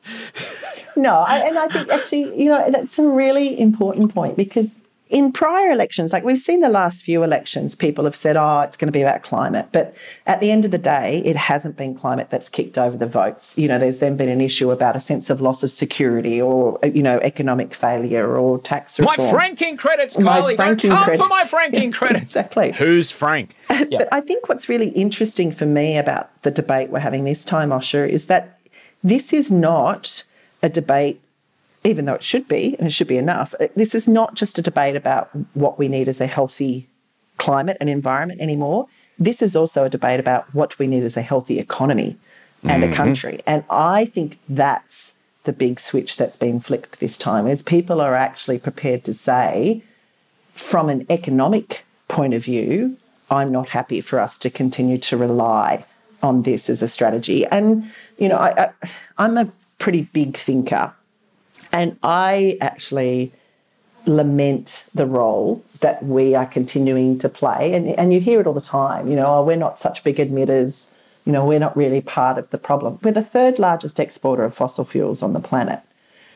No, 0.96 1.16
I, 1.22 1.40
and 1.40 1.58
I 1.58 1.68
think 1.70 1.90
actually, 1.90 2.40
you 2.40 2.50
know, 2.50 2.70
that's 2.70 3.00
a 3.00 3.04
really 3.04 3.60
important 3.60 4.14
point 4.14 4.38
because 4.38 4.84
in 5.14 5.32
prior 5.32 5.70
elections, 5.72 6.12
like 6.12 6.24
we've 6.24 6.40
seen 6.40 6.62
the 6.62 6.70
last 6.70 7.04
few 7.04 7.22
elections, 7.24 7.76
people 7.76 8.04
have 8.06 8.16
said, 8.16 8.36
oh, 8.36 8.62
it's 8.62 8.76
going 8.76 8.88
to 8.88 8.92
be 8.92 9.02
about 9.04 9.22
climate. 9.22 9.68
But 9.72 9.96
at 10.26 10.40
the 10.40 10.50
end 10.52 10.66
of 10.66 10.72
the 10.72 10.78
day, 10.80 11.22
it 11.24 11.36
hasn't 11.36 11.78
been 11.78 11.94
climate 11.94 12.32
that's 12.32 12.50
kicked 12.50 12.78
over 12.80 12.98
the 12.98 13.06
votes. 13.06 13.56
You 13.58 13.68
know, 13.68 13.78
there's 13.78 14.00
then 14.00 14.18
been 14.18 14.28
an 14.28 14.42
issue 14.42 14.72
about 14.72 14.96
a 14.96 15.00
sense 15.00 15.30
of 15.30 15.40
loss 15.40 15.62
of 15.62 15.72
security 15.72 16.42
or, 16.42 16.80
you 16.84 17.04
know, 17.04 17.20
economic 17.20 17.74
failure 17.74 18.36
or 18.36 18.60
tax 18.60 19.00
my 19.00 19.12
reform. 19.12 19.30
franking 19.30 19.78
credits, 19.78 20.18
My 20.18 20.56
franking 20.56 20.90
come 20.90 21.04
credits. 21.04 21.22
for 21.24 21.30
my 21.30 21.44
franking 21.46 21.92
credits. 21.92 22.24
exactly. 22.24 22.72
Who's 22.74 23.12
Frank? 23.12 23.56
Uh, 23.70 23.86
yeah. 23.90 24.00
But 24.00 24.10
I 24.12 24.20
think 24.20 24.50
what's 24.50 24.68
really 24.68 24.90
interesting 24.90 25.52
for 25.52 25.68
me 25.68 25.96
about 25.98 26.30
the 26.42 26.52
debate 26.52 26.90
we're 26.90 27.00
having 27.00 27.24
this 27.24 27.46
time, 27.46 27.70
Osher, 27.70 28.10
is 28.10 28.26
that 28.26 28.60
this 29.04 29.32
is 29.32 29.52
not 29.52 30.24
a 30.64 30.70
debate, 30.70 31.22
even 31.84 32.06
though 32.06 32.14
it 32.14 32.24
should 32.24 32.48
be, 32.48 32.76
and 32.78 32.88
it 32.88 32.92
should 32.92 33.08
be 33.08 33.18
enough. 33.18 33.54
uh, 33.60 33.68
This 33.76 33.94
is 33.94 34.08
not 34.08 34.36
just 34.36 34.58
a 34.58 34.62
debate 34.62 34.96
about 34.96 35.30
what 35.54 35.78
we 35.78 35.88
need 35.88 36.08
as 36.08 36.22
a 36.22 36.28
healthy 36.28 36.88
climate 37.38 37.78
and 37.80 37.90
environment 37.90 38.40
anymore. 38.42 38.88
This 39.20 39.42
is 39.42 39.56
also 39.56 39.84
a 39.84 39.90
debate 39.90 40.20
about 40.20 40.54
what 40.54 40.80
we 40.80 40.88
need 40.88 41.04
as 41.04 41.18
a 41.18 41.22
healthy 41.22 41.60
economy 41.60 42.18
and 42.64 42.84
a 42.84 42.92
country. 42.92 43.42
And 43.46 43.64
I 43.70 44.06
think 44.06 44.40
that's 44.48 45.14
the 45.44 45.52
big 45.52 45.80
switch 45.80 46.16
that's 46.16 46.38
been 46.38 46.62
flicked 46.62 47.00
this 47.00 47.18
time 47.18 47.48
is 47.48 47.62
people 47.62 48.00
are 48.00 48.16
actually 48.16 48.58
prepared 48.58 49.04
to 49.04 49.14
say, 49.14 49.84
from 50.54 50.88
an 50.88 51.06
economic 51.10 51.84
point 52.08 52.34
of 52.34 52.46
view, 52.46 52.96
I'm 53.30 53.52
not 53.52 53.70
happy 53.70 54.00
for 54.00 54.20
us 54.20 54.38
to 54.38 54.50
continue 54.50 54.98
to 55.00 55.18
rely 55.18 55.86
on 56.22 56.44
this 56.44 56.70
as 56.70 56.82
a 56.82 56.88
strategy. 56.88 57.46
And, 57.48 57.92
you 58.18 58.30
know, 58.30 58.38
I, 58.38 58.64
I, 58.64 58.70
I'm 59.18 59.38
a 59.38 59.52
pretty 59.80 60.04
big 60.14 60.38
thinker, 60.38 60.94
and 61.74 61.98
I 62.04 62.58
actually 62.62 63.34
lament 64.06 64.86
the 64.94 65.06
role 65.06 65.64
that 65.80 66.04
we 66.04 66.36
are 66.36 66.46
continuing 66.46 67.18
to 67.20 67.30
play. 67.30 67.74
And, 67.74 67.88
and 67.88 68.14
you 68.14 68.20
hear 68.20 68.40
it 68.40 68.48
all 68.48 68.54
the 68.54 68.62
time, 68.62 69.10
you 69.10 69.16
know, 69.16 69.26
oh, 69.26 69.44
we're 69.44 69.56
not 69.56 69.80
such 69.80 70.04
big 70.04 70.18
emitters, 70.18 70.88
you 71.26 71.32
know, 71.32 71.46
we're 71.46 71.60
not 71.60 71.76
really 71.76 72.02
part 72.02 72.38
of 72.38 72.50
the 72.52 72.58
problem. 72.58 73.00
We're 73.02 73.12
the 73.12 73.24
third 73.24 73.60
largest 73.60 74.00
exporter 74.00 74.44
of 74.44 74.54
fossil 74.54 74.86
fuels 74.86 75.24
on 75.24 75.34
the 75.34 75.40
planet. 75.40 75.80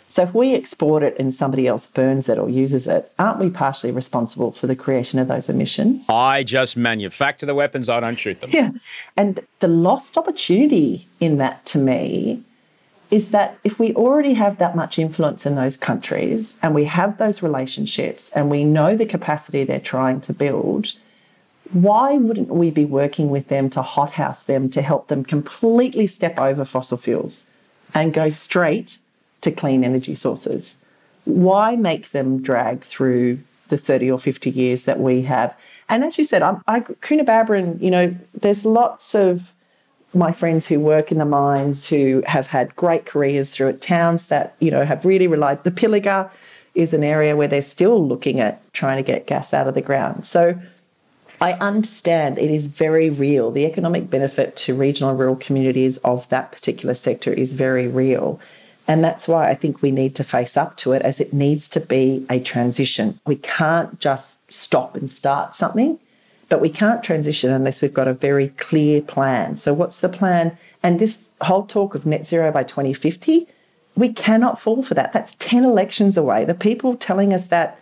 So 0.10 0.24
if 0.24 0.34
we 0.34 0.56
export 0.56 1.04
it 1.04 1.18
and 1.20 1.36
somebody 1.36 1.68
else 1.68 1.86
burns 1.86 2.30
it 2.30 2.40
or 2.40 2.50
uses 2.50 2.88
it, 2.88 3.12
aren't 3.20 3.40
we 3.40 3.50
partially 3.50 3.92
responsible 3.92 4.54
for 4.54 4.66
the 4.66 4.76
creation 4.76 5.20
of 5.20 5.28
those 5.28 5.50
emissions? 5.50 6.08
I 6.10 6.44
just 6.44 6.78
manufacture 6.78 7.46
the 7.46 7.54
weapons. 7.54 7.90
I 7.90 8.00
don't 8.00 8.16
shoot 8.16 8.40
them. 8.40 8.52
Yeah. 8.54 8.72
And 9.18 9.42
the 9.60 9.68
lost 9.68 10.18
opportunity 10.18 11.06
in 11.20 11.38
that 11.40 11.66
to 11.68 11.78
me 11.78 12.42
is 13.10 13.32
that 13.32 13.58
if 13.64 13.80
we 13.80 13.94
already 13.94 14.34
have 14.34 14.58
that 14.58 14.76
much 14.76 15.00
influence 15.00 15.46
in 15.46 15.56
those 15.56 15.78
countries 15.78 16.56
and 16.62 16.76
we 16.76 16.86
have 16.86 17.18
those 17.18 17.42
relationships 17.42 18.30
and 18.32 18.50
we 18.50 18.64
know 18.64 18.96
the 18.96 19.06
capacity 19.06 19.64
they're 19.64 19.80
trying 19.80 20.20
to 20.22 20.34
build, 20.34 20.94
why 21.72 22.18
wouldn't 22.18 22.50
we 22.50 22.70
be 22.70 22.86
working 22.86 23.30
with 23.30 23.48
them 23.48 23.70
to 23.70 23.82
hothouse 23.82 24.44
them 24.44 24.70
to 24.70 24.82
help 24.82 25.08
them 25.08 25.24
completely 25.24 26.08
step 26.08 26.38
over 26.38 26.66
fossil 26.66 26.98
fuels 26.98 27.46
and 27.94 28.14
go 28.14 28.30
straight 28.30 29.00
to 29.42 29.52
clean 29.52 29.84
energy 29.84 30.16
sources? 30.16 30.76
Why 31.24 31.76
make 31.76 32.12
them 32.12 32.42
drag 32.42 32.82
through 32.82 33.40
the 33.70 33.78
30 33.78 34.12
or 34.12 34.20
50 34.20 34.50
years 34.50 34.84
that 34.84 35.00
we 35.00 35.24
have? 35.24 35.58
And 35.90 36.04
as 36.04 36.18
you 36.18 36.26
said, 36.26 36.42
I'm, 36.42 36.62
I, 36.68 36.82
Coonabarabran, 36.82 37.82
you 37.82 37.92
know, 37.92 38.16
there's 38.34 38.66
lots 38.66 39.16
of 39.16 39.54
my 40.18 40.32
friends 40.32 40.68
who 40.68 40.80
work 40.80 41.12
in 41.12 41.18
the 41.18 41.26
mines 41.26 41.86
who 41.86 42.24
have 42.26 42.48
had 42.48 42.76
great 42.76 43.06
careers 43.06 43.52
through 43.52 43.70
it, 43.70 43.82
towns 43.82 44.28
that, 44.28 44.56
you 44.60 44.72
know, 44.72 44.84
have 44.84 45.06
really 45.06 45.28
relied. 45.28 45.64
The 45.64 45.72
Pilliga 45.72 46.30
is 46.76 46.94
an 46.94 47.04
area 47.04 47.36
where 47.36 47.48
they're 47.48 47.62
still 47.62 48.06
looking 48.06 48.40
at 48.40 48.62
trying 48.74 48.98
to 48.98 49.04
get 49.04 49.28
gas 49.28 49.54
out 49.54 49.68
of 49.68 49.74
the 49.74 49.82
ground. 49.82 50.28
So 50.28 50.60
I 51.40 51.54
understand 51.54 52.38
it 52.38 52.52
is 52.52 52.68
very 52.68 53.10
real. 53.10 53.52
The 53.52 53.66
economic 53.66 54.10
benefit 54.10 54.56
to 54.58 54.76
regional 54.76 55.16
rural 55.16 55.36
communities 55.36 55.98
of 55.98 56.28
that 56.30 56.52
particular 56.52 56.94
sector 56.94 57.32
is 57.32 57.54
very 57.54 57.88
real. 57.88 58.40
And 58.88 59.04
that's 59.04 59.28
why 59.28 59.50
I 59.50 59.56
think 59.56 59.82
we 59.82 59.92
need 59.92 60.16
to 60.16 60.24
face 60.24 60.56
up 60.56 60.78
to 60.78 60.94
it 60.94 61.02
as 61.02 61.20
it 61.20 61.34
needs 61.34 61.68
to 61.70 61.80
be 61.80 62.26
a 62.30 62.40
transition. 62.40 63.20
We 63.26 63.36
can't 63.36 64.00
just 64.00 64.40
stop 64.52 64.96
and 64.96 65.10
start 65.10 65.56
something, 65.56 66.00
but 66.50 66.62
we 66.62 66.70
can't 66.70 67.04
transition 67.04 67.52
unless 67.52 67.82
we've 67.82 67.94
got 67.94 68.08
a 68.08 68.14
very 68.14 68.50
clear 68.50 69.02
plan. 69.02 69.58
So, 69.58 69.74
what's 69.74 70.00
the 70.00 70.10
plan? 70.10 70.58
And 70.84 71.00
this 71.00 71.32
whole 71.42 71.66
talk 71.66 71.96
of 71.96 72.06
net 72.06 72.26
zero 72.26 72.52
by 72.52 72.64
2050 72.64 73.48
we 73.98 74.14
cannot 74.14 74.60
fall 74.60 74.84
for 74.84 74.94
that. 74.94 75.12
That's 75.12 75.34
10 75.36 75.66
elections 75.66 76.18
away. 76.18 76.46
The 76.46 76.54
people 76.54 76.96
telling 76.96 77.34
us 77.34 77.48
that 77.48 77.80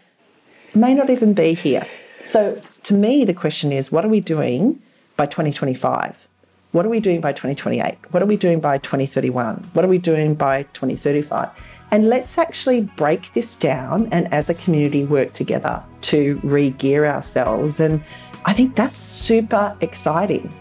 may 0.74 0.94
not 0.94 1.10
even 1.10 1.34
be 1.34 1.54
here. 1.54 1.86
So, 2.24 2.60
to 2.84 2.94
me, 2.94 3.26
the 3.26 3.34
question 3.34 3.72
is 3.72 3.92
what 3.92 4.06
are 4.06 4.10
we 4.10 4.22
doing 4.22 4.82
by 5.18 5.26
2025? 5.26 6.28
What 6.72 6.86
are 6.86 6.90
we 6.90 7.00
doing 7.00 7.22
by 7.22 7.34
2028? 7.34 7.98
What 8.12 8.24
are 8.24 8.26
we 8.26 8.38
doing 8.38 8.60
by 8.60 8.78
2031? 8.80 9.70
What 9.74 9.86
are 9.86 9.88
we 9.88 9.98
doing 9.98 10.36
by 10.36 10.64
2035? 10.74 11.50
And 11.96 12.10
let's 12.10 12.38
actually 12.38 12.82
break 12.82 13.32
this 13.32 13.56
down 13.56 14.10
and 14.12 14.28
as 14.34 14.50
a 14.50 14.54
community 14.54 15.06
work 15.06 15.32
together 15.32 15.82
to 16.02 16.42
re 16.44 16.72
gear 16.72 17.06
ourselves. 17.06 17.80
And 17.80 18.04
I 18.44 18.52
think 18.52 18.76
that's 18.76 19.00
super 19.00 19.74
exciting. 19.80 20.54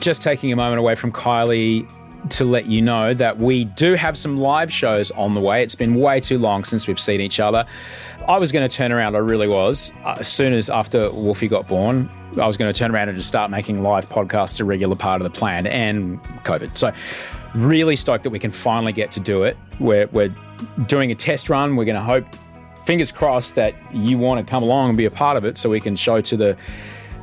Just 0.00 0.22
taking 0.22 0.50
a 0.50 0.56
moment 0.56 0.80
away 0.80 0.96
from 0.96 1.12
Kylea 1.12 1.88
to 2.30 2.44
let 2.44 2.66
you 2.66 2.82
know 2.82 3.14
that 3.14 3.38
we 3.38 3.66
do 3.66 3.94
have 3.94 4.18
some 4.18 4.38
live 4.38 4.72
shows 4.72 5.12
on 5.12 5.36
the 5.36 5.40
way. 5.40 5.62
It's 5.62 5.76
been 5.76 5.94
way 5.94 6.18
too 6.18 6.40
long 6.40 6.64
since 6.64 6.88
we've 6.88 6.98
seen 6.98 7.20
each 7.20 7.38
other. 7.38 7.64
I 8.26 8.38
was 8.38 8.50
going 8.50 8.68
to 8.68 8.76
turn 8.76 8.90
around, 8.90 9.14
I 9.14 9.20
really 9.20 9.46
was. 9.46 9.92
Uh, 10.04 10.16
as 10.18 10.26
soon 10.26 10.52
as 10.52 10.68
after 10.68 11.12
Wolfie 11.12 11.46
got 11.46 11.68
born, 11.68 12.10
I 12.40 12.46
was 12.48 12.56
going 12.56 12.72
to 12.72 12.76
turn 12.76 12.90
around 12.90 13.08
and 13.08 13.16
just 13.16 13.28
start 13.28 13.52
making 13.52 13.84
live 13.84 14.08
podcasts 14.08 14.58
a 14.58 14.64
regular 14.64 14.96
part 14.96 15.20
of 15.22 15.32
the 15.32 15.38
plan 15.38 15.68
and 15.68 16.20
COVID. 16.42 16.76
So, 16.76 16.92
really 17.56 17.96
stoked 17.96 18.24
that 18.24 18.30
we 18.30 18.38
can 18.38 18.50
finally 18.50 18.92
get 18.92 19.10
to 19.12 19.20
do 19.20 19.42
it. 19.42 19.56
We're, 19.80 20.06
we're 20.08 20.34
doing 20.86 21.10
a 21.10 21.14
test 21.14 21.48
run. 21.48 21.76
We're 21.76 21.84
going 21.84 21.96
to 21.96 22.02
hope, 22.02 22.26
fingers 22.84 23.10
crossed, 23.10 23.54
that 23.54 23.74
you 23.94 24.18
want 24.18 24.44
to 24.44 24.50
come 24.50 24.62
along 24.62 24.90
and 24.90 24.98
be 24.98 25.06
a 25.06 25.10
part 25.10 25.36
of 25.36 25.44
it 25.44 25.58
so 25.58 25.70
we 25.70 25.80
can 25.80 25.96
show 25.96 26.20
to 26.20 26.36
the, 26.36 26.56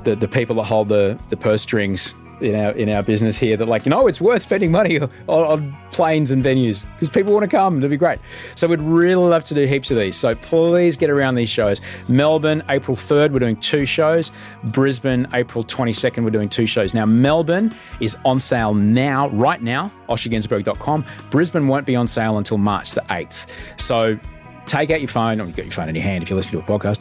the, 0.04 0.16
the 0.16 0.28
people 0.28 0.56
that 0.58 0.64
hold 0.64 0.90
the, 0.90 1.20
the 1.30 1.38
purse 1.38 1.62
strings 1.62 2.16
in 2.44 2.56
our 2.56 2.72
in 2.72 2.90
our 2.90 3.02
business 3.02 3.38
here 3.38 3.58
that 3.58 3.68
like 3.68 3.86
you 3.86 3.90
know 3.90 4.08
it's 4.08 4.22
worth 4.22 4.42
spending 4.42 4.72
money 4.72 5.00
on, 5.00 5.10
on 5.28 5.78
planes 5.92 6.32
and 6.32 6.44
venues 6.44 6.84
because 6.94 7.10
people 7.10 7.34
want 7.34 7.44
to 7.44 7.48
come. 7.50 7.78
It'd 7.78 7.90
be 7.90 7.98
great. 7.98 8.20
So 8.56 8.68
we'd 8.68 8.82
really 8.82 9.24
love 9.24 9.44
to 9.46 9.54
do 9.54 9.66
heaps 9.66 9.92
of 9.92 9.98
these. 9.98 10.16
So 10.16 10.36
please 10.36 10.98
get 10.98 11.10
around 11.10 11.36
these 11.36 11.50
shows. 11.50 11.82
Melbourne, 12.08 12.64
April 12.70 12.96
third, 12.96 13.34
we're 13.34 13.40
doing 13.40 13.58
two 13.58 13.86
shows. 13.86 14.32
Brisbane, 14.66 15.28
April 15.34 15.64
twenty 15.64 15.94
second, 15.94 16.24
we're 16.24 16.32
doing 16.32 16.50
two 16.50 16.66
shows. 16.66 16.94
Now 16.94 17.06
Melbourne 17.06 17.74
is 18.00 18.18
on 18.26 18.40
sale 18.40 18.74
now, 18.74 19.30
right 19.30 19.62
now. 19.62 19.92
OsherGunsberg.com. 20.10 21.06
Brisbane 21.30 21.68
won't 21.68 21.86
be 21.86 21.96
on 21.96 22.08
sale 22.08 22.38
until 22.38 22.58
March 22.58 22.92
the 22.92 23.04
eighth. 23.12 23.56
So 23.78 24.20
take 24.66 24.90
out 24.92 25.02
your 25.02 25.08
phone, 25.08 25.42
or 25.42 25.46
you've 25.46 25.56
got 25.56 25.66
your 25.66 25.74
phone 25.74 25.90
in 25.90 25.96
your 25.96 26.04
hand 26.04 26.24
if 26.24 26.30
you 26.30 26.36
listen 26.36 26.52
to 26.54 26.60
a 26.60 26.64
podcast. 26.64 27.00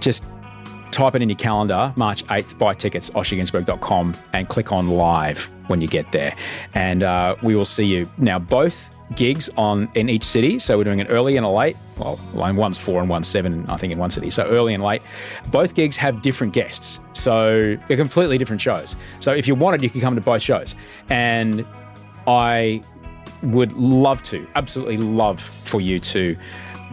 Just 0.00 0.24
type 0.94 1.14
it 1.14 1.22
in 1.22 1.28
your 1.28 1.36
calendar, 1.36 1.92
March 1.96 2.24
8th, 2.26 2.56
buy 2.56 2.72
tickets, 2.74 3.10
oshergunsberg.com, 3.10 4.14
and 4.32 4.48
click 4.48 4.72
on 4.72 4.88
live 4.90 5.50
when 5.66 5.80
you 5.80 5.88
get 5.88 6.10
there. 6.12 6.34
And 6.74 7.02
uh, 7.02 7.36
we 7.42 7.56
will 7.56 7.64
see 7.64 7.84
you. 7.84 8.08
Now, 8.16 8.38
both 8.38 8.90
gigs 9.16 9.50
on 9.56 9.88
in 9.94 10.08
each 10.08 10.24
city. 10.24 10.58
So 10.58 10.78
we're 10.78 10.84
doing 10.84 11.00
it 11.00 11.08
early 11.10 11.36
and 11.36 11.44
a 11.44 11.48
late. 11.48 11.76
Well, 11.96 12.18
one's 12.32 12.78
four 12.78 13.00
and 13.00 13.08
one's 13.08 13.28
seven, 13.28 13.66
I 13.68 13.76
think, 13.76 13.92
in 13.92 13.98
one 13.98 14.10
city. 14.10 14.30
So 14.30 14.44
early 14.44 14.74
and 14.74 14.82
late. 14.82 15.02
Both 15.50 15.74
gigs 15.74 15.96
have 15.96 16.22
different 16.22 16.52
guests. 16.52 17.00
So 17.12 17.76
they're 17.86 17.96
completely 17.96 18.38
different 18.38 18.60
shows. 18.60 18.96
So 19.20 19.32
if 19.32 19.46
you 19.46 19.54
wanted, 19.54 19.82
you 19.82 19.90
could 19.90 20.00
come 20.00 20.14
to 20.14 20.20
both 20.20 20.42
shows. 20.42 20.74
And 21.10 21.66
I 22.26 22.82
would 23.42 23.72
love 23.72 24.22
to, 24.24 24.46
absolutely 24.54 24.96
love 24.96 25.40
for 25.40 25.80
you 25.80 26.00
to 26.00 26.36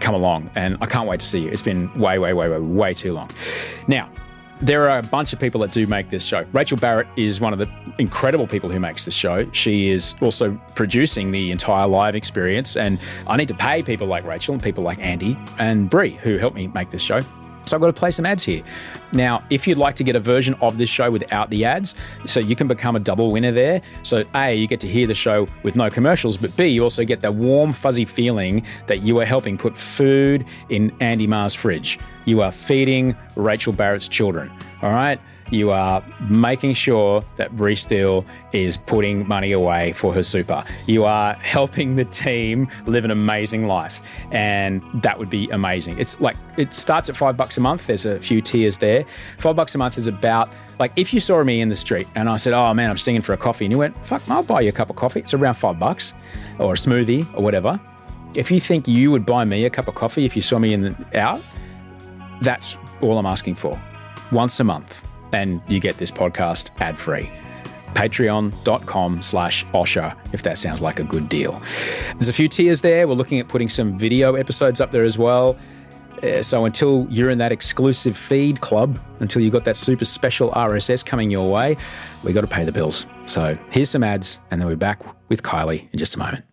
come 0.02 0.16
along. 0.16 0.50
And 0.56 0.78
I 0.82 0.86
can't 0.86 1.08
wait 1.08 1.20
to 1.20 1.26
see 1.26 1.40
you. 1.40 1.50
It's 1.50 1.62
been 1.62 1.94
way, 1.98 2.20
way, 2.20 2.34
way, 2.34 2.50
way, 2.50 2.60
way 2.60 2.94
too 2.94 3.14
long. 3.14 3.30
Now, 3.88 4.10
there 4.62 4.88
are 4.90 5.00
a 5.00 5.04
bunch 5.04 5.34
of 5.34 5.40
people 5.40 5.60
that 5.62 5.72
do 5.72 5.88
make 5.88 6.10
this 6.10 6.24
show. 6.24 6.46
Rachel 6.54 6.78
Barrett 6.78 7.08
is 7.16 7.42
one 7.42 7.52
of 7.52 7.58
the 7.58 7.68
incredible 7.98 8.46
people 8.46 8.70
who 8.70 8.80
makes 8.80 9.06
this 9.06 9.16
show. 9.16 9.50
She 9.54 9.90
is 9.90 10.14
also 10.22 10.60
producing 10.76 11.32
the 11.32 11.50
entire 11.50 11.88
live 11.88 12.16
experience, 12.16 12.78
and 12.78 13.00
I 13.26 13.38
need 13.38 13.48
to 13.48 13.56
pay 13.56 13.82
people 13.82 14.06
like 14.06 14.24
Rachel 14.24 14.54
and 14.54 14.62
people 14.62 14.84
like 14.84 15.00
Andy 15.00 15.36
and 15.58 15.90
Brie 15.90 16.12
who 16.12 16.38
helped 16.38 16.56
me 16.56 16.68
make 16.68 16.92
this 16.92 17.02
show. 17.02 17.22
So 17.72 17.78
I've 17.78 17.82
got 17.82 17.88
to 17.88 17.94
play 17.94 18.12
some 18.12 18.26
ads 18.26 18.44
here. 18.44 18.62
Now, 19.14 19.42
if 19.50 19.66
you'd 19.66 19.78
like 19.78 19.96
to 19.96 20.04
get 20.04 20.18
a 20.18 20.20
version 20.20 20.56
of 20.56 20.78
this 20.78 20.90
show 20.90 21.10
without 21.10 21.50
the 21.50 21.64
ads, 21.64 21.96
so 22.26 22.42
you 22.42 22.54
can 22.54 22.68
become 22.68 22.98
a 22.98 23.00
double 23.00 23.32
winner 23.32 23.54
there. 23.54 23.82
So, 24.04 24.26
A, 24.36 24.54
you 24.54 24.68
get 24.68 24.82
to 24.82 24.90
hear 24.90 25.08
the 25.08 25.14
show 25.14 25.48
with 25.64 25.78
no 25.78 25.90
commercials, 25.90 26.36
but 26.36 26.54
B, 26.58 26.68
you 26.68 26.84
also 26.84 27.06
get 27.06 27.22
that 27.22 27.36
warm, 27.36 27.72
fuzzy 27.72 28.04
feeling 28.04 28.66
that 28.88 29.04
you 29.04 29.18
are 29.20 29.26
helping 29.26 29.58
put 29.58 29.78
food 29.78 30.44
in 30.68 30.94
Andy 31.00 31.28
Marr's 31.28 31.56
fridge. 31.56 31.98
You 32.26 32.42
are 32.42 32.52
feeding 32.52 33.16
Rachel 33.38 33.72
Barrett's 33.72 34.10
children. 34.10 34.52
All 34.82 34.92
right? 34.92 35.18
You 35.52 35.72
are 35.72 36.04
making 36.30 36.74
sure 36.74 37.24
that 37.36 37.56
Brie 37.56 37.76
Steele 37.76 38.26
is 38.54 38.78
putting 38.78 39.28
money 39.28 39.52
away 39.52 39.92
for 39.92 40.14
her 40.14 40.24
super. 40.24 40.64
You 40.88 41.04
are 41.04 41.34
helping 41.36 41.96
the 41.96 42.06
team 42.06 42.70
live 42.86 43.06
an 43.06 43.12
amazing 43.12 43.68
life. 43.68 44.02
And 44.32 44.82
that 45.02 45.20
would 45.20 45.30
be 45.30 45.50
amazing. 45.50 46.00
It's 46.00 46.20
like 46.22 46.38
it 46.58 46.74
starts 46.74 47.10
at 47.10 47.18
five 47.18 47.38
bucks 47.38 47.58
a 47.58 47.62
month. 47.62 47.88
There's 47.88 48.06
a 48.06 48.20
few 48.20 48.42
tiers 48.42 48.78
there. 48.78 49.06
Five 49.38 49.56
bucks 49.56 49.76
a 49.76 49.78
month 49.78 49.98
is 49.98 50.08
about 50.08 50.52
like 50.80 50.92
if 50.96 51.14
you 51.14 51.20
saw 51.20 51.44
me 51.44 51.62
in 51.62 51.70
the 51.70 51.76
street 51.76 52.08
and 52.16 52.30
I 52.30 52.38
said, 52.38 52.54
Oh 52.54 52.74
man, 52.74 52.90
I'm 52.90 52.98
stinging 52.98 53.22
for 53.22 53.34
a 53.34 53.38
coffee, 53.38 53.66
and 53.66 53.72
you 53.72 53.78
went, 53.78 53.96
Fuck, 54.06 54.28
I'll 54.30 54.44
buy 54.44 54.62
you 54.62 54.70
a 54.70 54.72
cup 54.72 54.90
of 54.90 54.96
coffee. 54.96 55.20
It's 55.20 55.34
around 55.34 55.56
five 55.56 55.78
bucks 55.78 56.14
or 56.60 56.74
a 56.74 56.78
smoothie 56.78 57.32
or 57.36 57.44
whatever. 57.44 57.80
If 58.34 58.50
you 58.50 58.62
think 58.62 58.88
you 58.88 59.12
would 59.12 59.26
buy 59.26 59.44
me 59.44 59.66
a 59.66 59.70
cup 59.70 59.88
of 59.90 59.96
coffee 59.96 60.26
if 60.26 60.36
you 60.36 60.42
saw 60.42 60.58
me 60.58 60.74
in 60.74 60.82
the 60.82 61.20
out, 61.20 61.42
that's 62.42 62.78
all 63.02 63.18
I'm 63.18 63.26
asking 63.26 63.56
for. 63.56 63.80
Once 64.32 64.60
a 64.62 64.64
month 64.64 65.06
and 65.34 65.62
you 65.68 65.80
get 65.80 65.98
this 65.98 66.12
podcast 66.12 66.72
ad 66.80 66.98
free. 66.98 67.30
Patreon.com 67.94 69.22
slash 69.22 69.66
osher 69.68 70.16
if 70.34 70.44
that 70.44 70.58
sounds 70.58 70.82
like 70.82 71.00
a 71.00 71.04
good 71.04 71.28
deal. 71.28 71.62
There's 72.14 72.30
a 72.30 72.34
few 72.34 72.48
tiers 72.48 72.82
there. 72.82 73.08
We're 73.08 73.16
looking 73.16 73.40
at 73.40 73.48
putting 73.48 73.70
some 73.70 73.98
video 73.98 74.36
episodes 74.36 74.80
up 74.80 74.92
there 74.92 75.04
as 75.04 75.18
well. 75.18 75.58
Uh, 76.24 76.42
so 76.42 76.66
until 76.66 77.08
you're 77.10 77.30
in 77.30 77.40
that 77.40 77.52
exclusive 77.52 78.16
feed 78.16 78.62
club, 78.62 79.00
until 79.20 79.42
you've 79.42 79.54
got 79.54 79.66
that 79.66 79.76
super 79.76 80.06
special 80.06 80.52
RSS 80.52 81.04
coming 81.04 81.32
your 81.32 81.52
way, 81.52 81.78
we 82.24 82.32
got 82.32 82.42
to 82.42 82.48
pay 82.48 82.64
the 82.64 82.72
bills. 82.72 83.06
So 83.26 83.58
here's 83.72 83.90
some 83.90 84.04
ads, 84.04 84.40
and 84.52 84.62
then 84.62 84.68
we're 84.68 84.76
back 84.76 85.02
with 85.30 85.42
Kylea 85.42 85.92
in 85.92 86.00
just 86.00 86.16
a 86.16 86.20
moment. 86.20 86.46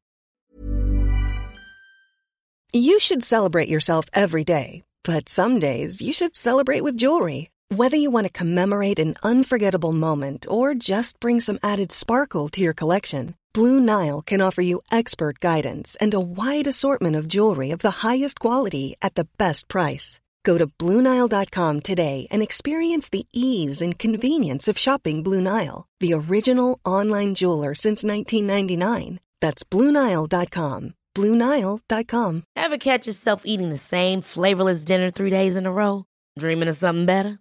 You 2.72 3.00
should 3.00 3.24
celebrate 3.24 3.68
yourself 3.68 4.06
every 4.12 4.44
day, 4.44 4.84
but 5.02 5.28
some 5.28 5.58
days 5.58 6.02
you 6.02 6.12
should 6.12 6.36
celebrate 6.36 6.82
with 6.82 6.96
jewelry. 6.96 7.50
Whether 7.70 7.98
you 7.98 8.10
want 8.10 8.24
to 8.24 8.32
commemorate 8.32 8.98
an 8.98 9.16
unforgettable 9.22 9.92
moment 9.92 10.46
or 10.48 10.72
just 10.72 11.20
bring 11.20 11.38
some 11.38 11.58
added 11.62 11.92
sparkle 11.92 12.48
to 12.50 12.62
your 12.62 12.72
collection, 12.72 13.34
Blue 13.52 13.78
Nile 13.78 14.22
can 14.22 14.40
offer 14.40 14.62
you 14.62 14.80
expert 14.90 15.38
guidance 15.40 15.94
and 16.00 16.14
a 16.14 16.20
wide 16.20 16.66
assortment 16.66 17.14
of 17.14 17.28
jewelry 17.28 17.70
of 17.70 17.80
the 17.80 18.08
highest 18.08 18.40
quality 18.40 18.96
at 19.02 19.16
the 19.16 19.26
best 19.36 19.68
price. 19.68 20.18
Go 20.44 20.56
to 20.56 20.66
BlueNile.com 20.66 21.80
today 21.80 22.26
and 22.30 22.42
experience 22.42 23.10
the 23.10 23.26
ease 23.34 23.82
and 23.82 23.98
convenience 23.98 24.66
of 24.66 24.78
shopping 24.78 25.22
Blue 25.22 25.42
Nile, 25.42 25.86
the 26.00 26.14
original 26.14 26.80
online 26.86 27.34
jeweler 27.34 27.74
since 27.74 28.02
1999. 28.02 29.20
That's 29.42 29.62
BlueNile.com. 29.64 30.94
BlueNile.com. 31.14 32.44
Ever 32.56 32.78
catch 32.78 33.06
yourself 33.06 33.42
eating 33.44 33.68
the 33.68 33.76
same 33.76 34.22
flavorless 34.22 34.84
dinner 34.84 35.10
three 35.10 35.30
days 35.30 35.54
in 35.54 35.66
a 35.66 35.72
row? 35.72 36.06
Dreaming 36.38 36.68
of 36.68 36.76
something 36.76 37.04
better? 37.04 37.40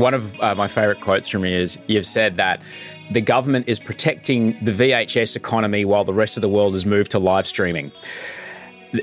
One 0.00 0.14
of 0.14 0.40
uh, 0.40 0.54
my 0.54 0.66
favourite 0.66 1.02
quotes 1.02 1.28
from 1.28 1.44
you 1.44 1.54
is 1.54 1.78
you've 1.86 2.06
said 2.06 2.36
that 2.36 2.62
the 3.10 3.20
government 3.20 3.68
is 3.68 3.78
protecting 3.78 4.56
the 4.64 4.72
VHS 4.72 5.36
economy 5.36 5.84
while 5.84 6.04
the 6.04 6.14
rest 6.14 6.38
of 6.38 6.40
the 6.40 6.48
world 6.48 6.72
has 6.72 6.86
moved 6.86 7.10
to 7.10 7.18
live 7.18 7.46
streaming. 7.46 7.92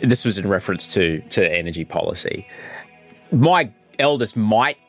This 0.02 0.26
was 0.26 0.40
in 0.40 0.48
reference 0.48 0.92
to, 0.96 1.20
to 1.30 1.56
energy 1.56 1.86
policy. 1.86 2.48
My 3.32 3.72
eldest 4.00 4.36
might 4.36 4.80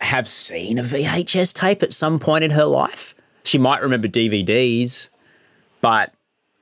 have 0.00 0.26
seen 0.26 0.80
a 0.80 0.82
VHS 0.82 1.52
tape 1.52 1.84
at 1.84 1.92
some 1.92 2.18
point 2.18 2.42
in 2.42 2.50
her 2.50 2.64
life. 2.64 3.14
She 3.44 3.56
might 3.56 3.80
remember 3.80 4.08
DVDs, 4.08 5.08
but 5.80 6.12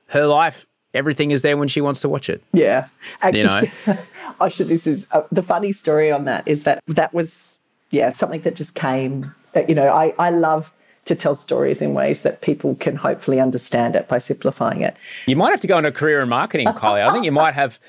her 0.09 0.27
life, 0.27 0.67
everything 0.93 1.31
is 1.31 1.41
there 1.41 1.57
when 1.57 1.67
she 1.67 1.81
wants 1.81 2.01
to 2.01 2.09
watch 2.09 2.29
it. 2.29 2.43
Yeah. 2.53 2.85
You 3.33 3.45
know? 3.45 3.63
I 4.39 4.49
should, 4.49 4.67
this 4.67 4.85
is 4.85 5.07
uh, 5.11 5.23
the 5.31 5.41
funny 5.41 5.71
story 5.71 6.11
on 6.11 6.25
that 6.25 6.47
is 6.47 6.63
that 6.65 6.83
that 6.87 7.11
was 7.11 7.57
yeah, 7.93 8.11
something 8.11 8.41
that 8.41 8.55
just 8.55 8.73
came 8.75 9.33
that, 9.53 9.69
you 9.69 9.75
know, 9.75 9.87
I, 9.87 10.13
I 10.17 10.29
love 10.31 10.73
to 11.05 11.15
tell 11.15 11.35
stories 11.35 11.81
in 11.81 11.93
ways 11.93 12.23
that 12.23 12.41
people 12.41 12.75
can 12.75 12.95
hopefully 12.95 13.39
understand 13.39 13.95
it 13.95 14.07
by 14.07 14.17
simplifying 14.17 14.81
it. 14.81 14.95
You 15.27 15.35
might 15.35 15.51
have 15.51 15.59
to 15.59 15.67
go 15.67 15.77
into 15.77 15.89
a 15.89 15.93
career 15.93 16.21
in 16.21 16.29
marketing, 16.29 16.67
Kylea. 16.67 17.07
I 17.07 17.11
think 17.11 17.25
you 17.25 17.31
might 17.31 17.53
have 17.53 17.79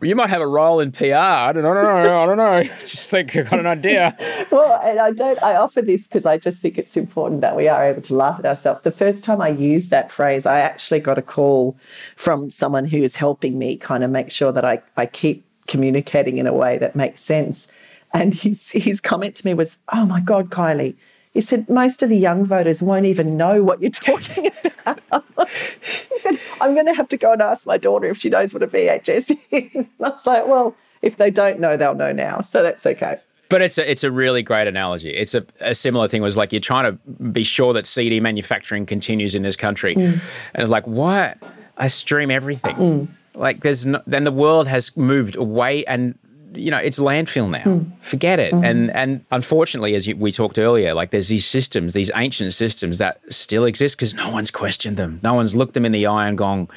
you 0.00 0.16
might 0.16 0.30
have 0.30 0.40
a 0.40 0.46
role 0.46 0.80
in 0.80 0.90
PR. 0.90 1.14
I 1.14 1.52
don't 1.52 1.62
know. 1.62 1.70
I 1.70 2.26
don't 2.26 2.36
know. 2.36 2.44
I 2.44 2.64
Just 2.80 3.08
think 3.08 3.36
I've 3.36 3.48
got 3.48 3.60
an 3.60 3.66
idea. 3.66 4.16
well, 4.50 4.80
and 4.82 4.98
I 4.98 5.12
don't. 5.12 5.40
I 5.42 5.54
offer 5.56 5.80
this 5.80 6.08
because 6.08 6.26
I 6.26 6.38
just 6.38 6.60
think 6.60 6.76
it's 6.76 6.96
important 6.96 7.40
that 7.42 7.54
we 7.54 7.68
are 7.68 7.84
able 7.84 8.02
to 8.02 8.16
laugh 8.16 8.38
at 8.40 8.46
ourselves. 8.46 8.82
The 8.82 8.90
first 8.90 9.22
time 9.22 9.40
I 9.40 9.48
used 9.48 9.90
that 9.90 10.10
phrase, 10.10 10.44
I 10.44 10.58
actually 10.58 11.00
got 11.00 11.18
a 11.18 11.22
call 11.22 11.76
from 12.16 12.50
someone 12.50 12.86
who 12.86 12.98
is 12.98 13.16
helping 13.16 13.58
me 13.58 13.76
kind 13.76 14.02
of 14.02 14.10
make 14.10 14.30
sure 14.30 14.50
that 14.50 14.64
I, 14.64 14.82
I 14.96 15.06
keep 15.06 15.44
communicating 15.68 16.38
in 16.38 16.48
a 16.48 16.52
way 16.52 16.78
that 16.78 16.96
makes 16.96 17.20
sense. 17.20 17.68
And 18.14 18.34
his 18.34 18.70
his 18.70 19.00
comment 19.00 19.36
to 19.36 19.46
me 19.46 19.54
was, 19.54 19.78
"Oh 19.92 20.04
my 20.06 20.20
God, 20.20 20.50
Kylea." 20.50 20.94
He 21.32 21.40
said, 21.40 21.68
most 21.68 22.02
of 22.02 22.10
the 22.10 22.16
young 22.16 22.44
voters 22.44 22.82
won't 22.82 23.06
even 23.06 23.38
know 23.38 23.64
what 23.64 23.80
you're 23.80 23.90
talking 23.90 24.50
about. 24.86 25.24
he 25.48 26.18
said, 26.18 26.38
I'm 26.60 26.74
going 26.74 26.86
to 26.86 26.94
have 26.94 27.08
to 27.08 27.16
go 27.16 27.32
and 27.32 27.40
ask 27.40 27.66
my 27.66 27.78
daughter 27.78 28.06
if 28.08 28.18
she 28.18 28.28
knows 28.28 28.52
what 28.52 28.62
a 28.62 28.66
VHS 28.66 29.38
is. 29.50 29.74
And 29.74 29.86
I 29.98 30.10
was 30.10 30.26
like, 30.26 30.46
well, 30.46 30.76
if 31.00 31.16
they 31.16 31.30
don't 31.30 31.58
know, 31.58 31.78
they'll 31.78 31.94
know 31.94 32.12
now. 32.12 32.42
So 32.42 32.62
that's 32.62 32.84
okay. 32.84 33.18
But 33.48 33.62
it's 33.62 33.78
a, 33.78 33.90
it's 33.90 34.04
a 34.04 34.10
really 34.10 34.42
great 34.42 34.66
analogy. 34.66 35.10
It's 35.10 35.34
a, 35.34 35.44
a 35.60 35.74
similar 35.74 36.06
thing 36.06 36.20
was 36.20 36.36
like 36.36 36.52
you're 36.52 36.60
trying 36.60 36.84
to 36.84 36.92
be 37.24 37.44
sure 37.44 37.72
that 37.72 37.86
CD 37.86 38.20
manufacturing 38.20 38.84
continues 38.84 39.34
in 39.34 39.42
this 39.42 39.56
country. 39.56 39.94
Mm. 39.94 40.20
And 40.54 40.62
it's 40.62 40.70
like, 40.70 40.86
what? 40.86 41.38
I 41.78 41.86
stream 41.86 42.30
everything. 42.30 42.76
Mm. 42.76 43.08
Like 43.34 43.60
there's 43.60 43.86
no, 43.86 44.02
then 44.06 44.24
the 44.24 44.32
world 44.32 44.68
has 44.68 44.94
moved 44.96 45.36
away 45.36 45.84
and 45.86 46.18
you 46.54 46.70
know, 46.70 46.78
it's 46.78 46.98
landfill 46.98 47.50
now. 47.50 47.64
Mm. 47.64 47.90
Forget 48.00 48.38
it. 48.38 48.52
Mm-hmm. 48.52 48.64
And 48.64 48.90
and 48.90 49.24
unfortunately, 49.30 49.94
as 49.94 50.06
you, 50.06 50.16
we 50.16 50.32
talked 50.32 50.58
earlier, 50.58 50.94
like 50.94 51.10
there's 51.10 51.28
these 51.28 51.46
systems, 51.46 51.94
these 51.94 52.10
ancient 52.14 52.52
systems 52.52 52.98
that 52.98 53.20
still 53.32 53.64
exist 53.64 53.96
because 53.96 54.14
no 54.14 54.30
one's 54.30 54.50
questioned 54.50 54.96
them. 54.96 55.20
No 55.22 55.34
one's 55.34 55.54
looked 55.54 55.74
them 55.74 55.84
in 55.84 55.92
the 55.92 56.06
eye 56.06 56.28
and 56.28 56.36
gone, 56.36 56.68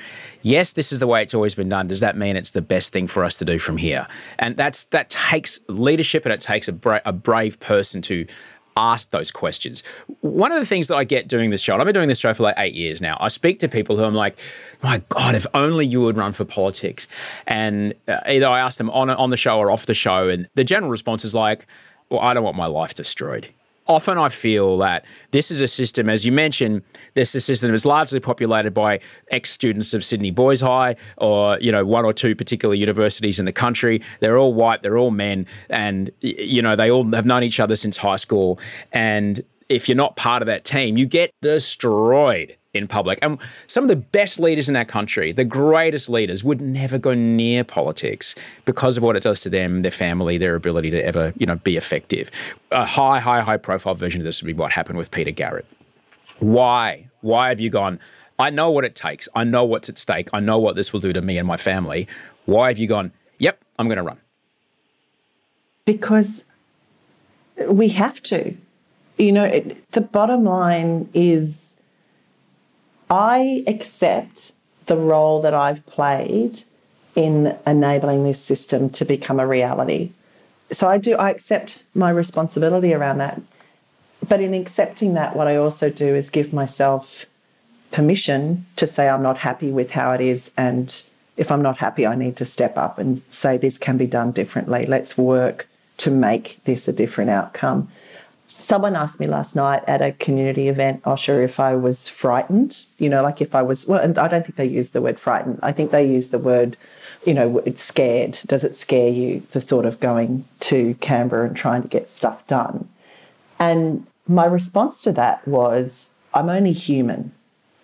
yes, 0.41 0.73
this 0.73 0.91
is 0.91 0.99
the 0.99 1.07
way 1.07 1.21
it's 1.21 1.33
always 1.33 1.55
been 1.55 1.69
done. 1.69 1.87
Does 1.87 1.99
that 1.99 2.15
mean 2.15 2.35
it's 2.35 2.51
the 2.51 2.61
best 2.61 2.93
thing 2.93 3.07
for 3.07 3.25
us 3.25 3.37
to 3.39 3.45
do 3.45 3.59
from 3.59 3.77
here? 3.77 4.07
And 4.39 4.55
that's 4.55 4.85
that 4.85 5.09
takes 5.09 5.59
leadership 5.67 6.25
and 6.25 6.33
it 6.33 6.41
takes 6.41 6.67
a, 6.67 6.73
bra- 6.73 7.01
a 7.05 7.13
brave 7.13 7.59
person 7.59 8.01
to 8.03 8.25
ask 8.77 9.11
those 9.11 9.31
questions. 9.31 9.83
One 10.21 10.51
of 10.51 10.59
the 10.59 10.65
things 10.65 10.87
that 10.89 10.95
I 10.95 11.03
get 11.03 11.27
doing 11.27 11.49
this 11.49 11.61
show, 11.61 11.73
and 11.73 11.81
I've 11.81 11.85
been 11.85 11.93
doing 11.93 12.07
this 12.09 12.19
show 12.19 12.33
for 12.33 12.43
like 12.43 12.55
eight 12.57 12.73
years 12.73 13.01
now, 13.01 13.17
I 13.19 13.29
speak 13.29 13.59
to 13.59 13.67
people 13.67 13.95
who 13.97 14.03
I'm 14.03 14.15
like, 14.15 14.37
my 14.83 15.01
God, 15.09 15.35
if 15.35 15.45
only 15.53 15.85
you 15.85 16.01
would 16.01 16.17
run 16.17 16.33
for 16.33 16.45
politics. 16.45 17.07
And 17.47 17.93
uh, 18.07 18.19
either 18.27 18.47
I 18.47 18.59
ask 18.59 18.77
them 18.77 18.89
on, 18.89 19.09
on 19.09 19.29
the 19.29 19.37
show 19.37 19.57
or 19.57 19.71
off 19.71 19.85
the 19.85 19.93
show, 19.93 20.27
and 20.29 20.47
the 20.55 20.63
general 20.63 20.91
response 20.91 21.23
is 21.23 21.33
like, 21.33 21.65
well, 22.09 22.19
I 22.19 22.33
don't 22.33 22.43
want 22.43 22.57
my 22.57 22.67
life 22.67 22.93
destroyed 22.93 23.49
often 23.87 24.17
I 24.17 24.29
feel 24.29 24.77
that 24.79 25.05
this 25.31 25.51
is 25.51 25.61
a 25.61 25.67
system, 25.67 26.09
as 26.09 26.25
you 26.25 26.31
mentioned, 26.31 26.81
this 27.13 27.29
is 27.29 27.35
a 27.35 27.45
system 27.45 27.69
that 27.69 27.75
is 27.75 27.85
largely 27.85 28.19
populated 28.19 28.73
by 28.73 28.99
ex 29.31 29.51
students 29.51 29.93
of 29.93 30.03
Sydney 30.03 30.31
Boys 30.31 30.61
High 30.61 30.95
or, 31.17 31.59
you 31.59 31.71
know, 31.71 31.85
one 31.85 32.05
or 32.05 32.13
two 32.13 32.35
particular 32.35 32.75
universities 32.75 33.39
in 33.39 33.45
the 33.45 33.53
country. 33.53 34.01
They're 34.19 34.37
all 34.37 34.53
white, 34.53 34.83
they're 34.83 34.97
all 34.97 35.11
men, 35.11 35.45
and, 35.69 36.11
you 36.21 36.61
know, 36.61 36.75
they 36.75 36.89
all 36.89 37.09
have 37.13 37.25
known 37.25 37.43
each 37.43 37.59
other 37.59 37.75
since 37.75 37.97
high 37.97 38.15
school. 38.15 38.59
And 38.91 39.43
if 39.69 39.87
you're 39.89 39.95
not 39.95 40.15
part 40.15 40.41
of 40.41 40.45
that 40.47 40.65
team, 40.65 40.97
you 40.97 41.05
get 41.05 41.31
destroyed 41.41 42.55
in 42.75 42.87
public. 42.87 43.17
And 43.21 43.39
some 43.67 43.83
of 43.83 43.87
the 43.87 43.95
best 43.95 44.39
leaders 44.39 44.69
in 44.69 44.75
our 44.75 44.85
country, 44.85 45.31
the 45.31 45.45
greatest 45.45 46.09
leaders, 46.09 46.43
would 46.43 46.61
never 46.61 46.97
go 46.97 47.13
near 47.13 47.63
politics 47.63 48.35
because 48.65 48.97
of 48.97 49.03
what 49.03 49.15
it 49.15 49.23
does 49.23 49.39
to 49.41 49.49
them, 49.49 49.81
their 49.81 49.91
family, 49.91 50.37
their 50.37 50.55
ability 50.55 50.91
to 50.91 51.03
ever, 51.03 51.33
you 51.37 51.45
know, 51.45 51.55
be 51.55 51.77
effective. 51.77 52.29
A 52.71 52.85
high, 52.85 53.19
high, 53.19 53.41
high 53.41 53.57
profile 53.57 53.95
version 53.95 54.21
of 54.21 54.25
this 54.25 54.41
would 54.41 54.47
be 54.47 54.53
what 54.53 54.71
happened 54.71 54.97
with 54.97 55.11
Peter 55.11 55.31
Garrett. 55.31 55.65
Why? 56.39 57.07
Why 57.21 57.49
have 57.49 57.59
you 57.59 57.69
gone? 57.69 57.99
I 58.37 58.49
know 58.49 58.69
what 58.69 58.83
it 58.83 58.95
takes. 58.95 59.29
I 59.33 59.45
know 59.45 59.63
what's 59.63 59.87
at 59.87 59.97
stake. 59.97 60.29
I 60.33 60.41
know 60.41 60.57
what 60.57 60.75
this 60.75 60.91
will 60.91 60.99
do 60.99 61.13
to 61.13 61.21
me 61.21 61.37
and 61.37 61.47
my 61.47 61.57
family. 61.57 62.07
Why 62.45 62.67
have 62.67 62.77
you 62.77 62.87
gone, 62.87 63.13
yep, 63.39 63.61
I'm 63.79 63.87
going 63.87 63.97
to 63.97 64.03
run? 64.03 64.19
Because 65.85 66.43
we 67.67 67.89
have 67.89 68.21
to. 68.23 68.55
You 69.17 69.31
know, 69.31 69.45
it, 69.45 69.91
the 69.91 70.01
bottom 70.01 70.43
line 70.43 71.09
is 71.13 71.74
I 73.09 73.63
accept 73.67 74.53
the 74.85 74.97
role 74.97 75.41
that 75.41 75.53
I've 75.53 75.85
played 75.85 76.63
in 77.15 77.57
enabling 77.65 78.23
this 78.23 78.41
system 78.41 78.89
to 78.91 79.05
become 79.05 79.39
a 79.39 79.47
reality. 79.47 80.11
So 80.71 80.87
I 80.87 80.97
do, 80.97 81.15
I 81.15 81.29
accept 81.29 81.85
my 81.93 82.09
responsibility 82.09 82.93
around 82.93 83.19
that. 83.19 83.41
But 84.27 84.41
in 84.41 84.53
accepting 84.53 85.13
that, 85.13 85.35
what 85.35 85.47
I 85.47 85.55
also 85.55 85.89
do 85.89 86.15
is 86.15 86.29
give 86.29 86.51
myself 86.51 87.25
permission 87.91 88.65
to 88.75 88.87
say 88.87 89.07
I'm 89.07 89.21
not 89.21 89.39
happy 89.39 89.71
with 89.71 89.91
how 89.91 90.11
it 90.11 90.21
is. 90.21 90.51
And 90.57 91.03
if 91.37 91.51
I'm 91.51 91.61
not 91.61 91.77
happy, 91.77 92.05
I 92.05 92.15
need 92.15 92.35
to 92.37 92.45
step 92.45 92.77
up 92.77 92.97
and 92.97 93.21
say 93.29 93.57
this 93.57 93.77
can 93.77 93.97
be 93.97 94.07
done 94.07 94.31
differently. 94.31 94.85
Let's 94.85 95.17
work 95.17 95.67
to 95.97 96.11
make 96.11 96.59
this 96.65 96.87
a 96.87 96.93
different 96.93 97.29
outcome. 97.29 97.89
Someone 98.57 98.95
asked 98.95 99.19
me 99.19 99.27
last 99.27 99.55
night 99.55 99.83
at 99.85 100.01
a 100.01 100.13
community 100.13 100.69
event, 100.69 101.03
Osher, 101.03 101.43
if 101.43 101.59
I 101.59 101.75
was 101.75 102.07
frightened. 102.07 102.85
You 102.97 103.09
know, 103.09 103.21
like 103.21 103.41
if 103.41 103.53
I 103.53 103.61
was, 103.61 103.85
well, 103.85 104.01
and 104.01 104.17
I 104.17 104.27
don't 104.27 104.43
think 104.43 104.55
they 104.55 104.65
use 104.65 104.91
the 104.91 105.01
word 105.01 105.19
frightened. 105.19 105.59
I 105.61 105.71
think 105.71 105.91
they 105.91 106.05
use 106.07 106.29
the 106.29 106.39
word, 106.39 106.77
you 107.25 107.33
know, 107.33 107.59
it's 107.59 107.83
scared. 107.83 108.39
Does 108.45 108.63
it 108.63 108.75
scare 108.75 109.09
you, 109.09 109.43
the 109.51 109.61
thought 109.61 109.85
of 109.85 109.99
going 109.99 110.45
to 110.61 110.95
Canberra 110.95 111.47
and 111.47 111.55
trying 111.55 111.81
to 111.81 111.87
get 111.87 112.09
stuff 112.09 112.47
done? 112.47 112.87
And 113.59 114.07
my 114.27 114.45
response 114.45 115.01
to 115.03 115.11
that 115.13 115.47
was, 115.47 116.09
I'm 116.33 116.49
only 116.49 116.73
human. 116.73 117.33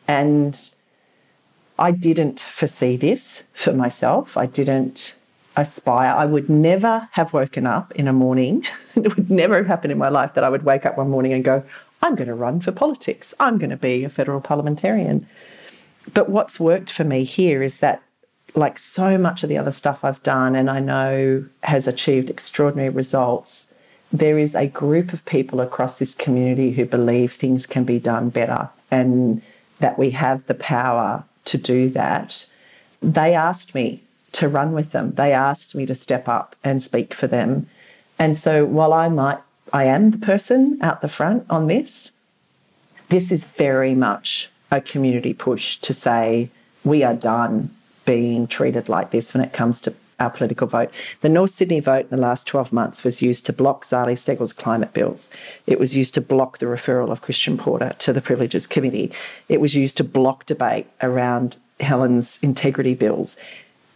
And 0.07 0.59
I 1.77 1.91
didn't 1.91 2.39
foresee 2.39 2.95
this 2.95 3.43
for 3.53 3.73
myself. 3.73 4.37
I 4.37 4.45
didn't 4.45 5.15
aspire. 5.55 6.13
I 6.13 6.25
would 6.25 6.49
never 6.49 7.07
have 7.11 7.33
woken 7.33 7.65
up 7.65 7.91
in 7.93 8.07
a 8.07 8.13
morning. 8.13 8.65
it 8.95 9.15
would 9.15 9.29
never 9.29 9.57
have 9.57 9.67
happened 9.67 9.91
in 9.91 9.97
my 9.97 10.09
life 10.09 10.33
that 10.33 10.43
I 10.43 10.49
would 10.49 10.63
wake 10.63 10.85
up 10.85 10.97
one 10.97 11.09
morning 11.09 11.33
and 11.33 11.43
go, 11.43 11.63
I'm 12.01 12.15
going 12.15 12.27
to 12.27 12.35
run 12.35 12.61
for 12.61 12.71
politics. 12.71 13.33
I'm 13.39 13.57
going 13.57 13.69
to 13.69 13.77
be 13.77 14.03
a 14.03 14.09
federal 14.09 14.41
parliamentarian. 14.41 15.27
But 16.13 16.29
what's 16.29 16.59
worked 16.59 16.89
for 16.89 17.03
me 17.03 17.23
here 17.23 17.61
is 17.61 17.79
that, 17.79 18.01
like 18.55 18.77
so 18.77 19.17
much 19.17 19.43
of 19.43 19.49
the 19.49 19.57
other 19.57 19.71
stuff 19.71 20.03
I've 20.03 20.21
done 20.23 20.55
and 20.55 20.69
I 20.69 20.79
know 20.79 21.45
has 21.63 21.87
achieved 21.87 22.29
extraordinary 22.29 22.89
results, 22.89 23.67
there 24.11 24.37
is 24.37 24.55
a 24.55 24.67
group 24.67 25.13
of 25.13 25.23
people 25.25 25.61
across 25.61 25.99
this 25.99 26.13
community 26.13 26.71
who 26.71 26.85
believe 26.85 27.31
things 27.31 27.65
can 27.65 27.85
be 27.85 27.97
done 27.97 28.29
better 28.29 28.69
and 28.89 29.41
that 29.79 29.97
we 29.97 30.11
have 30.11 30.45
the 30.47 30.53
power 30.53 31.23
to 31.45 31.57
do 31.57 31.89
that. 31.91 32.45
They 33.01 33.33
asked 33.33 33.73
me 33.73 34.03
to 34.33 34.47
run 34.47 34.73
with 34.73 34.91
them. 34.91 35.13
They 35.13 35.33
asked 35.33 35.75
me 35.75 35.85
to 35.85 35.95
step 35.95 36.27
up 36.27 36.55
and 36.63 36.81
speak 36.81 37.13
for 37.13 37.27
them. 37.27 37.67
And 38.17 38.37
so 38.37 38.65
while 38.65 38.93
I 38.93 39.09
might, 39.09 39.39
I 39.73 39.85
am 39.85 40.11
the 40.11 40.17
person 40.17 40.77
out 40.81 41.01
the 41.01 41.07
front 41.07 41.45
on 41.49 41.67
this, 41.67 42.11
this 43.09 43.31
is 43.31 43.45
very 43.45 43.95
much 43.95 44.49
a 44.69 44.79
community 44.79 45.33
push 45.33 45.77
to 45.77 45.93
say 45.93 46.49
we 46.83 47.03
are 47.03 47.13
done 47.13 47.73
being 48.05 48.47
treated 48.47 48.89
like 48.89 49.11
this 49.11 49.33
when 49.33 49.43
it 49.43 49.53
comes 49.53 49.81
to 49.81 49.93
our 50.21 50.29
political 50.29 50.67
vote. 50.67 50.91
The 51.21 51.29
North 51.29 51.49
Sydney 51.49 51.79
vote 51.79 52.03
in 52.03 52.09
the 52.09 52.17
last 52.17 52.47
12 52.47 52.71
months 52.71 53.03
was 53.03 53.21
used 53.21 53.45
to 53.47 53.53
block 53.53 53.83
Zali 53.83 54.13
Steggall's 54.13 54.53
climate 54.53 54.93
bills. 54.93 55.29
It 55.65 55.79
was 55.79 55.95
used 55.95 56.13
to 56.13 56.21
block 56.21 56.59
the 56.59 56.67
referral 56.67 57.11
of 57.11 57.21
Christian 57.21 57.57
Porter 57.57 57.95
to 57.99 58.13
the 58.13 58.21
Privileges 58.21 58.67
Committee. 58.67 59.11
It 59.49 59.59
was 59.59 59.75
used 59.75 59.97
to 59.97 60.03
block 60.03 60.45
debate 60.45 60.87
around 61.01 61.57
Helen's 61.79 62.37
integrity 62.43 62.93
bills. 62.93 63.35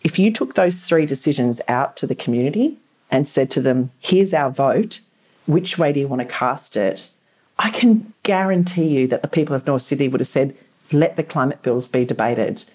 If 0.05 0.19
you 0.19 0.31
took 0.31 0.53
those 0.53 0.85
three 0.85 1.07
decisions 1.07 1.61
out 1.67 1.97
to 1.97 2.05
the 2.05 2.13
community 2.13 2.77
and 3.09 3.27
said 3.27 3.49
to 3.51 3.59
them, 3.59 3.89
here's 3.99 4.35
our 4.35 4.51
vote, 4.51 5.01
which 5.47 5.79
way 5.79 5.91
do 5.93 5.99
you 5.99 6.07
want 6.07 6.21
to 6.21 6.27
cast 6.27 6.77
it? 6.77 7.09
I 7.57 7.71
can 7.71 8.13
guarantee 8.21 8.85
you 8.85 9.07
that 9.07 9.23
the 9.23 9.27
people 9.27 9.55
of 9.55 9.65
North 9.65 9.81
Sydney 9.81 10.07
would 10.07 10.21
have 10.21 10.27
said, 10.27 10.55
let 10.91 11.15
the 11.15 11.23
climate 11.23 11.63
bills 11.63 11.87
be 11.87 12.05
debated. 12.05 12.65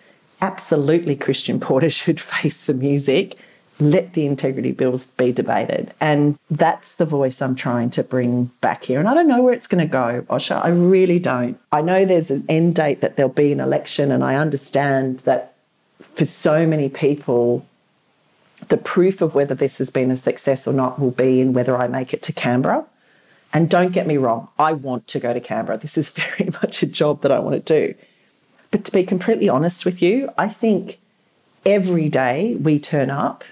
Absolutely, 0.41 1.15
Christian 1.15 1.61
Porter 1.61 1.89
should 2.01 2.21
face 2.21 2.65
the 2.65 2.75
music. 2.75 3.39
Let 3.79 4.15
the 4.15 4.27
integrity 4.27 4.73
bills 4.73 5.07
be 5.07 5.31
debated. 5.31 5.95
And 6.01 6.37
that's 6.51 6.97
the 6.97 7.07
voice 7.07 7.41
I'm 7.41 7.55
trying 7.55 7.91
to 7.91 8.03
bring 8.03 8.47
back 8.61 8.83
here. 8.83 8.99
And 8.99 9.09
I 9.09 9.15
don't 9.15 9.29
know 9.29 9.41
where 9.41 9.55
it's 9.55 9.69
going 9.69 9.87
to 9.87 9.91
go, 9.91 10.25
Osher. 10.29 10.61
I 10.65 10.71
really 10.71 11.21
don't. 11.21 11.61
I 11.71 11.81
know 11.81 12.05
there's 12.05 12.33
an 12.33 12.45
end 12.49 12.75
date 12.75 13.03
that 13.03 13.17
there'll 13.17 13.33
be 13.33 13.53
an 13.53 13.61
election, 13.61 14.11
and 14.11 14.25
I 14.25 14.35
understand 14.35 15.21
that 15.21 15.55
for 16.15 16.25
so 16.25 16.67
many 16.67 16.89
people, 16.89 17.67
the 18.69 18.77
proof 18.77 19.21
of 19.21 19.35
whether 19.35 19.55
this 19.55 19.79
has 19.79 19.91
been 19.91 20.11
a 20.11 20.17
success 20.17 20.67
or 20.67 20.73
not 20.73 20.99
will 20.99 21.11
be 21.11 21.41
in 21.41 21.53
whether 21.53 21.77
I 21.77 21.89
make 21.89 22.13
it 22.13 22.23
to 22.25 22.33
Canberra. 22.33 22.85
And 23.53 23.69
don't 23.69 23.93
get 23.93 24.07
me 24.07 24.17
wrong, 24.17 24.49
I 24.59 24.73
want 24.73 25.09
to 25.09 25.19
go 25.19 25.33
to 25.33 25.41
Canberra. 25.41 25.79
This 25.79 25.99
is 25.99 26.11
very 26.39 26.51
much 26.63 26.83
a 26.83 26.87
job 26.87 27.23
that 27.23 27.33
I 27.33 27.39
want 27.39 27.67
to 27.67 27.89
do. 27.89 27.95
But 28.71 28.85
to 28.85 28.93
be 28.93 29.05
completely 29.05 29.49
honest 29.49 29.85
with 29.85 30.01
you, 30.01 30.31
I 30.39 30.49
think 30.49 30.99
every 31.67 32.09
day 32.09 32.55
we 32.55 32.79
turn 32.79 33.11
up 33.11 33.43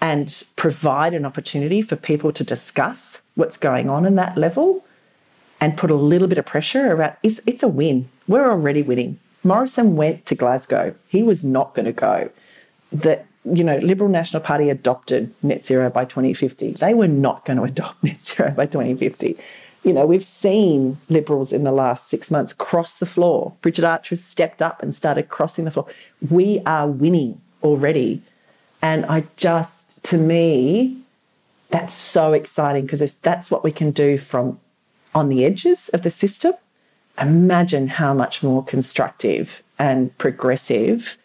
and 0.00 0.44
provide 0.56 1.14
an 1.14 1.24
opportunity 1.24 1.80
for 1.80 1.96
people 1.96 2.30
to 2.32 2.44
discuss 2.44 3.18
what's 3.34 3.56
going 3.56 3.88
on 3.88 4.04
in 4.04 4.14
that 4.16 4.36
level, 4.36 4.84
and 5.60 5.76
put 5.76 5.90
a 5.90 5.94
little 5.94 6.28
bit 6.28 6.38
of 6.38 6.46
pressure 6.46 6.94
around 6.94 7.16
it's, 7.22 7.40
it's 7.46 7.62
a 7.62 7.68
win. 7.68 8.08
We're 8.28 8.50
already 8.50 8.82
winning. 8.82 9.18
Morrison 9.46 9.96
went 9.96 10.26
to 10.26 10.34
Glasgow. 10.34 10.94
He 11.08 11.22
was 11.22 11.44
not 11.44 11.74
going 11.74 11.86
to 11.86 11.92
go. 11.92 12.30
The 12.90 13.22
you 13.44 13.62
know, 13.62 13.78
Liberal 13.78 14.10
National 14.10 14.42
Party 14.42 14.70
adopted 14.70 15.32
net 15.42 15.64
zero 15.64 15.88
by 15.88 16.04
2050. 16.04 16.72
They 16.72 16.94
were 16.94 17.08
not 17.08 17.44
going 17.44 17.56
to 17.58 17.64
adopt 17.64 18.02
net 18.02 18.20
zero 18.20 18.50
by 18.50 18.66
2050. 18.66 19.36
You 19.84 19.92
know, 19.92 20.04
we've 20.04 20.24
seen 20.24 20.98
Liberals 21.08 21.52
in 21.52 21.62
the 21.62 21.70
last 21.70 22.08
six 22.08 22.30
months 22.30 22.52
cross 22.52 22.98
the 22.98 23.06
floor. 23.06 23.52
Bridget 23.62 23.84
Archer 23.84 24.16
stepped 24.16 24.60
up 24.60 24.82
and 24.82 24.94
started 24.94 25.28
crossing 25.28 25.64
the 25.64 25.70
floor. 25.70 25.86
We 26.28 26.60
are 26.66 26.88
winning 26.88 27.40
already. 27.62 28.20
And 28.82 29.06
I 29.06 29.24
just, 29.36 30.02
to 30.04 30.18
me, 30.18 30.98
that's 31.68 31.94
so 31.94 32.32
exciting 32.32 32.82
because 32.82 33.00
if 33.00 33.20
that's 33.22 33.50
what 33.50 33.62
we 33.62 33.70
can 33.70 33.92
do 33.92 34.18
from 34.18 34.58
on 35.14 35.28
the 35.28 35.44
edges 35.44 35.88
of 35.90 36.02
the 36.02 36.10
system, 36.10 36.54
imagine 37.20 37.88
how 37.88 38.14
much 38.14 38.42
more 38.42 38.64
constructive 38.64 39.62
and 39.78 40.16
progressive 40.18 41.18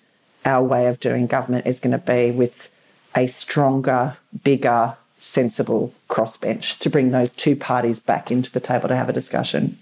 our 0.46 0.64
way 0.64 0.88
of 0.88 1.00
doing 1.00 1.28
government 1.28 1.68
is 1.68 1.80
going 1.80 1.92
to 1.92 1.98
be 1.98 2.32
with 2.32 2.68
a 3.16 3.28
stronger, 3.28 4.18
bigger, 4.44 4.96
sensible 5.18 5.94
crossbench 6.10 6.80
to 6.80 6.90
bring 6.90 7.12
those 7.12 7.32
two 7.32 7.56
parties 7.56 8.00
back 8.00 8.32
into 8.32 8.52
the 8.52 8.60
table 8.60 8.88
to 8.88 8.96
have 8.96 9.08
a 9.08 9.14
discussion. 9.14 9.78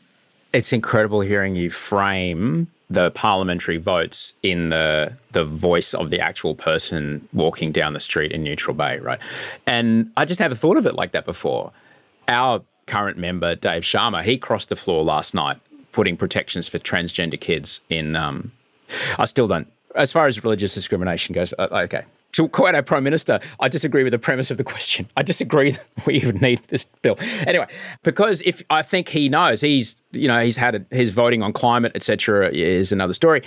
It's 0.52 0.74
incredible 0.74 1.22
hearing 1.22 1.56
you 1.56 1.70
frame 1.70 2.68
the 2.90 3.12
parliamentary 3.12 3.78
votes 3.78 4.34
in 4.42 4.70
the 4.70 5.14
the 5.32 5.46
voice 5.46 5.94
of 5.94 6.10
the 6.10 6.20
actual 6.20 6.56
person 6.56 7.28
walking 7.34 7.72
down 7.72 7.94
the 7.94 8.00
street 8.00 8.32
in 8.32 8.44
Neutral 8.44 8.76
Bay, 8.76 8.98
right? 8.98 9.20
And 9.68 10.12
I 10.18 10.26
just 10.26 10.40
never 10.40 10.56
thought 10.56 10.76
of 10.76 10.88
it 10.88 10.96
like 10.96 11.12
that 11.12 11.26
before. 11.26 11.72
Our 12.28 12.64
current 12.88 13.18
member, 13.18 13.56
Dave 13.56 13.84
Sharma, 13.84 14.24
he 14.24 14.38
crossed 14.38 14.70
the 14.70 14.76
floor 14.76 15.04
last 15.04 15.36
night, 15.36 15.58
putting 16.00 16.16
protections 16.16 16.66
for 16.70 16.80
transgender 16.80 17.38
kids 17.38 17.82
in. 17.90 18.16
Um, 18.16 18.54
I 19.18 19.26
still 19.26 19.50
don't 19.50 19.68
as 19.96 20.14
far 20.14 20.28
as 20.28 20.42
religious 20.46 20.74
discrimination 20.74 21.34
goes, 21.34 21.54
uh, 21.60 21.68
okay. 21.72 22.04
To 22.34 22.48
quote 22.48 22.74
our 22.74 22.82
Prime 22.82 23.04
Minister, 23.04 23.42
I 23.60 23.68
disagree 23.68 24.04
with 24.04 24.12
the 24.12 24.20
premise 24.20 24.50
of 24.50 24.56
the 24.58 24.64
question. 24.64 25.10
I 25.18 25.24
disagree 25.24 25.72
that 25.96 26.06
we 26.06 26.14
even 26.16 26.38
need 26.38 26.62
this 26.68 26.86
bill. 27.02 27.18
Anyway, 27.46 27.68
because 28.04 28.42
if 28.44 28.64
I 28.70 28.82
think 28.82 29.10
he 29.10 29.28
knows, 29.28 29.60
he's, 29.60 30.02
you 30.14 30.30
know, 30.30 30.40
he's 30.40 30.56
had 30.56 30.76
a, 30.76 30.96
his 30.96 31.10
voting 31.10 31.44
on 31.44 31.52
climate, 31.52 31.92
etc., 31.96 32.50
is 32.50 32.94
another 32.94 33.14
story. 33.14 33.42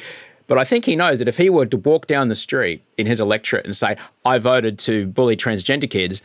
But 0.46 0.58
I 0.58 0.64
think 0.64 0.84
he 0.84 0.94
knows 0.94 1.20
that 1.20 1.28
if 1.28 1.38
he 1.38 1.48
were 1.48 1.64
to 1.64 1.78
walk 1.78 2.06
down 2.06 2.28
the 2.28 2.34
street 2.34 2.84
in 2.98 3.06
his 3.06 3.18
electorate 3.18 3.64
and 3.64 3.74
say, 3.74 3.96
I 4.26 4.36
voted 4.36 4.78
to 4.80 5.06
bully 5.06 5.36
transgender 5.36 5.88
kids, 5.88 6.20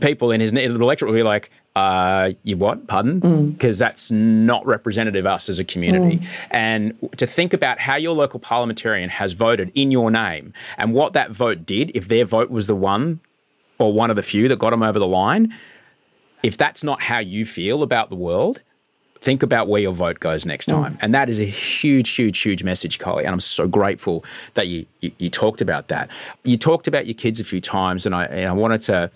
people 0.00 0.30
in 0.30 0.40
his 0.40 0.52
electorate 0.52 1.10
will 1.10 1.18
be 1.18 1.22
like, 1.22 1.50
uh, 1.76 2.32
you 2.42 2.56
what? 2.56 2.86
Pardon? 2.86 3.52
Because 3.52 3.76
mm. 3.76 3.80
that's 3.80 4.10
not 4.10 4.64
representative 4.66 5.26
of 5.26 5.32
us 5.32 5.48
as 5.48 5.58
a 5.58 5.64
community. 5.64 6.18
Mm. 6.18 6.46
And 6.50 7.08
to 7.18 7.26
think 7.26 7.52
about 7.52 7.78
how 7.78 7.96
your 7.96 8.14
local 8.14 8.40
parliamentarian 8.40 9.10
has 9.10 9.32
voted 9.32 9.70
in 9.74 9.90
your 9.90 10.10
name 10.10 10.54
and 10.78 10.94
what 10.94 11.12
that 11.12 11.30
vote 11.30 11.66
did, 11.66 11.90
if 11.94 12.08
their 12.08 12.24
vote 12.24 12.50
was 12.50 12.66
the 12.66 12.74
one 12.74 13.20
or 13.78 13.92
one 13.92 14.10
of 14.10 14.16
the 14.16 14.22
few 14.22 14.48
that 14.48 14.58
got 14.58 14.70
them 14.70 14.82
over 14.82 14.98
the 14.98 15.06
line, 15.06 15.52
if 16.42 16.56
that's 16.56 16.82
not 16.82 17.02
how 17.02 17.18
you 17.18 17.44
feel 17.44 17.82
about 17.82 18.08
the 18.08 18.16
world, 18.16 18.62
think 19.20 19.42
about 19.42 19.68
where 19.68 19.80
your 19.80 19.92
vote 19.92 20.20
goes 20.20 20.44
next 20.46 20.68
mm. 20.68 20.72
time. 20.72 20.94
Mm. 20.94 20.98
And 21.02 21.14
that 21.14 21.28
is 21.28 21.38
a 21.38 21.44
huge, 21.44 22.10
huge, 22.10 22.40
huge 22.40 22.64
message, 22.64 22.98
Kylea. 22.98 23.20
And 23.20 23.28
I'm 23.28 23.40
so 23.40 23.68
grateful 23.68 24.24
that 24.54 24.68
you, 24.68 24.86
you, 25.00 25.12
you 25.18 25.30
talked 25.30 25.60
about 25.60 25.88
that. 25.88 26.10
You 26.44 26.56
talked 26.56 26.88
about 26.88 27.06
your 27.06 27.14
kids 27.14 27.40
a 27.40 27.44
few 27.44 27.60
times, 27.60 28.06
and 28.06 28.14
I, 28.14 28.24
and 28.24 28.48
I 28.48 28.52
wanted 28.52 28.80
to 28.82 29.10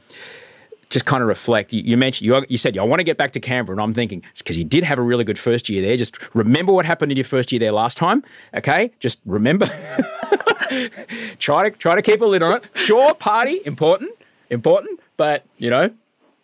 just 0.90 1.04
kind 1.04 1.22
of 1.22 1.28
reflect. 1.28 1.72
You, 1.72 1.82
you 1.82 1.96
mentioned 1.96 2.26
you, 2.26 2.44
you 2.48 2.58
said 2.58 2.76
I 2.78 2.82
want 2.82 3.00
to 3.00 3.04
get 3.04 3.16
back 3.16 3.32
to 3.32 3.40
Canberra, 3.40 3.74
and 3.74 3.82
I'm 3.82 3.94
thinking 3.94 4.22
it's 4.30 4.42
because 4.42 4.58
you 4.58 4.64
did 4.64 4.84
have 4.84 4.98
a 4.98 5.02
really 5.02 5.24
good 5.24 5.38
first 5.38 5.68
year 5.68 5.82
there. 5.82 5.96
Just 5.96 6.18
remember 6.34 6.72
what 6.72 6.86
happened 6.86 7.12
in 7.12 7.16
your 7.16 7.24
first 7.24 7.52
year 7.52 7.58
there 7.58 7.72
last 7.72 7.96
time. 7.96 8.22
Okay, 8.54 8.90
just 9.00 9.20
remember. 9.26 9.66
try 11.38 11.68
to 11.68 11.76
try 11.76 11.94
to 11.94 12.02
keep 12.02 12.20
a 12.20 12.24
lid 12.24 12.42
on 12.42 12.56
it. 12.56 12.64
Sure, 12.74 13.14
party 13.14 13.60
important, 13.64 14.10
important, 14.50 15.00
but 15.16 15.44
you 15.58 15.70
know, 15.70 15.90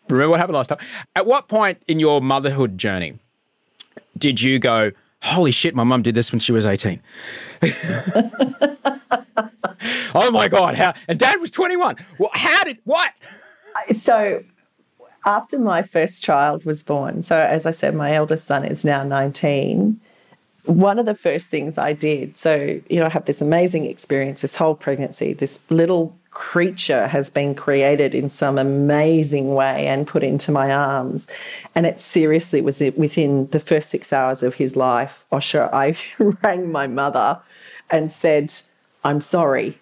remember 0.08 0.30
what 0.30 0.40
happened 0.40 0.56
last 0.56 0.68
time. 0.68 0.78
At 1.14 1.26
what 1.26 1.48
point 1.48 1.78
in 1.86 1.98
your 2.00 2.20
motherhood 2.20 2.78
journey 2.78 3.18
did 4.16 4.40
you 4.40 4.58
go? 4.58 4.92
Holy 5.22 5.52
shit, 5.52 5.74
my 5.74 5.84
mum 5.84 6.02
did 6.02 6.16
this 6.16 6.32
when 6.32 6.40
she 6.40 6.50
was 6.50 6.66
18. 6.66 7.00
oh 10.14 10.30
my 10.32 10.48
God, 10.48 10.74
how? 10.74 10.94
And 11.06 11.16
dad 11.16 11.40
was 11.40 11.52
21. 11.52 11.96
Well, 12.18 12.30
how 12.32 12.64
did, 12.64 12.78
what? 12.82 13.12
So 13.92 14.42
after 15.24 15.58
my 15.58 15.82
first 15.82 16.22
child 16.22 16.64
was 16.64 16.82
born, 16.82 17.22
so 17.22 17.36
as 17.36 17.66
I 17.66 17.70
said, 17.70 17.94
my 17.94 18.14
eldest 18.14 18.44
son 18.44 18.64
is 18.64 18.84
now 18.84 19.02
19. 19.04 20.00
One 20.64 20.98
of 20.98 21.06
the 21.06 21.14
first 21.14 21.48
things 21.48 21.78
I 21.78 21.92
did, 21.92 22.36
so, 22.36 22.80
you 22.88 23.00
know, 23.00 23.06
I 23.06 23.08
have 23.08 23.24
this 23.24 23.40
amazing 23.40 23.84
experience 23.86 24.40
this 24.40 24.56
whole 24.56 24.74
pregnancy. 24.74 25.32
This 25.32 25.58
little 25.70 26.16
creature 26.32 27.08
has 27.08 27.28
been 27.28 27.54
created 27.54 28.14
in 28.14 28.28
some 28.28 28.58
amazing 28.58 29.54
way 29.54 29.86
and 29.86 30.06
put 30.06 30.22
into 30.22 30.50
my 30.50 30.72
arms. 30.72 31.26
And 31.74 31.84
it 31.84 32.00
seriously 32.00 32.60
was 32.60 32.80
within 32.96 33.48
the 33.48 33.60
first 33.60 33.90
six 33.90 34.12
hours 34.12 34.42
of 34.42 34.54
his 34.54 34.74
life, 34.74 35.26
Osher, 35.30 35.68
I 35.72 35.94
rang 36.42 36.72
my 36.72 36.86
mother 36.86 37.40
and 37.90 38.10
said, 38.10 38.52
I'm 39.04 39.20
sorry. 39.20 39.78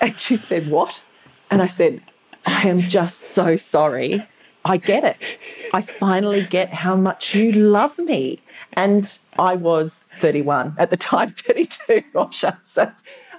And 0.00 0.18
she 0.18 0.36
said, 0.36 0.68
What? 0.70 1.04
And 1.50 1.62
I 1.62 1.66
said, 1.66 2.02
I 2.46 2.68
am 2.68 2.80
just 2.80 3.20
so 3.20 3.56
sorry. 3.56 4.26
I 4.64 4.78
get 4.78 5.04
it. 5.04 5.38
I 5.74 5.82
finally 5.82 6.44
get 6.44 6.70
how 6.72 6.96
much 6.96 7.34
you 7.34 7.52
love 7.52 7.98
me. 7.98 8.40
And 8.72 9.18
I 9.38 9.56
was 9.56 10.04
31 10.18 10.74
at 10.78 10.90
the 10.90 10.96
time, 10.96 11.28
32, 11.30 12.02
Osher. 12.14 12.56
So 12.64 12.90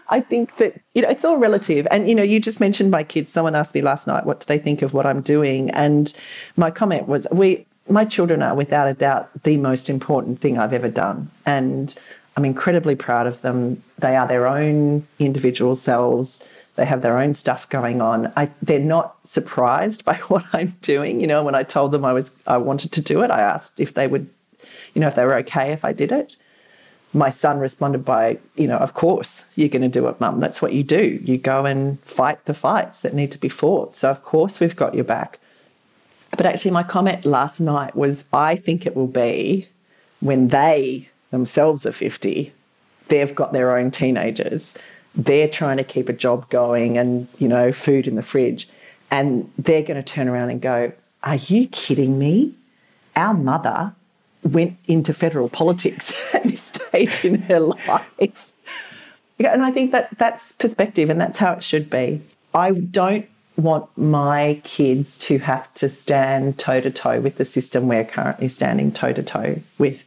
I 0.09 0.21
think 0.21 0.57
that, 0.57 0.79
you 0.93 1.01
know, 1.01 1.09
it's 1.09 1.25
all 1.25 1.37
relative. 1.37 1.87
And, 1.89 2.07
you 2.07 2.13
know, 2.13 2.23
you 2.23 2.39
just 2.39 2.59
mentioned 2.59 2.91
my 2.91 3.03
kids. 3.03 3.31
Someone 3.31 3.55
asked 3.55 3.73
me 3.73 3.81
last 3.81 4.05
night, 4.05 4.25
what 4.25 4.39
do 4.39 4.45
they 4.45 4.59
think 4.59 4.81
of 4.81 4.93
what 4.93 5.07
I'm 5.07 5.21
doing? 5.21 5.71
And 5.71 6.13
my 6.57 6.69
comment 6.69 7.07
was, 7.07 7.25
we, 7.31 7.65
my 7.89 8.05
children 8.05 8.43
are 8.43 8.55
without 8.55 8.87
a 8.87 8.93
doubt 8.93 9.29
the 9.43 9.57
most 9.57 9.89
important 9.89 10.39
thing 10.39 10.59
I've 10.59 10.73
ever 10.73 10.89
done. 10.89 11.31
And 11.45 11.95
I'm 12.37 12.45
incredibly 12.45 12.95
proud 12.95 13.25
of 13.25 13.41
them. 13.41 13.81
They 13.97 14.15
are 14.15 14.27
their 14.27 14.47
own 14.47 15.07
individual 15.17 15.75
selves. 15.75 16.47
They 16.75 16.85
have 16.85 17.01
their 17.01 17.17
own 17.17 17.33
stuff 17.33 17.69
going 17.69 18.01
on. 18.01 18.31
I, 18.35 18.49
they're 18.61 18.79
not 18.79 19.15
surprised 19.23 20.03
by 20.03 20.15
what 20.27 20.45
I'm 20.53 20.75
doing. 20.81 21.21
You 21.21 21.27
know, 21.27 21.43
when 21.43 21.55
I 21.55 21.63
told 21.63 21.91
them 21.91 22.05
I 22.05 22.13
was 22.13 22.31
I 22.45 22.57
wanted 22.57 22.91
to 22.93 23.01
do 23.01 23.21
it, 23.21 23.31
I 23.31 23.41
asked 23.41 23.79
if 23.79 23.93
they 23.93 24.07
would, 24.07 24.29
you 24.93 25.01
know, 25.01 25.07
if 25.07 25.15
they 25.15 25.25
were 25.25 25.35
okay 25.37 25.71
if 25.71 25.85
I 25.85 25.93
did 25.93 26.11
it. 26.11 26.35
My 27.13 27.29
son 27.29 27.59
responded 27.59 28.03
by, 28.03 28.39
you 28.55 28.67
know, 28.67 28.77
of 28.77 28.93
course 28.93 29.45
you're 29.55 29.69
going 29.69 29.89
to 29.89 29.99
do 29.99 30.07
it, 30.09 30.19
mum. 30.19 30.41
That's 30.41 30.61
what 30.61 30.73
you 30.73 30.83
do. 30.83 31.19
You 31.23 31.37
go 31.37 31.65
and 31.65 31.97
fight 32.01 32.43
the 32.43 32.53
fights 32.53 32.99
that 33.01 33.13
need 33.13 33.31
to 33.31 33.37
be 33.37 33.47
fought. 33.47 33.95
So 33.95 34.11
of 34.11 34.21
course 34.21 34.59
we've 34.59 34.75
got 34.75 34.95
your 34.95 35.05
back. 35.05 35.39
But 36.35 36.45
actually, 36.45 36.71
my 36.71 36.83
comment 36.83 37.23
last 37.25 37.61
night 37.61 37.95
was, 37.95 38.25
I 38.33 38.57
think 38.57 38.85
it 38.85 38.95
will 38.95 39.07
be 39.07 39.69
when 40.19 40.49
they 40.49 41.07
themselves 41.31 41.85
are 41.85 41.91
50, 41.91 42.51
they've 43.07 43.35
got 43.35 43.53
their 43.53 43.77
own 43.77 43.91
teenagers 43.91 44.77
they're 45.15 45.47
trying 45.47 45.77
to 45.77 45.83
keep 45.83 46.09
a 46.09 46.13
job 46.13 46.49
going 46.49 46.97
and, 46.97 47.27
you 47.37 47.47
know, 47.47 47.71
food 47.71 48.07
in 48.07 48.15
the 48.15 48.21
fridge. 48.21 48.67
And 49.11 49.51
they're 49.57 49.83
going 49.83 50.01
to 50.01 50.03
turn 50.03 50.27
around 50.27 50.49
and 50.49 50.61
go, 50.61 50.91
Are 51.23 51.35
you 51.35 51.67
kidding 51.67 52.17
me? 52.19 52.53
Our 53.15 53.33
mother 53.33 53.93
went 54.43 54.77
into 54.85 55.13
federal 55.13 55.49
politics 55.49 56.13
at 56.35 56.43
this 56.43 56.63
stage 56.63 57.25
in 57.25 57.41
her 57.43 57.59
life. 57.59 58.53
And 59.39 59.63
I 59.63 59.71
think 59.71 59.91
that 59.91 60.17
that's 60.17 60.53
perspective 60.53 61.09
and 61.09 61.19
that's 61.19 61.37
how 61.37 61.53
it 61.53 61.63
should 61.63 61.89
be. 61.89 62.21
I 62.53 62.71
don't 62.71 63.27
want 63.57 63.89
my 63.97 64.59
kids 64.63 65.17
to 65.17 65.39
have 65.39 65.73
to 65.75 65.89
stand 65.89 66.57
toe 66.59 66.81
to 66.81 66.91
toe 66.91 67.19
with 67.19 67.37
the 67.37 67.45
system 67.45 67.87
we're 67.87 68.05
currently 68.05 68.47
standing 68.47 68.91
toe 68.91 69.13
to 69.13 69.23
toe 69.23 69.61
with. 69.77 70.05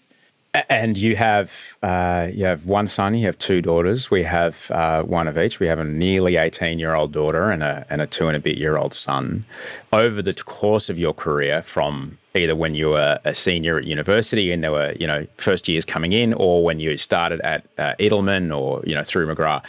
And 0.68 0.96
you 0.96 1.16
have 1.16 1.78
uh, 1.82 2.28
you 2.32 2.44
have 2.44 2.66
one 2.66 2.86
son, 2.86 3.14
you 3.14 3.26
have 3.26 3.38
two 3.38 3.60
daughters. 3.60 4.10
We 4.10 4.22
have 4.22 4.70
uh, 4.70 5.02
one 5.02 5.28
of 5.28 5.36
each. 5.38 5.60
We 5.60 5.66
have 5.66 5.78
a 5.78 5.84
nearly 5.84 6.36
eighteen 6.36 6.78
year 6.78 6.94
old 6.94 7.12
daughter 7.12 7.50
and 7.50 7.62
a 7.62 7.86
and 7.90 8.00
a 8.00 8.06
two 8.06 8.28
and 8.28 8.36
a 8.36 8.40
bit 8.40 8.56
year 8.56 8.76
old 8.76 8.94
son. 8.94 9.44
Over 9.92 10.22
the 10.22 10.34
course 10.34 10.88
of 10.88 10.98
your 10.98 11.14
career, 11.14 11.62
from 11.62 12.18
either 12.34 12.56
when 12.56 12.74
you 12.74 12.90
were 12.90 13.18
a 13.24 13.34
senior 13.34 13.78
at 13.78 13.84
university 13.84 14.52
and 14.52 14.62
there 14.62 14.72
were 14.72 14.92
you 14.98 15.06
know 15.06 15.26
first 15.36 15.68
years 15.68 15.84
coming 15.84 16.12
in, 16.12 16.32
or 16.34 16.64
when 16.64 16.80
you 16.80 16.96
started 16.96 17.40
at 17.42 17.66
uh, 17.78 17.94
Edelman 18.00 18.56
or 18.56 18.82
you 18.86 18.94
know 18.94 19.04
through 19.04 19.32
McGrath, 19.32 19.64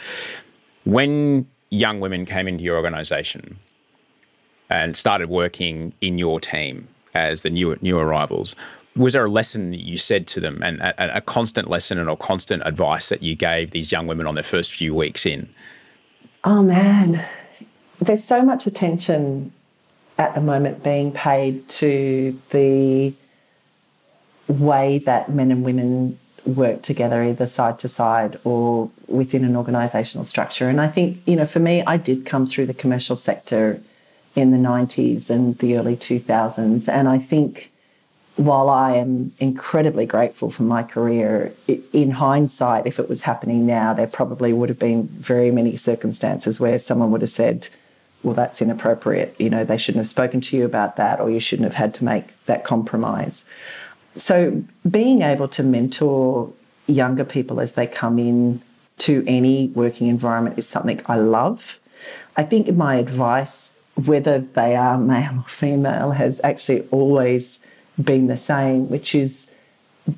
when 0.84 1.46
young 1.70 2.00
women 2.00 2.24
came 2.26 2.48
into 2.48 2.64
your 2.64 2.76
organisation 2.76 3.58
and 4.70 4.96
started 4.96 5.28
working 5.28 5.92
in 6.00 6.18
your 6.18 6.40
team 6.40 6.88
as 7.14 7.42
the 7.42 7.50
new 7.50 7.76
new 7.80 7.98
arrivals 7.98 8.54
was 9.00 9.12
there 9.12 9.24
a 9.24 9.30
lesson 9.30 9.72
you 9.72 9.96
said 9.96 10.26
to 10.28 10.40
them 10.40 10.62
and 10.62 10.80
a, 10.80 11.16
a, 11.16 11.20
constant 11.20 11.68
lesson 11.68 11.98
and 11.98 12.08
a 12.08 12.16
constant 12.16 12.62
advice 12.66 13.08
that 13.08 13.22
you 13.22 13.34
gave 13.34 13.70
these 13.70 13.90
young 13.90 14.06
women 14.06 14.26
on 14.26 14.34
their 14.34 14.44
first 14.44 14.72
few 14.72 14.94
weeks 14.94 15.26
in? 15.26 15.48
Oh 16.44 16.62
man, 16.62 17.24
there's 18.00 18.24
so 18.24 18.42
much 18.42 18.66
attention 18.66 19.52
at 20.18 20.34
the 20.34 20.40
moment 20.40 20.82
being 20.82 21.12
paid 21.12 21.68
to 21.68 22.38
the 22.50 23.14
way 24.48 24.98
that 24.98 25.30
men 25.30 25.50
and 25.50 25.64
women 25.64 26.18
work 26.44 26.82
together 26.82 27.22
either 27.22 27.46
side 27.46 27.78
to 27.78 27.88
side 27.88 28.38
or 28.44 28.90
within 29.06 29.44
an 29.44 29.56
organizational 29.56 30.24
structure. 30.24 30.68
And 30.68 30.80
I 30.80 30.88
think, 30.88 31.22
you 31.26 31.36
know, 31.36 31.44
for 31.44 31.60
me, 31.60 31.82
I 31.86 31.96
did 31.96 32.26
come 32.26 32.46
through 32.46 32.66
the 32.66 32.74
commercial 32.74 33.16
sector 33.16 33.80
in 34.34 34.50
the 34.50 34.56
90s 34.56 35.30
and 35.30 35.56
the 35.58 35.76
early 35.76 35.96
2000s. 35.96 36.88
And 36.88 37.08
I 37.08 37.18
think 37.18 37.69
while 38.40 38.70
I 38.70 38.96
am 38.96 39.32
incredibly 39.38 40.06
grateful 40.06 40.50
for 40.50 40.62
my 40.62 40.82
career, 40.82 41.52
in 41.92 42.12
hindsight, 42.12 42.86
if 42.86 42.98
it 42.98 43.06
was 43.06 43.22
happening 43.22 43.66
now, 43.66 43.92
there 43.92 44.06
probably 44.06 44.54
would 44.54 44.70
have 44.70 44.78
been 44.78 45.08
very 45.08 45.50
many 45.50 45.76
circumstances 45.76 46.58
where 46.58 46.78
someone 46.78 47.10
would 47.10 47.20
have 47.20 47.28
said, 47.28 47.68
well, 48.22 48.32
that's 48.32 48.62
inappropriate. 48.62 49.34
You 49.38 49.50
know, 49.50 49.64
they 49.64 49.76
shouldn't 49.76 50.00
have 50.00 50.08
spoken 50.08 50.40
to 50.40 50.56
you 50.56 50.64
about 50.64 50.96
that, 50.96 51.20
or 51.20 51.30
you 51.30 51.38
shouldn't 51.38 51.66
have 51.66 51.74
had 51.74 51.92
to 51.96 52.04
make 52.04 52.24
that 52.46 52.64
compromise. 52.64 53.44
So, 54.16 54.64
being 54.90 55.20
able 55.20 55.48
to 55.48 55.62
mentor 55.62 56.50
younger 56.86 57.24
people 57.24 57.60
as 57.60 57.72
they 57.72 57.86
come 57.86 58.18
in 58.18 58.62
to 58.98 59.22
any 59.26 59.68
working 59.68 60.08
environment 60.08 60.56
is 60.58 60.66
something 60.66 61.02
I 61.06 61.16
love. 61.16 61.78
I 62.38 62.42
think 62.44 62.74
my 62.74 62.94
advice, 62.96 63.72
whether 63.96 64.38
they 64.38 64.76
are 64.76 64.96
male 64.96 65.40
or 65.40 65.48
female, 65.48 66.12
has 66.12 66.40
actually 66.42 66.88
always 66.90 67.60
been 68.00 68.26
the 68.26 68.36
same, 68.36 68.88
which 68.88 69.14
is 69.14 69.48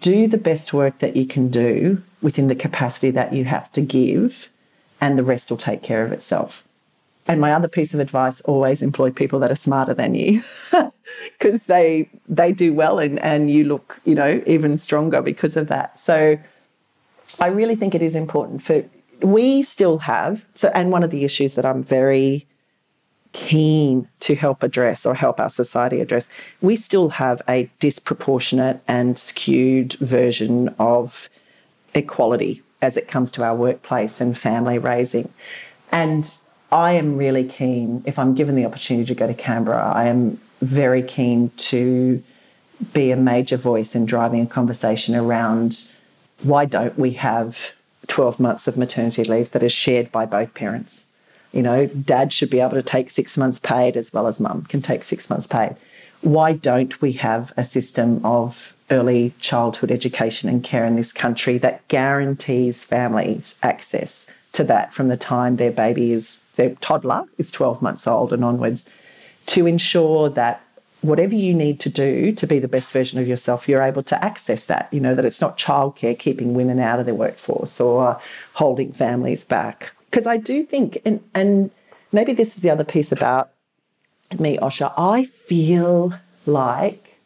do 0.00 0.26
the 0.26 0.38
best 0.38 0.72
work 0.72 0.98
that 0.98 1.16
you 1.16 1.26
can 1.26 1.48
do 1.48 2.02
within 2.20 2.48
the 2.48 2.54
capacity 2.54 3.10
that 3.10 3.32
you 3.32 3.44
have 3.44 3.70
to 3.72 3.80
give, 3.80 4.48
and 5.00 5.18
the 5.18 5.24
rest 5.24 5.50
will 5.50 5.56
take 5.56 5.82
care 5.82 6.04
of 6.04 6.12
itself. 6.12 6.64
And 7.26 7.40
my 7.40 7.52
other 7.52 7.68
piece 7.68 7.94
of 7.94 8.00
advice 8.00 8.40
always 8.42 8.82
employ 8.82 9.10
people 9.10 9.38
that 9.40 9.50
are 9.50 9.56
smarter 9.56 9.94
than 9.94 10.14
you 10.14 10.42
because 11.38 11.64
they 11.64 12.08
they 12.28 12.52
do 12.52 12.74
well 12.74 12.98
and, 12.98 13.18
and 13.20 13.50
you 13.50 13.64
look, 13.64 14.00
you 14.04 14.14
know, 14.14 14.42
even 14.46 14.76
stronger 14.76 15.22
because 15.22 15.56
of 15.56 15.68
that. 15.68 15.98
So 15.98 16.38
I 17.38 17.46
really 17.46 17.76
think 17.76 17.94
it 17.94 18.02
is 18.02 18.14
important 18.14 18.62
for 18.62 18.84
we 19.20 19.62
still 19.62 19.98
have 19.98 20.46
so 20.54 20.68
and 20.74 20.90
one 20.90 21.04
of 21.04 21.10
the 21.10 21.24
issues 21.24 21.54
that 21.54 21.64
I'm 21.64 21.82
very 21.84 22.46
keen 23.32 24.08
to 24.20 24.34
help 24.34 24.62
address 24.62 25.06
or 25.06 25.14
help 25.14 25.40
our 25.40 25.48
society 25.48 26.00
address, 26.00 26.28
we 26.60 26.76
still 26.76 27.10
have 27.10 27.42
a 27.48 27.70
disproportionate 27.78 28.80
and 28.86 29.18
skewed 29.18 29.94
version 29.94 30.74
of 30.78 31.28
equality 31.94 32.62
as 32.80 32.96
it 32.96 33.08
comes 33.08 33.30
to 33.30 33.44
our 33.44 33.54
workplace 33.54 34.20
and 34.20 34.36
family 34.36 34.78
raising. 34.78 35.32
And 35.90 36.36
I 36.70 36.92
am 36.92 37.16
really 37.16 37.44
keen, 37.44 38.02
if 38.06 38.18
I'm 38.18 38.34
given 38.34 38.54
the 38.54 38.64
opportunity 38.64 39.06
to 39.06 39.14
go 39.14 39.26
to 39.26 39.34
Canberra, 39.34 39.92
I 39.94 40.04
am 40.04 40.40
very 40.60 41.02
keen 41.02 41.50
to 41.56 42.22
be 42.92 43.10
a 43.10 43.16
major 43.16 43.56
voice 43.56 43.94
in 43.94 44.06
driving 44.06 44.40
a 44.40 44.46
conversation 44.46 45.14
around 45.14 45.92
why 46.42 46.64
don't 46.64 46.98
we 46.98 47.12
have 47.12 47.72
12 48.08 48.40
months 48.40 48.66
of 48.66 48.76
maternity 48.76 49.22
leave 49.22 49.52
that 49.52 49.62
is 49.62 49.72
shared 49.72 50.10
by 50.10 50.26
both 50.26 50.54
parents? 50.54 51.04
You 51.52 51.62
know, 51.62 51.86
dad 51.86 52.32
should 52.32 52.50
be 52.50 52.60
able 52.60 52.72
to 52.72 52.82
take 52.82 53.10
six 53.10 53.36
months 53.36 53.58
paid 53.58 53.96
as 53.96 54.12
well 54.12 54.26
as 54.26 54.40
mum 54.40 54.64
can 54.68 54.82
take 54.82 55.04
six 55.04 55.28
months 55.28 55.46
paid. 55.46 55.76
Why 56.22 56.52
don't 56.52 57.00
we 57.02 57.12
have 57.14 57.52
a 57.56 57.64
system 57.64 58.24
of 58.24 58.76
early 58.90 59.32
childhood 59.40 59.90
education 59.90 60.48
and 60.48 60.62
care 60.62 60.84
in 60.84 60.96
this 60.96 61.12
country 61.12 61.58
that 61.58 61.86
guarantees 61.88 62.84
families 62.84 63.54
access 63.62 64.26
to 64.52 64.64
that 64.64 64.94
from 64.94 65.08
the 65.08 65.16
time 65.16 65.56
their 65.56 65.72
baby 65.72 66.12
is, 66.12 66.42
their 66.56 66.74
toddler 66.76 67.24
is 67.38 67.50
12 67.50 67.82
months 67.82 68.06
old 68.06 68.32
and 68.32 68.44
onwards, 68.44 68.88
to 69.46 69.66
ensure 69.66 70.28
that 70.28 70.62
whatever 71.00 71.34
you 71.34 71.52
need 71.52 71.80
to 71.80 71.88
do 71.88 72.32
to 72.32 72.46
be 72.46 72.58
the 72.58 72.68
best 72.68 72.92
version 72.92 73.18
of 73.18 73.26
yourself, 73.26 73.68
you're 73.68 73.82
able 73.82 74.02
to 74.04 74.24
access 74.24 74.64
that. 74.64 74.88
You 74.92 75.00
know, 75.00 75.14
that 75.14 75.24
it's 75.24 75.40
not 75.40 75.58
childcare 75.58 76.18
keeping 76.18 76.54
women 76.54 76.78
out 76.78 77.00
of 77.00 77.06
the 77.06 77.14
workforce 77.14 77.80
or 77.80 78.20
holding 78.54 78.92
families 78.92 79.42
back. 79.44 79.92
Because 80.12 80.26
I 80.26 80.36
do 80.36 80.62
think, 80.62 80.98
and, 81.06 81.24
and 81.34 81.70
maybe 82.12 82.34
this 82.34 82.54
is 82.54 82.62
the 82.62 82.68
other 82.68 82.84
piece 82.84 83.12
about 83.12 83.48
me, 84.38 84.58
Osher, 84.58 84.92
I 84.94 85.24
feel 85.24 86.12
like 86.44 87.18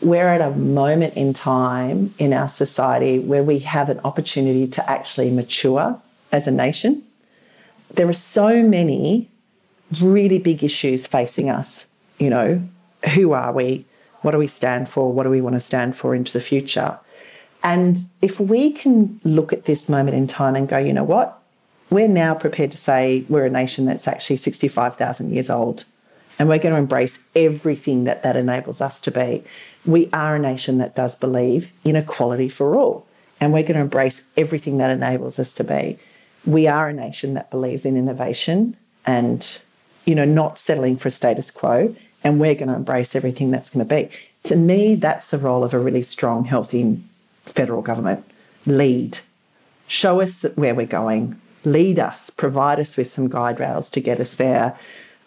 we're 0.00 0.28
at 0.28 0.40
a 0.40 0.50
moment 0.52 1.18
in 1.18 1.34
time 1.34 2.14
in 2.18 2.32
our 2.32 2.48
society 2.48 3.18
where 3.18 3.42
we 3.42 3.58
have 3.58 3.90
an 3.90 4.00
opportunity 4.04 4.66
to 4.68 4.90
actually 4.90 5.30
mature 5.30 6.00
as 6.32 6.46
a 6.46 6.50
nation. 6.50 7.02
There 7.90 8.08
are 8.08 8.14
so 8.14 8.62
many 8.62 9.28
really 10.00 10.38
big 10.38 10.64
issues 10.64 11.06
facing 11.06 11.50
us. 11.50 11.84
You 12.18 12.30
know, 12.30 12.62
who 13.16 13.32
are 13.32 13.52
we? 13.52 13.84
What 14.22 14.30
do 14.30 14.38
we 14.38 14.46
stand 14.46 14.88
for? 14.88 15.12
What 15.12 15.24
do 15.24 15.30
we 15.30 15.42
want 15.42 15.56
to 15.56 15.60
stand 15.60 15.94
for 15.94 16.14
into 16.14 16.32
the 16.32 16.40
future? 16.40 16.98
And 17.62 17.98
if 18.22 18.40
we 18.40 18.72
can 18.72 19.20
look 19.24 19.52
at 19.52 19.66
this 19.66 19.90
moment 19.90 20.16
in 20.16 20.26
time 20.26 20.56
and 20.56 20.66
go, 20.66 20.78
you 20.78 20.94
know 20.94 21.04
what? 21.04 21.37
We're 21.90 22.08
now 22.08 22.34
prepared 22.34 22.72
to 22.72 22.76
say 22.76 23.24
we're 23.28 23.46
a 23.46 23.50
nation 23.50 23.86
that's 23.86 24.08
actually 24.08 24.36
65,000 24.36 25.32
years 25.32 25.48
old. 25.48 25.84
And 26.38 26.48
we're 26.48 26.58
going 26.58 26.74
to 26.74 26.80
embrace 26.80 27.18
everything 27.34 28.04
that 28.04 28.22
that 28.22 28.36
enables 28.36 28.80
us 28.80 29.00
to 29.00 29.10
be. 29.10 29.42
We 29.84 30.08
are 30.12 30.36
a 30.36 30.38
nation 30.38 30.78
that 30.78 30.94
does 30.94 31.16
believe 31.16 31.72
in 31.84 31.96
equality 31.96 32.48
for 32.48 32.76
all. 32.76 33.06
And 33.40 33.52
we're 33.52 33.62
going 33.62 33.74
to 33.74 33.80
embrace 33.80 34.22
everything 34.36 34.78
that 34.78 34.90
enables 34.90 35.38
us 35.38 35.52
to 35.54 35.64
be 35.64 35.98
we 36.48 36.66
are 36.66 36.88
a 36.88 36.92
nation 36.92 37.34
that 37.34 37.50
believes 37.50 37.84
in 37.84 37.96
innovation 37.96 38.76
and 39.06 39.58
you 40.04 40.14
know 40.14 40.24
not 40.24 40.58
settling 40.58 40.96
for 40.96 41.08
a 41.08 41.10
status 41.10 41.50
quo 41.50 41.94
and 42.24 42.40
we're 42.40 42.54
going 42.54 42.68
to 42.68 42.74
embrace 42.74 43.14
everything 43.14 43.50
that's 43.50 43.70
going 43.70 43.86
to 43.86 43.94
be 43.94 44.08
to 44.42 44.56
me 44.56 44.94
that's 44.94 45.28
the 45.28 45.38
role 45.38 45.62
of 45.62 45.74
a 45.74 45.78
really 45.78 46.02
strong 46.02 46.44
healthy 46.44 46.98
federal 47.44 47.82
government 47.82 48.24
lead 48.66 49.18
show 49.86 50.20
us 50.20 50.42
where 50.54 50.74
we're 50.74 50.86
going 50.86 51.38
lead 51.72 51.98
us 51.98 52.30
provide 52.30 52.80
us 52.80 52.96
with 52.96 53.06
some 53.06 53.28
guide 53.28 53.60
rails 53.60 53.90
to 53.90 54.00
get 54.00 54.20
us 54.20 54.36
there 54.36 54.76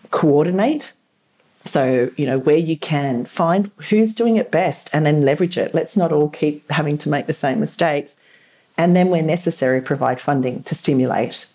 coordinate 0.10 0.94
so 1.64 2.10
you 2.18 2.26
know 2.26 2.40
where 2.40 2.58
you 2.58 2.78
can 2.78 3.24
find 3.26 3.70
who's 3.90 4.14
doing 4.14 4.36
it 4.36 4.52
best 4.52 4.90
and 4.94 5.06
then 5.06 5.22
leverage 5.22 5.58
it 5.58 5.74
let's 5.74 5.96
not 5.96 6.12
all 6.12 6.30
keep 6.30 6.70
having 6.72 6.98
to 6.98 7.10
make 7.10 7.28
the 7.28 7.34
same 7.34 7.60
mistakes 7.60 8.16
and 8.78 8.96
then, 8.96 9.10
where 9.10 9.22
necessary, 9.22 9.80
provide 9.80 10.20
funding 10.20 10.64
to 10.64 10.76
stimulate. 10.76 11.48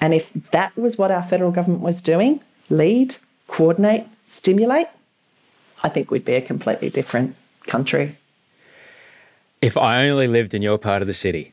And 0.00 0.14
if 0.14 0.32
that 0.52 0.74
was 0.76 0.96
what 0.96 1.10
our 1.10 1.22
federal 1.22 1.50
government 1.50 1.82
was 1.82 2.00
doing 2.00 2.40
lead, 2.70 3.16
coordinate, 3.46 4.06
stimulate 4.24 4.86
I 5.84 5.88
think 5.88 6.10
we'd 6.10 6.24
be 6.24 6.34
a 6.34 6.40
completely 6.40 6.88
different 6.88 7.34
country. 7.66 8.16
If 9.60 9.76
I 9.76 10.08
only 10.08 10.28
lived 10.28 10.54
in 10.54 10.62
your 10.62 10.78
part 10.78 11.02
of 11.02 11.08
the 11.08 11.14
city. 11.14 11.52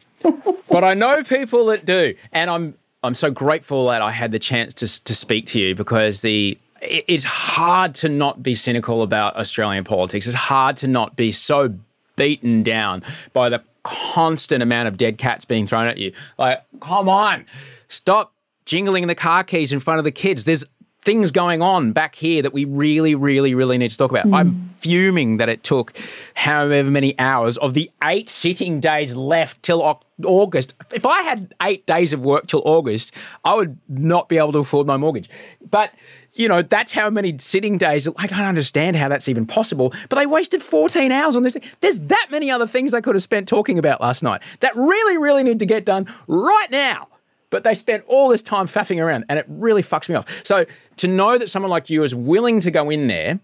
But 0.70 0.84
I 0.84 0.94
know 0.94 1.24
people 1.24 1.66
that 1.68 1.86
do. 1.86 2.16
And 2.32 2.50
I'm 2.50 2.76
I'm 3.04 3.16
so 3.16 3.32
grateful 3.32 3.88
that 3.88 4.02
I 4.02 4.12
had 4.12 4.32
the 4.32 4.40
chance 4.40 4.74
to, 4.76 5.04
to 5.06 5.16
speak 5.16 5.46
to 5.48 5.60
you 5.60 5.76
because 5.76 6.22
the 6.22 6.58
it's 6.82 7.24
hard 7.24 7.96
to 7.96 8.10
not 8.10 8.42
be 8.42 8.56
cynical 8.56 9.02
about 9.02 9.36
Australian 9.36 9.84
politics. 9.84 10.28
It's 10.28 10.36
hard 10.36 10.78
to 10.78 10.88
not 10.88 11.16
be 11.16 11.32
so 11.32 11.74
beaten 12.16 12.64
down 12.64 13.04
by 13.34 13.50
the 13.50 13.64
constant 13.84 14.62
amount 14.62 14.88
of 14.88 14.98
dead 14.98 15.18
cats 15.18 15.46
being 15.46 15.68
thrown 15.68 15.88
at 15.88 15.98
you. 15.98 16.14
Like, 16.38 16.64
come 16.80 17.10
on, 17.10 17.46
stop 17.88 18.34
jingling 18.66 19.08
the 19.08 19.16
car 19.16 19.44
keys 19.44 19.72
in 19.72 19.80
front 19.80 20.00
of 20.00 20.04
the 20.04 20.12
kids. 20.12 20.46
There's 20.46 20.64
things 21.02 21.32
going 21.32 21.62
on 21.62 21.92
back 21.92 22.16
here 22.16 22.42
that 22.42 22.54
we 22.54 22.66
really, 22.66 23.16
really, 23.16 23.56
really 23.56 23.78
need 23.78 23.90
to 23.90 23.98
talk 23.98 24.12
about. 24.12 24.26
Mm. 24.26 24.36
I'm 24.36 24.50
fuming 24.50 25.38
that 25.38 25.48
it 25.50 25.64
took 25.64 25.98
however 26.36 26.90
many 26.90 27.18
hours 27.20 27.58
of 27.58 27.74
the 27.74 27.90
eight 28.04 28.30
sitting 28.30 28.80
days 28.80 29.16
left 29.16 29.64
till 29.64 30.02
August. 30.26 30.76
If 30.94 31.06
I 31.06 31.22
had 31.22 31.54
eight 31.64 31.86
days 31.86 32.12
of 32.12 32.22
work 32.22 32.48
till 32.48 32.62
August, 32.66 33.14
I 33.46 33.56
would 33.56 33.78
not 33.88 34.28
be 34.28 34.38
able 34.38 34.52
to 34.54 34.60
afford 34.60 34.88
my 34.88 34.98
mortgage. 34.98 35.30
But 35.70 35.94
you 36.34 36.48
know, 36.48 36.62
that's 36.62 36.92
how 36.92 37.10
many 37.10 37.38
sitting 37.40 37.78
days. 37.78 38.08
I 38.18 38.28
don't 38.28 38.40
understand 38.40 38.96
how 38.96 39.10
that's 39.10 39.28
even 39.28 39.46
possible. 39.46 39.94
But 40.10 40.18
they 40.18 40.26
wasted 40.26 40.62
14 40.62 41.12
hours 41.12 41.36
on 41.36 41.44
this. 41.44 41.58
There's 41.82 42.00
that 42.02 42.28
many 42.30 42.52
other 42.52 42.68
things 42.68 42.92
they 42.92 43.02
could 43.02 43.16
have 43.16 43.24
spent 43.24 43.48
talking 43.48 43.80
about 43.80 44.00
last 44.00 44.22
night 44.22 44.42
that 44.60 44.76
really, 44.76 45.18
really 45.18 45.44
need 45.44 45.60
to 45.60 45.66
get 45.66 45.86
done 45.86 46.08
right 46.28 46.70
now. 46.70 47.08
But 47.50 47.64
they 47.64 47.74
spent 47.76 48.04
all 48.08 48.30
this 48.30 48.42
time 48.42 48.66
faffing 48.66 49.04
around 49.04 49.26
and 49.28 49.40
it 49.40 49.46
really 49.48 49.82
fucks 49.82 50.08
me 50.10 50.16
off. 50.16 50.26
So 50.44 50.66
to 50.98 51.08
know 51.08 51.38
that 51.38 51.50
someone 51.50 51.72
like 51.72 51.90
you 51.90 52.04
is 52.04 52.14
willing 52.14 52.60
to 52.62 52.72
go 52.72 52.90
in 52.90 53.08
there, 53.08 53.40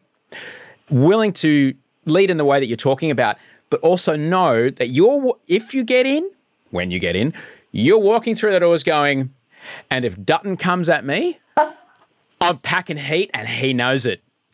willing 0.90 1.34
to 1.34 1.73
lead 2.06 2.30
in 2.30 2.38
the 2.38 2.45
way 2.45 2.60
that 2.60 2.68
you're 2.68 2.77
talking 2.77 3.10
about, 3.10 3.38
but 3.69 3.80
also 3.82 4.15
know 4.15 4.69
that 4.69 4.90
you're, 4.90 5.36
if 5.48 5.73
you 5.73 5.84
get 5.84 6.06
in, 6.06 6.30
when 6.69 6.91
you 6.91 6.99
get 6.99 7.15
in, 7.15 7.34
you're 7.72 7.98
walking 7.98 8.36
through 8.36 8.52
the 8.52 8.60
doors 8.60 8.84
going, 8.84 9.34
and 9.90 10.06
if 10.06 10.23
Dutton 10.23 10.56
comes 10.57 10.88
at 10.90 11.03
me, 11.06 11.40
I'm 12.40 12.60
packing 12.60 12.98
heat 12.98 13.32
and 13.34 13.48
he 13.48 13.73
knows 13.73 14.06
it. 14.06 14.22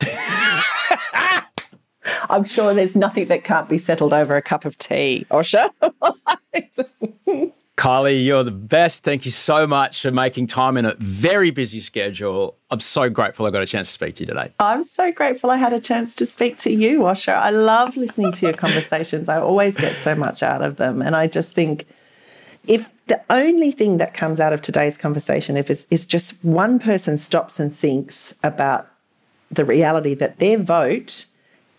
I'm 2.30 2.44
sure 2.44 2.72
there's 2.74 2.96
nothing 2.96 3.26
that 3.26 3.44
can't 3.44 3.68
be 3.68 3.78
settled 3.78 4.12
over 4.12 4.34
a 4.36 4.42
cup 4.42 4.64
of 4.64 4.78
tea, 4.78 5.26
Osher. 5.30 5.68
Kylea, 7.76 8.22
you're 8.24 8.44
the 8.44 8.50
best. 8.50 9.02
Thank 9.02 9.24
you 9.24 9.30
so 9.30 9.66
much 9.66 10.02
for 10.02 10.10
making 10.10 10.46
time 10.46 10.76
in 10.76 10.84
a 10.84 10.94
very 10.98 11.50
busy 11.50 11.80
schedule. 11.80 12.56
I'm 12.70 12.80
so 12.80 13.08
grateful 13.08 13.46
I 13.46 13.50
got 13.50 13.62
a 13.62 13.66
chance 13.66 13.88
to 13.88 13.92
speak 13.94 14.14
to 14.16 14.24
you 14.24 14.26
today. 14.26 14.52
I'm 14.58 14.84
so 14.84 15.10
grateful 15.10 15.50
I 15.50 15.56
had 15.56 15.72
a 15.72 15.80
chance 15.80 16.14
to 16.16 16.26
speak 16.26 16.58
to 16.58 16.70
you, 16.70 17.00
Osher. 17.00 17.34
I 17.34 17.50
love 17.50 17.96
listening 17.96 18.32
to 18.32 18.46
your 18.46 18.54
conversations. 18.54 19.28
I 19.28 19.40
always 19.40 19.76
get 19.76 19.94
so 19.94 20.14
much 20.14 20.42
out 20.42 20.62
of 20.62 20.76
them. 20.76 21.00
And 21.00 21.16
I 21.16 21.26
just 21.26 21.52
think 21.52 21.86
if 22.66 22.90
the 23.06 23.20
only 23.30 23.70
thing 23.70 23.96
that 23.96 24.14
comes 24.14 24.38
out 24.38 24.52
of 24.52 24.60
today's 24.62 24.98
conversation 24.98 25.56
if 25.56 25.70
is, 25.70 25.86
is 25.90 26.06
just 26.06 26.34
one 26.44 26.78
person 26.78 27.16
stops 27.18 27.58
and 27.58 27.74
thinks 27.74 28.34
about 28.44 28.88
the 29.50 29.64
reality 29.64 30.14
that 30.14 30.38
their 30.38 30.58
vote 30.58 31.26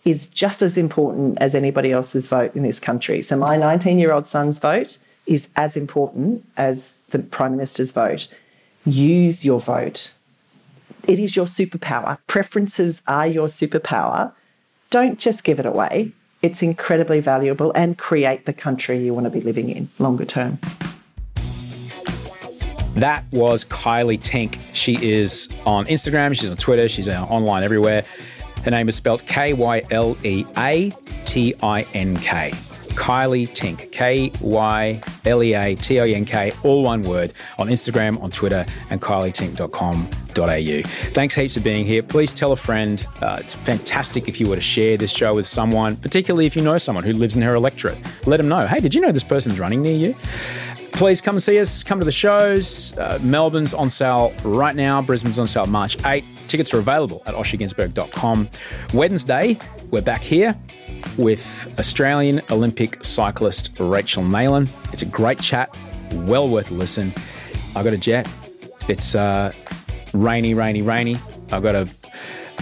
is 0.04 0.26
just 0.26 0.60
as 0.60 0.76
important 0.76 1.38
as 1.38 1.54
anybody 1.54 1.92
else's 1.92 2.26
vote 2.26 2.54
in 2.54 2.62
this 2.62 2.78
country. 2.78 3.22
So 3.22 3.36
my 3.36 3.56
19 3.56 3.98
year 3.98 4.12
old 4.12 4.26
son's 4.26 4.58
vote 4.58 4.98
is 5.26 5.48
as 5.56 5.76
important 5.76 6.44
as 6.56 6.94
the 7.10 7.18
Prime 7.18 7.52
Minister's 7.52 7.92
vote. 7.92 8.28
Use 8.84 9.44
your 9.44 9.60
vote. 9.60 10.12
It 11.06 11.18
is 11.18 11.36
your 11.36 11.46
superpower. 11.46 12.18
Preferences 12.26 13.02
are 13.06 13.26
your 13.26 13.48
superpower. 13.48 14.32
Don't 14.90 15.18
just 15.18 15.44
give 15.44 15.58
it 15.58 15.66
away. 15.66 16.12
It's 16.42 16.62
incredibly 16.62 17.20
valuable 17.20 17.72
and 17.74 17.96
create 17.96 18.46
the 18.46 18.52
country 18.52 19.02
you 19.02 19.14
want 19.14 19.24
to 19.24 19.30
be 19.30 19.40
living 19.40 19.70
in 19.70 19.88
longer 19.98 20.24
term. 20.24 20.58
That 22.94 23.24
was 23.32 23.64
Kylea 23.64 24.20
Tink. 24.20 24.60
She 24.72 25.02
is 25.04 25.48
on 25.66 25.86
Instagram, 25.86 26.38
she's 26.38 26.50
on 26.50 26.56
Twitter, 26.56 26.88
she's 26.88 27.08
online 27.08 27.64
everywhere. 27.64 28.04
Her 28.62 28.70
name 28.70 28.88
is 28.88 28.94
spelled 28.94 29.26
K 29.26 29.52
Y 29.52 29.82
L 29.90 30.16
E 30.22 30.46
A 30.56 30.92
T 31.24 31.54
I 31.62 31.82
N 31.94 32.16
K. 32.16 32.52
Kylea 32.94 33.48
Tink, 33.48 33.90
K 33.92 34.32
Y 34.40 35.00
L 35.24 35.42
E 35.42 35.54
A 35.54 35.74
T 35.76 36.00
I 36.00 36.08
N 36.08 36.24
K, 36.24 36.52
all 36.62 36.82
one 36.82 37.02
word, 37.02 37.32
on 37.58 37.68
Instagram, 37.68 38.20
on 38.22 38.30
Twitter, 38.30 38.64
and 38.90 39.00
kyleatink.com.au. 39.00 40.82
Thanks 41.12 41.34
heaps 41.34 41.54
for 41.54 41.60
being 41.60 41.86
here. 41.86 42.02
Please 42.02 42.32
tell 42.32 42.52
a 42.52 42.56
friend. 42.56 43.06
Uh, 43.22 43.38
it's 43.40 43.54
fantastic 43.54 44.28
if 44.28 44.40
you 44.40 44.48
were 44.48 44.56
to 44.56 44.60
share 44.60 44.96
this 44.96 45.12
show 45.12 45.34
with 45.34 45.46
someone, 45.46 45.96
particularly 45.96 46.46
if 46.46 46.56
you 46.56 46.62
know 46.62 46.78
someone 46.78 47.04
who 47.04 47.12
lives 47.12 47.36
in 47.36 47.42
her 47.42 47.54
electorate. 47.54 47.98
Let 48.26 48.38
them 48.38 48.48
know, 48.48 48.66
hey, 48.66 48.80
did 48.80 48.94
you 48.94 49.00
know 49.00 49.12
this 49.12 49.24
person's 49.24 49.60
running 49.60 49.82
near 49.82 49.96
you? 49.96 50.14
Please 50.94 51.20
come 51.20 51.40
see 51.40 51.58
us. 51.58 51.82
Come 51.82 51.98
to 51.98 52.04
the 52.04 52.12
shows. 52.12 52.96
Uh, 52.96 53.18
Melbourne's 53.20 53.74
on 53.74 53.90
sale 53.90 54.32
right 54.44 54.76
now. 54.76 55.02
Brisbane's 55.02 55.40
on 55.40 55.48
sale 55.48 55.66
March 55.66 55.96
8. 56.04 56.24
Tickets 56.46 56.72
are 56.72 56.78
available 56.78 57.20
at 57.26 57.34
oshergunsberg.com. 57.34 58.48
Wednesday, 58.92 59.58
we're 59.94 60.00
back 60.00 60.24
here 60.24 60.56
with 61.18 61.72
Australian 61.78 62.42
Olympic 62.50 63.04
cyclist 63.04 63.70
Rachel 63.78 64.24
Neylan. 64.24 64.68
It's 64.92 65.02
a 65.02 65.06
great 65.06 65.38
chat, 65.38 65.72
well 66.14 66.48
worth 66.48 66.72
a 66.72 66.74
listen. 66.74 67.14
I 67.76 67.84
got 67.84 67.92
a 67.92 67.96
jet. 67.96 68.28
It's 68.88 69.14
uh, 69.14 69.52
rainy, 70.12 70.52
rainy, 70.52 70.82
rainy. 70.82 71.16
I've 71.52 71.62
got 71.62 71.76
a, 71.76 71.88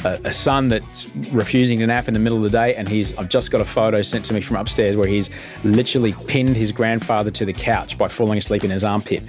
a, 0.05 0.21
a 0.25 0.33
son 0.33 0.69
that's 0.69 1.09
refusing 1.31 1.79
to 1.79 1.87
nap 1.87 2.07
in 2.07 2.13
the 2.13 2.21
middle 2.21 2.37
of 2.37 2.45
the 2.45 2.51
day, 2.51 2.75
and 2.75 2.87
he's. 2.87 3.17
I've 3.17 3.31
just 3.31 3.51
got 3.51 3.63
a 3.63 3.65
photo 3.65 4.03
sent 4.03 4.27
to 4.27 4.35
me 4.35 4.43
from 4.43 4.57
upstairs 4.57 4.95
where 4.95 5.09
he's 5.09 5.31
literally 5.65 6.13
pinned 6.27 6.55
his 6.55 6.71
grandfather 6.71 7.31
to 7.31 7.47
the 7.47 7.55
couch 7.55 7.97
by 7.97 8.09
falling 8.09 8.37
asleep 8.37 8.63
in 8.63 8.71
his 8.71 8.85
armpit. 8.85 9.23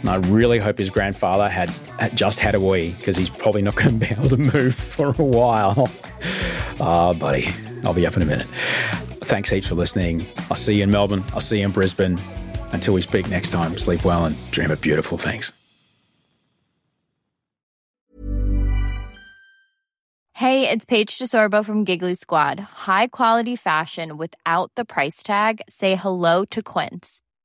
And 0.00 0.10
I 0.10 0.16
really 0.28 0.58
hope 0.58 0.76
his 0.76 0.90
grandfather 0.90 1.48
had, 1.48 1.70
had 1.98 2.14
just 2.14 2.40
had 2.40 2.54
a 2.54 2.60
wee 2.60 2.94
because 2.98 3.16
he's 3.16 3.30
probably 3.30 3.62
not 3.62 3.74
going 3.74 3.98
to 3.98 4.06
be 4.06 4.12
able 4.12 4.28
to 4.28 4.36
move 4.36 4.74
for 4.74 5.08
a 5.08 5.24
while. 5.24 5.88
Ah, 6.80 7.12
buddy, 7.12 7.48
I'll 7.84 7.94
be 7.94 8.06
up 8.06 8.16
in 8.16 8.22
a 8.22 8.26
minute. 8.26 8.46
Thanks 9.20 9.50
heaps 9.50 9.66
for 9.66 9.74
listening. 9.74 10.26
I'll 10.50 10.56
see 10.56 10.76
you 10.76 10.84
in 10.84 10.90
Melbourne. 10.90 11.24
I'll 11.34 11.40
see 11.40 11.58
you 11.58 11.64
in 11.64 11.72
Brisbane. 11.72 12.20
Until 12.72 12.94
we 12.94 13.00
speak 13.00 13.28
next 13.28 13.50
time, 13.50 13.76
sleep 13.76 14.04
well 14.04 14.24
and 14.26 14.36
dream 14.50 14.70
of 14.70 14.80
beautiful 14.80 15.18
things. 15.18 15.52
Hey, 20.34 20.70
it's 20.70 20.84
Paige 20.84 21.18
DeSorbo 21.18 21.64
from 21.64 21.82
Giggly 21.82 22.14
Squad. 22.14 22.60
High 22.60 23.08
quality 23.08 23.56
fashion 23.56 24.16
without 24.16 24.70
the 24.76 24.84
price 24.84 25.24
tag. 25.24 25.62
Say 25.68 25.96
hello 25.96 26.44
to 26.44 26.62
Quince. 26.62 27.22